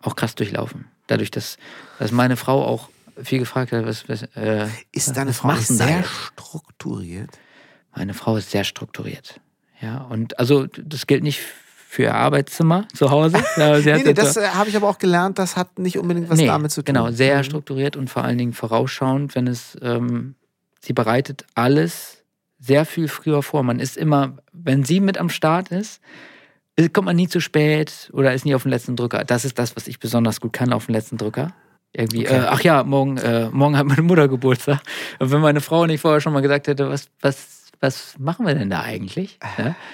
auch 0.00 0.16
krass 0.16 0.34
durchlaufen. 0.34 0.86
Dadurch, 1.06 1.30
dass, 1.30 1.56
dass 1.98 2.12
meine 2.12 2.36
Frau 2.36 2.64
auch 2.64 2.88
viel 3.22 3.38
gefragt 3.38 3.72
hat, 3.72 3.86
was, 3.86 4.08
was 4.08 4.22
äh, 4.34 4.66
Ist 4.92 5.16
deine 5.16 5.30
was 5.30 5.38
Frau 5.38 5.48
da 5.48 5.56
sehr 5.56 5.98
jetzt? 5.98 6.08
strukturiert? 6.08 7.30
Meine 7.94 8.14
Frau 8.14 8.36
ist 8.36 8.50
sehr 8.50 8.64
strukturiert. 8.64 9.40
Ja, 9.80 9.98
und 9.98 10.38
also 10.38 10.66
das 10.66 11.06
gilt 11.06 11.22
nicht 11.22 11.40
für 11.94 12.02
ihr 12.02 12.14
Arbeitszimmer 12.14 12.86
zu 12.94 13.10
Hause. 13.10 13.38
Ja, 13.56 13.78
Nee, 13.78 14.02
nee, 14.04 14.12
das 14.14 14.36
äh, 14.36 14.48
habe 14.48 14.68
ich 14.68 14.76
aber 14.76 14.88
auch 14.88 14.98
gelernt, 14.98 15.38
das 15.38 15.56
hat 15.56 15.78
nicht 15.78 15.98
unbedingt 15.98 16.28
was 16.28 16.38
Nee, 16.38 16.46
damit 16.46 16.70
zu 16.72 16.82
tun. 16.82 16.94
Genau, 16.94 17.10
sehr 17.10 17.38
Mhm. 17.38 17.44
strukturiert 17.44 17.96
und 17.96 18.10
vor 18.10 18.24
allen 18.24 18.36
Dingen 18.38 18.52
vorausschauend, 18.52 19.34
wenn 19.34 19.46
es, 19.46 19.76
ähm, 19.82 20.34
sie 20.80 20.92
bereitet 20.92 21.44
alles 21.54 22.22
sehr 22.58 22.84
viel 22.84 23.08
früher 23.08 23.42
vor. 23.42 23.62
Man 23.62 23.78
ist 23.78 23.96
immer, 23.96 24.36
wenn 24.52 24.84
sie 24.84 25.00
mit 25.00 25.18
am 25.18 25.28
Start 25.28 25.68
ist, 25.68 26.00
äh, 26.76 26.88
kommt 26.88 27.06
man 27.06 27.16
nie 27.16 27.28
zu 27.28 27.40
spät 27.40 28.10
oder 28.12 28.34
ist 28.34 28.44
nie 28.44 28.54
auf 28.54 28.62
den 28.64 28.70
letzten 28.70 28.96
Drücker. 28.96 29.24
Das 29.24 29.44
ist 29.44 29.58
das, 29.58 29.76
was 29.76 29.86
ich 29.86 30.00
besonders 30.00 30.40
gut 30.40 30.52
kann, 30.52 30.72
auf 30.72 30.86
den 30.86 30.94
letzten 30.94 31.16
Drücker. 31.18 31.52
Irgendwie, 31.92 32.26
Okay. 32.26 32.38
äh, 32.38 32.46
ach 32.48 32.60
ja, 32.62 32.82
morgen, 32.82 33.18
äh, 33.18 33.48
morgen 33.52 33.76
hat 33.78 33.86
meine 33.86 34.02
Mutter 34.02 34.26
Geburtstag. 34.26 34.80
Und 35.20 35.30
wenn 35.30 35.40
meine 35.40 35.60
Frau 35.60 35.86
nicht 35.86 36.00
vorher 36.00 36.20
schon 36.20 36.32
mal 36.32 36.40
gesagt 36.40 36.66
hätte, 36.66 36.88
was, 36.90 37.06
was, 37.20 37.66
was 37.80 38.16
machen 38.18 38.46
wir 38.46 38.54
denn 38.56 38.70
da 38.70 38.80
eigentlich? 38.82 39.38
Ja? 39.58 39.76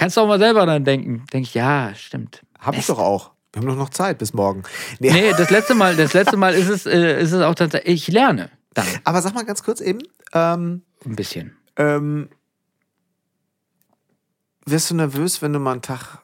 Kannst 0.00 0.16
du 0.16 0.22
auch 0.22 0.26
mal 0.26 0.38
selber 0.38 0.64
dann 0.64 0.82
denken. 0.84 1.26
Denke 1.30 1.46
ich, 1.46 1.52
ja, 1.52 1.94
stimmt. 1.94 2.42
Hab 2.58 2.74
ich 2.74 2.86
doch 2.86 2.98
auch. 2.98 3.32
Wir 3.52 3.60
haben 3.60 3.68
doch 3.68 3.76
noch 3.76 3.90
Zeit 3.90 4.16
bis 4.16 4.32
morgen. 4.32 4.62
Nee. 4.98 5.12
Nee, 5.12 5.30
das 5.36 5.50
letzte 5.50 5.74
Mal, 5.74 5.94
das 5.94 6.14
letzte 6.14 6.38
Mal 6.38 6.54
ist 6.54 6.68
es, 6.70 6.86
äh, 6.86 7.20
ist 7.20 7.32
es 7.32 7.42
auch 7.42 7.54
tatsächlich, 7.54 8.08
ich 8.08 8.08
lerne 8.08 8.50
dann 8.72 8.86
Aber 9.04 9.20
sag 9.20 9.34
mal 9.34 9.44
ganz 9.44 9.62
kurz 9.62 9.80
eben, 9.82 9.98
ähm, 10.32 10.82
ein 11.04 11.16
bisschen. 11.16 11.54
ähm, 11.76 12.30
wirst 14.64 14.90
du 14.90 14.94
nervös, 14.94 15.42
wenn 15.42 15.52
du 15.52 15.58
mal 15.58 15.72
einen 15.72 15.82
Tag 15.82 16.22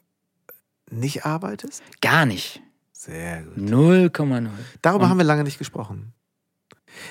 nicht 0.90 1.26
arbeitest? 1.26 1.82
Gar 2.00 2.24
nicht. 2.26 2.62
Sehr 2.92 3.42
gut. 3.42 3.56
0,0. 3.58 4.48
Darüber 4.80 5.04
Und- 5.04 5.10
haben 5.10 5.18
wir 5.18 5.24
lange 5.24 5.44
nicht 5.44 5.58
gesprochen. 5.58 6.14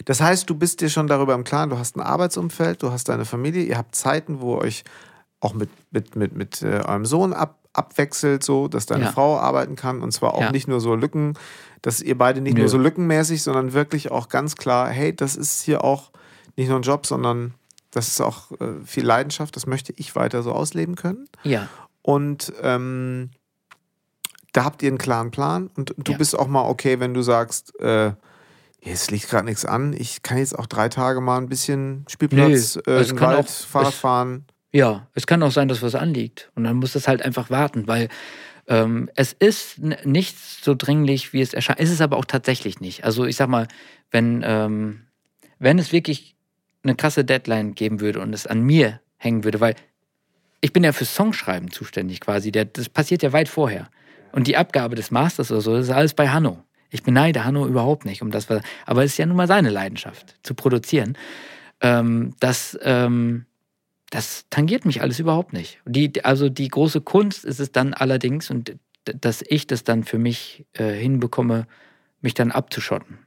Das 0.05 0.19
heißt, 0.19 0.49
du 0.49 0.55
bist 0.55 0.81
dir 0.81 0.89
schon 0.89 1.05
darüber 1.07 1.35
im 1.35 1.43
Klaren, 1.43 1.69
du 1.69 1.77
hast 1.77 1.95
ein 1.95 2.01
Arbeitsumfeld, 2.01 2.81
du 2.81 2.91
hast 2.91 3.07
deine 3.07 3.25
Familie, 3.25 3.63
ihr 3.63 3.77
habt 3.77 3.93
Zeiten, 3.93 4.41
wo 4.41 4.55
ihr 4.55 4.61
euch 4.61 4.83
auch 5.45 5.53
mit, 5.53 5.69
mit, 5.91 6.15
mit, 6.15 6.35
mit 6.35 6.61
äh, 6.61 6.81
eurem 6.85 7.05
Sohn 7.05 7.33
ab, 7.33 7.59
abwechselt, 7.73 8.43
so, 8.43 8.67
dass 8.67 8.85
deine 8.85 9.05
Ja. 9.05 9.11
Frau 9.11 9.37
arbeiten 9.37 9.75
kann 9.75 10.01
und 10.01 10.11
zwar 10.11 10.33
auch 10.33 10.41
Ja. 10.41 10.51
nicht 10.51 10.67
nur 10.67 10.79
so 10.81 10.95
Lücken, 10.95 11.33
dass 11.81 12.01
ihr 12.01 12.17
beide 12.17 12.41
nicht 12.41 12.55
Nö. 12.55 12.61
nur 12.61 12.69
so 12.69 12.77
lückenmäßig, 12.77 13.43
sondern 13.43 13.73
wirklich 13.73 14.11
auch 14.11 14.27
ganz 14.29 14.55
klar, 14.55 14.89
hey, 14.89 15.15
das 15.15 15.35
ist 15.35 15.61
hier 15.61 15.83
auch 15.83 16.11
nicht 16.55 16.69
nur 16.69 16.79
ein 16.79 16.83
Job, 16.83 17.05
sondern 17.05 17.53
das 17.91 18.07
ist 18.07 18.21
auch 18.21 18.51
äh, 18.59 18.83
viel 18.85 19.05
Leidenschaft, 19.05 19.55
das 19.55 19.67
möchte 19.67 19.93
ich 19.97 20.15
weiter 20.15 20.41
so 20.43 20.51
ausleben 20.51 20.95
können. 20.95 21.27
Ja, 21.43 21.67
Und 22.01 22.51
ähm, 22.61 23.29
da 24.53 24.63
habt 24.63 24.81
ihr 24.83 24.89
einen 24.89 24.97
klaren 24.97 25.31
Plan 25.31 25.69
und 25.75 25.93
du 25.97 26.11
Ja. 26.13 26.17
bist 26.17 26.37
auch 26.37 26.47
mal 26.47 26.63
okay, 26.67 26.99
wenn 26.99 27.13
du 27.13 27.21
sagst, 27.21 27.77
äh, 27.81 28.13
es 28.87 29.09
liegt 29.11 29.29
gerade 29.29 29.45
nichts 29.45 29.65
an, 29.65 29.93
ich 29.93 30.21
kann 30.23 30.37
jetzt 30.37 30.57
auch 30.57 30.67
drei 30.67 30.89
Tage 30.89 31.19
mal 31.19 31.37
ein 31.39 31.49
bisschen 31.49 32.05
Spielplatz, 32.07 32.75
Nö, 32.87 32.93
äh, 32.93 33.19
Wald, 33.19 33.39
auch- 33.47 33.49
Fahrrad 33.49 33.89
es- 33.93 33.95
fahren. 33.99 34.45
Ja. 34.75 35.07
Es 35.13 35.25
kann 35.25 35.41
auch 35.41 35.51
sein, 35.51 35.69
dass 35.69 35.81
was 35.81 35.95
anliegt. 35.95 36.51
Und 36.55 36.65
dann 36.65 36.75
muss 36.75 36.93
das 36.93 37.07
halt 37.07 37.21
einfach 37.21 37.49
warten, 37.49 37.87
weil 37.87 38.09
ähm, 38.67 39.09
es 39.15 39.31
ist 39.31 39.79
nicht 39.79 40.37
so 40.37 40.75
dringlich, 40.75 41.31
wie 41.31 41.41
es 41.41 41.53
erscheint. 41.53 41.79
Es 41.79 41.89
ist 41.89 42.01
aber 42.01 42.17
auch 42.17 42.25
tatsächlich 42.25 42.81
nicht. 42.81 43.05
Also 43.05 43.25
ich 43.25 43.37
sag 43.37 43.47
mal, 43.47 43.67
wenn, 44.11 44.43
ähm, 44.45 45.03
wenn 45.59 45.79
es 45.79 45.93
wirklich 45.93 46.35
eine 46.83 46.95
krasse 46.95 47.23
Deadline 47.23 47.73
geben 47.73 48.01
würde 48.01 48.19
und 48.19 48.33
es 48.33 48.47
an 48.47 48.61
mir 48.61 48.99
hängen 49.17 49.45
würde, 49.45 49.61
weil 49.61 49.75
ich 50.59 50.73
bin 50.73 50.83
ja 50.83 50.91
für 50.91 51.05
Songschreiben 51.05 51.71
zuständig 51.71 52.19
quasi. 52.19 52.51
Der, 52.51 52.65
das 52.65 52.89
passiert 52.89 53.23
ja 53.23 53.31
weit 53.31 53.47
vorher. 53.47 53.89
Und 54.33 54.47
die 54.47 54.57
Abgabe 54.57 54.95
des 54.95 55.09
Masters 55.09 55.51
oder 55.51 55.61
so, 55.61 55.75
das 55.75 55.85
ist 55.85 55.91
alles 55.91 56.13
bei 56.13 56.27
Hanno. 56.27 56.63
Ich 56.89 57.03
beneide 57.03 57.45
Hanno 57.45 57.65
überhaupt 57.65 58.03
nicht 58.03 58.21
um 58.21 58.29
das, 58.29 58.47
aber 58.85 59.03
es 59.03 59.11
ist 59.11 59.17
ja 59.17 59.25
nun 59.25 59.37
mal 59.37 59.47
seine 59.47 59.69
Leidenschaft, 59.69 60.35
zu 60.43 60.53
produzieren. 60.53 61.17
Ähm, 61.81 62.35
das, 62.39 62.77
ähm, 62.81 63.45
das 64.09 64.45
tangiert 64.49 64.85
mich 64.85 65.01
alles 65.01 65.19
überhaupt 65.19 65.53
nicht. 65.53 65.79
Die, 65.85 66.23
also 66.23 66.49
die 66.49 66.67
große 66.67 67.01
Kunst 67.01 67.45
ist 67.45 67.59
es 67.59 67.71
dann 67.71 67.93
allerdings, 67.93 68.49
und 68.49 68.75
dass 69.03 69.43
ich 69.47 69.67
das 69.67 69.83
dann 69.83 70.03
für 70.03 70.17
mich 70.17 70.65
äh, 70.73 70.91
hinbekomme, 70.91 71.67
mich 72.21 72.33
dann 72.33 72.51
abzuschotten. 72.51 73.19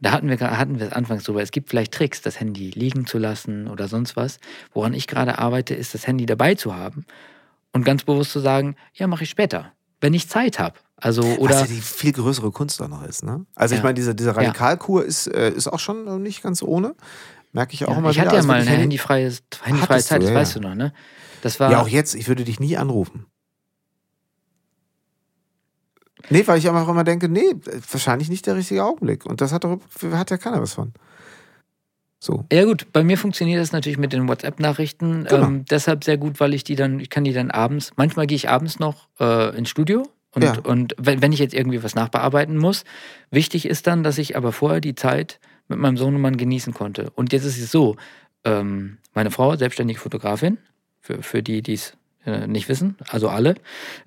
Da 0.00 0.10
hatten 0.10 0.28
wir, 0.28 0.38
hatten 0.40 0.80
wir 0.80 0.86
es 0.88 0.92
anfangs 0.92 1.24
drüber. 1.24 1.42
Es 1.42 1.52
gibt 1.52 1.70
vielleicht 1.70 1.92
Tricks, 1.92 2.20
das 2.22 2.40
Handy 2.40 2.70
liegen 2.70 3.06
zu 3.06 3.18
lassen 3.18 3.68
oder 3.68 3.86
sonst 3.86 4.16
was. 4.16 4.38
Woran 4.72 4.94
ich 4.94 5.06
gerade 5.06 5.38
arbeite, 5.38 5.74
ist 5.74 5.94
das 5.94 6.06
Handy 6.08 6.26
dabei 6.26 6.56
zu 6.56 6.74
haben 6.74 7.04
und 7.72 7.84
ganz 7.84 8.02
bewusst 8.02 8.32
zu 8.32 8.40
sagen, 8.40 8.74
ja, 8.94 9.06
mache 9.06 9.22
ich 9.24 9.30
später, 9.30 9.72
wenn 10.00 10.12
ich 10.12 10.28
Zeit 10.28 10.58
habe. 10.58 10.74
Also 10.96 11.22
Was 11.22 11.38
oder 11.38 11.60
ja 11.60 11.66
die 11.66 11.80
viel 11.80 12.12
größere 12.12 12.50
Kunst 12.50 12.82
auch 12.82 12.88
noch 12.88 13.04
ist. 13.04 13.24
Ne? 13.24 13.46
Also 13.54 13.74
ich 13.74 13.78
Ja. 13.80 13.84
meine, 13.84 13.94
diese, 13.94 14.14
diese 14.14 14.34
Radikalkur 14.36 15.04
ist, 15.04 15.26
äh, 15.28 15.50
ist 15.50 15.68
auch 15.68 15.80
schon 15.80 16.22
nicht 16.22 16.42
ganz 16.42 16.62
ohne. 16.62 16.94
Merke 17.52 17.74
ich 17.74 17.84
auch 17.84 17.90
ja, 17.92 17.98
immer 17.98 18.10
ich 18.10 18.16
wieder. 18.16 18.22
hatte 18.26 18.34
ja 18.34 18.38
Also 18.38 18.48
mal 18.48 18.54
eine 18.60 18.64
Handy- 18.70 18.82
handyfreie, 18.82 19.32
handyfreie 19.62 20.02
Zeit, 20.02 20.20
du, 20.22 20.24
das 20.26 20.30
ja, 20.34 20.40
weißt 20.40 20.56
du 20.56 20.60
noch, 20.60 20.74
ne? 20.74 20.92
Das 21.42 21.60
war 21.60 21.70
Ja, 21.70 21.82
auch 21.82 21.88
jetzt, 21.88 22.14
ich 22.14 22.28
würde 22.28 22.44
dich 22.44 22.60
nie 22.60 22.76
anrufen. 22.76 23.26
Nee, 26.30 26.46
weil 26.46 26.58
ich 26.58 26.68
einfach 26.68 26.88
immer 26.88 27.04
denke, 27.04 27.28
nee, 27.28 27.52
wahrscheinlich 27.90 28.28
nicht 28.30 28.46
der 28.46 28.56
richtige 28.56 28.84
Augenblick. 28.84 29.26
Und 29.26 29.40
das 29.40 29.52
hat, 29.52 29.64
doch, 29.64 29.80
hat 30.12 30.30
ja 30.30 30.38
keiner 30.38 30.62
was 30.62 30.74
von. 30.74 30.92
So. 32.20 32.44
Ja 32.52 32.64
gut, 32.64 32.86
bei 32.92 33.02
mir 33.02 33.18
funktioniert 33.18 33.60
das 33.60 33.72
natürlich 33.72 33.98
mit 33.98 34.12
den 34.12 34.28
WhatsApp-Nachrichten 34.28 35.24
Genau. 35.24 35.46
ähm, 35.46 35.64
deshalb 35.64 36.04
sehr 36.04 36.16
gut, 36.18 36.38
weil 36.38 36.54
ich 36.54 36.62
die 36.62 36.76
dann, 36.76 37.00
ich 37.00 37.10
kann 37.10 37.24
die 37.24 37.32
dann 37.32 37.50
abends, 37.50 37.90
manchmal 37.96 38.28
gehe 38.28 38.36
ich 38.36 38.48
abends 38.48 38.78
noch 38.78 39.08
äh, 39.18 39.56
ins 39.56 39.68
Studio 39.68 40.04
und, 40.32 40.44
Ja. 40.44 40.56
und 40.62 40.94
wenn, 40.98 41.20
wenn 41.20 41.32
ich 41.32 41.40
jetzt 41.40 41.54
irgendwie 41.54 41.82
was 41.82 41.96
nachbearbeiten 41.96 42.56
muss, 42.56 42.84
wichtig 43.32 43.66
ist 43.66 43.88
dann, 43.88 44.04
dass 44.04 44.18
ich 44.18 44.36
aber 44.36 44.52
vorher 44.52 44.80
die 44.80 44.94
Zeit 44.94 45.40
mit 45.72 45.80
meinem 45.80 45.96
Sohnemann 45.96 46.36
genießen 46.36 46.72
konnte. 46.72 47.10
Und 47.14 47.32
jetzt 47.32 47.44
ist 47.44 47.58
es 47.58 47.70
so, 47.70 47.96
ähm, 48.44 48.98
meine 49.14 49.30
Frau, 49.30 49.56
selbstständige 49.56 49.98
Fotografin, 49.98 50.58
für, 51.00 51.22
für 51.22 51.42
die, 51.42 51.62
die 51.62 51.74
es 51.74 51.96
äh, 52.24 52.46
nicht 52.46 52.68
wissen, 52.68 52.96
also 53.08 53.28
alle, 53.28 53.56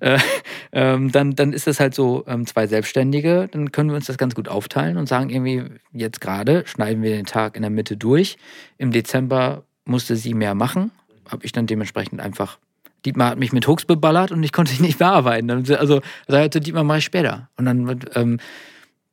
äh, 0.00 0.18
ähm, 0.72 1.12
dann, 1.12 1.34
dann 1.34 1.52
ist 1.52 1.66
das 1.66 1.80
halt 1.80 1.94
so 1.94 2.24
ähm, 2.26 2.46
zwei 2.46 2.66
Selbstständige, 2.66 3.48
dann 3.50 3.72
können 3.72 3.90
wir 3.90 3.96
uns 3.96 4.06
das 4.06 4.18
ganz 4.18 4.34
gut 4.34 4.48
aufteilen 4.48 4.96
und 4.96 5.06
sagen 5.06 5.30
irgendwie, 5.30 5.64
jetzt 5.92 6.20
gerade 6.20 6.64
schneiden 6.66 7.02
wir 7.02 7.10
den 7.10 7.26
Tag 7.26 7.56
in 7.56 7.62
der 7.62 7.70
Mitte 7.70 7.96
durch. 7.96 8.38
Im 8.78 8.90
Dezember 8.90 9.64
musste 9.84 10.16
sie 10.16 10.34
mehr 10.34 10.54
machen, 10.54 10.90
habe 11.28 11.44
ich 11.44 11.52
dann 11.52 11.66
dementsprechend 11.66 12.20
einfach, 12.20 12.58
Dietmar 13.04 13.30
hat 13.30 13.38
mich 13.38 13.52
mit 13.52 13.68
Hooks 13.68 13.84
beballert 13.84 14.32
und 14.32 14.42
ich 14.42 14.52
konnte 14.52 14.82
nicht 14.82 14.98
bearbeiten. 14.98 15.50
Also, 15.50 16.00
also 16.26 16.48
Dietmar 16.48 16.84
mache 16.84 16.98
ich 16.98 17.04
später. 17.04 17.50
Und 17.56 17.66
dann 17.66 18.00
ähm, 18.14 18.38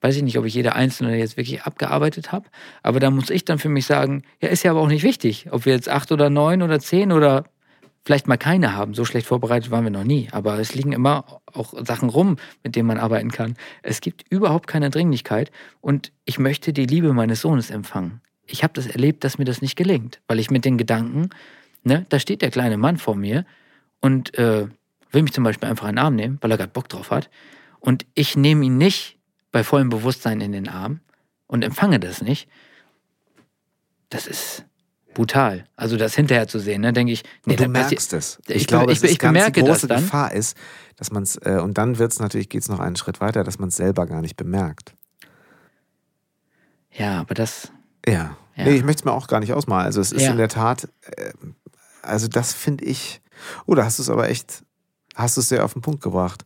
weiß 0.04 0.18
ich 0.18 0.24
nicht, 0.24 0.38
ob 0.38 0.46
ich 0.46 0.54
jede 0.54 0.76
einzelne 0.76 1.18
jetzt 1.18 1.38
wirklich 1.38 1.62
abgearbeitet 1.62 2.34
habe, 2.34 2.46
aber 2.84 3.00
da 3.00 3.10
muss 3.10 3.30
ich 3.30 3.46
dann 3.46 3.58
für 3.58 3.70
mich 3.70 3.86
sagen, 3.86 4.24
ja, 4.42 4.50
ist 4.50 4.64
ja 4.64 4.72
aber 4.72 4.82
auch 4.82 4.88
nicht 4.88 5.04
wichtig, 5.04 5.48
ob 5.50 5.66
wir 5.66 5.74
jetzt 5.74 5.88
acht 5.88 6.12
oder 6.12 6.30
neun 6.30 6.62
oder 6.62 6.80
zehn 6.80 7.14
oder 7.14 7.46
vielleicht 8.06 8.28
mal 8.28 8.38
keine 8.38 8.76
haben. 8.76 8.94
So 8.94 9.06
schlecht 9.06 9.28
vorbereitet 9.28 9.72
waren 9.72 9.86
wir 9.86 9.92
noch 9.92 10.04
nie. 10.04 10.28
Aber 10.32 10.60
es 10.60 10.76
liegen 10.76 10.92
immer 10.92 11.42
auch 11.46 11.74
Sachen 11.86 12.10
rum, 12.10 12.36
mit 12.64 12.76
denen 12.76 12.86
man 12.88 12.98
arbeiten 12.98 13.32
kann. 13.32 13.56
Es 13.82 14.02
gibt 14.02 14.26
überhaupt 14.30 14.68
keine 14.68 14.90
Dringlichkeit 14.90 15.52
und 15.80 16.12
ich 16.26 16.38
möchte 16.38 16.74
die 16.74 16.86
Liebe 16.86 17.14
meines 17.14 17.40
Sohnes 17.40 17.72
empfangen. 17.72 18.20
Ich 18.46 18.62
habe 18.62 18.74
das 18.74 18.88
erlebt, 18.88 19.24
dass 19.24 19.38
mir 19.38 19.46
das 19.46 19.62
nicht 19.62 19.78
gelingt, 19.78 20.20
weil 20.28 20.40
ich 20.40 20.52
mit 20.52 20.66
den 20.66 20.78
Gedanken, 20.78 21.30
ne, 21.84 22.06
da 22.10 22.20
steht 22.20 22.42
der 22.42 22.52
kleine 22.52 22.76
Mann 22.76 22.98
vor 22.98 23.16
mir 23.16 23.46
und 24.02 24.38
äh, 24.38 24.68
will 25.12 25.24
mich 25.24 25.32
zum 25.32 25.46
Beispiel 25.46 25.70
einfach 25.70 25.88
in 25.88 25.96
den 25.96 26.04
Arm 26.04 26.16
nehmen, 26.16 26.40
weil 26.42 26.52
er 26.52 26.58
gerade 26.58 26.74
Bock 26.74 26.90
drauf 26.90 27.10
hat. 27.10 27.30
Und 27.80 28.06
ich 28.16 28.36
nehme 28.36 28.66
ihn 28.66 28.78
nicht 28.78 29.18
bei 29.54 29.64
vollem 29.64 29.88
Bewusstsein 29.88 30.42
in 30.42 30.52
den 30.52 30.68
Arm 30.68 31.00
und 31.48 31.64
empfange 31.64 32.02
das 32.02 32.22
nicht. 32.22 32.50
Das 34.10 34.28
ist, 34.28 34.66
brutal. 35.14 35.66
Also 35.76 35.96
das 35.96 36.16
hinterher 36.16 36.48
zu 36.48 36.60
sehen, 36.60 36.82
ne, 36.82 36.92
denke 36.92 37.14
ich. 37.14 37.24
Nee, 37.46 37.54
und 37.54 37.62
du 37.62 37.68
merkst 37.70 38.14
es. 38.14 38.40
Ich, 38.48 38.56
ich 38.56 38.68
glaube, 38.68 38.92
ich, 38.92 39.02
ich, 39.04 39.12
ich 39.12 39.18
bemerke 39.20 39.54
die 39.54 39.62
große 39.62 39.88
das 39.88 39.98
dann. 39.98 40.04
Gefahr 40.04 40.34
ist, 40.34 40.58
dass 40.98 41.12
man 41.12 41.24
es 41.24 41.38
äh, 41.38 41.60
und 41.64 41.78
dann 41.78 42.00
wird 42.00 42.12
es 42.12 42.20
natürlich 42.20 42.50
geht 42.50 42.64
es 42.64 42.70
noch 42.70 42.80
einen 42.80 42.96
Schritt 42.96 43.22
weiter, 43.22 43.44
dass 43.44 43.60
man 43.60 43.70
es 43.70 43.78
selber 43.78 44.06
gar 44.08 44.22
nicht 44.22 44.36
bemerkt. 44.36 44.94
Ja, 46.92 47.22
aber 47.22 47.34
das. 47.34 47.72
Ja. 48.06 48.38
ja. 48.56 48.64
Nee, 48.66 48.76
ich 48.76 48.84
möchte 48.84 49.02
es 49.02 49.06
mir 49.06 49.14
auch 49.14 49.28
gar 49.28 49.40
nicht 49.40 49.54
ausmalen. 49.54 49.86
Also 49.86 50.02
es 50.02 50.12
ist 50.12 50.24
ja. 50.24 50.32
in 50.32 50.38
der 50.38 50.50
Tat, 50.50 50.90
äh, 51.16 51.32
also 52.02 52.28
das 52.28 52.54
finde 52.54 52.86
ich. 52.86 53.22
Oh, 53.66 53.76
da 53.76 53.86
hast 53.86 54.00
du 54.00 54.04
es 54.04 54.10
aber 54.10 54.30
echt, 54.30 54.64
hast 55.16 55.38
du 55.38 55.42
es 55.42 55.50
sehr 55.50 55.66
auf 55.66 55.74
den 55.74 55.82
Punkt 55.82 56.02
gebracht. 56.02 56.44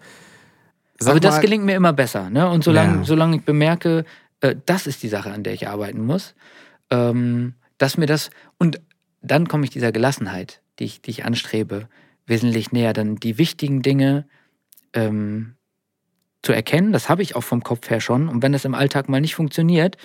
Sag 1.00 1.12
aber 1.12 1.20
das 1.20 1.36
mal, 1.36 1.42
gelingt 1.42 1.66
mir 1.66 1.76
immer 1.76 1.94
besser, 1.94 2.30
ne? 2.30 2.50
Und 2.50 2.64
solange, 2.64 2.98
ja. 2.98 3.04
solange 3.04 3.38
ich 3.38 3.44
bemerke, 3.44 4.06
äh, 4.42 4.56
das 4.66 4.88
ist 4.88 5.04
die 5.04 5.08
Sache, 5.08 5.32
an 5.32 5.44
der 5.44 5.54
ich 5.54 5.68
arbeiten 5.68 6.06
muss. 6.06 6.36
Ähm, 6.90 7.54
dass 7.78 7.98
mir 7.98 8.08
das, 8.08 8.30
und 8.58 8.82
dann 9.22 9.48
komme 9.48 9.64
ich 9.64 9.70
dieser 9.70 9.92
Gelassenheit, 9.92 10.62
die 10.80 10.86
ich, 10.86 11.02
die 11.02 11.12
ich 11.12 11.26
anstrebe, 11.26 11.88
wesentlich 12.26 12.72
näher. 12.72 12.94
Dann 12.94 13.18
die 13.18 13.38
wichtigen 13.38 13.82
Dinge 13.82 14.26
ähm, 14.94 15.56
zu 16.42 16.54
erkennen, 16.54 16.92
das 16.94 17.10
habe 17.10 17.22
ich 17.22 17.36
auch 17.36 17.44
vom 17.44 17.64
Kopf 17.64 17.90
her 17.90 18.02
schon. 18.02 18.28
Und 18.28 18.42
wenn 18.42 18.54
das 18.54 18.66
im 18.66 18.76
Alltag 18.76 19.10
mal 19.10 19.22
nicht 19.22 19.36
funktioniert, 19.36 19.98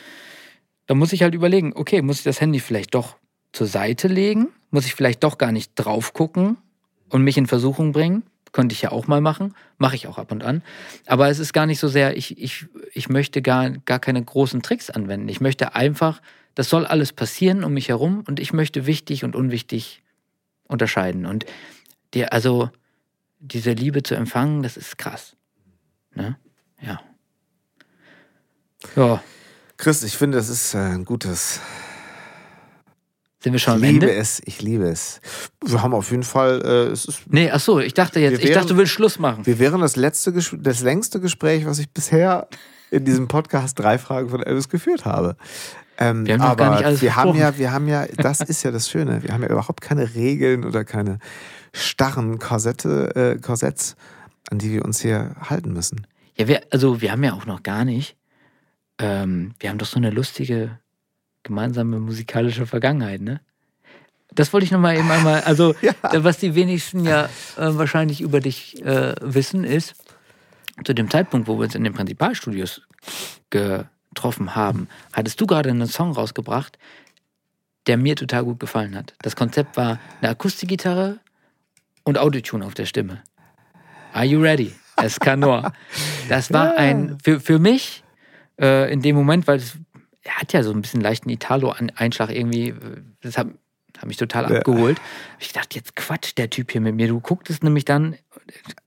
dann 0.87 0.99
muss 0.99 1.13
ich 1.13 1.23
halt 1.23 1.35
überlegen, 1.35 1.73
okay, 1.75 2.03
muss 2.03 2.19
ich 2.19 2.25
das 2.25 2.41
Handy 2.41 2.61
vielleicht 2.61 2.95
doch 2.95 3.17
zur 3.53 3.67
Seite 3.67 4.09
legen? 4.09 4.49
Muss 4.71 4.87
ich 4.87 4.95
vielleicht 4.95 5.23
doch 5.23 5.39
gar 5.39 5.53
nicht 5.53 5.73
drauf 5.75 6.13
gucken 6.13 6.57
und 7.09 7.23
mich 7.23 7.37
in 7.37 7.47
Versuchung 7.47 7.93
bringen? 7.93 8.25
Könnte 8.53 8.75
ich 8.75 8.83
ja 8.83 8.93
auch 8.93 9.07
mal 9.07 9.21
machen, 9.21 9.55
mache 9.79 9.97
ich 9.97 10.07
auch 10.07 10.19
ab 10.19 10.31
und 10.31 10.45
an. 10.45 10.63
Aber 11.07 11.29
es 11.29 11.39
ist 11.39 11.53
gar 11.53 11.67
nicht 11.67 11.81
so 11.81 11.89
sehr, 11.89 12.17
ich, 12.17 12.39
ich, 12.39 12.67
ich 12.93 13.09
möchte 13.09 13.41
gar, 13.43 13.71
gar 13.71 13.99
keine 13.99 14.23
großen 14.23 14.63
Tricks 14.63 14.91
anwenden. 14.91 15.29
Ich 15.29 15.41
möchte 15.41 15.75
einfach 15.75 16.21
das 16.55 16.69
soll 16.69 16.87
alles 16.87 17.13
passieren 17.13 17.65
um 17.65 17.73
mich 17.73 17.89
herum 17.89 18.25
und 18.27 18.39
ich 18.39 18.53
möchte 18.53 18.87
wichtig 18.87 19.25
und 19.25 19.35
unwichtig 19.35 20.03
unterscheiden. 20.67 21.27
Und 21.27 21.47
dir, 22.15 22.33
also 22.33 22.71
diese 23.39 23.73
Liebe 23.73 24.03
zu 24.03 24.15
empfangen, 24.15 24.63
das 24.63 24.77
ist 24.77 24.99
krass. 24.99 25.37
Ne? 26.15 26.37
Ja. 26.81 27.01
Ja. 28.97 29.23
Chris, 29.77 30.03
ich 30.03 30.17
finde, 30.17 30.37
das 30.37 30.49
ist 30.49 30.75
äh, 30.75 30.79
ein 30.79 31.05
gutes. 31.05 31.61
Sind 33.43 33.53
wir 33.53 33.59
schon 33.59 33.75
am 33.75 33.83
Ende? 33.83 34.07
Ich 34.07 34.13
liebe 34.13 34.21
es, 34.21 34.43
ich 34.45 34.63
liebe 34.63 34.85
es. 34.85 35.21
Wir 35.65 35.83
haben 35.83 35.95
auf 35.95 36.11
jeden 36.13 36.23
Fall. 36.23 36.63
Äh, 36.65 36.93
es 36.93 37.07
ist, 37.07 37.23
nee, 37.29 37.51
ach 37.51 37.59
so, 37.59 37.81
ich 37.81 37.93
dachte 37.93 38.21
jetzt, 38.21 38.39
wären, 38.39 38.49
ich 38.49 38.55
dachte, 38.55 38.69
du 38.69 38.77
willst 38.77 38.93
Schluss 38.93 39.19
machen. 39.19 39.45
Wir 39.45 39.59
wären 39.59 39.81
das 39.81 39.97
letzte, 39.97 40.33
das 40.33 40.81
längste 40.81 41.19
Gespräch, 41.19 41.67
was 41.67 41.81
ich 41.81 41.91
bisher 41.91 42.47
in 42.93 43.05
diesem 43.05 43.27
Podcast 43.27 43.79
drei 43.81 43.99
Fragen 43.99 44.29
von 44.29 44.43
Elvis 44.43 44.69
geführt 44.69 45.05
habe. 45.05 45.37
Ähm, 45.99 46.25
wir 46.25 46.35
haben 46.35 46.43
aber 46.43 46.57
gar 46.57 46.75
nicht 46.77 46.85
alles 46.85 47.03
wir 47.03 47.17
haben 47.17 47.35
ja, 47.35 47.59
wir 47.59 47.73
haben 47.73 47.89
ja, 47.89 48.07
das 48.17 48.41
ist 48.41 48.63
ja 48.63 48.71
das 48.71 48.89
Schöne, 48.89 49.25
wir 49.25 49.33
haben 49.33 49.43
ja 49.43 49.49
überhaupt 49.49 49.81
keine 49.81 50.15
Regeln 50.15 50.65
oder 50.65 50.85
keine 50.85 51.19
starren 51.73 52.39
Korsette, 52.39 53.35
äh, 53.35 53.41
Korsetts, 53.41 53.97
an 54.51 54.59
die 54.59 54.71
wir 54.71 54.85
uns 54.85 55.01
hier 55.01 55.35
halten 55.41 55.73
müssen. 55.73 56.07
Ja, 56.37 56.47
wir, 56.47 56.61
also 56.71 57.01
wir 57.01 57.11
haben 57.11 57.25
ja 57.25 57.33
auch 57.33 57.47
noch 57.47 57.63
gar 57.65 57.85
nicht, 57.85 58.17
ähm, 58.99 59.55
wir 59.59 59.71
haben 59.71 59.79
doch 59.79 59.87
so 59.87 59.97
eine 59.97 60.11
lustige 60.11 60.79
gemeinsame 61.43 61.99
musikalische 61.99 62.67
Vergangenheit, 62.67 63.21
ne? 63.21 63.41
Das 64.35 64.53
wollte 64.55 64.65
ich 64.65 64.71
nochmal 64.71 64.97
eben 64.97 65.11
einmal, 65.11 65.43
also 65.43 65.75
ja. 65.83 65.93
was 66.03 66.39
die 66.39 66.55
wenigsten 66.55 67.05
ja 67.05 67.27
äh, 67.59 67.77
wahrscheinlich 67.77 68.23
über 68.23 68.41
dich 68.41 68.83
äh, 68.83 69.15
wissen, 69.21 69.63
ist, 69.65 69.95
zu 70.85 70.95
dem 70.95 71.11
Zeitpunkt, 71.11 71.49
wo 71.49 71.59
wir 71.59 71.65
uns 71.65 71.75
in 71.75 71.85
den 71.85 71.93
Prinzipalstudios 71.93 72.83
ge 73.51 73.85
getroffen 74.15 74.55
haben, 74.55 74.89
hattest 75.15 75.41
du 75.41 75.47
gerade 75.47 75.71
einen 75.71 75.87
Song 75.87 76.13
rausgebracht, 76.13 76.79
der 77.87 77.97
mir 77.97 78.15
total 78.15 78.45
gut 78.45 78.61
gefallen 78.61 78.95
hat. 78.95 79.15
Das 79.23 79.37
Konzept 79.37 79.77
war 79.79 79.99
eine 80.21 80.31
Akustikgitarre 80.31 81.19
und 82.05 82.19
Autotune 82.19 82.65
auf 82.65 82.75
der 82.75 82.85
Stimme. 82.85 83.23
Are 84.13 84.27
you 84.27 84.41
ready? 84.41 84.75
Escanor. 84.97 85.73
Das 86.29 86.53
war 86.53 86.77
ein, 86.77 87.17
für, 87.23 87.41
für 87.41 87.59
mich 87.59 88.05
äh, 88.61 88.93
in 88.93 89.01
dem 89.01 89.17
Moment, 89.17 89.47
weil 89.47 89.57
es, 89.57 89.79
er 90.25 90.37
hat 90.37 90.53
ja 90.53 90.63
so 90.63 90.73
ein 90.73 90.83
bisschen 90.83 91.01
leichten 91.01 91.29
Italo-Einschlag 91.29 92.31
irgendwie, 92.31 92.75
das 93.21 93.39
hat, 93.39 93.49
hat 93.99 94.07
mich 94.07 94.17
total 94.17 94.51
ja. 94.51 94.59
abgeholt. 94.59 95.01
Ich 95.41 95.53
dachte, 95.53 95.77
jetzt 95.77 95.97
quatscht 95.97 96.39
der 96.39 96.51
Typ 96.51 96.73
hier 96.73 96.81
mit 96.81 96.95
mir. 96.95 97.09
Du 97.09 97.21
gucktest 97.21 97.65
nämlich 97.65 97.85
dann, 97.85 98.17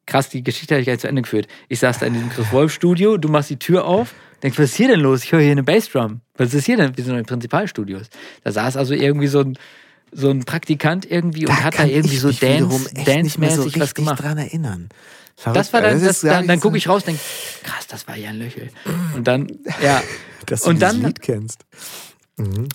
krass, 0.05 0.29
die 0.29 0.43
Geschichte 0.43 0.75
habe 0.75 0.81
ich 0.81 0.85
gleich 0.85 0.99
zu 0.99 1.07
Ende 1.07 1.21
geführt. 1.21 1.47
Ich 1.67 1.79
saß 1.79 1.99
da 1.99 2.05
in 2.05 2.13
diesem 2.13 2.29
Chris 2.29 2.51
Wolf 2.51 2.73
Studio, 2.73 3.17
du 3.17 3.27
machst 3.29 3.49
die 3.49 3.59
Tür 3.59 3.85
auf 3.85 4.13
Denk, 4.45 4.59
was 4.59 4.65
ist 4.65 4.75
hier 4.75 4.89
denn 4.89 4.99
los? 4.99 5.23
Ich 5.23 5.31
höre 5.31 5.41
hier 5.41 5.51
eine 5.51 5.63
Bassdrum. 5.63 6.21
Was 6.37 6.53
ist 6.53 6.65
hier 6.65 6.77
denn? 6.77 6.95
Wir 6.95 7.03
sind 7.03 7.13
in 7.13 7.21
den 7.21 7.25
Prinzipalstudios. 7.25 8.09
Da 8.43 8.51
saß 8.51 8.77
also 8.77 8.93
irgendwie 8.93 9.25
so 9.25 9.39
ein, 9.39 9.57
so 10.11 10.29
ein 10.29 10.43
Praktikant 10.43 11.09
irgendwie 11.09 11.47
und 11.47 11.63
hat 11.63 11.79
da 11.79 11.85
irgendwie 11.85 12.17
so 12.17 12.31
Dance, 12.31 12.93
Dance-mäßig 12.93 13.73
so 13.73 13.79
was 13.79 13.95
gemacht. 13.95 14.21
dran 14.21 14.37
erinnern. 14.37 14.89
Verrückt, 15.37 15.59
das 15.59 15.73
war 15.73 15.81
dann, 15.81 16.01
das, 16.01 16.21
dann, 16.21 16.47
dann 16.47 16.59
gucke 16.59 16.77
ich 16.77 16.87
raus 16.87 17.03
und 17.03 17.07
denke, 17.07 17.21
krass, 17.63 17.87
das 17.87 18.07
war 18.07 18.15
Jan 18.15 18.37
Löchel. 18.37 18.69
Und 19.15 19.25
dann, 19.27 19.47
ja. 19.81 20.01
Dass 20.45 20.61
du 20.61 20.69
und 20.69 20.81
dann, 20.81 21.01
Lied 21.01 21.21
kennst. 21.21 21.65
Mhm. 22.37 22.69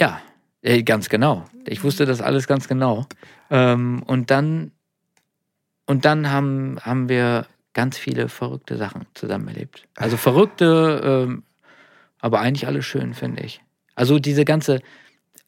Ja, 0.00 0.20
ganz 0.84 1.08
genau. 1.08 1.44
Ich 1.64 1.82
wusste 1.82 2.06
das 2.06 2.20
alles 2.20 2.46
ganz 2.46 2.68
genau. 2.68 3.06
Ähm, 3.50 4.02
und 4.06 4.30
dann, 4.30 4.72
und 5.86 6.04
dann 6.04 6.30
haben, 6.30 6.78
haben 6.82 7.08
wir 7.08 7.46
ganz 7.72 7.98
viele 7.98 8.28
verrückte 8.28 8.76
Sachen 8.76 9.06
zusammen 9.14 9.48
erlebt. 9.48 9.86
Also 9.96 10.16
verrückte, 10.18 11.00
ähm, 11.04 11.44
aber 12.18 12.40
eigentlich 12.40 12.66
alles 12.66 12.84
schön, 12.84 13.14
finde 13.14 13.42
ich. 13.42 13.60
Also 13.94 14.18
diese 14.18 14.44
ganze, 14.44 14.80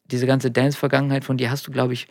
diese 0.07 0.27
ganze 0.27 0.51
Dance-Vergangenheit 0.51 1.25
von 1.25 1.37
dir 1.37 1.51
hast 1.51 1.67
du, 1.67 1.71
glaube 1.71 1.93
ich, 1.93 2.09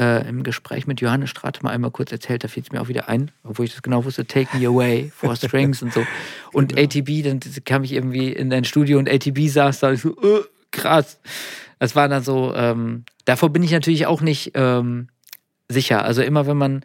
äh, 0.00 0.26
im 0.26 0.42
Gespräch 0.42 0.86
mit 0.86 1.02
Johannes 1.02 1.28
Straat 1.28 1.62
mal 1.62 1.70
einmal 1.70 1.90
kurz 1.90 2.10
erzählt, 2.10 2.42
da 2.42 2.48
fiel 2.48 2.62
es 2.62 2.72
mir 2.72 2.80
auch 2.80 2.88
wieder 2.88 3.08
ein, 3.08 3.30
obwohl 3.44 3.66
ich 3.66 3.72
das 3.72 3.82
genau 3.82 4.04
wusste, 4.04 4.26
Take 4.26 4.56
Me 4.56 4.66
Away, 4.66 5.12
Four 5.14 5.36
Strings 5.36 5.82
und 5.82 5.92
so. 5.92 6.04
Und 6.52 6.74
genau. 6.74 6.82
ATB, 6.82 7.22
dann 7.22 7.40
kam 7.64 7.84
ich 7.84 7.92
irgendwie 7.92 8.32
in 8.32 8.50
dein 8.50 8.64
Studio 8.64 8.98
und 8.98 9.08
ATB 9.08 9.46
saß 9.46 9.80
da, 9.80 9.92
ich 9.92 10.00
so, 10.00 10.16
uh, 10.16 10.42
krass. 10.72 11.20
Das 11.78 11.94
war 11.94 12.08
dann 12.08 12.24
so, 12.24 12.52
ähm, 12.54 13.04
davor 13.24 13.50
bin 13.50 13.62
ich 13.62 13.70
natürlich 13.70 14.06
auch 14.06 14.20
nicht 14.20 14.52
ähm, 14.54 15.08
sicher. 15.68 16.04
Also 16.04 16.22
immer, 16.22 16.46
wenn 16.46 16.56
man, 16.56 16.84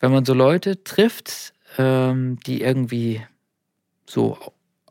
wenn 0.00 0.10
man 0.10 0.24
so 0.24 0.34
Leute 0.34 0.82
trifft, 0.82 1.52
ähm, 1.78 2.38
die 2.46 2.62
irgendwie 2.62 3.22
so 4.06 4.36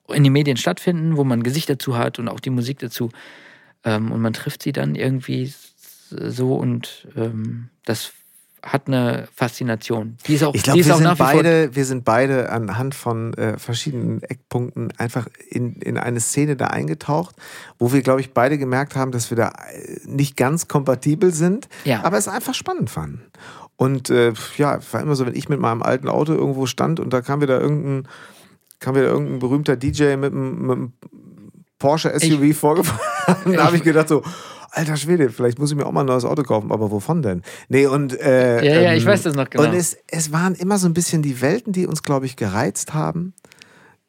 in 0.07 0.23
den 0.23 0.31
Medien 0.31 0.57
stattfinden, 0.57 1.17
wo 1.17 1.23
man 1.23 1.43
Gesicht 1.43 1.69
dazu 1.69 1.97
hat 1.97 2.19
und 2.19 2.29
auch 2.29 2.39
die 2.39 2.49
Musik 2.49 2.79
dazu. 2.79 3.09
Ähm, 3.83 4.11
und 4.11 4.21
man 4.21 4.33
trifft 4.33 4.63
sie 4.63 4.71
dann 4.71 4.95
irgendwie 4.95 5.53
so 6.29 6.55
und 6.55 7.07
ähm, 7.15 7.69
das 7.85 8.13
hat 8.63 8.87
eine 8.87 9.27
Faszination. 9.35 10.17
Die 10.25 10.35
ist 10.35 10.43
auch, 10.43 10.55
ich 10.55 10.63
glaube, 10.63 10.85
wir, 10.85 10.95
sind 10.95 11.17
beide, 11.17 11.75
wir 11.75 11.85
sind 11.85 12.05
beide 12.05 12.49
anhand 12.49 12.95
von 12.95 13.33
äh, 13.33 13.59
verschiedenen 13.59 14.23
Eckpunkten 14.23 14.93
einfach 14.97 15.27
in, 15.49 15.75
in 15.81 15.97
eine 15.97 16.21
Szene 16.21 16.55
da 16.55 16.67
eingetaucht, 16.67 17.35
wo 17.77 17.91
wir, 17.91 18.01
glaube 18.01 18.21
ich, 18.21 18.33
beide 18.33 18.57
gemerkt 18.57 18.95
haben, 18.95 19.11
dass 19.11 19.29
wir 19.29 19.35
da 19.35 19.49
äh, 19.49 19.99
nicht 20.05 20.37
ganz 20.37 20.69
kompatibel 20.69 21.33
sind, 21.33 21.67
ja. 21.83 22.03
aber 22.03 22.17
es 22.17 22.29
einfach 22.29 22.53
spannend 22.53 22.89
fanden. 22.89 23.21
Und 23.75 24.09
äh, 24.09 24.31
ja, 24.57 24.79
war 24.91 25.01
immer 25.01 25.15
so, 25.15 25.25
wenn 25.25 25.35
ich 25.35 25.49
mit 25.49 25.59
meinem 25.59 25.83
alten 25.83 26.07
Auto 26.07 26.33
irgendwo 26.33 26.65
stand 26.65 27.01
und 27.01 27.11
da 27.11 27.21
kam 27.21 27.41
wieder 27.41 27.59
irgendein, 27.59 28.07
kam 28.79 28.95
wieder 28.95 29.07
irgendein 29.07 29.39
berühmter 29.39 29.75
DJ 29.75 30.15
mit 30.15 30.31
einem, 30.31 30.61
mit 30.61 30.71
einem 30.71 30.93
Porsche 31.79 32.17
SUV 32.17 32.57
vorgefahren, 32.57 33.53
da 33.57 33.65
habe 33.65 33.75
ich 33.75 33.83
gedacht 33.83 34.07
so, 34.07 34.23
alter 34.73 34.97
Schwede, 34.97 35.29
vielleicht 35.29 35.59
muss 35.59 35.71
ich 35.71 35.77
mir 35.77 35.85
auch 35.85 35.91
mal 35.91 36.01
ein 36.01 36.07
neues 36.07 36.25
Auto 36.25 36.43
kaufen, 36.43 36.71
aber 36.71 36.91
wovon 36.91 37.21
denn? 37.21 37.43
Nee, 37.69 37.85
und. 37.85 38.19
Äh, 38.19 38.63
ja, 38.65 38.81
ja, 38.81 38.93
ich 38.93 39.05
weiß 39.05 39.23
das 39.23 39.35
noch 39.35 39.49
genau. 39.49 39.63
Und 39.63 39.73
es, 39.73 39.97
es 40.07 40.31
waren 40.31 40.55
immer 40.55 40.77
so 40.77 40.87
ein 40.87 40.93
bisschen 40.93 41.21
die 41.21 41.41
Welten, 41.41 41.73
die 41.73 41.87
uns, 41.87 42.03
glaube 42.03 42.25
ich, 42.25 42.35
gereizt 42.35 42.93
haben. 42.93 43.33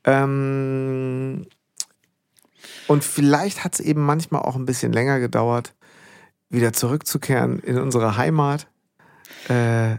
Ähm, 0.05 1.47
und 2.87 3.05
vielleicht 3.05 3.65
hat 3.65 3.75
es 3.75 3.81
eben 3.81 4.05
manchmal 4.05 4.43
auch 4.43 4.57
ein 4.57 4.67
bisschen 4.67 4.93
länger 4.93 5.21
gedauert, 5.21 5.75
wieder 6.51 6.73
zurückzukehren 6.73 7.61
in 7.61 7.79
unsere 7.79 8.17
Heimat. 8.17 8.67
Äh, 9.49 9.93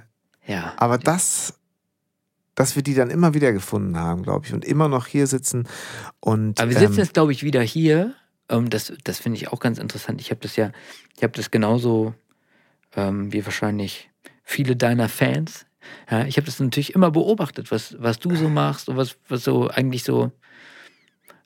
ja. 0.47 0.73
Aber 0.77 0.97
das, 0.97 1.55
dass 2.53 2.75
wir 2.75 2.83
die 2.83 2.93
dann 2.93 3.09
immer 3.09 3.33
wieder 3.33 3.51
gefunden 3.51 3.97
haben, 3.97 4.23
glaube 4.23 4.45
ich, 4.45 4.53
und 4.53 4.63
immer 4.65 4.87
noch 4.87 5.07
hier 5.07 5.27
sitzen. 5.27 5.67
Und, 6.19 6.59
Aber 6.59 6.69
wir 6.69 6.77
sitzen 6.77 6.93
ähm, 6.93 6.99
jetzt, 6.99 7.13
glaube 7.13 7.31
ich, 7.31 7.43
wieder 7.43 7.61
hier. 7.61 8.13
Ähm, 8.49 8.69
das 8.69 8.93
das 9.03 9.19
finde 9.19 9.37
ich 9.37 9.49
auch 9.49 9.59
ganz 9.59 9.77
interessant. 9.77 10.21
Ich 10.21 10.31
habe 10.31 10.41
das 10.41 10.55
ja, 10.55 10.71
ich 11.15 11.23
habe 11.23 11.33
das 11.33 11.51
genauso 11.51 12.13
ähm, 12.95 13.31
wie 13.31 13.45
wahrscheinlich 13.45 14.09
viele 14.43 14.75
deiner 14.75 15.09
Fans. 15.09 15.65
Ja, 16.09 16.25
ich 16.25 16.37
habe 16.37 16.45
das 16.45 16.59
natürlich 16.59 16.95
immer 16.95 17.11
beobachtet, 17.11 17.71
was, 17.71 17.95
was 17.99 18.19
du 18.19 18.35
so 18.35 18.49
machst 18.49 18.89
und 18.89 18.97
was, 18.97 19.17
was 19.27 19.43
so 19.43 19.67
eigentlich 19.67 20.03
so, 20.03 20.31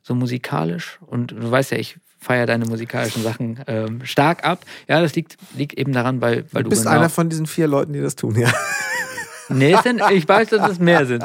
so 0.02 0.16
musikalisch. 0.16 1.00
Und 1.06 1.32
du 1.32 1.52
weißt 1.52 1.72
ja, 1.72 1.78
ich 1.78 1.98
feiere 2.18 2.46
deine 2.46 2.66
musikalischen 2.66 3.24
Sachen 3.24 3.60
ähm, 3.68 4.06
stark 4.06 4.46
ab. 4.46 4.66
Ja, 4.88 5.02
das 5.02 5.16
liegt, 5.16 5.38
liegt 5.56 5.78
eben 5.78 5.94
daran, 5.94 6.22
weil, 6.22 6.46
weil 6.52 6.64
du 6.64 6.70
du 6.70 6.70
bist 6.70 6.84
genau, 6.84 6.96
einer 6.96 7.10
von 7.10 7.30
diesen 7.30 7.48
vier 7.48 7.68
Leuten, 7.68 7.94
die 7.94 8.02
das 8.02 8.16
tun, 8.16 8.36
ja. 8.36 8.52
Nee, 9.50 9.76
sind, 9.84 10.02
ich 10.12 10.28
weiß, 10.28 10.50
dass 10.50 10.70
es 10.70 10.80
mehr 10.80 11.06
sind. 11.06 11.24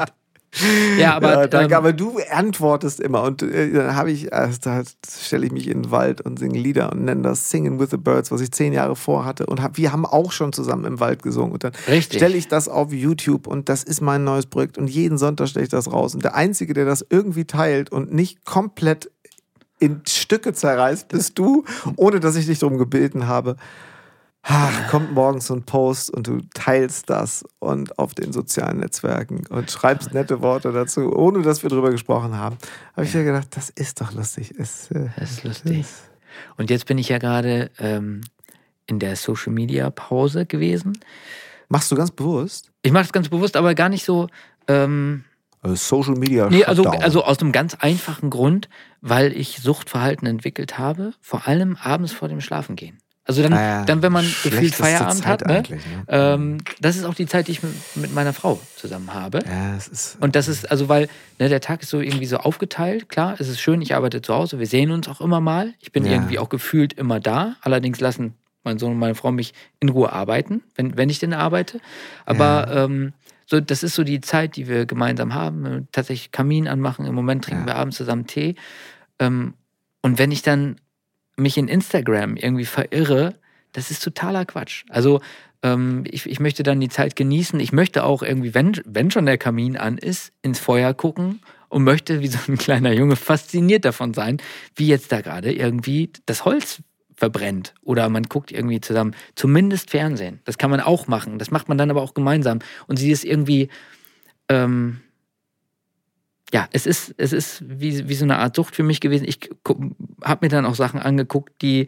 Ja, 0.97 1.15
aber, 1.15 1.41
ja, 1.41 1.47
danke, 1.47 1.73
ähm, 1.73 1.77
aber 1.77 1.93
du 1.93 2.19
antwortest 2.31 2.99
immer 2.99 3.23
und 3.23 3.41
äh, 3.41 3.71
dann 3.71 3.95
habe 3.95 4.11
ich, 4.11 4.31
äh, 4.31 4.49
da 4.61 4.83
stelle 5.07 5.45
ich 5.45 5.51
mich 5.51 5.67
in 5.67 5.83
den 5.83 5.91
Wald 5.91 6.21
und 6.21 6.39
singe 6.39 6.57
Lieder 6.57 6.91
und 6.91 7.03
nenne 7.03 7.21
das 7.23 7.49
Singing 7.49 7.79
with 7.79 7.89
the 7.91 7.97
Birds, 7.97 8.31
was 8.31 8.41
ich 8.41 8.51
zehn 8.51 8.73
Jahre 8.73 8.95
vorhatte 8.95 9.45
und 9.45 9.61
hab, 9.61 9.77
wir 9.77 9.91
haben 9.91 10.05
auch 10.05 10.31
schon 10.31 10.53
zusammen 10.53 10.85
im 10.85 10.99
Wald 10.99 11.23
gesungen 11.23 11.51
und 11.51 11.63
dann 11.63 11.73
stelle 12.01 12.35
ich 12.35 12.47
das 12.47 12.69
auf 12.69 12.93
YouTube 12.93 13.47
und 13.47 13.69
das 13.69 13.83
ist 13.83 14.01
mein 14.01 14.23
neues 14.23 14.45
Projekt 14.45 14.77
und 14.77 14.87
jeden 14.87 15.17
Sonntag 15.17 15.49
stelle 15.49 15.65
ich 15.65 15.71
das 15.71 15.91
raus 15.91 16.15
und 16.15 16.23
der 16.23 16.35
Einzige, 16.35 16.73
der 16.73 16.85
das 16.85 17.05
irgendwie 17.09 17.45
teilt 17.45 17.91
und 17.91 18.13
nicht 18.13 18.45
komplett 18.45 19.11
in 19.79 20.01
Stücke 20.07 20.53
zerreißt, 20.53 21.09
bist 21.09 21.37
du, 21.37 21.65
ohne 21.95 22.19
dass 22.19 22.35
ich 22.35 22.45
dich 22.45 22.59
darum 22.59 22.77
gebeten 22.77 23.27
habe. 23.27 23.57
Ach, 24.47 24.89
kommt 24.89 25.11
morgens 25.11 25.47
so 25.47 25.55
ein 25.55 25.63
Post 25.63 26.11
und 26.11 26.27
du 26.27 26.39
teilst 26.53 27.09
das 27.09 27.43
und 27.57 27.97
auf 27.97 28.13
den 28.13 28.31
sozialen 28.31 28.77
Netzwerken 28.77 29.47
und 29.49 29.71
schreibst 29.71 30.13
nette 30.13 30.41
Worte 30.43 30.71
dazu, 30.71 31.11
ohne 31.15 31.41
dass 31.41 31.63
wir 31.63 31.69
drüber 31.71 31.89
gesprochen 31.89 32.37
haben. 32.37 32.57
Habe 32.95 33.07
ich 33.07 33.13
ja 33.13 33.23
gedacht, 33.23 33.47
das 33.51 33.71
ist 33.71 34.01
doch 34.01 34.11
lustig. 34.13 34.53
Es, 34.57 34.91
äh, 34.91 35.09
Das 35.17 35.31
ist 35.31 35.43
lustig. 35.43 35.85
Und 36.57 36.69
jetzt 36.69 36.85
bin 36.85 36.99
ich 36.99 37.09
ja 37.09 37.17
gerade 37.17 37.71
ähm, 37.79 38.21
in 38.85 38.99
der 38.99 39.15
Social 39.15 39.51
Media 39.51 39.89
Pause 39.89 40.45
gewesen. 40.45 40.99
Machst 41.67 41.91
du 41.91 41.95
ganz 41.95 42.11
bewusst? 42.11 42.71
Ich 42.83 42.91
mache 42.91 43.05
das 43.05 43.13
ganz 43.13 43.29
bewusst, 43.29 43.57
aber 43.57 43.73
gar 43.73 43.89
nicht 43.89 44.05
so. 44.05 44.27
Ähm, 44.67 45.23
Also 45.61 45.75
Social 45.75 46.19
Media. 46.19 46.47
nee, 46.51 46.63
also, 46.65 46.83
also 46.83 47.23
aus 47.23 47.39
einem 47.39 47.51
ganz 47.51 47.73
einfachen 47.73 48.29
Grund, 48.29 48.69
weil 49.01 49.35
ich 49.35 49.59
Suchtverhalten 49.63 50.27
entwickelt 50.27 50.77
habe, 50.77 51.13
vor 51.19 51.47
allem 51.47 51.77
abends 51.81 52.11
vor 52.13 52.27
dem 52.27 52.41
Schlafengehen. 52.41 52.99
Also 53.27 53.41
dann, 53.41 53.53
Ah 53.53 53.61
ja, 53.61 53.85
dann 53.85 54.03
wenn 54.03 54.11
man 54.11 54.23
gefühlt 54.43 54.75
Feierabend 54.75 55.23
Zeit 55.23 55.41
hat, 55.41 55.47
ne? 55.47 55.63
ne? 55.69 56.03
Ähm, 56.09 56.57
das 56.79 56.95
ist 56.95 57.05
auch 57.05 57.15
die 57.15 57.25
Zeit, 57.25 57.47
die 57.47 57.53
ich 57.53 57.61
mit, 57.95 58.13
meiner 58.13 58.33
Frau 58.33 58.59
zusammen 58.75 59.13
habe. 59.15 59.39
ja, 59.45 59.75
es 59.75 59.87
ist. 59.87 60.17
Und 60.21 60.35
das 60.35 60.47
ist, 60.47 60.69
also 60.69 60.89
weil 60.89 61.07
ne, 61.39 61.49
der 61.49 61.59
Tag 61.59 61.81
ist 61.81 61.89
so 61.89 61.99
irgendwie 61.99 62.27
so 62.27 62.37
aufgeteilt. 62.37 63.09
Klar, 63.09 63.35
es 63.39 63.47
ist 63.49 63.59
schön, 63.59 63.81
ich 63.81 63.95
arbeite 63.95 64.21
zu 64.21 64.33
Hause, 64.35 64.59
wir 64.59 64.67
sehen 64.67 64.91
uns 64.91 65.07
auch 65.07 65.21
immer 65.21 65.41
mal. 65.41 65.73
Ich 65.79 65.91
bin 65.91 66.05
Ja. 66.05 66.11
irgendwie 66.11 66.37
auch 66.37 66.49
gefühlt 66.49 66.93
immer 66.93 67.19
da. 67.19 67.55
Allerdings 67.61 67.99
lassen 67.99 68.35
mein 68.63 68.77
Sohn 68.77 68.91
und 68.91 68.99
meine 68.99 69.15
Frau 69.15 69.31
mich 69.31 69.53
in 69.79 69.89
Ruhe 69.89 70.13
arbeiten, 70.13 70.61
wenn, 70.75 70.95
wenn 70.95 71.09
ich 71.09 71.17
denn 71.19 71.33
arbeite. 71.33 71.79
Aber 72.25 72.67
ähm, 72.69 73.13
so, 73.47 73.59
das 73.59 73.81
ist 73.81 73.95
so 73.95 74.03
die 74.03 74.21
Zeit, 74.21 74.55
die 74.55 74.67
wir 74.67 74.85
gemeinsam 74.85 75.33
haben. 75.33 75.87
Tatsächlich 75.91 76.31
Kamin 76.31 76.67
anmachen. 76.67 77.05
Im 77.07 77.15
Moment 77.15 77.45
trinken 77.45 77.61
Ja. 77.67 77.73
wir 77.73 77.75
abends 77.75 77.97
zusammen 77.97 78.27
Tee. 78.27 78.55
Ähm, 79.19 79.55
und 80.01 80.19
wenn 80.19 80.31
ich 80.31 80.41
dann 80.43 80.77
mich 81.37 81.57
in 81.57 81.67
Instagram 81.67 82.37
irgendwie 82.37 82.65
verirre, 82.65 83.35
das 83.73 83.91
ist 83.91 84.03
totaler 84.03 84.45
Quatsch. 84.45 84.85
Also 84.89 85.21
ähm, 85.61 86.03
ich, 86.09 86.25
ich 86.29 86.39
möchte 86.39 86.63
dann 86.63 86.79
die 86.79 86.89
Zeit 86.89 87.15
genießen. 87.15 87.59
Ich 87.59 87.71
möchte 87.71 88.03
auch 88.03 88.23
irgendwie, 88.23 88.53
wenn, 88.53 88.79
wenn 88.85 89.11
schon 89.11 89.25
der 89.25 89.37
Kamin 89.37 89.77
an 89.77 89.97
ist, 89.97 90.31
ins 90.41 90.59
Feuer 90.59 90.93
gucken 90.93 91.41
und 91.69 91.83
möchte 91.83 92.21
wie 92.21 92.27
so 92.27 92.39
ein 92.47 92.57
kleiner 92.57 92.93
Junge 92.93 93.15
fasziniert 93.15 93.83
davon 93.83 94.13
sein, 94.13 94.37
wie 94.75 94.87
jetzt 94.87 95.11
da 95.11 95.21
gerade 95.21 95.51
irgendwie 95.53 96.11
das 96.25 96.45
Holz 96.45 96.81
verbrennt 97.15 97.73
oder 97.81 98.09
man 98.09 98.23
guckt 98.23 98.51
irgendwie 98.51 98.81
zusammen. 98.81 99.15
Zumindest 99.35 99.89
Fernsehen. 99.89 100.41
Das 100.45 100.57
kann 100.57 100.69
man 100.69 100.81
auch 100.81 101.07
machen. 101.07 101.39
Das 101.39 101.51
macht 101.51 101.67
man 101.67 101.77
dann 101.77 101.89
aber 101.89 102.01
auch 102.01 102.13
gemeinsam. 102.13 102.59
Und 102.87 102.97
sie 102.97 103.11
ist 103.11 103.23
irgendwie, 103.23 103.69
ähm, 104.49 105.01
ja, 106.55 106.67
es 106.71 106.85
ist, 106.85 107.13
es 107.17 107.33
ist 107.33 107.63
wie, 107.67 108.07
wie 108.07 108.13
so 108.15 108.23
eine 108.23 108.37
Art 108.39 108.55
Sucht 108.55 108.75
für 108.77 108.83
mich 108.83 109.01
gewesen. 109.01 109.25
Ich 109.27 109.49
habe 110.23 110.45
mir 110.45 110.49
dann 110.49 110.65
auch 110.65 110.75
Sachen 110.75 111.01
angeguckt, 111.01 111.51
die, 111.61 111.87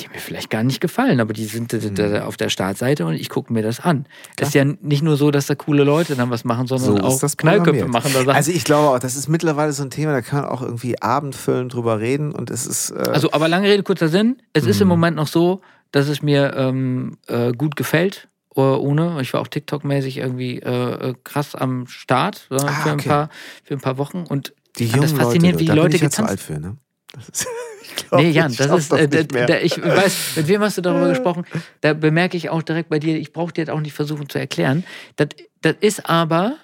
die 0.00 0.08
mir 0.08 0.18
vielleicht 0.18 0.48
gar 0.48 0.62
nicht 0.62 0.80
gefallen, 0.80 1.20
aber 1.20 1.34
die 1.34 1.44
sind 1.44 1.74
da 1.98 2.24
auf 2.24 2.38
der 2.38 2.48
Startseite 2.48 3.04
und 3.04 3.14
ich 3.14 3.28
gucke 3.28 3.52
mir 3.52 3.62
das 3.62 3.80
an. 3.80 4.06
Es 4.38 4.48
ist 4.48 4.54
ja 4.54 4.64
nicht 4.64 5.02
nur 5.02 5.16
so, 5.18 5.30
dass 5.30 5.44
da 5.46 5.54
coole 5.54 5.84
Leute 5.84 6.16
dann 6.16 6.30
was 6.30 6.44
machen, 6.44 6.66
sondern 6.66 6.96
So 6.96 7.02
auch 7.02 7.14
ist 7.14 7.22
das 7.22 7.36
Knallköpfe 7.36 7.86
machen 7.88 8.10
da 8.14 8.20
Sachen. 8.20 8.30
Also 8.36 8.50
ich 8.50 8.64
glaube 8.64 8.88
auch, 8.94 8.98
das 8.98 9.14
ist 9.14 9.28
mittlerweile 9.28 9.72
so 9.72 9.82
ein 9.82 9.90
Thema, 9.90 10.12
da 10.12 10.22
kann 10.22 10.40
man 10.42 10.50
auch 10.50 10.62
irgendwie 10.62 11.00
abendfüllend 11.02 11.74
drüber 11.74 12.00
reden 12.00 12.32
und 12.32 12.50
es 12.50 12.66
ist. 12.66 12.92
Äh, 12.92 13.10
Also, 13.12 13.32
aber 13.32 13.46
lange 13.48 13.68
Rede, 13.68 13.82
kurzer 13.82 14.08
Sinn. 14.08 14.40
Es 14.54 14.64
ist 14.64 14.76
Mhm. 14.76 14.82
im 14.82 14.88
Moment 14.88 15.16
noch 15.16 15.28
so, 15.28 15.60
dass 15.92 16.08
es 16.08 16.22
mir 16.22 16.54
ähm, 16.56 17.18
äh, 17.26 17.52
gut 17.52 17.76
gefällt. 17.76 18.28
Äh, 18.56 18.60
Ohne. 18.60 19.18
Ich 19.20 19.32
war 19.32 19.40
auch 19.40 19.48
TikTok-mäßig 19.48 20.18
irgendwie 20.18 20.58
äh, 20.58 21.10
äh, 21.10 21.14
krass 21.24 21.54
am 21.54 21.86
Start 21.86 22.48
äh, 22.50 22.54
Ah, 22.56 22.58
für, 22.58 22.90
ein 22.90 22.94
okay. 22.94 23.08
paar, 23.08 23.28
für 23.64 23.74
ein 23.74 23.80
paar 23.80 23.98
Wochen. 23.98 24.24
Und 24.28 24.54
die 24.78 24.86
das 24.86 24.96
jungen 24.96 25.16
faszinierend, 25.16 25.44
Leute, 25.44 25.58
wie 25.58 25.64
die 25.64 25.66
da 25.66 25.72
bin 25.74 25.82
Leute 25.82 25.96
ich 25.96 26.02
ja 26.02 26.10
zu 26.10 26.22
getanzt 26.22 26.30
alt 26.30 26.40
für, 26.40 26.60
ne? 26.60 26.76
Das 27.12 27.28
ist, 27.28 27.46
ich 27.82 27.96
glaub, 27.96 28.20
Nee, 28.20 28.30
Jan, 28.30 28.54
das 28.54 28.66
ist, 28.66 28.92
nicht 28.92 29.34
da, 29.34 29.46
da, 29.46 29.58
ich 29.58 29.82
weiß, 29.82 30.16
mit 30.36 30.48
wem 30.48 30.60
hast 30.62 30.76
du 30.76 30.82
darüber 30.82 31.08
gesprochen? 31.08 31.44
Da 31.80 31.94
bemerke 31.94 32.36
ich 32.36 32.50
auch 32.50 32.62
direkt 32.62 32.88
bei 32.88 32.98
dir, 32.98 33.16
ich 33.16 33.32
brauche 33.32 33.52
dir 33.52 33.64
das 33.64 33.74
auch 33.74 33.80
nicht 33.80 33.94
versuchen 33.94 34.28
zu 34.28 34.38
erklären. 34.38 34.84
Das, 35.16 35.28
das 35.62 35.76
ist 35.80 36.08
aber, 36.08 36.56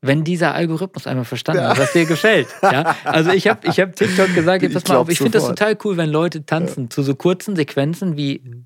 wenn 0.00 0.24
dieser 0.24 0.54
Algorithmus 0.54 1.06
einmal 1.06 1.24
verstanden 1.24 1.66
hat, 1.66 1.78
was 1.78 1.92
dir 1.92 2.04
gefällt. 2.06 2.48
Ja? 2.62 2.96
Also 3.04 3.30
ich 3.30 3.48
habe 3.48 3.66
ich 3.66 3.80
hab 3.80 3.94
TikTok 3.96 4.34
gesagt, 4.34 4.62
jetzt 4.62 4.70
Ich 4.70 4.82
pass 4.82 4.88
mal 4.88 4.96
auf, 4.96 5.08
ich 5.08 5.18
finde 5.18 5.38
das 5.38 5.46
total 5.46 5.76
cool, 5.84 5.96
wenn 5.96 6.10
Leute 6.10 6.44
tanzen 6.46 6.90
zu 6.90 7.02
so 7.02 7.14
kurzen 7.14 7.56
Sequenzen 7.56 8.16
wie, 8.16 8.64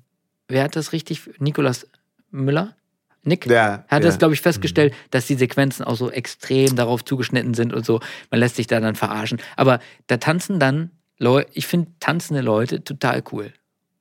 wer 0.49 0.63
hat 0.63 0.75
das 0.75 0.91
richtig, 0.91 1.21
Nikolas 1.39 1.87
Müller? 2.31 2.75
Nick? 3.23 3.45
Ja, 3.45 3.85
hat 3.87 3.91
ja. 3.91 3.99
das, 3.99 4.17
glaube 4.17 4.33
ich, 4.33 4.41
festgestellt, 4.41 4.93
dass 5.11 5.27
die 5.27 5.35
Sequenzen 5.35 5.85
auch 5.85 5.95
so 5.95 6.09
extrem 6.09 6.75
darauf 6.75 7.03
zugeschnitten 7.03 7.53
sind 7.53 7.73
und 7.73 7.85
so. 7.85 7.99
Man 8.31 8.39
lässt 8.39 8.55
sich 8.55 8.67
da 8.67 8.79
dann 8.79 8.95
verarschen. 8.95 9.41
Aber 9.55 9.79
da 10.07 10.17
tanzen 10.17 10.59
dann 10.59 10.91
Leute, 11.17 11.49
ich 11.53 11.67
finde 11.67 11.91
tanzende 11.99 12.41
Leute 12.41 12.83
total 12.83 13.23
cool. 13.31 13.53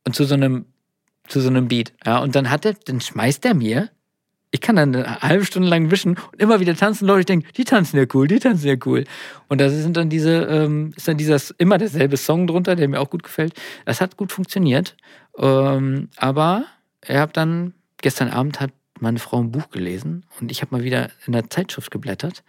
Und 0.05 0.15
zu 0.15 0.25
so 0.25 0.35
einem, 0.35 0.67
zu 1.27 1.41
so 1.41 1.49
einem 1.49 1.69
Beat. 1.69 1.93
Ja, 2.07 2.19
und 2.19 2.35
dann 2.37 2.51
hat 2.51 2.65
er, 2.65 2.75
dann 2.75 3.01
schmeißt 3.01 3.45
er 3.45 3.55
mir, 3.55 3.91
ich 4.51 4.61
kann 4.61 4.77
dann 4.77 4.95
eine 4.95 5.21
halbe 5.21 5.45
Stunde 5.45 5.69
lang 5.69 5.91
wischen 5.91 6.17
und 6.33 6.41
immer 6.41 6.59
wieder 6.61 6.75
tanzen 6.75 7.07
Leute, 7.07 7.21
ich 7.21 7.27
denke, 7.27 7.53
die 7.53 7.65
tanzen 7.65 7.99
ja 7.99 8.07
cool, 8.15 8.29
die 8.29 8.39
tanzen 8.39 8.67
ja 8.67 8.77
cool. 8.87 9.05
Und 9.49 9.61
da 9.61 9.69
sind 9.69 9.97
dann 9.97 10.09
diese, 10.09 10.45
ähm, 10.45 10.93
ist 10.97 11.07
dann 11.07 11.19
dieses, 11.19 11.51
immer 11.59 11.77
derselbe 11.77 12.17
Song 12.17 12.47
drunter, 12.47 12.75
der 12.75 12.89
mir 12.89 13.01
auch 13.01 13.11
gut 13.11 13.23
gefällt. 13.23 13.53
Das 13.85 14.01
hat 14.01 14.17
gut 14.17 14.33
funktioniert. 14.33 14.97
Ähm, 15.39 16.09
aber 16.17 16.65
er 17.01 17.21
hat 17.21 17.37
dann, 17.37 17.75
gestern 17.99 18.29
Abend 18.31 18.61
hat 18.61 18.71
meine 19.01 19.19
Frau 19.19 19.39
ein 19.41 19.53
Buch 19.53 19.71
gelesen 19.71 20.25
und 20.41 20.51
ich 20.51 20.61
habe 20.63 20.75
mal 20.77 20.85
wieder 20.85 21.11
in 21.27 21.33
der 21.33 21.49
Zeitschrift 21.51 21.91
geblättert 21.91 22.43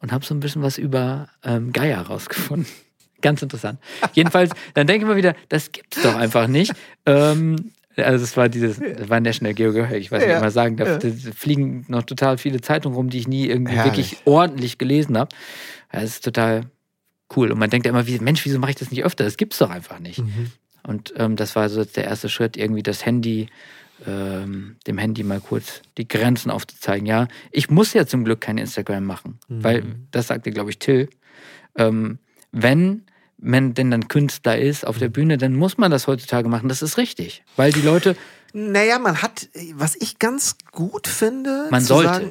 und 0.00 0.12
habe 0.12 0.24
so 0.24 0.34
ein 0.34 0.40
bisschen 0.40 0.62
was 0.62 0.78
über 0.78 1.28
ähm, 1.44 1.72
Geier 1.72 2.00
rausgefunden. 2.02 2.66
Ganz 3.22 3.40
interessant. 3.40 3.78
Jedenfalls, 4.14 4.50
dann 4.74 4.88
denke 4.88 5.04
ich 5.04 5.08
mal 5.08 5.16
wieder, 5.16 5.36
das 5.48 5.70
gibt's 5.70 6.02
doch 6.02 6.16
einfach 6.16 6.48
nicht. 6.48 6.72
Ähm, 7.06 7.70
also 7.96 8.24
es 8.24 8.36
war 8.36 8.48
dieses, 8.48 8.80
das 8.80 9.08
war 9.08 9.20
National 9.20 9.54
Geographic, 9.54 9.98
ich 9.98 10.10
weiß 10.10 10.22
nicht, 10.22 10.32
Ja, 10.32 10.40
mal 10.40 10.50
sagen, 10.50 10.76
da, 10.76 10.84
ja. 10.86 10.98
da 10.98 11.08
fliegen 11.34 11.84
noch 11.88 12.02
total 12.02 12.38
viele 12.38 12.60
Zeitungen 12.60 12.96
rum, 12.96 13.10
die 13.10 13.18
ich 13.18 13.28
nie 13.28 13.46
irgendwie 13.46 13.74
Herrlich. 13.74 13.92
wirklich 13.92 14.18
ordentlich 14.24 14.78
gelesen 14.78 15.16
habe. 15.16 15.34
Das 15.92 16.04
ist 16.04 16.24
total 16.24 16.62
cool. 17.36 17.52
Und 17.52 17.58
man 17.58 17.70
denkt 17.70 17.86
ja 17.86 17.90
immer, 17.92 18.06
wie, 18.06 18.18
Mensch, 18.18 18.44
wieso 18.44 18.58
mache 18.58 18.70
ich 18.70 18.76
das 18.76 18.90
nicht 18.90 19.04
öfter? 19.04 19.24
Das 19.24 19.36
gibt's 19.36 19.58
doch 19.58 19.70
einfach 19.70 20.00
nicht. 20.00 20.18
Mhm. 20.18 20.50
Und 20.86 21.12
ähm, 21.16 21.36
das 21.36 21.54
war 21.56 21.68
so 21.68 21.80
jetzt 21.80 21.96
der 21.96 22.04
erste 22.04 22.28
Schritt, 22.28 22.56
irgendwie 22.56 22.82
das 22.82 23.04
Handy, 23.06 23.48
ähm, 24.06 24.76
dem 24.86 24.98
Handy 24.98 25.22
mal 25.22 25.40
kurz 25.40 25.82
die 25.96 26.08
Grenzen 26.08 26.50
aufzuzeigen. 26.50 27.06
Ja, 27.06 27.28
ich 27.50 27.70
muss 27.70 27.92
ja 27.94 28.06
zum 28.06 28.24
Glück 28.24 28.40
kein 28.40 28.58
Instagram 28.58 29.04
machen, 29.04 29.38
Mhm. 29.48 29.64
weil 29.64 29.84
das 30.10 30.26
sagte, 30.28 30.50
glaube 30.50 30.70
ich, 30.70 30.78
Till. 30.78 31.08
Ähm, 31.76 32.18
wenn 32.50 33.02
man 33.38 33.74
denn 33.74 33.90
dann 33.90 34.08
Künstler 34.08 34.58
ist 34.58 34.86
auf 34.86 34.98
der 34.98 35.08
Mhm. 35.08 35.12
Bühne, 35.12 35.38
dann 35.38 35.54
muss 35.54 35.78
man 35.78 35.90
das 35.90 36.06
heutzutage 36.06 36.48
machen. 36.48 36.68
Das 36.68 36.82
ist 36.82 36.96
richtig. 36.98 37.42
Weil 37.56 37.72
die 37.72 37.80
Leute, 37.82 38.16
Naja, 38.54 38.98
man 38.98 39.22
hat, 39.22 39.48
was 39.74 39.96
ich 39.96 40.18
ganz 40.18 40.56
gut 40.72 41.06
finde, 41.08 41.68
man 41.70 41.82
sollte. 41.82 42.08
Sagen, 42.12 42.30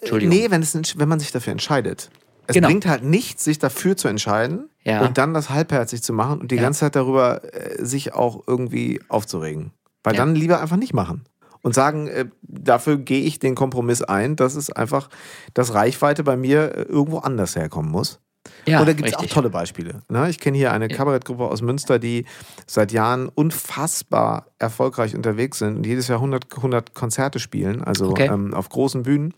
Entschuldigung. 0.00 0.36
nee, 0.36 0.50
wenn, 0.50 0.62
es, 0.62 0.98
wenn 0.98 1.08
man 1.08 1.20
sich 1.20 1.30
dafür 1.30 1.52
entscheidet. 1.52 2.10
Es 2.46 2.54
Genau. 2.54 2.68
bringt 2.68 2.86
halt 2.86 3.02
nichts, 3.02 3.44
sich 3.44 3.58
dafür 3.58 3.96
zu 3.96 4.08
entscheiden 4.08 4.68
Ja. 4.82 5.04
und 5.04 5.16
dann 5.18 5.32
das 5.34 5.50
halbherzig 5.50 6.02
zu 6.02 6.12
machen 6.12 6.40
und 6.40 6.50
die 6.50 6.56
Ja. 6.56 6.62
ganze 6.62 6.80
Zeit 6.80 6.96
darüber 6.96 7.42
äh, 7.54 7.84
sich 7.84 8.12
auch 8.14 8.42
irgendwie 8.46 9.00
aufzuregen. 9.08 9.72
Weil 10.02 10.14
Ja. 10.14 10.18
dann 10.20 10.34
lieber 10.34 10.60
einfach 10.60 10.76
nicht 10.76 10.92
machen. 10.94 11.24
Und 11.62 11.74
sagen, 11.74 12.08
äh, 12.08 12.26
dafür 12.42 12.98
gehe 12.98 13.22
ich 13.22 13.38
den 13.38 13.54
Kompromiss 13.54 14.02
ein, 14.02 14.36
dass 14.36 14.54
es 14.54 14.70
einfach, 14.70 15.08
dass 15.54 15.72
Reichweite 15.72 16.22
bei 16.22 16.36
mir 16.36 16.76
äh, 16.76 16.82
irgendwo 16.82 17.18
anders 17.18 17.56
herkommen 17.56 17.90
muss. 17.90 18.20
Ja, 18.66 18.80
und 18.80 18.86
da 18.86 18.92
gibt 18.92 19.08
es 19.08 19.14
auch 19.14 19.24
tolle 19.24 19.48
Beispiele. 19.48 20.02
Ne? 20.10 20.28
Ich 20.28 20.38
kenne 20.38 20.58
hier 20.58 20.70
eine 20.74 20.88
Kabarettgruppe 20.88 21.44
aus 21.44 21.62
Münster, 21.62 21.98
die 21.98 22.26
seit 22.66 22.92
Jahren 22.92 23.30
unfassbar 23.78 24.48
erfolgreich 24.58 25.14
unterwegs 25.16 25.58
sind 25.58 25.76
und 25.78 25.86
jedes 25.86 26.08
Jahr 26.08 26.20
100, 26.20 26.44
100 26.54 26.94
Konzerte 26.94 27.38
spielen, 27.38 27.82
also 27.82 28.10
Okay. 28.10 28.28
ähm, 28.30 28.52
auf 28.52 28.68
großen 28.68 29.02
Bühnen. 29.02 29.32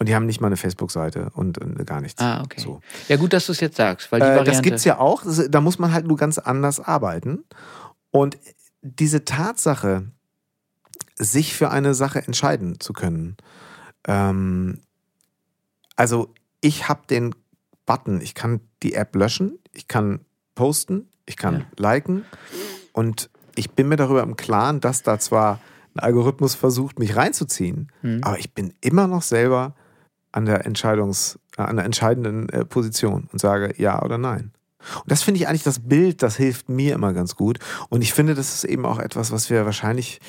Und 0.00 0.08
die 0.08 0.14
haben 0.14 0.24
nicht 0.26 0.40
mal 0.40 0.46
eine 0.48 0.56
Facebook-Seite 0.56 1.30
und 1.34 1.60
äh, 1.60 1.84
gar 1.84 2.00
nichts. 2.00 2.20
Ah, 2.22 2.42
okay. 2.42 2.60
So. 2.60 2.80
Ja, 3.08 3.16
gut, 3.16 3.32
dass 3.34 3.46
du 3.46 3.52
es 3.52 3.60
jetzt 3.60 3.76
sagst, 3.76 4.10
weil 4.10 4.20
die 4.20 4.24
Äh, 4.26 4.30
Variante. 4.30 4.50
das 4.50 4.62
gibt 4.62 4.76
es 4.78 4.84
ja 4.84 4.98
auch. 4.98 5.22
Da 5.48 5.60
muss 5.60 5.78
man 5.78 5.92
halt 5.92 6.06
nur 6.06 6.16
ganz 6.16 6.38
anders 6.38 6.80
arbeiten. 6.80 7.44
Und 8.10 8.38
diese 8.82 9.24
Tatsache, 9.26 10.10
sich 11.18 11.54
für 11.54 11.70
eine 11.70 11.92
Sache 11.92 12.26
entscheiden 12.26 12.80
zu 12.80 12.94
können. 12.94 13.36
Ähm, 14.08 14.80
also 15.96 16.32
ich 16.62 16.88
habe 16.88 17.02
den 17.10 17.34
Button, 17.84 18.22
ich 18.22 18.34
kann 18.34 18.60
die 18.82 18.94
App 18.94 19.14
löschen, 19.14 19.58
ich 19.72 19.86
kann 19.86 20.20
posten, 20.54 21.10
ich 21.26 21.36
kann 21.36 21.60
Ja. 21.60 21.66
liken 21.76 22.24
und 22.94 23.28
ich 23.54 23.72
bin 23.72 23.88
mir 23.88 23.96
darüber 23.96 24.22
im 24.22 24.36
Klaren, 24.36 24.80
dass 24.80 25.02
da 25.02 25.18
zwar 25.18 25.60
ein 25.94 26.00
Algorithmus 26.00 26.54
versucht, 26.54 26.98
mich 26.98 27.16
reinzuziehen, 27.16 27.92
Hm. 28.00 28.20
aber 28.24 28.38
ich 28.38 28.54
bin 28.54 28.72
immer 28.80 29.06
noch 29.06 29.22
selber 29.22 29.74
an 30.32 30.46
der 30.46 30.66
Entscheidungs, 30.66 31.38
äh, 31.56 31.62
an 31.62 31.76
der 31.76 31.84
entscheidenden 31.84 32.48
äh, 32.48 32.64
Position 32.64 33.28
und 33.32 33.40
sage 33.40 33.74
ja 33.76 34.02
oder 34.02 34.18
nein. 34.18 34.52
Und 34.94 35.10
das 35.10 35.22
finde 35.22 35.40
ich 35.40 35.48
eigentlich 35.48 35.62
das 35.62 35.80
Bild, 35.80 36.22
das 36.22 36.36
hilft 36.36 36.68
mir 36.68 36.94
immer 36.94 37.12
ganz 37.12 37.36
gut. 37.36 37.58
Und 37.90 38.02
ich 38.02 38.14
finde, 38.14 38.34
das 38.34 38.54
ist 38.54 38.64
eben 38.64 38.86
auch 38.86 38.98
etwas, 38.98 39.30
was 39.30 39.50
wir 39.50 39.66
wahrscheinlich 39.66 40.20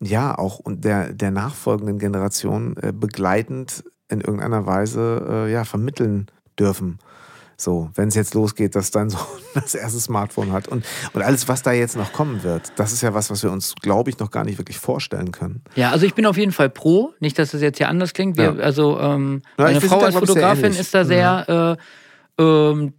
ja 0.00 0.36
auch 0.36 0.60
der, 0.66 1.12
der 1.12 1.30
nachfolgenden 1.30 1.98
Generation 1.98 2.76
äh, 2.78 2.92
begleitend 2.92 3.84
in 4.08 4.20
irgendeiner 4.20 4.66
Weise 4.66 5.26
äh, 5.28 5.52
ja, 5.52 5.64
vermitteln 5.64 6.26
dürfen. 6.58 6.98
So, 7.60 7.90
wenn 7.94 8.08
es 8.08 8.14
jetzt 8.14 8.32
losgeht, 8.32 8.74
dass 8.74 8.90
dein 8.90 9.10
Sohn 9.10 9.20
das 9.54 9.74
erste 9.74 10.00
Smartphone 10.00 10.50
hat 10.50 10.66
und, 10.66 10.82
und 11.12 11.22
alles, 11.22 11.46
was 11.46 11.62
da 11.62 11.72
jetzt 11.72 11.94
noch 11.94 12.14
kommen 12.14 12.42
wird, 12.42 12.72
das 12.76 12.92
ist 12.92 13.02
ja 13.02 13.12
was, 13.12 13.30
was 13.30 13.42
wir 13.42 13.52
uns, 13.52 13.74
glaube 13.82 14.08
ich, 14.08 14.18
noch 14.18 14.30
gar 14.30 14.44
nicht 14.44 14.56
wirklich 14.56 14.78
vorstellen 14.78 15.30
können. 15.30 15.62
Ja, 15.74 15.90
also 15.90 16.06
ich 16.06 16.14
bin 16.14 16.24
auf 16.24 16.38
jeden 16.38 16.52
Fall 16.52 16.70
pro. 16.70 17.12
Nicht, 17.20 17.38
dass 17.38 17.50
das 17.50 17.60
jetzt 17.60 17.76
hier 17.76 17.90
anders 17.90 18.14
klingt. 18.14 18.38
Wir, 18.38 18.44
Ja. 18.44 18.54
Also 18.54 18.98
ähm, 18.98 19.42
Ja, 19.58 19.64
meine 19.64 19.80
Frau 19.82 20.00
als 20.00 20.14
Fotografin. 20.14 20.72
Mhm. 20.72 20.78
ist 20.78 20.94
da 20.94 21.04
sehr, 21.04 21.76
äh, 22.38 22.42
ähm, 22.42 22.94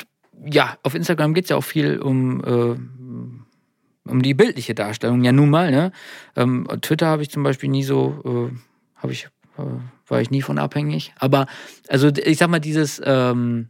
ja, 0.45 0.77
auf 0.83 0.93
Instagram 0.93 1.33
geht 1.33 1.45
es 1.45 1.49
ja 1.49 1.55
auch 1.55 1.63
viel 1.63 1.97
um, 1.97 2.43
äh, 2.43 4.09
um 4.09 4.21
die 4.21 4.35
bildliche 4.35 4.75
Darstellung. 4.75 5.23
Ja, 5.23 5.31
nun 5.31 5.49
mal, 5.49 5.71
ne? 5.71 5.91
Ähm, 6.35 6.67
Twitter 6.81 7.07
habe 7.07 7.23
ich 7.23 7.31
zum 7.31 7.41
Beispiel 7.41 7.69
nie 7.69 7.83
so, 7.83 8.51
äh, 8.53 8.55
habe 9.01 9.11
ich, 9.11 9.27
äh, 9.57 9.63
war 10.07 10.21
ich 10.21 10.29
nie 10.29 10.43
von 10.43 10.59
abhängig. 10.59 11.13
Aber 11.17 11.47
also 11.87 12.09
ich 12.09 12.37
sag 12.37 12.49
mal, 12.49 12.59
dieses 12.59 13.01
ähm, 13.03 13.69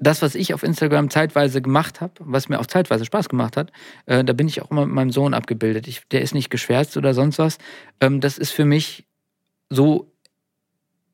das, 0.00 0.22
was 0.22 0.34
ich 0.34 0.54
auf 0.54 0.62
Instagram 0.62 1.10
zeitweise 1.10 1.62
gemacht 1.62 2.00
habe, 2.00 2.14
was 2.20 2.48
mir 2.48 2.58
auch 2.58 2.66
zeitweise 2.66 3.04
Spaß 3.04 3.28
gemacht 3.28 3.56
hat, 3.56 3.72
äh, 4.06 4.24
da 4.24 4.32
bin 4.32 4.48
ich 4.48 4.62
auch 4.62 4.70
immer 4.70 4.86
mit 4.86 4.94
meinem 4.94 5.10
Sohn 5.10 5.34
abgebildet. 5.34 5.86
Ich, 5.88 6.02
der 6.08 6.22
ist 6.22 6.34
nicht 6.34 6.50
geschwärzt 6.50 6.96
oder 6.96 7.14
sonst 7.14 7.38
was. 7.38 7.58
Ähm, 8.00 8.20
das 8.20 8.38
ist 8.38 8.50
für 8.50 8.64
mich 8.64 9.06
so. 9.70 10.12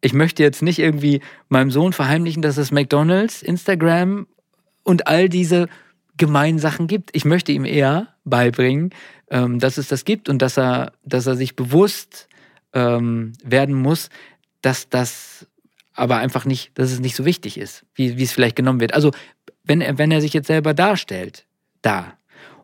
Ich 0.01 0.13
möchte 0.13 0.43
jetzt 0.43 0.63
nicht 0.63 0.81
irgendwie 0.81 1.21
meinem 1.49 1.71
Sohn 1.71 1.93
verheimlichen, 1.93 2.43
dass 2.43 2.57
es 2.57 2.73
McDonalds, 2.73 3.41
Instagram 3.41 4.27
und 4.83 5.07
all 5.07 5.29
diese 5.29 5.69
gemeinen 6.17 6.59
Sachen 6.59 6.89
gibt. 6.89 7.11
Ich 7.13 7.25
möchte 7.25 7.53
ihm 7.53 7.65
eher 7.65 8.09
beibringen, 8.25 8.91
ähm, 9.31 9.61
dass 9.61 9.79
es 9.79 9.89
das 9.89 10.05
gibt 10.05 10.29
und 10.29 10.43
dass 10.43 10.59
er, 10.59 10.93
dass 11.05 11.27
er 11.27 11.37
sich 11.37 11.55
bewusst 11.55 12.29
ähm, 12.73 13.33
werden 13.45 13.75
muss, 13.75 14.09
dass 14.61 14.89
das 14.89 15.47
aber 15.95 16.17
einfach 16.19 16.45
nicht, 16.45 16.71
dass 16.75 16.91
es 16.91 17.01
nicht 17.01 17.17
so 17.17 17.25
wichtig 17.25 17.59
ist, 17.59 17.85
wie, 17.95 18.17
wie 18.19 18.23
es 18.23 18.33
vielleicht 18.33 18.57
genommen 18.57 18.81
wird. 18.81 18.95
Also, 18.95 19.11
wenn 19.65 19.81
er, 19.81 19.99
wenn 19.99 20.11
er 20.11 20.21
sich 20.21 20.33
jetzt 20.33 20.47
selber 20.47 20.75
darstellt, 20.75 21.47
da, 21.83 22.15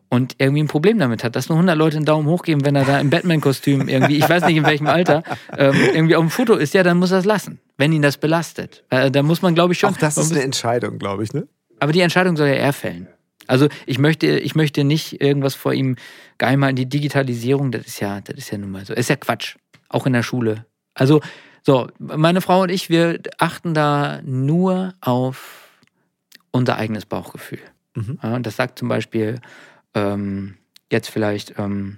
und 0.09 0.35
irgendwie 0.39 0.63
ein 0.63 0.67
Problem 0.67 0.97
damit 0.97 1.23
hat, 1.23 1.35
dass 1.35 1.49
nur 1.49 1.57
100 1.57 1.77
Leute 1.77 1.97
einen 1.97 2.05
Daumen 2.05 2.27
hoch 2.27 2.41
geben, 2.41 2.65
wenn 2.65 2.75
er 2.75 2.83
da 2.83 2.99
im 2.99 3.11
Batman-Kostüm 3.11 3.87
irgendwie, 3.87 4.17
ich 4.17 4.27
weiß 4.27 4.45
nicht 4.45 4.57
in 4.57 4.65
welchem 4.65 4.87
Alter, 4.87 5.23
ähm, 5.55 5.75
irgendwie 5.93 6.15
auf 6.15 6.23
dem 6.23 6.31
Foto 6.31 6.55
ist, 6.55 6.73
ja, 6.73 6.81
dann 6.81 6.97
muss 6.97 7.11
er 7.11 7.19
es 7.19 7.25
lassen, 7.25 7.59
wenn 7.77 7.93
ihn 7.93 8.01
das 8.01 8.17
belastet. 8.17 8.83
Äh, 8.89 9.11
da 9.11 9.21
muss 9.21 9.43
man, 9.43 9.53
glaube 9.53 9.73
ich, 9.73 9.79
schon. 9.79 9.93
Auch 9.93 9.97
das 9.97 10.17
ist 10.17 10.31
eine 10.31 10.41
Entscheidung, 10.41 10.97
glaube 10.97 11.23
ich, 11.23 11.33
ne? 11.33 11.47
aber 11.79 11.91
die 11.91 12.01
Entscheidung 12.01 12.35
soll 12.37 12.47
ja 12.47 12.55
er 12.55 12.73
fällen. 12.73 13.07
Also 13.47 13.67
ich 13.85 13.97
möchte, 13.97 14.27
ich 14.27 14.55
möchte 14.55 14.83
nicht 14.83 15.21
irgendwas 15.21 15.55
vor 15.55 15.73
ihm 15.73 15.95
geheim 16.37 16.63
halten. 16.63 16.75
Die 16.75 16.87
Digitalisierung, 16.87 17.71
das 17.71 17.87
ist 17.87 17.99
ja, 17.99 18.21
das 18.21 18.37
ist 18.37 18.51
ja 18.51 18.57
nun 18.57 18.69
mal 18.71 18.85
so. 18.85 18.93
Ist 18.93 19.09
ja 19.09 19.15
Quatsch. 19.15 19.55
Auch 19.89 20.05
in 20.05 20.13
der 20.13 20.21
Schule. 20.21 20.65
Also, 20.93 21.21
so, 21.63 21.87
meine 21.99 22.41
Frau 22.41 22.63
und 22.63 22.69
ich, 22.69 22.89
wir 22.89 23.19
achten 23.37 23.73
da 23.73 24.21
nur 24.23 24.93
auf 25.01 25.69
unser 26.51 26.77
eigenes 26.77 27.05
Bauchgefühl. 27.05 27.59
Mhm. 27.95 28.19
Ja, 28.21 28.35
und 28.35 28.45
das 28.45 28.55
sagt 28.55 28.79
zum 28.79 28.87
Beispiel 28.87 29.39
ähm, 29.93 30.57
jetzt 30.91 31.09
vielleicht 31.09 31.57
ähm, 31.57 31.97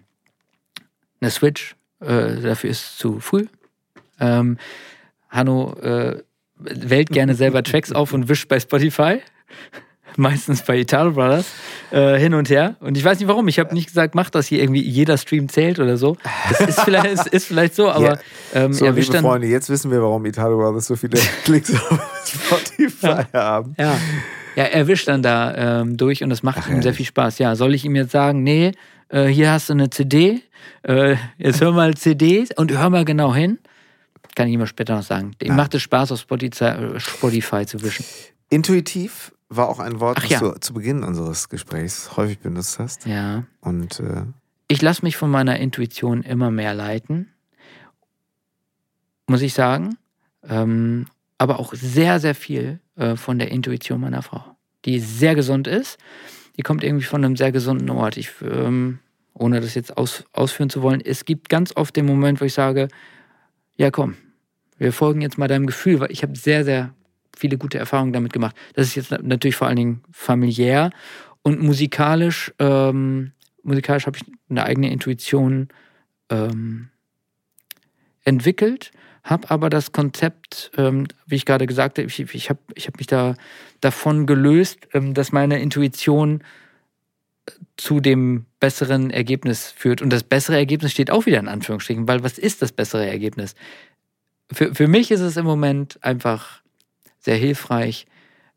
eine 1.20 1.32
Switch, 1.32 1.76
äh, 2.00 2.42
dafür 2.42 2.70
ist 2.70 2.98
zu 2.98 3.20
früh. 3.20 3.48
Ähm, 4.20 4.58
Hanno 5.30 5.74
äh, 5.76 6.24
wählt 6.58 7.10
gerne 7.10 7.36
selber 7.36 7.64
Tracks 7.64 7.92
auf 7.92 8.14
und 8.14 8.30
wischt 8.30 8.48
bei 8.48 8.60
Spotify. 8.60 9.22
Meistens 10.18 10.64
bei 10.64 10.78
Italo 10.80 11.12
Brothers 11.12 11.48
äh, 11.92 12.18
hin 12.18 12.34
und 12.34 12.50
her. 12.50 12.76
Und 12.80 12.98
ich 12.98 13.04
weiß 13.04 13.20
nicht 13.20 13.28
warum. 13.28 13.48
Ich 13.48 13.60
habe 13.60 13.74
nicht 13.74 13.88
gesagt, 13.88 14.16
mach 14.16 14.30
das 14.30 14.48
hier 14.48 14.62
irgendwie, 14.62 14.82
jeder 14.82 15.18
Stream 15.18 15.50
zählt 15.50 15.80
oder 15.80 15.98
so. 15.98 16.18
Das 16.50 16.62
ist 16.62 16.82
vielleicht, 16.86 17.06
es 17.06 17.28
ist 17.28 17.46
vielleicht 17.48 17.76
so, 17.76 17.90
aber 17.90 18.20
ähm, 18.54 18.74
So, 18.74 18.86
er 18.86 18.92
liebe 18.92 19.02
wischt 19.02 19.14
dann. 19.14 19.24
Freunde, 19.24 19.48
jetzt 19.48 19.70
wissen 19.70 19.92
wir, 19.92 20.02
warum 20.02 20.26
Italo 20.26 20.58
Brothers 20.58 20.88
so 20.88 20.96
viele 20.96 21.20
Klicks 21.44 21.74
auf 21.74 22.00
Spotify 22.26 23.24
haben. 23.34 23.76
Ja. 23.80 23.98
Ja, 24.56 24.66
er 24.66 24.86
wischt 24.88 25.08
dann 25.08 25.22
da 25.24 25.82
ähm, 25.82 25.96
durch 25.96 26.24
und 26.24 26.30
das 26.30 26.44
macht 26.44 26.70
ihm 26.70 26.82
sehr 26.82 26.94
viel 26.94 27.06
Spaß. 27.06 27.40
Ja, 27.40 27.56
soll 27.56 27.74
ich 27.74 27.86
ihm 27.86 27.96
jetzt 27.96 28.12
sagen, 28.12 28.44
nee, 28.44 28.74
äh, 29.08 29.28
hier 29.28 29.50
hast 29.52 29.70
du 29.70 29.74
eine 29.74 29.90
CD, 29.90 30.42
äh, 30.84 31.16
jetzt 31.38 31.62
hör 31.62 31.72
mal 31.72 31.94
CD 31.94 32.46
und 32.58 32.72
hör 32.78 32.90
mal 32.90 33.06
genau 33.06 33.34
hin. 33.34 33.60
Kann 34.36 34.48
ich 34.48 34.54
ihm 34.54 34.60
mal 34.60 34.68
später 34.68 34.96
noch 34.96 35.04
sagen. 35.04 35.32
Ihm 35.42 35.56
macht 35.56 35.74
es 35.74 35.82
Spaß, 35.82 36.12
auf 36.12 36.20
Spotify, 36.20 36.66
äh, 36.66 37.00
Spotify 37.00 37.66
zu 37.66 37.82
wischen. 37.82 38.04
Intuitiv 38.50 39.32
war 39.52 39.68
auch 39.68 39.80
ein 39.80 40.00
Wort, 40.00 40.18
Ach 40.18 40.22
das 40.24 40.32
ja. 40.32 40.40
du 40.40 40.60
zu 40.60 40.74
Beginn 40.74 41.04
unseres 41.04 41.50
Gesprächs 41.50 42.16
häufig 42.16 42.40
benutzt 42.40 42.80
hast. 42.80 43.06
Ja. 43.06 43.44
Und 43.60 44.00
äh, 44.00 44.24
Ich 44.70 44.82
lasse 44.82 45.04
mich 45.04 45.18
von 45.18 45.30
meiner 45.30 45.60
Intuition 45.60 46.24
immer 46.24 46.50
mehr 46.50 46.74
leiten, 46.74 47.28
muss 49.28 49.42
ich 49.42 49.54
sagen. 49.54 49.98
Ähm, 50.48 51.06
aber 51.38 51.60
auch 51.60 51.74
sehr, 51.74 52.20
sehr 52.20 52.34
viel 52.36 52.80
äh, 52.96 53.16
von 53.16 53.40
der 53.40 53.52
Intuition 53.52 54.00
meiner 54.00 54.22
Frau, 54.22 54.56
die 54.86 55.00
sehr 55.00 55.36
gesund 55.36 55.68
ist. 55.68 55.98
Die 56.58 56.62
kommt 56.62 56.84
irgendwie 56.84 57.06
von 57.06 57.24
einem 57.24 57.36
sehr 57.36 57.52
gesunden 57.52 57.90
Ort. 57.90 58.18
Ich, 58.18 58.30
ähm, 58.42 59.00
ohne 59.34 59.60
das 59.60 59.76
jetzt 59.76 59.98
aus, 59.98 60.24
ausführen 60.34 60.70
zu 60.70 60.82
wollen, 60.82 61.02
es 61.02 61.26
gibt 61.26 61.50
ganz 61.50 61.76
oft 61.76 61.96
den 61.96 62.06
Moment, 62.06 62.42
wo 62.42 62.46
ich 62.46 62.54
sage, 62.54 62.88
ja 63.76 63.92
komm, 63.92 64.16
wir 64.78 64.94
folgen 64.94 65.22
jetzt 65.22 65.38
mal 65.38 65.48
deinem 65.48 65.68
Gefühl, 65.68 66.00
weil 66.00 66.12
ich 66.12 66.24
habe 66.24 66.36
sehr, 66.36 66.64
sehr 66.64 66.94
viele 67.36 67.58
gute 67.58 67.78
Erfahrungen 67.78 68.14
damit 68.14 68.34
gemacht. 68.34 68.56
Das 68.74 68.88
ist 68.88 68.96
jetzt 68.96 69.12
natürlich 69.12 69.56
vor 69.56 69.68
allen 69.68 69.78
Dingen 69.78 70.04
familiär 70.12 70.92
und 71.42 71.62
musikalisch. 71.62 72.54
Ähm, 72.60 73.32
musikalisch 73.64 74.06
habe 74.06 74.18
ich 74.18 74.24
eine 74.50 74.64
eigene 74.64 74.92
Intuition 74.92 75.70
ähm, 76.30 76.90
entwickelt, 78.24 78.92
habe 79.24 79.50
aber 79.50 79.70
das 79.70 79.92
Konzept, 79.92 80.72
ähm, 80.78 81.08
wie 81.26 81.36
ich 81.36 81.46
gerade 81.46 81.68
gesagt 81.68 81.98
habe, 81.98 82.08
ich, 82.08 82.20
ich 82.20 82.50
habe 82.50 82.60
ich 82.76 82.88
hab 82.88 82.98
mich 82.98 83.08
da 83.08 83.36
davon 83.80 84.26
gelöst, 84.26 84.88
ähm, 84.94 85.14
dass 85.14 85.32
meine 85.32 85.60
Intuition 85.60 86.42
äh, 87.48 87.52
zu 87.78 88.00
dem 88.00 88.46
besseren 88.60 89.12
Ergebnis 89.12 89.72
führt. 89.72 90.02
Und 90.02 90.12
das 90.12 90.24
bessere 90.24 90.58
Ergebnis 90.58 90.92
steht 90.92 91.12
auch 91.12 91.26
wieder 91.26 91.40
in 91.40 91.48
Anführungsstrichen, 91.48 92.08
weil 92.08 92.24
was 92.24 92.38
ist 92.38 92.62
das 92.62 92.72
bessere 92.72 93.08
Ergebnis? 93.08 93.56
Für, 94.52 94.74
für 94.74 94.88
mich 94.88 95.12
ist 95.12 95.22
es 95.22 95.38
im 95.38 95.46
Moment 95.46 96.04
einfach 96.04 96.61
sehr 97.22 97.38
hilfreich, 97.38 98.06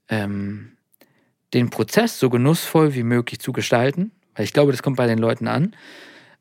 ähm, 0.08 0.72
den 1.52 1.70
Prozess 1.70 2.18
so 2.18 2.30
genussvoll 2.30 2.94
wie 2.94 3.04
möglich 3.04 3.38
zu 3.38 3.52
gestalten, 3.52 4.10
weil 4.34 4.44
ich 4.44 4.52
glaube, 4.52 4.72
das 4.72 4.82
kommt 4.82 4.96
bei 4.96 5.06
den 5.06 5.18
Leuten 5.18 5.46
an. 5.46 5.76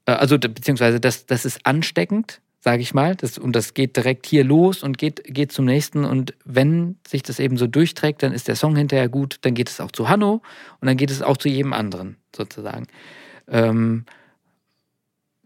Äh, 0.06 0.14
also, 0.14 0.40
beziehungsweise, 0.40 1.00
das, 1.00 1.26
das 1.28 1.46
ist 1.46 1.66
ansteckend, 1.66 2.42
sage 2.60 2.82
ich 2.82 2.94
mal. 2.94 3.16
Das, 3.16 3.38
und 3.38 3.56
das 3.56 3.74
geht 3.74 3.96
direkt 3.96 4.26
hier 4.26 4.44
los 4.44 4.84
und 4.84 4.98
geht, 4.98 5.24
geht 5.26 5.52
zum 5.52 5.66
nächsten. 5.66 6.06
Und 6.06 6.34
wenn 6.46 6.98
sich 7.08 7.22
das 7.22 7.40
eben 7.40 7.58
so 7.58 7.68
durchträgt, 7.68 8.24
dann 8.24 8.34
ist 8.34 8.48
der 8.48 8.56
Song 8.56 8.76
hinterher 8.76 9.10
gut, 9.10 9.38
dann 9.42 9.54
geht 9.54 9.70
es 9.70 9.80
auch 9.80 9.92
zu 9.92 10.10
Hanno 10.10 10.42
und 10.82 10.88
dann 10.88 10.98
geht 10.98 11.12
es 11.12 11.22
auch 11.22 11.38
zu 11.38 11.50
jedem 11.50 11.74
anderen, 11.74 12.18
sozusagen. 12.36 12.88
Ähm, 13.48 14.06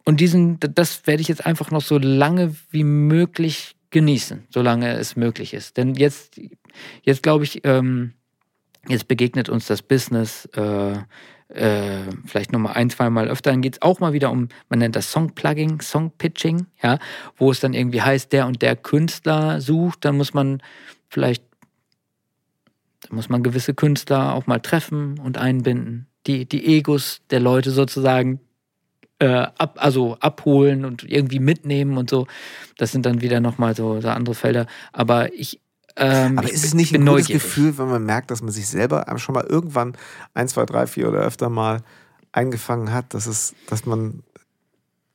und 0.06 0.22
diesen, 0.22 0.58
das 0.62 1.06
werde 1.06 1.22
ich 1.22 1.28
jetzt 1.28 1.45
einfach 1.45 1.70
noch 1.70 1.82
so 1.82 1.98
lange 1.98 2.56
wie 2.70 2.86
möglich 2.86 3.77
genießen, 3.98 4.45
solange 4.52 4.91
es 4.94 5.15
möglich 5.15 5.56
ist. 5.56 5.76
Denn 5.76 5.95
jetzt, 5.95 6.40
jetzt 7.02 7.24
glaube 7.24 7.45
ich, 7.45 7.61
ähm, 7.64 8.14
jetzt 8.88 9.07
begegnet 9.07 9.49
uns 9.49 9.65
das 9.65 9.82
Business 9.82 10.45
äh, 10.53 10.98
äh, 11.48 12.03
vielleicht 12.28 12.52
nochmal 12.52 12.74
ein, 12.74 12.91
zwei 12.91 13.10
Mal 13.10 13.28
öfter. 13.28 13.49
Dann 13.49 13.64
geht 13.64 13.74
es 13.74 13.82
auch 13.82 13.99
mal 13.99 14.14
wieder 14.14 14.30
um, 14.30 14.49
man 14.69 14.78
nennt 14.78 14.95
das 14.95 15.11
Song-Plugging, 15.11 15.82
Song-Pitching, 15.82 16.68
ja, 16.84 16.99
wo 17.38 17.49
es 17.49 17.60
dann 17.60 17.74
irgendwie 17.74 18.03
heißt, 18.03 18.32
der 18.34 18.45
und 18.45 18.61
der 18.61 18.76
Künstler 18.76 19.61
sucht, 19.61 20.06
dann 20.06 20.15
muss 20.15 20.36
man 20.36 20.61
vielleicht, 21.10 21.44
dann 23.02 23.15
muss 23.15 23.30
man 23.30 23.41
gewisse 23.41 23.74
Künstler 23.74 24.36
auch 24.36 24.45
mal 24.45 24.60
treffen 24.60 25.18
und 25.18 25.40
einbinden, 25.40 26.06
die, 26.28 26.45
die 26.45 26.78
Egos 26.78 27.22
der 27.32 27.40
Leute 27.40 27.72
sozusagen 27.72 28.41
äh, 29.19 29.48
ab, 29.57 29.77
also 29.77 30.18
abholen 30.19 30.85
und 30.85 31.03
irgendwie 31.03 31.39
mitnehmen 31.39 31.98
und 31.98 32.10
so. 32.10 32.27
Das 32.77 32.91
sind 32.91 33.06
dann 33.06 33.22
wieder 33.22 33.39
nochmal 33.39 33.76
so, 33.76 34.02
so 34.02 34.10
andere 34.10 34.35
Felder. 34.35 34.68
Aber 34.94 35.34
ich, 35.34 35.60
ähm, 35.95 36.38
Aber 36.38 36.52
ist 36.52 36.64
es 36.64 36.73
nicht 36.73 36.94
ein 36.94 37.06
gutes 37.06 37.27
Gefühl, 37.27 37.77
wenn 37.77 37.89
man 37.89 38.06
merkt, 38.06 38.30
dass 38.30 38.41
man 38.41 38.52
sich 38.52 38.68
selber 38.68 39.06
schon 39.18 39.34
mal 39.34 39.45
irgendwann 39.45 39.98
ein, 40.34 40.48
zwei, 40.48 40.65
drei, 40.65 40.85
vier 40.85 41.10
oder 41.10 41.19
öfter 41.19 41.49
mal 41.49 41.81
eingefangen 42.31 42.94
hat, 42.94 43.14
dass 43.14 43.26
es, 43.26 43.56
dass 43.68 43.85
man 43.85 44.22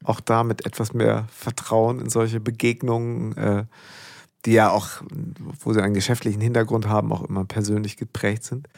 auch 0.03 0.21
da 0.21 0.43
mit 0.43 0.67
etwas 0.67 0.93
mehr 0.93 1.27
Vertrauen 1.33 2.01
in 2.01 2.11
solche 2.11 2.41
Begegnungen, 2.41 3.37
äh, 3.37 3.65
die 4.45 4.53
ja 4.53 4.71
auch, 4.71 4.89
wo 5.61 5.73
sie 5.73 5.81
einen 5.81 5.95
geschäftlichen 5.95 6.41
Hintergrund 6.41 6.89
haben, 6.89 7.13
auch 7.13 7.23
immer 7.23 7.45
persönlich 7.45 7.97
geprägt 7.97 8.43
sind, 8.43 8.69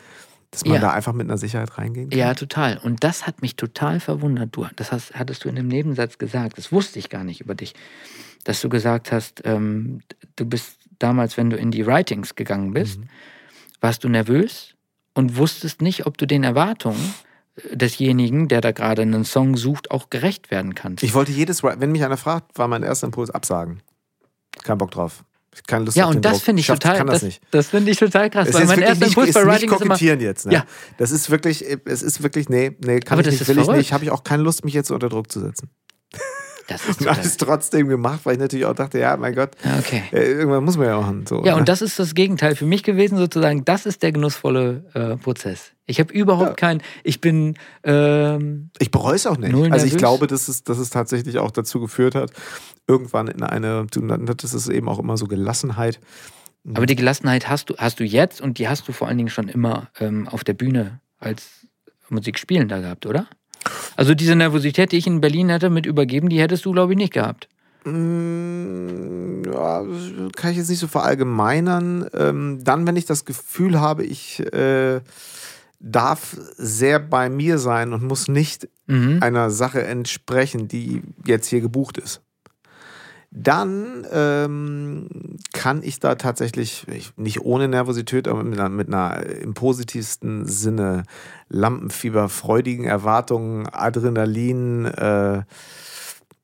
dass 0.55 0.65
man 0.65 0.75
ja. 0.75 0.81
da 0.81 0.91
einfach 0.93 1.13
mit 1.13 1.27
einer 1.27 1.37
Sicherheit 1.37 1.77
reingehen 1.77 2.11
kann. 2.11 2.19
Ja, 2.19 2.35
total. 2.35 2.79
Und 2.79 3.03
das 3.03 3.27
hat 3.27 3.43
mich 3.43 3.57
total 3.57 4.01
verwundert. 4.01 4.51
Du, 4.53 4.67
das 4.77 4.93
hast, 4.93 5.15
hattest 5.15 5.45
du 5.45 5.49
in 5.49 5.57
dem 5.57 5.69
Nebensatz 5.69 6.17
gesagt. 6.19 6.59
Das 6.59 6.71
wusste 6.71 6.99
ich 6.99 7.11
gar 7.11 7.25
nicht 7.25 7.41
über 7.41 7.55
dich, 7.55 7.75
dass 8.45 8.61
du 8.61 8.69
gesagt 8.69 9.11
hast, 9.11 9.43
ähm, 9.45 10.01
du 10.37 10.47
bist 10.47 10.79
damals, 10.99 11.37
wenn 11.37 11.51
du 11.51 11.57
in 11.57 11.71
die 11.71 11.87
Writings 11.87 12.37
gegangen 12.37 12.73
bist, 12.73 13.01
mhm. 13.01 13.09
warst 13.81 14.05
du 14.05 14.09
nervös 14.09 14.75
und 15.13 15.37
wusstest 15.37 15.83
nicht, 15.83 16.07
ob 16.07 16.19
du 16.19 16.27
den 16.27 16.45
Erwartungen 16.45 17.15
desjenigen, 17.73 18.49
der 18.49 18.61
da 18.61 18.73
gerade 18.73 19.03
einen 19.03 19.25
Song 19.25 19.57
sucht, 19.57 19.91
auch 19.91 20.11
gerecht 20.11 20.51
werden 20.51 20.75
kannst. 20.75 21.03
Ich 21.03 21.15
wollte 21.15 21.33
jedes, 21.33 21.63
wenn 21.63 21.93
mich 21.93 22.05
einer 22.05 22.17
fragt, 22.17 22.59
war 22.59 22.69
mein 22.69 22.83
erster 22.83 23.07
Impuls 23.07 23.31
absagen. 23.31 23.83
Kein 24.63 24.79
Bock 24.79 24.93
drauf. 24.93 25.25
Keine 25.67 25.85
Lust 25.87 25.97
ja, 25.97 26.07
und 26.07 26.25
das 26.25 26.43
finde 26.43 26.61
ich 26.61 26.67
Schaff, 26.67 26.79
total, 26.79 27.05
das, 27.07 27.21
das, 27.21 27.41
das 27.51 27.67
finde 27.69 27.91
ich 27.91 27.99
total 27.99 28.31
krass. 28.31 28.49
Es 28.49 28.55
weil 28.55 28.67
mein 28.67 28.81
erster 28.81 29.07
Impuls 29.07 29.33
bei 29.33 29.47
Writing 29.47 29.73
ist 29.73 29.81
immer, 29.81 29.97
jetzt. 29.97 30.47
Ne? 30.47 30.55
Ja. 30.55 30.65
Das 30.99 31.11
ist 31.11 31.31
wirklich, 31.31 31.65
es 31.85 32.03
ist 32.03 32.23
wirklich, 32.23 32.49
nee, 32.49 32.77
nee, 32.85 33.01
kann 33.01 33.19
Aber 33.19 33.29
ich 33.29 33.39
nicht, 33.39 33.49
will 33.49 33.55
verrückt. 33.57 33.73
ich 33.73 33.79
nicht. 33.79 33.93
Habe 33.93 34.05
ich 34.05 34.11
auch 34.11 34.25
keine 34.25 34.43
Lust, 34.43 34.65
mich 34.65 34.75
jetzt 34.75 34.91
unter 34.91 35.09
Druck 35.09 35.31
zu 35.31 35.41
setzen. 35.41 35.71
Das 36.67 36.89
ist 36.89 37.01
und 37.01 37.09
alles 37.09 37.37
trotzdem 37.37 37.89
gemacht, 37.89 38.21
weil 38.25 38.35
ich 38.35 38.39
natürlich 38.39 38.65
auch 38.65 38.75
dachte, 38.75 38.99
ja, 38.99 39.17
mein 39.17 39.35
Gott, 39.35 39.51
okay. 39.79 40.05
äh, 40.13 40.33
irgendwann 40.33 40.65
muss 40.65 40.77
man 40.77 40.87
ja 40.87 40.97
auch 40.97 41.13
so. 41.29 41.45
Ja, 41.45 41.53
ne? 41.53 41.59
und 41.59 41.69
das 41.69 41.83
ist 41.83 41.99
das 41.99 42.15
Gegenteil 42.15 42.57
für 42.57 42.65
mich 42.65 42.83
gewesen, 42.83 43.19
sozusagen. 43.19 43.65
Das 43.65 43.87
ist 43.87 44.03
der 44.03 44.13
genussvolle 44.13 44.85
äh, 44.95 45.17
Prozess. 45.17 45.73
Ich 45.87 46.01
habe 46.01 46.13
überhaupt 46.13 46.51
ja. 46.51 46.55
keinen, 46.55 46.83
ich 47.03 47.21
bin. 47.21 47.57
Ähm, 47.83 48.71
ich 48.79 48.91
bereue 48.91 49.17
es 49.17 49.27
auch 49.27 49.37
nicht. 49.37 49.55
Also 49.73 49.87
ich 49.87 49.97
glaube, 49.97 50.27
dass 50.27 50.49
es, 50.49 50.65
dass 50.65 50.79
es 50.79 50.89
tatsächlich 50.91 51.39
auch 51.39 51.51
dazu 51.51 51.81
geführt 51.81 52.15
hat, 52.15 52.33
irgendwann 52.87 53.29
in 53.29 53.43
eine, 53.43 53.87
das 54.37 54.55
ist 54.55 54.69
eben 54.69 54.89
auch 54.89 54.99
immer 54.99 55.17
so 55.17 55.27
Gelassenheit. 55.27 56.01
Aber 56.73 56.87
die 56.87 56.97
Gelassenheit 56.97 57.49
hast 57.49 57.69
du, 57.69 57.77
hast 57.77 58.01
du 58.01 58.05
jetzt 58.05 58.41
und 58.41 58.59
die 58.59 58.69
hast 58.69 58.89
du 58.89 58.93
vor 58.93 59.09
allen 59.09 59.19
Dingen 59.19 59.29
schon 59.29 59.49
immer 59.49 59.89
ähm, 60.01 60.27
auf 60.29 60.45
der 60.45 60.55
Bühne 60.55 61.01
als 61.19 61.67
Musikspielender 62.09 62.81
gehabt, 62.81 63.05
oder? 63.05 63.27
Also 63.97 64.15
diese 64.15 64.37
Nervosität, 64.37 64.93
die 64.93 64.99
ich 64.99 65.07
in 65.07 65.21
Berlin 65.21 65.49
hätte 65.49 65.71
mit 65.71 65.87
übergeben, 65.87 66.29
die 66.29 66.41
hättest 66.41 66.65
du, 66.65 66.73
glaube 66.73 66.93
ich, 66.93 66.99
nicht 66.99 67.13
gehabt. 67.13 67.49
Mm, 67.85 69.43
ja, 69.45 69.85
kann 70.35 70.51
ich 70.51 70.57
jetzt 70.57 70.71
nicht 70.71 70.79
so 70.79 70.89
verallgemeinern. 70.89 72.09
Ähm, 72.15 72.61
dann, 72.63 72.87
wenn 72.87 72.97
ich 72.97 73.05
das 73.05 73.25
Gefühl 73.25 73.81
habe, 73.81 74.05
ich 74.05 74.41
äh, 74.53 75.01
darf 75.81 76.37
sehr 76.57 76.99
bei 76.99 77.29
mir 77.29 77.59
sein 77.59 77.93
und 77.93 78.03
muss 78.03 78.29
nicht 78.29 78.69
mhm. 78.87 79.19
einer 79.21 79.51
Sache 79.51 79.85
entsprechen, 79.85 80.69
die 80.69 81.03
jetzt 81.27 81.49
hier 81.49 81.61
gebucht 81.61 81.99
ist 81.99 82.24
dann 83.37 84.07
ähm, 84.13 85.09
kann 85.53 85.83
ich 85.83 85.99
da 85.99 86.15
tatsächlich, 86.15 86.87
nicht 87.17 87.41
ohne 87.41 87.67
Nervosität, 87.67 88.29
aber 88.29 88.45
mit 88.45 88.59
einer, 88.61 88.69
mit 88.69 88.87
einer 88.87 89.27
im 89.27 89.55
positivsten 89.55 90.47
Sinne 90.47 91.03
Lampenfieber, 91.49 92.29
freudigen 92.29 92.85
Erwartungen, 92.85 93.67
Adrenalin, 93.67 94.85
äh, 94.85 95.43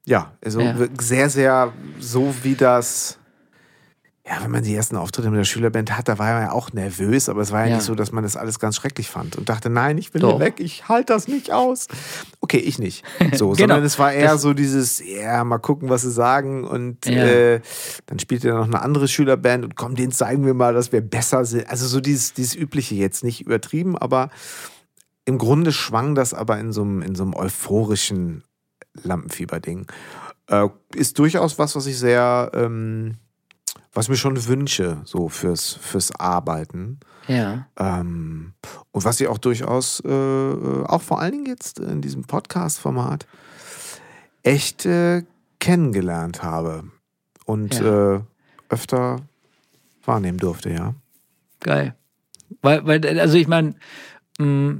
ja, 0.04 0.32
also 0.44 0.60
ja. 0.60 0.74
sehr, 0.98 1.30
sehr 1.30 1.72
so 2.00 2.34
wie 2.42 2.56
das 2.56 3.19
ja, 4.30 4.44
wenn 4.44 4.50
man 4.52 4.62
die 4.62 4.76
ersten 4.76 4.94
Auftritte 4.94 5.28
mit 5.28 5.40
der 5.40 5.44
Schülerband 5.44 5.96
hat, 5.98 6.06
da 6.06 6.20
war 6.20 6.34
man 6.34 6.42
ja 6.42 6.52
auch 6.52 6.72
nervös, 6.72 7.28
aber 7.28 7.40
es 7.40 7.50
war 7.50 7.62
ja, 7.62 7.70
ja. 7.70 7.76
nicht 7.76 7.84
so, 7.84 7.96
dass 7.96 8.12
man 8.12 8.22
das 8.22 8.36
alles 8.36 8.60
ganz 8.60 8.76
schrecklich 8.76 9.10
fand 9.10 9.34
und 9.34 9.48
dachte, 9.48 9.70
nein, 9.70 9.98
ich 9.98 10.14
will 10.14 10.20
hier 10.20 10.38
weg, 10.38 10.54
ich 10.58 10.88
halte 10.88 11.12
das 11.12 11.26
nicht 11.26 11.50
aus. 11.50 11.88
Okay, 12.40 12.58
ich 12.58 12.78
nicht. 12.78 13.04
So, 13.32 13.50
genau. 13.50 13.54
sondern 13.54 13.82
es 13.82 13.98
war 13.98 14.12
eher 14.12 14.32
das 14.32 14.42
so 14.42 14.54
dieses, 14.54 15.02
ja, 15.04 15.42
mal 15.42 15.58
gucken, 15.58 15.88
was 15.88 16.02
sie 16.02 16.12
sagen 16.12 16.62
und 16.62 17.06
ja. 17.06 17.24
äh, 17.24 17.60
dann 18.06 18.20
spielt 18.20 18.44
ja 18.44 18.54
noch 18.54 18.66
eine 18.66 18.80
andere 18.82 19.08
Schülerband 19.08 19.64
und 19.64 19.74
komm, 19.74 19.96
denen 19.96 20.12
zeigen 20.12 20.46
wir 20.46 20.54
mal, 20.54 20.74
dass 20.74 20.92
wir 20.92 21.00
besser 21.00 21.44
sind. 21.44 21.68
Also 21.68 21.88
so 21.88 22.00
dieses, 22.00 22.32
dieses 22.32 22.54
übliche 22.54 22.94
jetzt 22.94 23.24
nicht 23.24 23.40
übertrieben, 23.40 23.98
aber 23.98 24.30
im 25.24 25.38
Grunde 25.38 25.72
schwang 25.72 26.14
das 26.14 26.34
aber 26.34 26.56
in 26.60 26.72
so 26.72 26.82
einem, 26.82 27.02
in 27.02 27.16
so 27.16 27.24
einem 27.24 27.34
euphorischen 27.34 28.44
Lampenfieber-Ding. 29.02 29.86
Äh, 30.46 30.68
ist 30.94 31.18
durchaus 31.18 31.58
was, 31.58 31.74
was 31.74 31.86
ich 31.86 31.98
sehr 31.98 32.52
ähm, 32.54 33.16
was 33.92 34.06
ich 34.06 34.10
mir 34.10 34.16
schon 34.16 34.46
wünsche, 34.46 35.00
so 35.04 35.28
fürs, 35.28 35.74
fürs 35.74 36.14
Arbeiten. 36.14 37.00
Ja. 37.26 37.66
Ähm, 37.76 38.54
und 38.92 39.04
was 39.04 39.20
ich 39.20 39.28
auch 39.28 39.38
durchaus, 39.38 40.00
äh, 40.04 40.84
auch 40.84 41.02
vor 41.02 41.20
allen 41.20 41.32
Dingen 41.32 41.46
jetzt 41.46 41.78
in 41.78 42.00
diesem 42.00 42.22
Podcast-Format, 42.22 43.26
echt 44.42 44.86
äh, 44.86 45.22
kennengelernt 45.58 46.42
habe 46.42 46.84
und 47.44 47.74
ja. 47.74 48.16
äh, 48.16 48.20
öfter 48.68 49.16
wahrnehmen 50.04 50.38
durfte, 50.38 50.70
ja. 50.70 50.94
Geil. 51.60 51.94
Weil, 52.62 52.86
weil 52.86 53.20
also 53.20 53.36
ich 53.36 53.48
meine, 53.48 53.74
mm, 54.38 54.76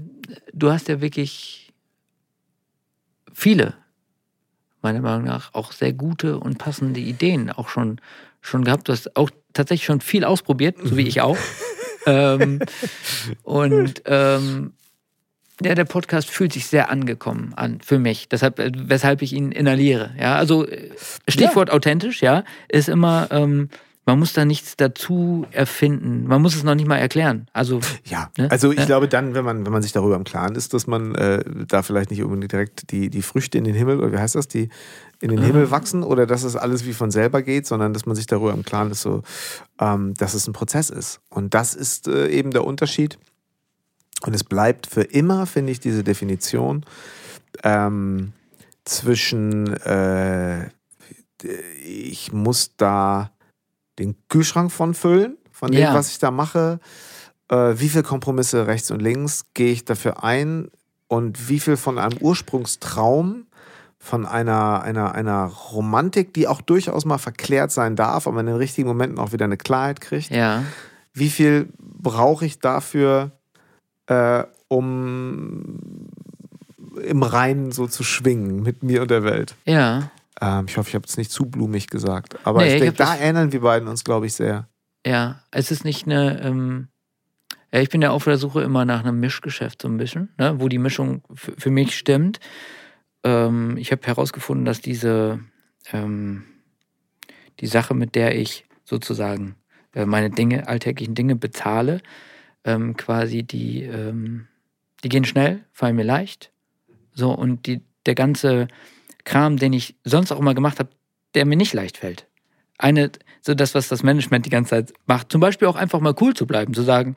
du 0.53 0.71
hast 0.71 0.89
ja 0.89 1.01
wirklich 1.01 1.73
viele, 3.33 3.75
meiner 4.83 5.01
Meinung 5.01 5.25
nach, 5.25 5.53
auch 5.55 5.73
sehr 5.73 5.93
gute 5.93 6.39
und 6.39 6.59
passende 6.59 7.01
Ideen 7.01 7.51
auch 7.51 7.69
schon 7.69 8.01
schon 8.41 8.65
gehabt. 8.65 8.89
Du 8.89 8.93
hast 8.93 9.17
auch 9.17 9.31
tatsächlich 9.53 9.87
schon 9.87 10.01
viel 10.01 10.25
ausprobiert, 10.25 10.77
so 10.83 10.97
wie 10.97 11.07
ich 11.07 11.21
auch. 11.21 11.37
ähm, 12.07 12.61
und 13.43 14.03
ähm, 14.07 14.73
ja, 15.63 15.75
der 15.75 15.85
Podcast 15.85 16.31
fühlt 16.31 16.53
sich 16.53 16.67
sehr 16.67 16.91
angekommen 16.91 17.53
an 17.55 17.81
für 17.83 17.99
mich, 17.99 18.29
deshalb, 18.29 18.59
äh, 18.59 18.73
weshalb 18.75 19.21
ich 19.23 19.33
ihn 19.33 19.53
inhaliere. 19.53 20.15
Ja, 20.19 20.37
also 20.37 20.67
äh, 20.67 20.91
Stichwort 21.29 21.69
ja. 21.69 21.75
authentisch, 21.75 22.23
ja, 22.23 22.45
ist 22.69 22.89
immer 22.89 23.29
ähm, 23.31 23.69
man 24.11 24.19
muss 24.19 24.33
da 24.33 24.45
nichts 24.45 24.77
dazu 24.77 25.47
erfinden. 25.53 26.27
Man 26.27 26.43
muss 26.43 26.57
es 26.57 26.65
noch 26.65 26.75
nicht 26.75 26.89
mal 26.89 26.97
erklären. 26.97 27.47
Also 27.53 27.81
ja, 28.05 28.31
ne? 28.37 28.51
also 28.51 28.73
ich 28.73 28.81
ja. 28.81 28.85
glaube 28.85 29.07
dann, 29.07 29.35
wenn 29.35 29.45
man 29.45 29.65
wenn 29.65 29.73
man 29.73 29.83
sich 29.83 29.93
darüber 29.93 30.17
im 30.17 30.25
Klaren 30.25 30.57
ist, 30.57 30.75
dass 30.75 30.89
man 30.89 31.15
äh, 31.15 31.45
da 31.69 31.83
vielleicht 31.83 32.11
nicht 32.11 32.23
unbedingt 32.23 32.51
direkt 32.51 32.91
die 32.91 33.09
die 33.09 33.23
Früchte 33.23 33.57
in 33.57 33.65
den 33.65 33.75
Himmel 33.75 34.01
oder 34.01 34.13
wie 34.13 34.19
heißt 34.19 34.35
das 34.35 34.49
die 34.49 34.69
in 35.21 35.31
den 35.31 35.43
Himmel 35.43 35.65
ähm. 35.65 35.71
wachsen 35.71 36.03
oder 36.03 36.27
dass 36.27 36.43
es 36.43 36.57
alles 36.57 36.85
wie 36.87 36.93
von 36.93 37.13
selber 37.13 37.43
geht, 37.43 37.67
sondern 37.67 37.93
dass 37.93 38.05
man 38.05 38.17
sich 38.17 38.27
darüber 38.27 38.53
im 38.53 38.65
Klaren 38.65 38.91
ist, 38.91 39.03
so 39.03 39.23
ähm, 39.79 40.15
dass 40.15 40.35
es 40.35 40.49
ein 40.49 40.53
Prozess 40.53 40.91
ist. 40.91 41.21
Und 41.29 41.55
das 41.55 41.75
ist 41.75 42.09
äh, 42.09 42.29
eben 42.29 42.51
der 42.51 42.65
Unterschied. 42.65 43.19
Und 44.27 44.35
es 44.35 44.43
bleibt 44.43 44.87
für 44.87 45.03
immer, 45.03 45.47
finde 45.47 45.73
ich, 45.73 45.81
diese 45.81 46.03
Definition 46.03 46.85
ähm, 47.63 48.33
zwischen 48.85 49.73
äh, 49.77 50.69
ich 51.85 52.33
muss 52.33 52.77
da 52.77 53.31
den 54.01 54.17
Kühlschrank 54.29 54.73
von 54.73 54.95
füllen, 54.95 55.37
von 55.53 55.71
dem, 55.71 55.81
ja. 55.81 55.95
was 55.95 56.11
ich 56.11 56.19
da 56.19 56.31
mache. 56.31 56.81
Äh, 57.49 57.75
wie 57.77 57.89
viele 57.89 58.03
Kompromisse 58.03 58.67
rechts 58.67 58.91
und 58.91 59.01
links 59.01 59.45
gehe 59.55 59.73
ich 59.73 59.85
dafür 59.85 60.25
ein 60.25 60.71
und 61.09 61.49
wie 61.49 61.61
viel 61.61 61.77
von 61.77 61.99
einem 61.99 62.19
Ursprungstraum, 62.19 63.47
von 63.99 64.25
einer, 64.25 64.83
einer, 64.83 65.15
einer 65.15 65.45
Romantik, 65.45 66.33
die 66.33 66.49
auch 66.49 66.63
durchaus 66.63 67.05
mal 67.05 67.19
verklärt 67.19 67.71
sein 67.71 67.97
darf, 67.97 68.27
aber 68.27 68.41
in 68.41 68.47
den 68.47 68.57
richtigen 68.57 68.89
Momenten 68.89 69.19
auch 69.19 69.33
wieder 69.33 69.45
eine 69.45 69.59
Klarheit 69.59 70.01
kriegt. 70.01 70.31
Ja. 70.31 70.65
Wie 71.13 71.29
viel 71.29 71.69
brauche 71.79 72.47
ich 72.47 72.61
dafür, 72.61 73.33
äh, 74.07 74.45
um 74.69 75.79
im 77.05 77.23
Reinen 77.23 77.73
so 77.73 77.87
zu 77.87 78.05
schwingen 78.05 78.63
mit 78.63 78.83
mir 78.83 79.03
und 79.03 79.11
der 79.11 79.25
Welt? 79.25 79.55
Ja. 79.67 80.11
Ähm, 80.41 80.67
ich 80.69 80.77
hoffe, 80.77 80.89
ich 80.89 80.95
habe 80.95 81.07
es 81.07 81.17
nicht 81.17 81.31
zu 81.31 81.47
blumig 81.47 81.89
gesagt. 81.89 82.37
Aber 82.45 82.61
nee, 82.61 82.75
ich 82.75 82.81
denke, 82.81 82.97
da 82.97 83.17
ähneln 83.17 83.53
wir 83.53 83.61
beiden 83.61 83.89
uns, 83.89 84.05
glaube 84.05 84.27
ich, 84.27 84.35
sehr. 84.35 84.69
Ja, 85.07 85.43
es 85.51 85.71
ist 85.71 85.85
nicht 85.85 86.07
eine. 86.07 86.43
Ähm, 86.43 86.89
ja, 87.73 87.81
ich 87.81 87.89
bin 87.89 88.03
ja 88.03 88.11
auf 88.11 88.25
der 88.25 88.37
Suche 88.37 88.63
immer 88.63 88.85
nach 88.85 89.05
einem 89.05 89.21
Mischgeschäft 89.21 89.83
so 89.83 89.89
ein 89.89 89.97
bisschen, 89.97 90.31
ne, 90.39 90.55
wo 90.59 90.69
die 90.69 90.79
Mischung 90.79 91.23
für 91.35 91.71
mich 91.71 91.97
stimmt. 91.97 92.41
Ähm, 93.23 93.77
ich 93.77 93.93
habe 93.93 94.07
herausgefunden, 94.07 94.65
dass 94.65 94.81
diese 94.81 95.41
ähm, 95.93 96.45
die 97.61 97.67
Sache, 97.67 97.95
mit 97.95 98.15
der 98.15 98.37
ich 98.37 98.65
sozusagen 98.85 99.55
äh, 99.95 100.07
meine 100.07 100.31
Dinge, 100.31 100.67
alltäglichen 100.67 101.15
Dinge 101.15 101.37
bezahle, 101.37 102.01
ähm, 102.65 102.97
quasi 102.97 103.43
die, 103.43 103.83
ähm, 103.83 104.47
die 105.05 105.09
gehen 105.09 105.25
schnell, 105.25 105.65
fallen 105.73 105.97
mir 105.97 106.05
leicht. 106.05 106.51
So, 107.15 107.33
und 107.33 107.67
die, 107.67 107.83
der 108.07 108.15
ganze 108.15 108.69
Kram, 109.25 109.57
den 109.57 109.73
ich 109.73 109.97
sonst 110.05 110.33
auch 110.33 110.39
immer 110.39 110.55
gemacht 110.55 110.79
habe, 110.79 110.91
der 111.35 111.45
mir 111.45 111.57
nicht 111.57 111.75
leicht 111.75 111.99
fällt. 111.99 112.27
Eine, 112.79 113.11
so 113.43 113.55
das, 113.55 113.75
was 113.75 113.89
das 113.89 114.03
Management 114.03 114.47
die 114.47 114.51
ganze 114.51 114.71
Zeit 114.71 114.93
macht, 115.07 115.31
zum 115.31 115.41
Beispiel 115.41 115.69
auch 115.69 115.77
einfach 115.77 116.01
mal 116.01 116.15
cool 116.21 116.35
zu 116.35 116.47
bleiben, 116.47 116.75
zu 116.75 116.83
sagen, 116.83 117.17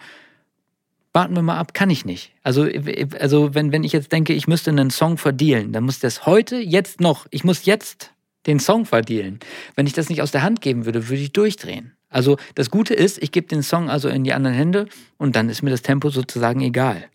warten 1.13 1.35
wir 1.35 1.43
mal 1.43 1.57
ab, 1.57 1.73
kann 1.73 1.89
ich 1.89 2.05
nicht. 2.05 2.33
Also, 2.41 2.67
also 3.19 3.53
wenn, 3.53 3.71
wenn 3.71 3.83
ich 3.83 3.93
jetzt 3.93 4.11
denke, 4.11 4.33
ich 4.33 4.47
müsste 4.47 4.71
einen 4.71 4.89
Song 4.89 5.17
verdienen, 5.17 5.71
dann 5.71 5.83
muss 5.83 5.99
das 5.99 6.25
heute, 6.25 6.57
jetzt 6.57 6.99
noch, 6.99 7.27
ich 7.29 7.43
muss 7.43 7.65
jetzt 7.65 8.11
den 8.47 8.59
Song 8.59 8.85
verdienen. 8.85 9.39
Wenn 9.75 9.87
ich 9.87 9.93
das 9.93 10.09
nicht 10.09 10.21
aus 10.21 10.31
der 10.31 10.41
Hand 10.41 10.61
geben 10.61 10.85
würde, 10.85 11.07
würde 11.07 11.21
ich 11.21 11.31
durchdrehen. 11.31 11.93
Also 12.09 12.37
das 12.55 12.69
Gute 12.69 12.93
ist, 12.93 13.21
ich 13.21 13.31
gebe 13.31 13.47
den 13.47 13.63
Song 13.63 13.89
also 13.89 14.09
in 14.09 14.23
die 14.23 14.33
anderen 14.33 14.55
Hände 14.55 14.87
und 15.17 15.35
dann 15.35 15.49
ist 15.49 15.61
mir 15.61 15.69
das 15.69 15.81
Tempo 15.81 16.09
sozusagen 16.09 16.61
egal. 16.61 17.05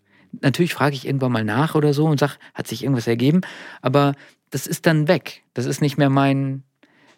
Natürlich 0.41 0.73
frage 0.73 0.95
ich 0.95 1.05
irgendwann 1.05 1.31
mal 1.31 1.43
nach 1.43 1.75
oder 1.75 1.93
so 1.93 2.05
und 2.05 2.19
sage, 2.19 2.33
hat 2.53 2.67
sich 2.67 2.83
irgendwas 2.83 3.07
ergeben, 3.07 3.41
aber 3.81 4.13
das 4.49 4.67
ist 4.67 4.85
dann 4.85 5.07
weg. 5.07 5.43
Das 5.53 5.65
ist 5.65 5.81
nicht 5.81 5.97
mehr 5.97 6.09
mein. 6.09 6.63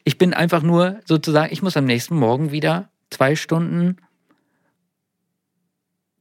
Ich 0.03 0.17
bin 0.17 0.33
einfach 0.33 0.63
nur 0.63 0.99
sozusagen, 1.05 1.53
ich 1.53 1.61
muss 1.61 1.77
am 1.77 1.85
nächsten 1.85 2.15
Morgen 2.15 2.51
wieder 2.51 2.89
zwei 3.09 3.35
Stunden, 3.35 3.97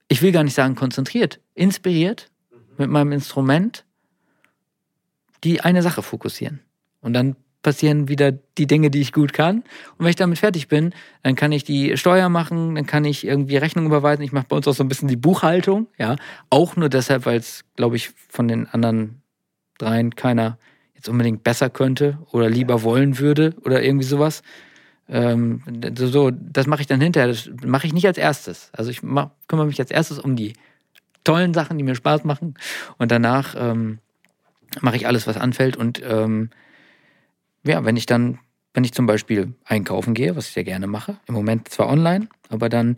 ich 0.08 0.22
will 0.22 0.32
gar 0.32 0.44
nicht 0.44 0.54
sagen 0.54 0.74
konzentriert, 0.74 1.40
inspiriert 1.54 2.30
mit 2.76 2.90
meinem 2.90 3.12
Instrument 3.12 3.84
die 5.44 5.60
eine 5.60 5.82
Sache 5.82 6.02
fokussieren. 6.02 6.60
Und 7.00 7.14
dann 7.14 7.36
passieren 7.62 8.08
wieder 8.08 8.32
die 8.32 8.66
Dinge, 8.66 8.90
die 8.90 9.00
ich 9.00 9.12
gut 9.12 9.32
kann. 9.32 9.58
Und 9.96 10.00
wenn 10.00 10.08
ich 10.08 10.16
damit 10.16 10.38
fertig 10.38 10.68
bin, 10.68 10.94
dann 11.22 11.34
kann 11.34 11.52
ich 11.52 11.64
die 11.64 11.96
Steuer 11.96 12.28
machen, 12.28 12.74
dann 12.74 12.86
kann 12.86 13.04
ich 13.04 13.24
irgendwie 13.24 13.56
Rechnung 13.56 13.86
überweisen. 13.86 14.22
Ich 14.22 14.32
mache 14.32 14.46
bei 14.48 14.56
uns 14.56 14.66
auch 14.66 14.74
so 14.74 14.82
ein 14.82 14.88
bisschen 14.88 15.08
die 15.08 15.16
Buchhaltung, 15.16 15.86
ja. 15.98 16.16
Auch 16.48 16.76
nur 16.76 16.88
deshalb, 16.88 17.26
weil 17.26 17.38
es, 17.38 17.64
glaube 17.76 17.96
ich, 17.96 18.10
von 18.28 18.48
den 18.48 18.66
anderen 18.66 19.22
dreien 19.78 20.14
keiner 20.14 20.58
jetzt 21.00 21.08
unbedingt 21.08 21.42
besser 21.42 21.70
könnte 21.70 22.18
oder 22.30 22.50
lieber 22.50 22.82
wollen 22.82 23.18
würde 23.18 23.54
oder 23.64 23.82
irgendwie 23.82 24.06
sowas. 24.06 24.42
Ähm, 25.08 25.62
so, 25.96 26.30
das 26.30 26.66
mache 26.66 26.82
ich 26.82 26.86
dann 26.86 27.00
hinterher. 27.00 27.28
Das 27.28 27.48
mache 27.64 27.86
ich 27.86 27.94
nicht 27.94 28.06
als 28.06 28.18
erstes. 28.18 28.70
Also 28.72 28.90
ich 28.90 29.02
mach, 29.02 29.30
kümmere 29.48 29.66
mich 29.66 29.80
als 29.80 29.90
erstes 29.90 30.18
um 30.18 30.36
die 30.36 30.52
tollen 31.24 31.54
Sachen, 31.54 31.78
die 31.78 31.84
mir 31.84 31.94
Spaß 31.94 32.24
machen. 32.24 32.54
Und 32.98 33.10
danach 33.10 33.54
ähm, 33.58 33.98
mache 34.82 34.96
ich 34.96 35.06
alles, 35.06 35.26
was 35.26 35.38
anfällt 35.38 35.76
und 35.76 36.02
ähm, 36.04 36.50
ja, 37.64 37.84
wenn 37.84 37.96
ich 37.96 38.06
dann, 38.06 38.38
wenn 38.72 38.84
ich 38.84 38.92
zum 38.92 39.06
Beispiel 39.06 39.54
einkaufen 39.64 40.14
gehe, 40.14 40.36
was 40.36 40.48
ich 40.48 40.52
sehr 40.52 40.64
gerne 40.64 40.86
mache, 40.86 41.18
im 41.26 41.34
Moment 41.34 41.68
zwar 41.68 41.88
online, 41.88 42.28
aber 42.48 42.68
dann 42.68 42.96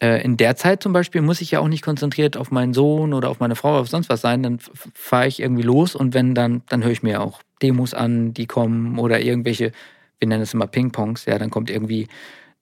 in 0.00 0.36
der 0.36 0.56
Zeit 0.56 0.82
zum 0.82 0.92
Beispiel 0.92 1.20
muss 1.20 1.40
ich 1.40 1.50
ja 1.50 1.60
auch 1.60 1.68
nicht 1.68 1.84
konzentriert 1.84 2.36
auf 2.36 2.50
meinen 2.50 2.72
Sohn 2.72 3.12
oder 3.12 3.28
auf 3.28 3.40
meine 3.40 3.54
Frau 3.54 3.72
oder 3.72 3.80
auf 3.80 3.88
sonst 3.88 4.08
was 4.08 4.20
sein, 4.20 4.42
dann 4.42 4.58
fahre 4.94 5.26
ich 5.26 5.40
irgendwie 5.40 5.62
los 5.62 5.94
und 5.94 6.14
wenn 6.14 6.34
dann, 6.34 6.62
dann 6.68 6.82
höre 6.82 6.92
ich 6.92 7.02
mir 7.02 7.20
auch 7.20 7.42
Demos 7.62 7.92
an, 7.92 8.32
die 8.32 8.46
kommen 8.46 8.98
oder 8.98 9.20
irgendwelche, 9.20 9.72
wir 10.18 10.28
nennen 10.28 10.42
es 10.42 10.54
immer 10.54 10.66
Ping-Pongs, 10.66 11.26
ja, 11.26 11.38
dann 11.38 11.50
kommt 11.50 11.70
irgendwie, 11.70 12.08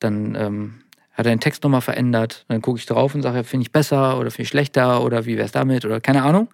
dann 0.00 0.34
ähm, 0.34 0.74
hat 1.12 1.26
er 1.26 1.34
den 1.34 1.40
Text 1.40 1.62
nochmal 1.64 1.80
verändert, 1.80 2.44
dann 2.48 2.62
gucke 2.62 2.78
ich 2.78 2.86
drauf 2.86 3.14
und 3.14 3.22
sage, 3.22 3.44
finde 3.44 3.62
ich 3.62 3.72
besser 3.72 4.18
oder 4.18 4.30
finde 4.30 4.42
ich 4.42 4.48
schlechter 4.48 5.02
oder 5.02 5.26
wie 5.26 5.36
wäre 5.36 5.46
es 5.46 5.52
damit 5.52 5.84
oder 5.84 6.00
keine 6.00 6.22
Ahnung. 6.22 6.48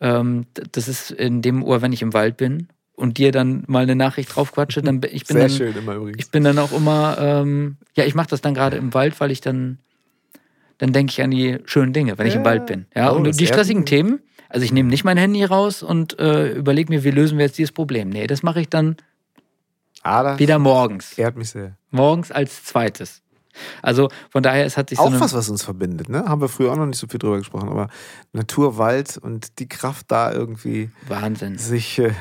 Ähm, 0.00 0.46
das 0.72 0.88
ist 0.88 1.10
in 1.10 1.42
dem 1.42 1.62
Uhr, 1.62 1.82
wenn 1.82 1.92
ich 1.92 2.02
im 2.02 2.12
Wald 2.12 2.36
bin 2.36 2.68
und 2.94 3.18
dir 3.18 3.32
dann 3.32 3.64
mal 3.66 3.82
eine 3.82 3.94
Nachricht 3.96 4.34
draufquatsche, 4.34 4.82
dann 4.82 5.00
ich 5.10 5.26
bin 5.26 5.36
Sehr 5.36 5.48
dann, 5.48 5.56
schön 5.56 5.76
immer 5.76 5.94
übrigens. 5.94 6.24
ich 6.24 6.30
bin 6.30 6.44
dann 6.44 6.58
auch 6.58 6.72
immer, 6.72 7.16
ähm, 7.20 7.76
ja, 7.94 8.04
ich 8.04 8.14
mache 8.14 8.28
das 8.28 8.40
dann 8.40 8.54
gerade 8.54 8.76
im 8.76 8.94
Wald, 8.94 9.18
weil 9.20 9.30
ich 9.30 9.40
dann, 9.40 9.78
dann 10.78 10.92
denke 10.92 11.10
ich 11.12 11.22
an 11.22 11.30
die 11.30 11.58
schönen 11.64 11.92
Dinge, 11.92 12.18
wenn 12.18 12.26
ich 12.26 12.34
im 12.34 12.44
Wald 12.44 12.66
bin. 12.66 12.86
Ja, 12.94 13.12
Oh, 13.12 13.16
und 13.16 13.38
die 13.40 13.46
stressigen 13.46 13.80
mich. 13.82 13.88
Themen, 13.90 14.20
also 14.48 14.64
ich 14.64 14.72
nehme 14.72 14.88
nicht 14.90 15.04
mein 15.04 15.16
Handy 15.16 15.44
raus 15.44 15.82
und 15.82 16.18
äh, 16.18 16.52
überlege 16.52 16.92
mir, 16.92 17.02
wie 17.04 17.10
lösen 17.10 17.38
wir 17.38 17.46
jetzt 17.46 17.58
dieses 17.58 17.72
Problem. 17.72 18.08
Nee, 18.10 18.26
das 18.26 18.42
mache 18.42 18.60
ich 18.60 18.68
dann 18.68 18.96
Ah, 20.02 20.38
wieder 20.38 20.58
morgens. 20.58 21.18
ehrt 21.18 21.36
mich 21.36 21.50
sehr. 21.50 21.76
Morgens 21.90 22.30
als 22.30 22.62
zweites. 22.64 23.22
Also 23.82 24.10
von 24.30 24.42
daher, 24.42 24.66
es 24.66 24.76
hat 24.76 24.90
sich 24.90 24.98
so 24.98 25.04
Auch 25.04 25.10
eine, 25.10 25.18
was, 25.18 25.32
was 25.32 25.48
uns 25.48 25.62
verbindet, 25.62 26.08
ne? 26.10 26.26
Haben 26.26 26.42
wir 26.42 26.48
früher 26.48 26.70
auch 26.72 26.76
noch 26.76 26.84
nicht 26.86 26.98
so 26.98 27.06
viel 27.08 27.18
drüber 27.18 27.38
gesprochen, 27.38 27.70
aber 27.70 27.88
Natur, 28.32 28.76
Wald 28.76 29.16
und 29.16 29.58
die 29.58 29.66
Kraft 29.66 30.06
da 30.10 30.30
irgendwie 30.30 30.90
Wahnsinn. 31.08 31.56
sich, 31.56 31.98
äh, 31.98 32.12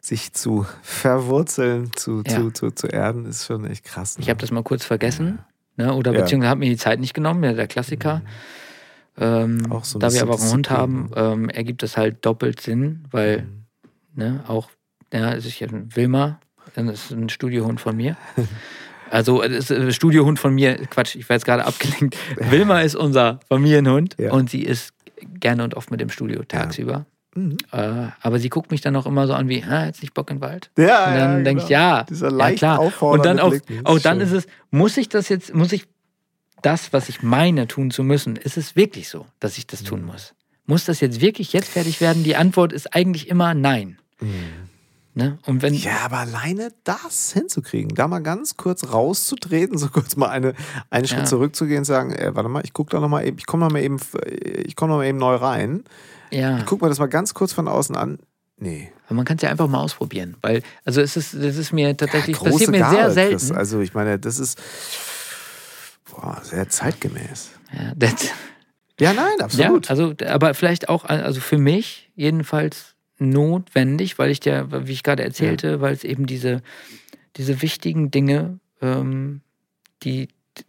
sich 0.00 0.34
zu 0.34 0.66
verwurzeln, 0.82 1.90
zu, 1.96 2.22
Ja. 2.26 2.36
zu, 2.36 2.50
zu, 2.50 2.70
zu 2.72 2.86
erden, 2.88 3.24
ist 3.24 3.46
schon 3.46 3.64
echt 3.64 3.84
krass. 3.84 4.18
Ne? 4.18 4.22
Ich 4.24 4.28
habe 4.30 4.38
das 4.40 4.50
mal 4.50 4.62
kurz 4.62 4.84
vergessen. 4.84 5.38
Ne? 5.80 5.94
Oder 5.94 6.12
Ja. 6.12 6.20
beziehungsweise 6.20 6.50
habe 6.50 6.60
mir 6.60 6.68
die 6.70 6.76
Zeit 6.76 7.00
nicht 7.00 7.14
genommen, 7.14 7.42
ja, 7.42 7.52
der 7.54 7.66
Klassiker. 7.66 8.20
Ähm, 9.18 9.70
Auch 9.72 9.84
so 9.84 9.98
ein 9.98 10.00
da 10.00 10.12
wir 10.12 10.22
aber 10.22 10.34
auch 10.34 10.40
einen 10.40 10.52
Hund 10.52 10.70
haben, 10.70 11.10
ähm, 11.16 11.48
ergibt 11.48 11.82
das 11.82 11.96
halt 11.96 12.24
doppelt 12.24 12.60
Sinn, 12.60 13.04
weil 13.10 13.42
Mhm. 13.42 13.64
ne, 14.14 14.44
auch, 14.46 14.70
ja, 15.12 15.32
es 15.34 15.46
ist 15.46 15.58
ja 15.60 15.68
ein 15.68 15.88
Wilma, 15.94 16.38
das 16.74 16.86
ist 16.86 17.10
ein 17.12 17.28
Studiohund 17.28 17.80
von 17.80 17.96
mir. 17.96 18.16
Also 19.12 19.42
es 19.42 19.68
ist 19.68 19.72
ein 19.72 19.90
Studiohund 19.92 20.38
von 20.38 20.54
mir, 20.54 20.76
Quatsch, 20.86 21.16
ich 21.16 21.28
war 21.28 21.34
jetzt 21.34 21.44
gerade 21.44 21.64
abgelenkt. 21.66 22.16
Wilma 22.36 22.80
ist 22.82 22.94
unser 22.94 23.40
Familienhund 23.48 24.14
Ja. 24.20 24.30
und 24.30 24.48
sie 24.50 24.62
ist 24.62 24.92
gerne 25.40 25.64
und 25.64 25.74
oft 25.74 25.90
mit 25.90 26.00
im 26.00 26.10
Studio 26.10 26.44
tagsüber. 26.44 27.06
Mhm. 27.34 27.56
Äh, 27.72 28.08
aber 28.20 28.38
sie 28.38 28.48
guckt 28.48 28.70
mich 28.70 28.80
dann 28.80 28.96
auch 28.96 29.06
immer 29.06 29.26
so 29.26 29.34
an 29.34 29.48
wie, 29.48 29.62
ah, 29.62 29.86
jetzt 29.86 30.02
nicht 30.02 30.14
Bock 30.14 30.30
in 30.30 30.36
den 30.38 30.42
Wald. 30.42 30.70
Ja, 30.76 31.06
Und 31.06 31.14
dann 31.14 31.38
ja, 31.38 31.44
denke 31.44 31.62
ich, 31.62 31.68
genau. 31.68 31.80
ja, 31.80 32.02
Dieser 32.04 32.30
ja 32.30 32.36
leicht 32.36 32.58
klar. 32.58 32.80
Und 33.02 33.24
dann 33.24 33.38
auch, 33.38 33.50
Blick, 33.50 33.66
das 33.68 33.76
ist 33.76 33.86
auch 33.86 33.98
dann 34.00 34.18
schön. 34.18 34.26
ist 34.26 34.32
es, 34.32 34.46
muss 34.70 34.96
ich 34.96 35.08
das 35.08 35.28
jetzt, 35.28 35.54
muss 35.54 35.72
ich 35.72 35.84
das, 36.62 36.92
was 36.92 37.08
ich 37.08 37.22
meine, 37.22 37.68
tun 37.68 37.90
zu 37.90 38.02
müssen, 38.02 38.36
ist 38.36 38.56
es 38.56 38.76
wirklich 38.76 39.08
so, 39.08 39.26
dass 39.38 39.56
ich 39.58 39.66
das 39.66 39.82
Mhm. 39.82 39.86
tun 39.86 40.04
muss? 40.04 40.34
Muss 40.66 40.84
das 40.84 41.00
jetzt 41.00 41.20
wirklich 41.20 41.52
jetzt 41.52 41.68
fertig 41.70 42.00
werden? 42.00 42.22
Die 42.24 42.36
Antwort 42.36 42.72
ist 42.72 42.94
eigentlich 42.94 43.28
immer 43.28 43.54
nein. 43.54 43.98
Ne? 45.20 45.38
Und 45.46 45.60
wenn. 45.62 45.74
Ja, 45.74 45.98
aber 46.04 46.18
alleine 46.18 46.72
das 46.84 47.32
hinzukriegen, 47.32 47.94
da 47.94 48.08
mal 48.08 48.20
ganz 48.22 48.56
kurz 48.56 48.90
rauszutreten, 48.92 49.76
so 49.78 49.88
kurz 49.88 50.16
mal 50.16 50.28
eine, 50.30 50.54
einen 50.88 51.06
Schritt 51.06 51.18
Ja. 51.20 51.24
zurückzugehen 51.26 51.78
und 51.80 51.84
sagen, 51.84 52.12
äh, 52.12 52.34
warte 52.34 52.48
mal, 52.48 52.62
ich 52.64 52.72
gucke 52.72 52.90
da 52.90 53.00
noch 53.00 53.08
mal 53.08 53.26
eben, 53.26 53.36
ich 53.38 53.46
komme 53.46 53.64
noch 53.64 53.72
mal 53.72 53.82
eben, 53.82 53.98
ich 54.64 54.76
komme 54.76 54.92
noch 54.92 54.98
mal 54.98 55.06
eben 55.06 55.18
neu 55.18 55.34
rein. 55.34 55.84
ja, 56.30 56.58
Ich 56.58 56.64
guck 56.66 56.80
mir 56.80 56.88
das 56.88 56.98
mal 56.98 57.06
ganz 57.08 57.34
kurz 57.34 57.52
von 57.52 57.68
außen 57.68 57.94
an. 57.96 58.18
Nee. 58.62 58.92
aber 59.06 59.14
man 59.14 59.24
kann 59.24 59.36
es 59.38 59.42
ja 59.42 59.48
einfach 59.50 59.68
mal 59.68 59.78
ausprobieren, 59.80 60.36
weil, 60.42 60.62
also 60.84 61.00
es 61.00 61.16
ist, 61.16 61.32
das 61.34 61.56
ist 61.56 61.72
mir 61.72 61.96
tatsächlich, 61.96 62.36
große 62.36 62.50
passiert 62.50 62.70
mir 62.72 62.78
Gabe, 62.80 62.94
sehr 62.96 63.10
selten. 63.10 63.36
Chris. 63.38 63.52
Also 63.52 63.80
ich 63.80 63.94
meine, 63.94 64.18
das 64.18 64.38
ist 64.38 64.58
boah, 66.10 66.40
sehr 66.42 66.68
zeitgemäß. 66.68 67.50
Ja, 67.72 67.92
das, 67.96 68.12
Ja, 69.00 69.12
nein, 69.14 69.32
Ja, 69.38 69.44
absolut. 69.46 69.88
also, 69.90 70.14
aber 70.26 70.52
vielleicht 70.54 70.88
auch, 70.90 71.04
also 71.06 71.40
für 71.40 71.56
mich 71.58 72.10
jedenfalls 72.16 72.94
notwendig, 73.20 74.18
weil 74.18 74.30
ich 74.30 74.40
dir, 74.40 74.68
wie 74.86 74.92
ich 74.92 75.02
gerade 75.02 75.22
erzählte, 75.22 75.80
weil 75.80 75.92
es 75.92 76.04
eben 76.04 76.26
diese, 76.26 76.62
diese 77.36 77.62
wichtigen 77.62 78.10
Dinge, 78.10 78.58
ähm, 78.80 79.42
die, 80.02 80.28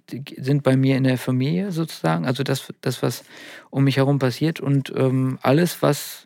die 0.09 0.23
sind 0.37 0.63
bei 0.63 0.75
mir 0.77 0.97
in 0.97 1.03
der 1.03 1.17
Familie 1.17 1.71
sozusagen, 1.71 2.25
also 2.25 2.43
das, 2.43 2.71
das 2.81 3.01
was 3.01 3.23
um 3.69 3.83
mich 3.85 3.97
herum 3.97 4.19
passiert 4.19 4.59
und 4.59 4.91
ähm, 4.95 5.39
alles, 5.41 5.81
was, 5.81 6.25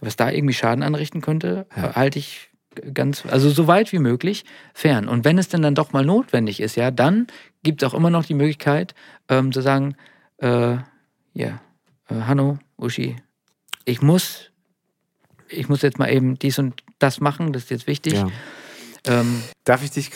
was 0.00 0.16
da 0.16 0.30
irgendwie 0.30 0.54
Schaden 0.54 0.82
anrichten 0.82 1.20
könnte, 1.20 1.66
Ja. 1.76 1.94
halte 1.94 2.18
ich 2.18 2.50
ganz, 2.94 3.26
also 3.26 3.50
so 3.50 3.66
weit 3.66 3.92
wie 3.92 3.98
möglich 3.98 4.44
fern. 4.74 5.08
Und 5.08 5.24
wenn 5.24 5.38
es 5.38 5.48
denn 5.48 5.62
dann 5.62 5.74
doch 5.74 5.92
mal 5.92 6.04
notwendig 6.04 6.60
ist, 6.60 6.76
ja, 6.76 6.90
dann 6.90 7.26
gibt 7.62 7.82
es 7.82 7.88
auch 7.88 7.94
immer 7.94 8.10
noch 8.10 8.24
die 8.24 8.34
Möglichkeit 8.34 8.94
ähm, 9.28 9.52
zu 9.52 9.60
sagen, 9.60 9.96
äh, 10.38 10.76
ja, 11.34 11.60
äh, 12.08 12.14
Hanno, 12.26 12.58
Uschi, 12.76 13.16
ich 13.84 14.02
muss, 14.02 14.49
ich 15.50 15.68
muss 15.68 15.82
jetzt 15.82 15.98
mal 15.98 16.10
eben 16.10 16.38
dies 16.38 16.58
und 16.58 16.82
das 16.98 17.20
machen, 17.20 17.52
das 17.52 17.64
ist 17.64 17.70
jetzt 17.70 17.86
wichtig. 17.86 18.14
ja. 18.14 18.28
Ähm, 19.06 19.42
Darf 19.64 19.82
ich 19.82 19.90
dich 19.90 20.10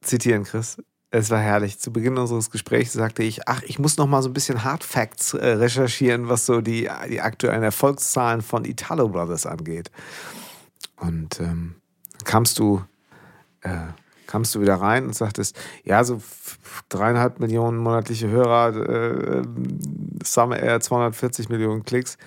zitieren, 0.00 0.44
Chris? 0.44 0.78
Es 1.10 1.30
war 1.30 1.40
herrlich. 1.40 1.78
Zu 1.78 1.92
Beginn 1.92 2.18
unseres 2.18 2.50
Gesprächs 2.50 2.92
sagte 2.92 3.22
ich, 3.22 3.48
ach, 3.48 3.62
ich 3.62 3.78
muss 3.78 3.96
noch 3.96 4.06
mal 4.06 4.22
so 4.22 4.28
ein 4.28 4.34
bisschen 4.34 4.62
Hard 4.62 4.84
Facts 4.84 5.32
äh, 5.34 5.46
recherchieren, 5.46 6.28
was 6.28 6.44
so 6.44 6.60
die, 6.60 6.88
die 7.08 7.20
aktuellen 7.20 7.62
Erfolgszahlen 7.62 8.42
von 8.42 8.64
Italo 8.64 9.08
Brothers 9.08 9.46
angeht. 9.46 9.90
Und 10.96 11.40
ähm, 11.40 11.76
dann 12.12 12.24
kamst 12.24 12.58
du, 12.58 12.84
äh, 13.62 13.86
kamst 14.26 14.54
du 14.54 14.60
wieder 14.60 14.74
rein 14.74 15.06
und 15.06 15.14
sagtest, 15.14 15.58
ja, 15.82 16.04
so 16.04 16.20
dreieinhalb 16.90 17.40
Millionen 17.40 17.78
monatliche 17.78 18.28
Hörer, 18.28 18.76
äh, 18.76 19.42
Summer 20.22 20.58
Air 20.58 20.80
240 20.80 21.48
Millionen 21.48 21.84
Klicks. 21.84 22.18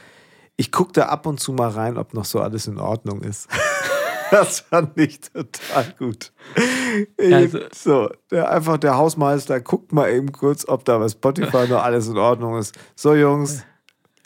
Ich 0.58 0.72
gucke 0.72 0.92
da 0.94 1.08
ab 1.08 1.26
und 1.26 1.40
zu 1.40 1.54
mal 1.54 1.70
rein, 1.70 1.98
ob 1.98 2.14
noch 2.14 2.26
so 2.26 2.40
alles 2.40 2.68
in 2.68 2.78
Ordnung 2.80 3.22
ist. 3.22 3.48
Das 4.32 4.62
fand 4.62 4.98
ich 4.98 5.20
total 5.20 5.94
gut. 6.00 6.32
Also- 7.20 7.60
so, 7.74 8.10
der, 8.32 8.50
einfach 8.50 8.78
der 8.78 8.96
Hausmeister 8.96 9.60
guckt 9.60 9.92
mal 9.92 10.10
eben 10.10 10.32
kurz, 10.32 10.66
ob 10.66 10.86
da 10.86 11.00
bei 11.00 11.10
Spotify 11.10 11.68
noch 11.68 11.84
alles 11.84 12.08
in 12.08 12.18
Ordnung 12.18 12.58
ist. 12.58 12.74
So, 12.96 13.14
Jungs, 13.14 13.66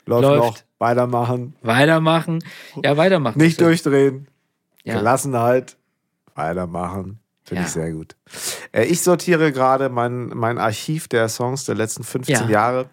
läuft, 0.04 0.22
Läuft. 0.22 0.38
noch, 0.44 0.58
weitermachen, 0.78 1.56
weitermachen. 1.62 2.44
Ja, 2.84 2.96
weitermachen. 2.96 3.36
nicht 3.40 3.60
durchdrehen, 3.60 4.28
Ja. 4.84 4.94
Gelassenheit, 4.98 5.76
weitermachen. 6.36 7.18
Finde 7.42 7.62
Ja. 7.62 7.66
ich 7.66 7.72
sehr 7.72 7.90
gut. 7.90 8.14
Äh, 8.70 8.84
ich 8.84 9.00
sortiere 9.00 9.50
gerade 9.50 9.88
mein, 9.88 10.28
mein 10.28 10.58
Archiv 10.58 11.08
der 11.08 11.28
Songs 11.28 11.64
der 11.64 11.74
letzten 11.74 12.04
15 12.04 12.34
Ja. 12.44 12.48
Jahre. 12.48 12.90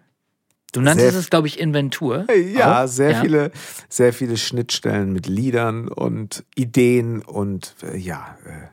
Du 0.74 0.82
nanntest 0.82 1.16
es, 1.16 1.30
glaube 1.30 1.48
ich, 1.48 1.60
Inventur. 1.60 2.26
Ja, 2.54 2.84
Auch? 2.84 2.88
sehr 2.88 3.12
Ja. 3.12 3.22
viele, 3.22 3.52
sehr 3.90 4.12
viele 4.12 4.36
Schnittstellen 4.38 5.14
mit 5.14 5.28
Liedern 5.28 5.88
und 5.88 6.44
Ideen 6.56 7.22
und 7.22 7.76
äh, 7.84 7.95
ja, 7.95 8.38
äh, 8.45 8.68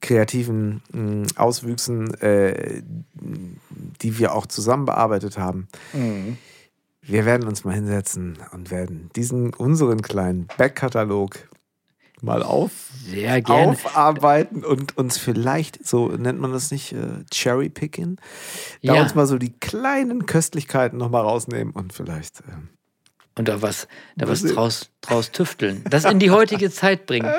kreativen 0.00 0.80
mh, 0.92 1.26
Auswüchsen, 1.36 2.14
äh, 2.20 2.82
die 4.00 4.18
wir 4.18 4.34
auch 4.34 4.46
zusammen 4.46 4.86
bearbeitet 4.86 5.36
haben. 5.38 5.68
Mhm. 5.92 6.38
Wir 7.02 7.24
werden 7.24 7.48
uns 7.48 7.64
mal 7.64 7.74
hinsetzen 7.74 8.38
und 8.52 8.70
werden 8.70 9.10
diesen 9.16 9.52
unseren 9.54 10.02
kleinen 10.02 10.46
Backkatalog 10.56 11.36
mal 12.22 12.42
auf, 12.42 12.70
Sehr 13.06 13.40
gerne. 13.42 13.72
aufarbeiten 13.72 14.64
und 14.64 14.96
uns 14.96 15.18
vielleicht, 15.18 15.86
so 15.86 16.08
nennt 16.08 16.40
man 16.40 16.52
das 16.52 16.70
nicht, 16.70 16.92
äh, 16.92 17.24
Cherry-Picking, 17.32 18.16
da 18.82 18.94
Ja. 18.94 19.02
uns 19.02 19.14
mal 19.14 19.26
so 19.26 19.38
die 19.38 19.52
kleinen 19.58 20.26
Köstlichkeiten 20.26 20.98
nochmal 20.98 21.22
rausnehmen 21.22 21.72
und 21.74 21.92
vielleicht. 21.92 22.40
ähm, 22.48 22.68
Und 23.36 23.48
da 23.48 23.62
was, 23.62 23.88
da 24.16 24.28
was 24.28 24.42
draus, 24.42 24.90
draus 25.00 25.30
tüfteln. 25.32 25.82
Das 25.88 26.04
in 26.04 26.18
die 26.18 26.30
heutige 26.30 26.70
Zeit 26.70 27.06
bringen. 27.06 27.30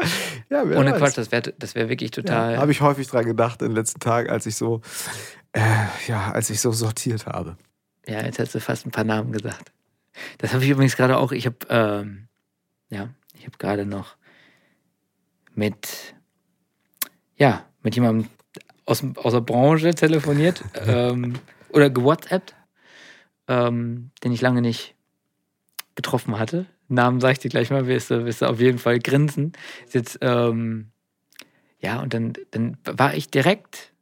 ja, 0.50 0.64
Ohne 0.64 0.92
weiß. 0.94 0.98
Quatsch, 1.00 1.18
das 1.18 1.32
wäre 1.32 1.54
das 1.60 1.76
wär 1.76 1.90
wirklich 1.90 2.12
total. 2.12 2.54
Ja, 2.54 2.60
habe 2.62 2.72
ich 2.72 2.82
häufig 2.82 3.08
dran 3.08 3.26
gedacht 3.26 3.62
in 3.62 3.70
den 3.70 3.76
letzten 3.76 4.00
Tagen, 4.00 4.30
als 4.30 4.46
ich 4.46 4.56
so, 4.56 4.82
äh, 5.54 5.60
ja, 6.08 6.32
als 6.32 6.50
ich 6.50 6.60
so 6.62 6.72
sortiert 6.72 7.26
habe. 7.28 7.58
Ja, 8.08 8.24
jetzt 8.24 8.40
hättest 8.40 8.56
du 8.56 8.60
fast 8.62 8.86
ein 8.88 8.92
paar 8.92 9.04
Namen 9.04 9.32
gesagt. 9.32 9.72
Das 10.40 10.54
habe 10.54 10.64
ich 10.64 10.70
übrigens 10.70 10.96
gerade 10.98 11.18
auch. 11.18 11.32
Ich 11.32 11.46
habe, 11.46 11.58
ähm, 11.70 12.28
ja, 12.90 13.10
ich 13.34 13.46
habe 13.46 13.58
gerade 13.58 13.86
noch 13.86 14.16
mit, 15.56 16.16
ja, 17.38 17.66
mit 17.84 17.96
jemandem 17.96 18.30
aus, 18.86 19.04
aus 19.16 19.34
der 19.34 19.42
Branche 19.42 19.94
telefoniert 19.94 20.64
ähm, 20.86 21.34
oder 21.70 21.90
gewhatsappt, 21.90 22.56
ähm, 23.48 24.12
den 24.24 24.32
ich 24.32 24.42
lange 24.42 24.62
nicht 24.62 24.96
getroffen 25.96 26.40
hatte. 26.40 26.66
Namen 26.88 27.22
sage 27.22 27.34
ich 27.34 27.40
dir 27.40 27.50
gleich 27.50 27.70
mal, 27.70 27.88
wirst 27.88 28.12
du, 28.12 28.26
wirst 28.26 28.42
du 28.42 28.48
auf 28.48 28.60
jeden 28.60 28.78
Fall 28.78 29.00
grinsen. 29.00 29.54
Ist 29.86 29.94
jetzt, 29.94 30.20
ähm, 30.22 30.92
ja, 31.80 32.02
und 32.02 32.14
dann, 32.14 32.34
dann 32.52 32.78
war 32.84 33.14
ich 33.14 33.30
direkt, 33.30 33.94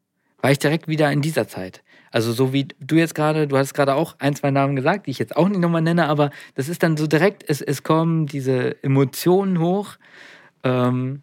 war 0.42 0.52
ich 0.52 0.60
direkt 0.60 0.88
wieder 0.88 1.12
in 1.12 1.22
dieser 1.22 1.48
Zeit. 1.48 1.84
Also 2.12 2.34
so 2.34 2.54
wie 2.54 2.68
du 2.80 2.96
jetzt 2.96 3.14
gerade, 3.14 3.48
du 3.48 3.58
hast 3.58 3.74
gerade 3.74 3.94
auch 3.94 4.16
ein, 4.18 4.36
zwei 4.36 4.50
Namen 4.50 4.76
gesagt, 4.76 5.06
die 5.06 5.12
ich 5.12 5.20
jetzt 5.20 5.36
auch 5.36 5.48
nicht 5.48 5.60
nochmal 5.60 5.82
nenne, 5.82 6.08
aber 6.08 6.32
das 6.56 6.68
ist 6.68 6.82
dann 6.82 6.98
so 6.98 7.06
direkt, 7.06 7.44
es, 7.48 7.62
es 7.62 7.84
kommen 7.84 8.26
diese 8.26 8.82
Emotionen 8.84 9.60
hoch. 9.60 9.98
Ähm, 10.64 11.22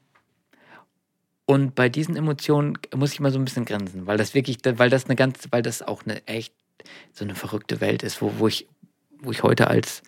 und 1.47 1.77
bei 1.77 1.89
diesen 1.89 2.17
Emotionen 2.17 2.77
muss 2.95 3.13
ich 3.13 3.21
mal 3.21 3.31
so 3.31 3.39
ein 3.39 3.45
bisschen 3.45 3.65
grinsen, 3.65 4.07
weil 4.07 4.19
das 4.19 4.35
wirklich, 4.35 4.59
weil 4.65 4.91
das 4.91 5.05
eine 5.05 5.15
ganz, 5.15 5.47
weil 5.51 5.63
das 5.63 5.81
auch 5.81 6.05
eine 6.05 6.27
echt 6.27 6.53
so 7.13 7.25
eine 7.25 7.37
verrückte 7.37 7.81
Welt 7.81 8.03
ist, 8.03 8.21
wo, 8.21 8.33
wo 8.39 8.49
ich, 8.49 8.69
wo 9.21 9.31
ich 9.31 9.45
heute 9.45 9.69
als, 9.69 10.03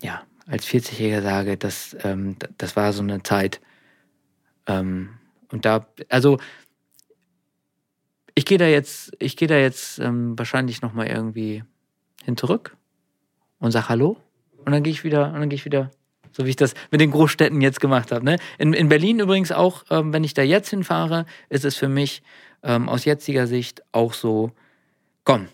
ja, 0.00 0.22
als 0.46 0.66
40-Jähriger 0.66 1.22
sage, 1.22 1.56
das, 1.56 1.96
ähm, 2.02 2.36
das 2.58 2.76
war 2.76 2.92
so 2.92 3.02
eine 3.02 3.22
Zeit. 3.22 3.60
Ähm, 4.66 5.14
und 5.50 5.64
da, 5.64 5.86
also 6.10 6.38
ich 8.34 8.44
gehe 8.44 8.58
da 8.58 8.66
jetzt, 8.66 9.12
ich 9.18 9.36
gehe 9.36 9.48
da 9.48 9.56
jetzt 9.56 9.98
ähm, 9.98 10.38
wahrscheinlich 10.38 10.82
nochmal 10.82 11.06
irgendwie 11.06 11.64
hin 12.24 12.36
zurück 12.36 12.76
und 13.58 13.70
sag 13.72 13.88
Hallo. 13.88 14.18
Und 14.64 14.72
dann 14.72 14.82
gehe 14.82 14.92
ich 14.92 15.02
wieder, 15.02 15.28
und 15.28 15.40
dann 15.40 15.48
gehe 15.48 15.56
ich 15.56 15.64
wieder, 15.64 15.90
so 16.32 16.44
wie 16.44 16.50
ich 16.50 16.56
das 16.56 16.74
mit 16.90 17.00
den 17.00 17.10
Großstädten 17.10 17.60
jetzt 17.60 17.80
gemacht 17.80 18.12
habe. 18.12 18.24
Ne? 18.24 18.38
In, 18.58 18.72
in 18.72 18.88
Berlin 18.88 19.20
übrigens 19.20 19.52
auch, 19.52 19.84
ähm, 19.90 20.12
wenn 20.12 20.24
ich 20.24 20.34
da 20.34 20.42
jetzt 20.42 20.70
hinfahre, 20.70 21.26
ist 21.48 21.64
es 21.64 21.76
für 21.76 21.88
mich 21.88 22.22
ähm, 22.62 22.88
aus 22.88 23.04
jetziger 23.04 23.46
Sicht 23.46 23.82
auch 23.92 24.14
so, 24.14 24.52
komm, 25.24 25.48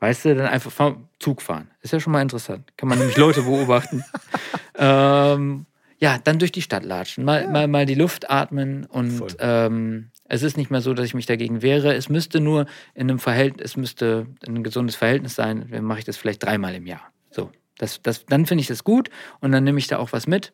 weißt 0.00 0.24
du, 0.26 0.34
dann 0.34 0.46
einfach 0.46 0.96
Zug 1.18 1.42
fahren. 1.42 1.70
Ist 1.80 1.92
ja 1.92 2.00
schon 2.00 2.12
mal 2.12 2.22
interessant. 2.22 2.76
Kann 2.76 2.88
man 2.88 2.98
nämlich 2.98 3.16
Leute 3.16 3.42
beobachten. 3.42 4.04
ähm, 4.76 5.66
ja, 5.98 6.18
dann 6.18 6.40
durch 6.40 6.50
die 6.50 6.62
Stadt 6.62 6.84
latschen, 6.84 7.24
mal, 7.24 7.46
mal, 7.48 7.68
mal 7.68 7.86
die 7.86 7.94
Luft 7.94 8.28
atmen 8.28 8.86
und 8.86 9.36
ähm, 9.38 10.10
es 10.24 10.42
ist 10.42 10.56
nicht 10.56 10.70
mehr 10.70 10.80
so, 10.80 10.94
dass 10.94 11.06
ich 11.06 11.14
mich 11.14 11.26
dagegen 11.26 11.62
wehre. 11.62 11.94
Es 11.94 12.08
müsste 12.08 12.40
nur 12.40 12.66
in 12.94 13.08
einem 13.08 13.20
Verhältnis, 13.20 13.72
es 13.72 13.76
müsste 13.76 14.26
ein 14.44 14.64
gesundes 14.64 14.96
Verhältnis 14.96 15.36
sein. 15.36 15.68
Dann 15.70 15.84
mache 15.84 16.00
ich 16.00 16.04
das 16.04 16.16
vielleicht 16.16 16.42
dreimal 16.42 16.74
im 16.74 16.86
Jahr. 16.86 17.12
So, 17.30 17.52
das, 17.78 18.02
das, 18.02 18.26
dann 18.26 18.46
finde 18.46 18.62
ich 18.62 18.68
das 18.68 18.84
gut 18.84 19.10
und 19.40 19.52
dann 19.52 19.64
nehme 19.64 19.78
ich 19.78 19.86
da 19.86 19.98
auch 19.98 20.12
was 20.12 20.26
mit. 20.26 20.52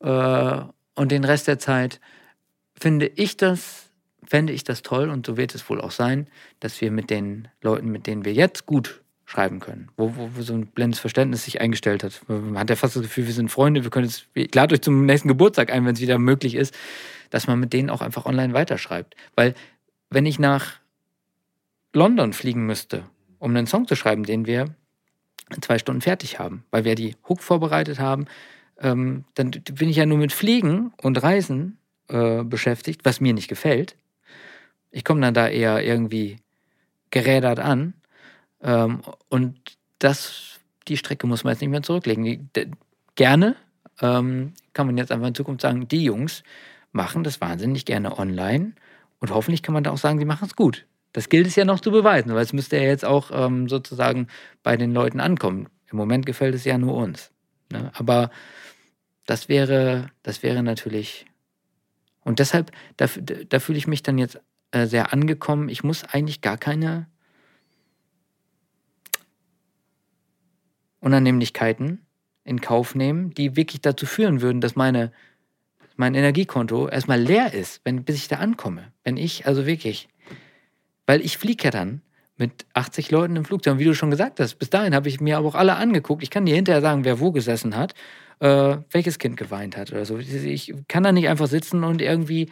Äh, 0.00 0.60
und 0.94 1.12
den 1.12 1.24
Rest 1.24 1.48
der 1.48 1.58
Zeit 1.58 2.00
finde 2.78 3.06
ich 3.06 3.36
das, 3.36 3.90
fände 4.24 4.52
ich 4.52 4.64
das 4.64 4.82
toll 4.82 5.10
und 5.10 5.26
so 5.26 5.36
wird 5.36 5.54
es 5.54 5.68
wohl 5.68 5.80
auch 5.80 5.90
sein, 5.90 6.28
dass 6.60 6.80
wir 6.80 6.90
mit 6.90 7.10
den 7.10 7.48
Leuten, 7.62 7.90
mit 7.90 8.06
denen 8.06 8.24
wir 8.24 8.32
jetzt 8.32 8.66
gut 8.66 9.02
schreiben 9.24 9.58
können, 9.58 9.88
wo, 9.96 10.16
wo, 10.16 10.30
wo 10.34 10.42
so 10.42 10.54
ein 10.54 10.68
blendes 10.68 11.00
Verständnis 11.00 11.44
sich 11.44 11.60
eingestellt 11.60 12.04
hat. 12.04 12.20
Man 12.28 12.58
hat 12.58 12.70
ja 12.70 12.76
fast 12.76 12.94
das 12.94 13.02
Gefühl, 13.02 13.26
wir 13.26 13.34
sind 13.34 13.50
Freunde, 13.50 13.82
wir 13.82 13.90
können 13.90 14.06
jetzt, 14.06 14.28
ich 14.34 14.54
lade 14.54 14.74
euch 14.74 14.82
zum 14.82 15.04
nächsten 15.04 15.28
Geburtstag 15.28 15.72
ein, 15.72 15.84
wenn 15.84 15.94
es 15.94 16.00
wieder 16.00 16.18
möglich 16.18 16.54
ist, 16.54 16.74
dass 17.30 17.48
man 17.48 17.58
mit 17.58 17.72
denen 17.72 17.90
auch 17.90 18.02
einfach 18.02 18.24
online 18.24 18.54
weiterschreibt. 18.54 19.16
Weil 19.34 19.54
wenn 20.10 20.26
ich 20.26 20.38
nach 20.38 20.74
London 21.92 22.32
fliegen 22.32 22.66
müsste, 22.66 23.04
um 23.38 23.50
einen 23.50 23.66
Song 23.66 23.88
zu 23.88 23.96
schreiben, 23.96 24.22
den 24.22 24.46
wir 24.46 24.74
in 25.54 25.62
zwei 25.62 25.78
Stunden 25.78 26.00
fertig 26.00 26.38
haben, 26.38 26.64
weil 26.70 26.84
wir 26.84 26.94
die 26.94 27.16
Hook 27.28 27.42
vorbereitet 27.42 27.98
haben, 27.98 28.26
ähm, 28.78 29.24
dann 29.34 29.50
bin 29.50 29.88
ich 29.88 29.96
ja 29.96 30.06
nur 30.06 30.18
mit 30.18 30.32
Fliegen 30.32 30.92
und 31.02 31.22
Reisen 31.22 31.78
äh, 32.08 32.42
beschäftigt, 32.42 33.04
was 33.04 33.20
mir 33.20 33.32
nicht 33.32 33.48
gefällt. 33.48 33.96
Ich 34.90 35.04
komme 35.04 35.20
dann 35.20 35.34
da 35.34 35.48
eher 35.48 35.84
irgendwie 35.84 36.38
gerädert 37.10 37.60
an. 37.60 37.94
Ähm, 38.62 39.02
und 39.28 39.58
das, 39.98 40.58
die 40.88 40.96
Strecke 40.96 41.26
muss 41.26 41.44
man 41.44 41.52
jetzt 41.52 41.60
nicht 41.60 41.70
mehr 41.70 41.82
zurücklegen. 41.82 42.24
Die, 42.24 42.70
gerne 43.14 43.56
ähm, 44.00 44.52
kann 44.72 44.86
man 44.86 44.96
jetzt 44.98 45.10
einfach 45.10 45.26
in 45.26 45.34
Zukunft 45.34 45.62
sagen, 45.62 45.88
die 45.88 46.04
Jungs 46.04 46.42
machen 46.92 47.24
das 47.24 47.40
wahnsinnig 47.40 47.84
gerne 47.84 48.18
online 48.18 48.72
und 49.20 49.30
hoffentlich 49.30 49.62
kann 49.62 49.72
man 49.72 49.84
da 49.84 49.90
auch 49.90 49.98
sagen, 49.98 50.18
sie 50.18 50.24
machen 50.24 50.46
es 50.46 50.56
gut. 50.56 50.86
Das 51.16 51.30
gilt 51.30 51.46
es 51.46 51.56
ja 51.56 51.64
noch 51.64 51.80
zu 51.80 51.90
beweisen, 51.90 52.34
weil 52.34 52.44
es 52.44 52.52
müsste 52.52 52.76
ja 52.76 52.82
jetzt 52.82 53.06
auch 53.06 53.30
ähm, 53.32 53.70
sozusagen 53.70 54.26
bei 54.62 54.76
den 54.76 54.92
Leuten 54.92 55.18
ankommen. 55.18 55.66
Im 55.90 55.96
Moment 55.96 56.26
gefällt 56.26 56.54
es 56.54 56.66
ja 56.66 56.76
nur 56.76 56.94
uns. 56.94 57.32
Ne? 57.72 57.90
Aber 57.94 58.30
das 59.24 59.48
wäre, 59.48 60.10
das 60.22 60.42
wäre 60.42 60.62
natürlich. 60.62 61.24
Und 62.20 62.38
deshalb, 62.38 62.70
da, 62.98 63.06
da 63.48 63.60
fühle 63.60 63.78
ich 63.78 63.86
mich 63.86 64.02
dann 64.02 64.18
jetzt 64.18 64.38
äh, 64.72 64.84
sehr 64.84 65.14
angekommen. 65.14 65.70
Ich 65.70 65.82
muss 65.82 66.04
eigentlich 66.04 66.42
gar 66.42 66.58
keine 66.58 67.06
Unannehmlichkeiten 71.00 72.04
in 72.44 72.60
Kauf 72.60 72.94
nehmen, 72.94 73.30
die 73.30 73.56
wirklich 73.56 73.80
dazu 73.80 74.04
führen 74.04 74.42
würden, 74.42 74.60
dass 74.60 74.76
meine, 74.76 75.12
mein 75.96 76.14
Energiekonto 76.14 76.88
erstmal 76.88 77.22
leer 77.22 77.54
ist, 77.54 77.80
wenn, 77.84 78.04
bis 78.04 78.16
ich 78.16 78.28
da 78.28 78.36
ankomme. 78.36 78.92
Wenn 79.02 79.16
ich, 79.16 79.46
also 79.46 79.64
wirklich. 79.64 80.10
Weil 81.06 81.20
ich 81.20 81.38
fliege 81.38 81.64
ja 81.64 81.70
dann 81.70 82.02
mit 82.36 82.66
80 82.74 83.10
Leuten 83.10 83.36
im 83.36 83.44
Flugzeug. 83.44 83.74
Und 83.74 83.78
wie 83.78 83.84
du 83.84 83.94
schon 83.94 84.10
gesagt 84.10 84.40
hast, 84.40 84.56
bis 84.56 84.70
dahin 84.70 84.94
habe 84.94 85.08
ich 85.08 85.20
mir 85.20 85.38
aber 85.38 85.48
auch 85.48 85.54
alle 85.54 85.76
angeguckt. 85.76 86.22
Ich 86.22 86.30
kann 86.30 86.46
dir 86.46 86.54
hinterher 86.54 86.82
sagen, 86.82 87.04
wer 87.04 87.20
wo 87.20 87.32
gesessen 87.32 87.76
hat, 87.76 87.94
äh, 88.40 88.76
welches 88.90 89.18
Kind 89.18 89.36
geweint 89.36 89.76
hat 89.76 89.92
oder 89.92 90.04
so. 90.04 90.18
Ich 90.18 90.74
kann 90.88 91.02
da 91.02 91.12
nicht 91.12 91.28
einfach 91.28 91.46
sitzen 91.46 91.84
und 91.84 92.02
irgendwie 92.02 92.50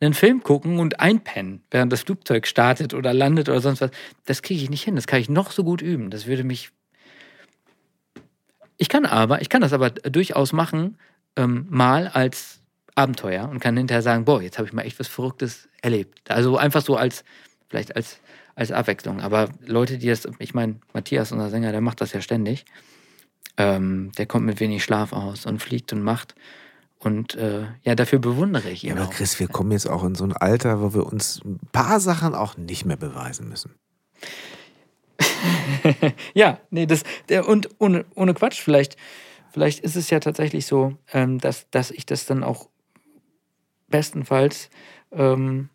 einen 0.00 0.14
Film 0.14 0.42
gucken 0.42 0.80
und 0.80 0.98
einpennen, 0.98 1.62
während 1.70 1.92
das 1.92 2.02
Flugzeug 2.02 2.46
startet 2.46 2.92
oder 2.92 3.14
landet 3.14 3.48
oder 3.48 3.60
sonst 3.60 3.80
was. 3.80 3.90
Das 4.26 4.42
kriege 4.42 4.62
ich 4.62 4.70
nicht 4.70 4.82
hin. 4.82 4.96
Das 4.96 5.06
kann 5.06 5.20
ich 5.20 5.28
noch 5.28 5.52
so 5.52 5.62
gut 5.62 5.80
üben. 5.80 6.10
Das 6.10 6.26
würde 6.26 6.42
mich. 6.42 6.70
Ich 8.78 8.88
kann 8.88 9.06
aber, 9.06 9.42
ich 9.42 9.48
kann 9.48 9.60
das 9.62 9.72
aber 9.72 9.90
durchaus 9.90 10.52
machen, 10.52 10.98
ähm, 11.36 11.66
mal 11.70 12.08
als 12.08 12.60
Abenteuer 12.96 13.48
und 13.48 13.60
kann 13.60 13.76
hinterher 13.76 14.02
sagen, 14.02 14.24
boah, 14.24 14.42
jetzt 14.42 14.58
habe 14.58 14.66
ich 14.66 14.74
mal 14.74 14.82
echt 14.82 14.98
was 14.98 15.06
Verrücktes 15.06 15.68
erlebt. 15.82 16.30
Also 16.30 16.56
einfach 16.56 16.82
so 16.82 16.96
als, 16.96 17.24
vielleicht 17.72 17.96
als, 17.96 18.20
als 18.54 18.70
Abwechslung. 18.70 19.22
Aber 19.22 19.48
Leute, 19.64 19.96
die 19.96 20.08
das, 20.08 20.28
ich 20.38 20.52
meine, 20.52 20.76
Matthias, 20.92 21.32
unser 21.32 21.48
Sänger, 21.48 21.72
der 21.72 21.80
macht 21.80 22.02
das 22.02 22.12
ja 22.12 22.20
ständig. 22.20 22.66
Ähm, 23.56 24.12
der 24.18 24.26
kommt 24.26 24.44
mit 24.44 24.60
wenig 24.60 24.84
Schlaf 24.84 25.14
aus 25.14 25.46
und 25.46 25.62
fliegt 25.62 25.90
und 25.94 26.02
macht. 26.02 26.34
Und 26.98 27.34
äh, 27.34 27.64
ja, 27.82 27.94
dafür 27.94 28.18
bewundere 28.18 28.68
ich 28.68 28.84
ihn 28.84 28.90
Ja, 28.90 28.96
aber 28.96 29.06
auch. 29.06 29.10
Chris, 29.10 29.40
wir 29.40 29.48
kommen 29.48 29.72
jetzt 29.72 29.88
auch 29.88 30.04
in 30.04 30.14
so 30.14 30.24
ein 30.24 30.34
Alter, 30.34 30.82
wo 30.82 30.92
wir 30.92 31.06
uns 31.06 31.40
ein 31.44 31.60
paar 31.72 31.98
Sachen 31.98 32.34
auch 32.34 32.58
nicht 32.58 32.84
mehr 32.84 32.98
beweisen 32.98 33.48
müssen. 33.48 33.74
ja, 36.34 36.60
nee, 36.68 36.84
das, 36.84 37.04
der, 37.30 37.48
und 37.48 37.70
ohne, 37.78 38.04
ohne 38.14 38.34
Quatsch, 38.34 38.60
vielleicht, 38.60 38.96
vielleicht 39.50 39.80
ist 39.80 39.96
es 39.96 40.10
ja 40.10 40.20
tatsächlich 40.20 40.66
so, 40.66 40.98
ähm, 41.12 41.38
dass, 41.38 41.70
dass 41.70 41.90
ich 41.90 42.04
das 42.04 42.26
dann 42.26 42.44
auch 42.44 42.68
bestenfalls 43.88 44.68
ähm, 45.10 45.70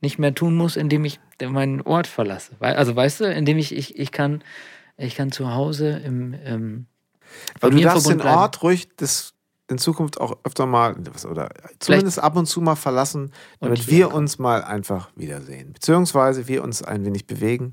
nicht 0.00 0.18
mehr 0.18 0.34
tun 0.34 0.56
muss, 0.56 0.76
indem 0.76 1.04
ich 1.04 1.20
meinen 1.46 1.82
Ort 1.82 2.06
verlasse. 2.06 2.52
Also 2.60 2.94
weißt 2.96 3.20
du, 3.20 3.24
indem 3.24 3.58
ich, 3.58 3.74
ich, 3.74 3.98
ich 3.98 4.12
kann, 4.12 4.42
ich 4.96 5.14
kann 5.14 5.32
zu 5.32 5.54
Hause 5.54 6.00
im, 6.04 6.34
im 6.34 6.86
Aber 7.60 7.70
du 7.70 7.76
mir 7.76 7.84
darfst 7.84 8.08
den 8.08 8.18
bleiben. 8.18 8.38
Ort 8.38 8.62
ruhig 8.62 8.94
des, 8.96 9.34
in 9.68 9.78
Zukunft 9.78 10.20
auch 10.20 10.36
öfter 10.44 10.66
mal 10.66 10.96
oder 11.28 11.48
zumindest 11.78 12.18
ab 12.18 12.36
und 12.36 12.46
zu 12.46 12.60
mal 12.60 12.76
verlassen, 12.76 13.32
damit 13.60 13.88
wir 13.88 14.12
uns 14.12 14.38
mal 14.38 14.64
einfach 14.64 15.10
wiedersehen. 15.16 15.72
Beziehungsweise 15.72 16.48
wir 16.48 16.64
uns 16.64 16.82
ein 16.82 17.04
wenig 17.04 17.26
bewegen 17.26 17.72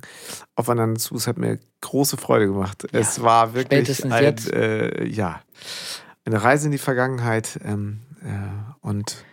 aufeinander 0.56 1.00
zu. 1.00 1.16
Es 1.16 1.28
hat 1.28 1.38
mir 1.38 1.60
große 1.82 2.18
Freude 2.18 2.48
gemacht. 2.48 2.88
Ja, 2.92 3.00
es 3.00 3.22
war 3.22 3.54
wirklich 3.54 4.04
ein, 4.06 4.38
äh, 4.54 5.06
ja, 5.06 5.42
eine 6.26 6.44
Reise 6.44 6.68
in 6.68 6.72
die 6.72 6.78
Vergangenheit 6.78 7.60
ähm, 7.64 8.02
äh, 8.22 8.86
und 8.86 9.24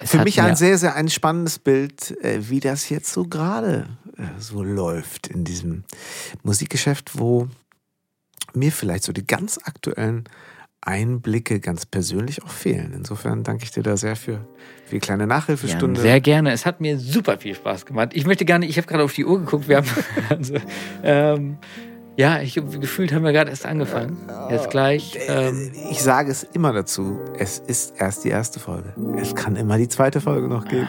es 0.00 0.10
für 0.10 0.24
mich 0.24 0.40
ein 0.40 0.56
sehr, 0.56 0.78
sehr 0.78 0.94
ein 0.94 1.08
spannendes 1.08 1.58
Bild, 1.58 2.16
äh, 2.22 2.48
wie 2.48 2.60
das 2.60 2.88
jetzt 2.88 3.12
so 3.12 3.24
gerade 3.24 3.86
äh, 4.16 4.22
so 4.38 4.62
läuft 4.62 5.26
in 5.26 5.44
diesem 5.44 5.84
Musikgeschäft, 6.42 7.18
wo 7.18 7.48
mir 8.54 8.72
vielleicht 8.72 9.04
so 9.04 9.12
die 9.12 9.26
ganz 9.26 9.58
aktuellen 9.62 10.24
Einblicke 10.80 11.60
ganz 11.60 11.84
persönlich 11.84 12.42
auch 12.42 12.50
fehlen. 12.50 12.94
Insofern 12.94 13.44
danke 13.44 13.64
ich 13.64 13.70
dir 13.70 13.82
da 13.82 13.98
sehr 13.98 14.16
für, 14.16 14.46
für 14.86 14.94
die 14.94 14.98
kleine 14.98 15.26
Nachhilfestunde. 15.26 16.00
Ja, 16.00 16.02
sehr 16.02 16.20
gerne. 16.20 16.52
Es 16.52 16.64
hat 16.64 16.80
mir 16.80 16.98
super 16.98 17.38
viel 17.38 17.54
Spaß 17.54 17.84
gemacht. 17.84 18.10
Ich 18.14 18.26
möchte 18.26 18.46
gerne, 18.46 18.66
ich 18.66 18.78
habe 18.78 18.86
gerade 18.86 19.04
auf 19.04 19.12
die 19.12 19.26
Uhr 19.26 19.38
geguckt, 19.40 19.68
wir 19.68 19.78
haben 19.78 19.88
also, 20.30 20.54
ähm, 21.02 21.58
ja, 22.20 22.42
ich 22.42 22.54
gefühlt 22.54 23.14
haben 23.14 23.24
wir 23.24 23.32
gerade 23.32 23.48
erst 23.48 23.64
angefangen. 23.64 24.18
Jetzt 24.50 24.68
gleich. 24.68 25.18
Ähm, 25.26 25.72
ich 25.90 26.02
sage 26.02 26.30
es 26.30 26.42
immer 26.42 26.74
dazu, 26.74 27.18
es 27.38 27.58
ist 27.58 27.94
erst 27.98 28.24
die 28.24 28.28
erste 28.28 28.60
Folge. 28.60 28.92
Es 29.16 29.34
kann 29.34 29.56
immer 29.56 29.78
die 29.78 29.88
zweite 29.88 30.20
Folge 30.20 30.46
noch 30.46 30.66
geben. 30.66 30.86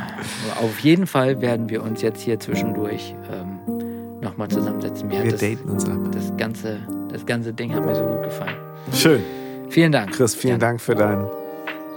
Auf 0.61 0.79
jeden 0.79 1.07
Fall 1.07 1.39
werden 1.39 1.69
wir 1.69 1.83
uns 1.83 2.01
jetzt 2.01 2.21
hier 2.21 2.37
zwischendurch 2.37 3.15
ähm, 3.31 4.19
nochmal 4.19 4.49
zusammensetzen. 4.49 5.07
Mir 5.07 5.23
wir 5.23 5.31
das, 5.31 5.39
daten 5.39 5.69
uns 5.69 5.85
ab. 5.85 5.99
Das 6.11 6.35
ganze, 6.35 6.79
das 7.09 7.25
ganze 7.25 7.53
Ding 7.53 7.73
hat 7.73 7.85
mir 7.85 7.95
so 7.95 8.03
gut 8.03 8.23
gefallen. 8.23 8.57
Schön. 8.93 9.21
Vielen 9.69 9.93
Dank. 9.93 10.11
Chris, 10.11 10.35
vielen 10.35 10.55
ja. 10.55 10.59
Dank 10.59 10.81
für, 10.81 10.95
dein, 10.95 11.27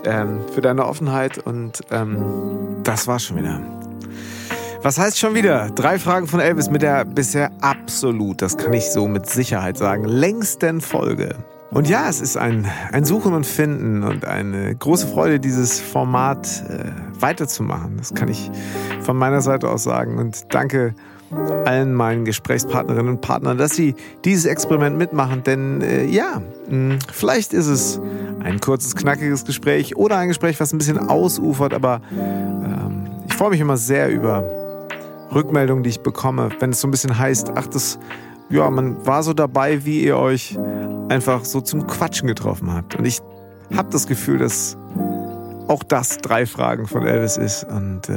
ähm, 0.04 0.38
für 0.54 0.60
deine 0.60 0.86
Offenheit 0.86 1.38
und 1.38 1.80
ähm, 1.90 2.22
das 2.84 3.08
war's 3.08 3.24
schon 3.24 3.38
wieder. 3.38 3.60
Was 4.84 4.98
heißt 4.98 5.18
schon 5.18 5.34
wieder? 5.34 5.70
Drei 5.70 5.98
Fragen 5.98 6.26
von 6.26 6.40
Elvis 6.40 6.68
mit 6.68 6.82
der 6.82 7.06
bisher 7.06 7.50
absolut, 7.62 8.42
das 8.42 8.58
kann 8.58 8.74
ich 8.74 8.90
so 8.90 9.08
mit 9.08 9.24
Sicherheit 9.24 9.78
sagen, 9.78 10.04
längsten 10.04 10.82
Folge. 10.82 11.36
Und 11.70 11.88
ja, 11.88 12.06
es 12.06 12.20
ist 12.20 12.36
ein, 12.36 12.66
ein 12.92 13.06
Suchen 13.06 13.32
und 13.32 13.46
Finden 13.46 14.02
und 14.02 14.26
eine 14.26 14.74
große 14.74 15.06
Freude, 15.06 15.40
dieses 15.40 15.80
Format 15.80 16.46
äh, 16.68 16.90
weiterzumachen. 17.18 17.96
Das 17.96 18.12
kann 18.12 18.28
ich 18.28 18.50
von 19.00 19.16
meiner 19.16 19.40
Seite 19.40 19.70
aus 19.70 19.84
sagen. 19.84 20.18
Und 20.18 20.52
danke 20.52 20.94
allen 21.64 21.94
meinen 21.94 22.26
Gesprächspartnerinnen 22.26 23.14
und 23.14 23.20
Partnern, 23.22 23.56
dass 23.56 23.74
sie 23.74 23.94
dieses 24.26 24.44
Experiment 24.44 24.98
mitmachen. 24.98 25.42
Denn 25.44 25.80
äh, 25.80 26.04
ja, 26.04 26.42
mh, 26.68 26.98
vielleicht 27.10 27.54
ist 27.54 27.68
es 27.68 28.02
ein 28.40 28.60
kurzes, 28.60 28.94
knackiges 28.94 29.46
Gespräch 29.46 29.96
oder 29.96 30.18
ein 30.18 30.28
Gespräch, 30.28 30.60
was 30.60 30.74
ein 30.74 30.78
bisschen 30.78 30.98
ausufert. 30.98 31.72
Aber 31.72 32.02
ähm, 32.12 33.08
ich 33.26 33.32
freue 33.32 33.48
mich 33.48 33.60
immer 33.60 33.78
sehr 33.78 34.10
über 34.10 34.44
Rückmeldungen, 35.34 35.82
die 35.82 35.90
ich 35.90 36.00
bekomme, 36.00 36.50
wenn 36.60 36.70
es 36.70 36.80
so 36.80 36.88
ein 36.88 36.90
bisschen 36.90 37.18
heißt, 37.18 37.52
ach, 37.54 37.66
das, 37.66 37.98
ja, 38.48 38.68
man 38.70 39.04
war 39.06 39.22
so 39.22 39.32
dabei, 39.32 39.84
wie 39.84 40.02
ihr 40.02 40.16
euch 40.16 40.58
einfach 41.08 41.44
so 41.44 41.60
zum 41.60 41.86
Quatschen 41.86 42.28
getroffen 42.28 42.72
habt. 42.72 42.96
Und 42.96 43.04
ich 43.04 43.20
habe 43.74 43.88
das 43.90 44.06
Gefühl, 44.06 44.38
dass 44.38 44.76
auch 45.68 45.82
das 45.82 46.18
drei 46.18 46.46
Fragen 46.46 46.86
von 46.86 47.06
Elvis 47.06 47.36
ist. 47.36 47.64
Und 47.64 48.08
äh, 48.08 48.14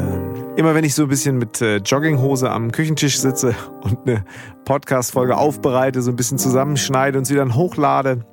immer 0.57 0.75
wenn 0.75 0.83
ich 0.83 0.95
so 0.95 1.03
ein 1.03 1.09
bisschen 1.09 1.37
mit 1.37 1.61
äh, 1.61 1.77
Jogginghose 1.77 2.49
am 2.49 2.71
Küchentisch 2.71 3.19
sitze 3.19 3.55
und 3.81 3.99
eine 4.05 4.25
Podcast-Folge 4.65 5.37
aufbereite, 5.37 6.01
so 6.01 6.11
ein 6.11 6.15
bisschen 6.15 6.37
zusammenschneide 6.37 7.17
und 7.17 7.25
sie 7.25 7.35
dann 7.35 7.55
hochlade, 7.55 8.25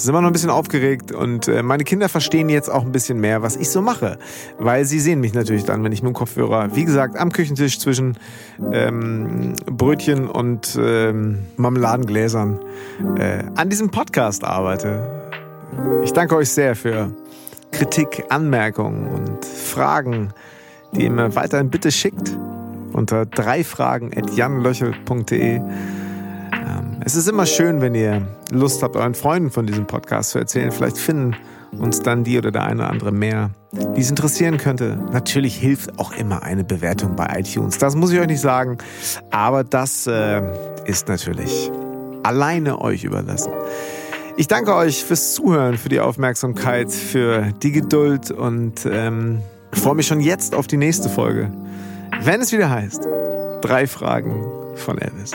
ist 0.00 0.08
immer 0.08 0.20
noch 0.20 0.28
ein 0.28 0.32
bisschen 0.32 0.50
aufgeregt 0.50 1.12
und 1.12 1.48
äh, 1.48 1.62
meine 1.62 1.84
Kinder 1.84 2.08
verstehen 2.08 2.48
jetzt 2.48 2.70
auch 2.70 2.82
ein 2.82 2.92
bisschen 2.92 3.20
mehr, 3.20 3.42
was 3.42 3.56
ich 3.56 3.70
so 3.70 3.82
mache, 3.82 4.18
weil 4.58 4.84
sie 4.84 5.00
sehen 5.00 5.20
mich 5.20 5.34
natürlich 5.34 5.64
dann, 5.64 5.84
wenn 5.84 5.92
ich 5.92 6.02
mit 6.02 6.10
dem 6.10 6.14
Kopfhörer, 6.14 6.74
wie 6.74 6.84
gesagt, 6.84 7.18
am 7.18 7.32
Küchentisch 7.32 7.78
zwischen 7.78 8.16
ähm, 8.72 9.54
Brötchen 9.66 10.28
und 10.28 10.78
ähm, 10.80 11.40
Marmeladengläsern 11.56 12.58
äh, 13.18 13.44
an 13.54 13.68
diesem 13.68 13.90
Podcast 13.90 14.44
arbeite. 14.44 15.22
Ich 16.04 16.12
danke 16.12 16.36
euch 16.36 16.50
sehr 16.50 16.76
für 16.76 17.12
Kritik, 17.70 18.24
Anmerkungen 18.28 19.08
und 19.08 19.44
Fragen, 19.44 20.32
die 20.94 21.04
ihr 21.04 21.10
mir 21.10 21.34
weiterhin 21.34 21.70
bitte 21.70 21.90
schickt 21.90 22.36
unter 22.92 23.26
dreifragen.janlöchel.de. 23.26 25.60
Es 27.04 27.16
ist 27.16 27.28
immer 27.28 27.46
schön, 27.46 27.80
wenn 27.80 27.96
ihr 27.96 28.22
Lust 28.52 28.82
habt, 28.82 28.94
euren 28.94 29.14
Freunden 29.14 29.50
von 29.50 29.66
diesem 29.66 29.86
Podcast 29.86 30.30
zu 30.30 30.38
erzählen. 30.38 30.70
Vielleicht 30.70 30.96
finden 30.96 31.34
uns 31.76 32.00
dann 32.00 32.22
die 32.22 32.38
oder 32.38 32.52
der 32.52 32.62
eine 32.62 32.82
oder 32.82 32.90
andere 32.90 33.10
mehr, 33.10 33.50
die 33.72 34.00
es 34.00 34.08
interessieren 34.08 34.56
könnte. 34.56 34.98
Natürlich 35.10 35.56
hilft 35.56 35.98
auch 35.98 36.12
immer 36.12 36.44
eine 36.44 36.62
Bewertung 36.62 37.16
bei 37.16 37.40
iTunes. 37.40 37.78
Das 37.78 37.96
muss 37.96 38.12
ich 38.12 38.20
euch 38.20 38.28
nicht 38.28 38.40
sagen, 38.40 38.78
aber 39.30 39.64
das 39.64 40.06
äh, 40.06 40.42
ist 40.84 41.08
natürlich 41.08 41.72
alleine 42.22 42.80
euch 42.80 43.02
überlassen. 43.02 43.52
Ich 44.36 44.46
danke 44.46 44.74
euch 44.76 45.04
fürs 45.04 45.34
Zuhören, 45.34 45.78
für 45.78 45.88
die 45.88 45.98
Aufmerksamkeit, 45.98 46.92
für 46.92 47.52
die 47.62 47.72
Geduld 47.72 48.30
und 48.30 48.86
ähm, 48.86 49.42
freue 49.72 49.96
mich 49.96 50.06
schon 50.06 50.20
jetzt 50.20 50.54
auf 50.54 50.68
die 50.68 50.76
nächste 50.76 51.08
Folge. 51.08 51.50
Wenn 52.22 52.40
es 52.40 52.52
wieder 52.52 52.70
heißt, 52.70 53.08
drei 53.60 53.88
Fragen 53.88 54.46
von 54.76 54.98
Elvis. 54.98 55.32